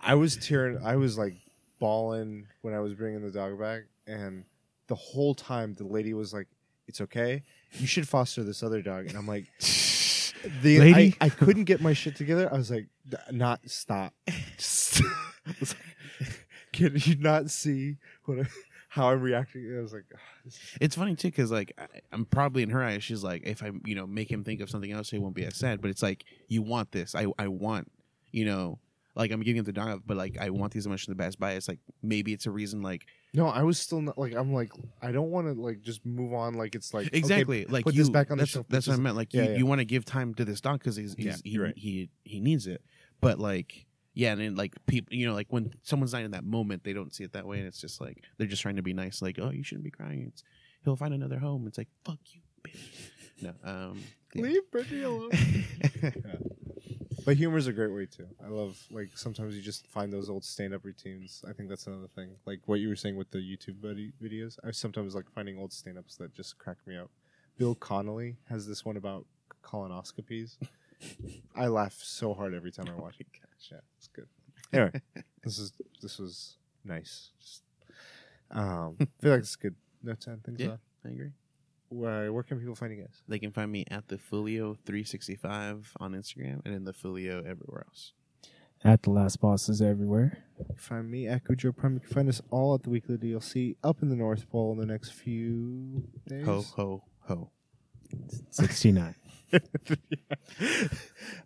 I 0.00 0.14
was 0.14 0.36
tearing. 0.36 0.78
I 0.82 0.96
was 0.96 1.18
like 1.18 1.34
bawling 1.82 2.46
when 2.60 2.74
I 2.74 2.78
was 2.80 2.94
bringing 2.94 3.22
the 3.22 3.30
dog 3.32 3.58
back, 3.58 3.82
and 4.06 4.44
the 4.86 4.94
whole 4.94 5.34
time 5.34 5.74
the 5.74 5.84
lady 5.84 6.14
was 6.14 6.32
like, 6.32 6.46
"It's 6.86 7.00
okay. 7.00 7.42
You 7.72 7.86
should 7.88 8.06
foster 8.08 8.44
this 8.44 8.62
other 8.62 8.80
dog." 8.82 9.06
And 9.06 9.16
I'm 9.16 9.26
like, 9.26 9.46
"The 10.62 10.78
Lady? 10.78 11.16
I, 11.20 11.26
I 11.26 11.28
couldn't 11.28 11.64
get 11.64 11.80
my 11.80 11.92
shit 11.92 12.14
together. 12.16 12.48
I 12.52 12.56
was 12.56 12.70
like, 12.70 12.86
"Not 13.32 13.60
stop. 13.66 14.14
Just- 14.56 15.02
I 15.46 15.54
was 15.58 15.74
like, 16.20 16.46
Can 16.72 16.92
you 16.96 17.16
not 17.16 17.50
see 17.50 17.96
what 18.26 18.38
I, 18.40 18.44
how 18.90 19.10
I'm 19.10 19.20
reacting?" 19.20 19.76
I 19.76 19.80
was 19.82 19.92
like, 19.92 20.04
"Ah, 20.14 20.18
this 20.44 20.54
is- 20.54 20.60
It's 20.80 20.94
funny 20.96 21.16
too 21.16 21.28
because 21.28 21.50
like 21.50 21.72
I, 21.78 21.86
I'm 22.12 22.24
probably 22.26 22.62
in 22.62 22.70
her 22.70 22.82
eyes, 22.84 23.02
she's 23.02 23.24
like, 23.24 23.42
if 23.44 23.60
I 23.62 23.70
you 23.84 23.96
know 23.96 24.06
make 24.06 24.30
him 24.30 24.44
think 24.44 24.60
of 24.60 24.70
something 24.70 24.92
else, 24.92 25.10
he 25.10 25.18
won't 25.18 25.34
be 25.34 25.44
as 25.44 25.56
sad. 25.56 25.80
But 25.82 25.90
it's 25.90 26.02
like 26.02 26.24
you 26.46 26.62
want 26.62 26.92
this. 26.92 27.14
I 27.16 27.26
I 27.38 27.48
want 27.48 27.90
you 28.30 28.44
know. 28.44 28.78
Like 29.14 29.30
I'm 29.30 29.40
giving 29.40 29.58
him 29.58 29.64
the 29.64 29.72
dog, 29.72 30.02
but 30.06 30.16
like 30.16 30.38
I 30.40 30.50
want 30.50 30.72
these 30.72 30.86
emotions 30.86 31.14
to 31.14 31.22
pass 31.22 31.36
by. 31.36 31.52
It's 31.52 31.68
like 31.68 31.80
maybe 32.02 32.32
it's 32.32 32.46
a 32.46 32.50
reason. 32.50 32.80
Like 32.80 33.06
No, 33.34 33.46
I 33.46 33.62
was 33.62 33.78
still 33.78 34.00
not 34.00 34.16
like 34.16 34.34
I'm 34.34 34.54
like 34.54 34.72
I 35.02 35.12
don't 35.12 35.30
want 35.30 35.48
to 35.48 35.60
like 35.60 35.82
just 35.82 36.04
move 36.06 36.32
on 36.32 36.54
like 36.54 36.74
it's 36.74 36.94
like 36.94 37.08
okay, 37.08 37.18
exactly 37.18 37.66
like 37.66 37.84
put 37.84 37.94
you, 37.94 38.00
this 38.00 38.08
back 38.08 38.30
on 38.30 38.38
the 38.38 38.42
that's, 38.42 38.52
shelf, 38.52 38.66
That's 38.70 38.86
what 38.86 38.98
I 38.98 39.00
meant. 39.00 39.16
Like 39.16 39.34
Yeah, 39.34 39.42
you, 39.42 39.50
yeah. 39.50 39.56
you 39.58 39.66
want 39.66 39.80
to 39.80 39.84
give 39.84 40.04
time 40.06 40.34
to 40.34 40.44
this 40.44 40.60
dog 40.60 40.78
because 40.78 40.96
he's, 40.96 41.14
he's 41.14 41.26
Yeah, 41.26 41.36
he, 41.44 41.58
right. 41.58 41.74
he 41.76 42.08
he 42.24 42.40
needs 42.40 42.66
it. 42.66 42.82
But 43.20 43.38
like 43.38 43.86
yeah, 44.14 44.32
and 44.32 44.40
then 44.40 44.56
like 44.56 44.74
people, 44.86 45.14
you 45.14 45.26
know, 45.26 45.34
like 45.34 45.46
when 45.50 45.72
someone's 45.82 46.12
not 46.12 46.22
in 46.22 46.32
that 46.32 46.44
moment, 46.44 46.84
they 46.84 46.92
don't 46.92 47.14
see 47.14 47.24
it 47.24 47.32
that 47.32 47.46
way, 47.46 47.58
and 47.58 47.66
it's 47.66 47.80
just 47.80 48.00
like 48.00 48.22
they're 48.38 48.46
just 48.46 48.62
trying 48.62 48.76
to 48.76 48.82
be 48.82 48.92
nice. 48.92 49.22
Like 49.22 49.38
oh, 49.40 49.50
you 49.50 49.62
shouldn't 49.62 49.84
be 49.84 49.90
crying. 49.90 50.24
It's 50.28 50.42
he'll 50.84 50.96
find 50.96 51.14
another 51.14 51.38
home. 51.38 51.66
It's 51.66 51.78
like 51.78 51.88
fuck 52.04 52.18
you, 52.26 52.40
bitch. 52.62 52.76
No, 53.42 53.52
um, 53.64 54.00
yeah. 54.34 54.42
leave 54.42 54.70
Brittany 54.70 55.02
alone. 55.02 55.30
But 57.24 57.36
humor 57.36 57.58
is 57.58 57.66
a 57.66 57.72
great 57.72 57.92
way 57.92 58.06
too. 58.06 58.26
I 58.44 58.48
love 58.48 58.82
like 58.90 59.10
sometimes 59.14 59.54
you 59.54 59.62
just 59.62 59.86
find 59.86 60.12
those 60.12 60.28
old 60.28 60.44
stand 60.44 60.74
up 60.74 60.84
routines. 60.84 61.44
I 61.48 61.52
think 61.52 61.68
that's 61.68 61.86
another 61.86 62.08
thing. 62.14 62.30
Like 62.46 62.60
what 62.66 62.80
you 62.80 62.88
were 62.88 62.96
saying 62.96 63.16
with 63.16 63.30
the 63.30 63.38
YouTube 63.38 63.80
buddy 63.80 64.12
videos. 64.22 64.58
I 64.64 64.70
sometimes 64.72 65.14
like 65.14 65.30
finding 65.30 65.58
old 65.58 65.72
stand 65.72 65.98
ups 65.98 66.16
that 66.16 66.34
just 66.34 66.58
crack 66.58 66.78
me 66.86 66.96
up. 66.96 67.10
Billy 67.58 67.76
Connolly 67.78 68.36
has 68.48 68.66
this 68.66 68.84
one 68.84 68.96
about 68.96 69.26
colonoscopies. 69.62 70.56
I 71.54 71.66
laugh 71.66 71.94
so 71.94 72.34
hard 72.34 72.54
every 72.54 72.72
time 72.72 72.86
I 72.88 73.00
watch 73.00 73.16
it. 73.20 73.26
Yeah, 73.70 73.78
it's 73.98 74.08
good. 74.08 74.26
Anyway, 74.72 75.02
this 75.44 75.58
is 75.58 75.72
this 76.00 76.18
was 76.18 76.56
nice. 76.82 77.30
Just, 77.38 77.62
um, 78.50 78.96
I 78.98 79.06
feel 79.20 79.32
like 79.32 79.40
it's 79.40 79.54
good. 79.56 79.74
No 80.02 80.14
time 80.14 80.40
things 80.42 80.60
Yeah. 80.60 80.76
I 81.04 81.08
agree. 81.08 81.32
Where, 81.92 82.32
where 82.32 82.42
can 82.42 82.58
people 82.58 82.74
find 82.74 82.92
you 82.92 83.02
guys? 83.02 83.22
They 83.28 83.38
can 83.38 83.52
find 83.52 83.70
me 83.70 83.84
at 83.90 84.08
the 84.08 84.16
Fulio 84.16 84.78
three 84.84 85.04
sixty 85.04 85.36
five 85.36 85.92
on 86.00 86.12
Instagram 86.12 86.62
and 86.64 86.74
in 86.74 86.84
the 86.84 86.92
Fulio 86.92 87.38
everywhere 87.46 87.84
else. 87.86 88.12
At 88.84 89.02
the 89.02 89.10
last 89.10 89.40
bosses 89.40 89.80
everywhere. 89.80 90.38
You 90.58 90.74
find 90.76 91.08
me 91.10 91.28
at 91.28 91.44
Cujo 91.44 91.70
Prime. 91.70 91.94
You 91.94 92.00
can 92.00 92.08
find 92.08 92.28
us 92.28 92.42
all 92.50 92.74
at 92.74 92.82
the 92.82 92.90
weekly 92.90 93.16
DLC 93.16 93.76
up 93.84 94.02
in 94.02 94.08
the 94.08 94.16
North 94.16 94.50
Pole 94.50 94.72
in 94.72 94.78
the 94.78 94.86
next 94.86 95.12
few 95.12 96.02
days. 96.26 96.46
Ho 96.46 96.62
ho 96.62 97.04
ho. 97.20 97.50
69. 98.50 99.14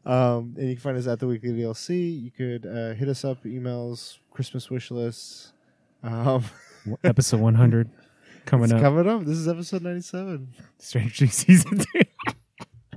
um, 0.06 0.54
and 0.56 0.68
you 0.68 0.74
can 0.74 0.80
find 0.80 0.96
us 0.96 1.06
at 1.06 1.18
the 1.18 1.26
weekly 1.26 1.50
DLC. 1.50 2.22
You 2.22 2.30
could 2.30 2.66
uh, 2.66 2.94
hit 2.94 3.08
us 3.08 3.24
up, 3.24 3.44
emails, 3.44 4.18
Christmas 4.30 4.70
wish 4.70 4.90
lists. 4.90 5.52
Um, 6.02 6.44
Episode 7.04 7.40
100 7.40 7.90
coming 8.46 8.64
it's 8.64 8.72
up. 8.74 8.80
coming 8.80 9.08
up. 9.08 9.24
This 9.24 9.36
is 9.38 9.48
episode 9.48 9.82
97. 9.82 10.48
Stranger 10.78 11.26
Things 11.26 11.34
season 11.34 11.78
3. 11.92 12.02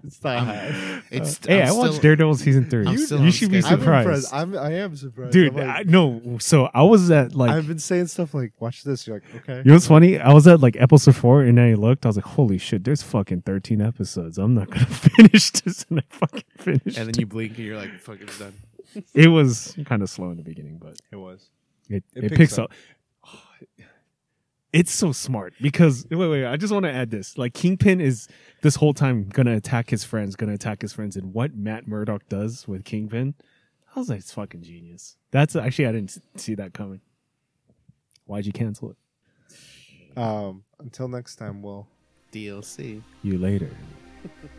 It's 0.02 0.24
not 0.24 0.40
high. 0.46 1.02
It's 1.12 1.40
uh, 1.46 1.50
hey, 1.50 1.62
I'm 1.62 1.68
I 1.68 1.72
watched 1.74 2.02
Daredevil 2.02 2.36
season 2.36 2.70
3. 2.70 2.88
I'm 2.88 2.94
You, 2.94 3.00
still 3.00 3.20
on 3.20 3.32
should 3.32 3.52
be 3.52 3.62
schedule. 3.62 3.78
I'm 3.78 4.04
surprised. 4.04 4.34
I'm, 4.34 4.58
I 4.58 4.72
am 4.76 4.96
surprised. 4.96 5.34
Dude, 5.34 5.60
I'm 5.60 5.70
I, 5.70 5.84
no. 5.86 6.38
So 6.40 6.70
I 6.74 6.84
was 6.84 7.12
at 7.12 7.36
like, 7.36 7.52
I've 7.52 7.68
been 7.68 7.80
saying 7.80 8.08
stuff 8.08 8.34
like, 8.34 8.54
watch 8.60 8.84
this. 8.84 9.06
You're 9.06 9.18
like, 9.18 9.36
okay. 9.44 9.58
you 9.58 9.64
know 9.66 9.74
what's 9.74 9.88
funny? 9.88 10.18
I 10.18 10.32
was 10.34 10.48
at 10.48 10.62
like 10.62 10.78
episode 10.80 11.16
four 11.18 11.42
and 11.44 11.58
then 11.58 11.72
I 11.72 11.74
looked. 11.74 12.06
I 12.06 12.10
was 12.10 12.16
like, 12.16 12.26
holy 12.26 12.58
shit, 12.58 12.86
there's 12.86 13.04
fucking 13.04 13.42
13 13.42 13.82
episodes. 13.82 14.38
I'm 14.38 14.54
not 14.56 14.68
going 14.72 14.80
to 14.86 14.92
finish 14.92 15.52
this. 15.52 15.86
And 15.90 16.00
I 16.00 16.04
fucking 16.10 16.44
finished. 16.58 16.98
And 16.98 17.08
then 17.08 17.14
you 17.20 17.26
blink 17.26 17.58
and 17.58 17.68
you're 17.68 17.78
like, 17.78 17.94
fuck, 18.00 18.22
it's 18.22 18.40
done. 18.40 18.54
it 19.14 19.28
was 19.28 19.76
kind 19.86 20.02
of 20.02 20.10
slow 20.10 20.32
in 20.32 20.38
the 20.38 20.44
beginning, 20.44 20.78
but 20.82 20.96
It 21.12 21.18
was. 21.18 21.50
it, 21.90 22.04
It 22.16 22.24
it, 22.24 22.30
picks 22.30 22.38
picks, 22.38 22.58
up. 22.58 22.66
up. 22.66 22.72
It's 24.72 24.91
so 24.91 25.12
smart 25.12 25.54
because 25.62 26.06
wait, 26.12 26.18
wait, 26.18 26.30
wait. 26.30 26.46
I 26.46 26.56
just 26.56 26.72
want 26.72 26.86
to 26.86 26.91
add 26.91 27.10
this. 27.10 27.38
Like 27.38 27.54
Kingpin 27.54 28.00
is 28.00 28.28
this 28.62 28.76
whole 28.76 28.94
time 28.94 29.28
gonna 29.30 29.56
attack 29.56 29.90
his 29.90 30.04
friends, 30.04 30.36
gonna 30.36 30.54
attack 30.54 30.82
his 30.82 30.94
friends, 30.94 31.16
and 31.16 31.34
what 31.34 31.56
Matt 31.56 31.88
Murdock 31.88 32.30
does 32.30 32.68
with 32.68 32.86
Kingpin, 32.86 33.34
I 33.96 34.00
was 34.00 34.10
like, 34.10 34.20
it's 34.20 34.32
fucking 34.32 34.62
genius. 34.62 35.18
That's 35.32 35.56
actually 35.56 35.88
I 35.88 35.91
didn't 35.94 36.20
see 36.36 36.54
that 36.56 36.74
coming. 36.74 37.02
Why'd 38.26 38.46
you 38.46 38.52
cancel 38.52 38.91
it? 38.91 40.18
Um, 40.18 40.64
until 40.80 41.08
next 41.08 41.38
time, 41.38 41.64
Will. 41.64 41.88
DLC. 42.32 43.02
You 43.24 43.40
later. 43.40 43.72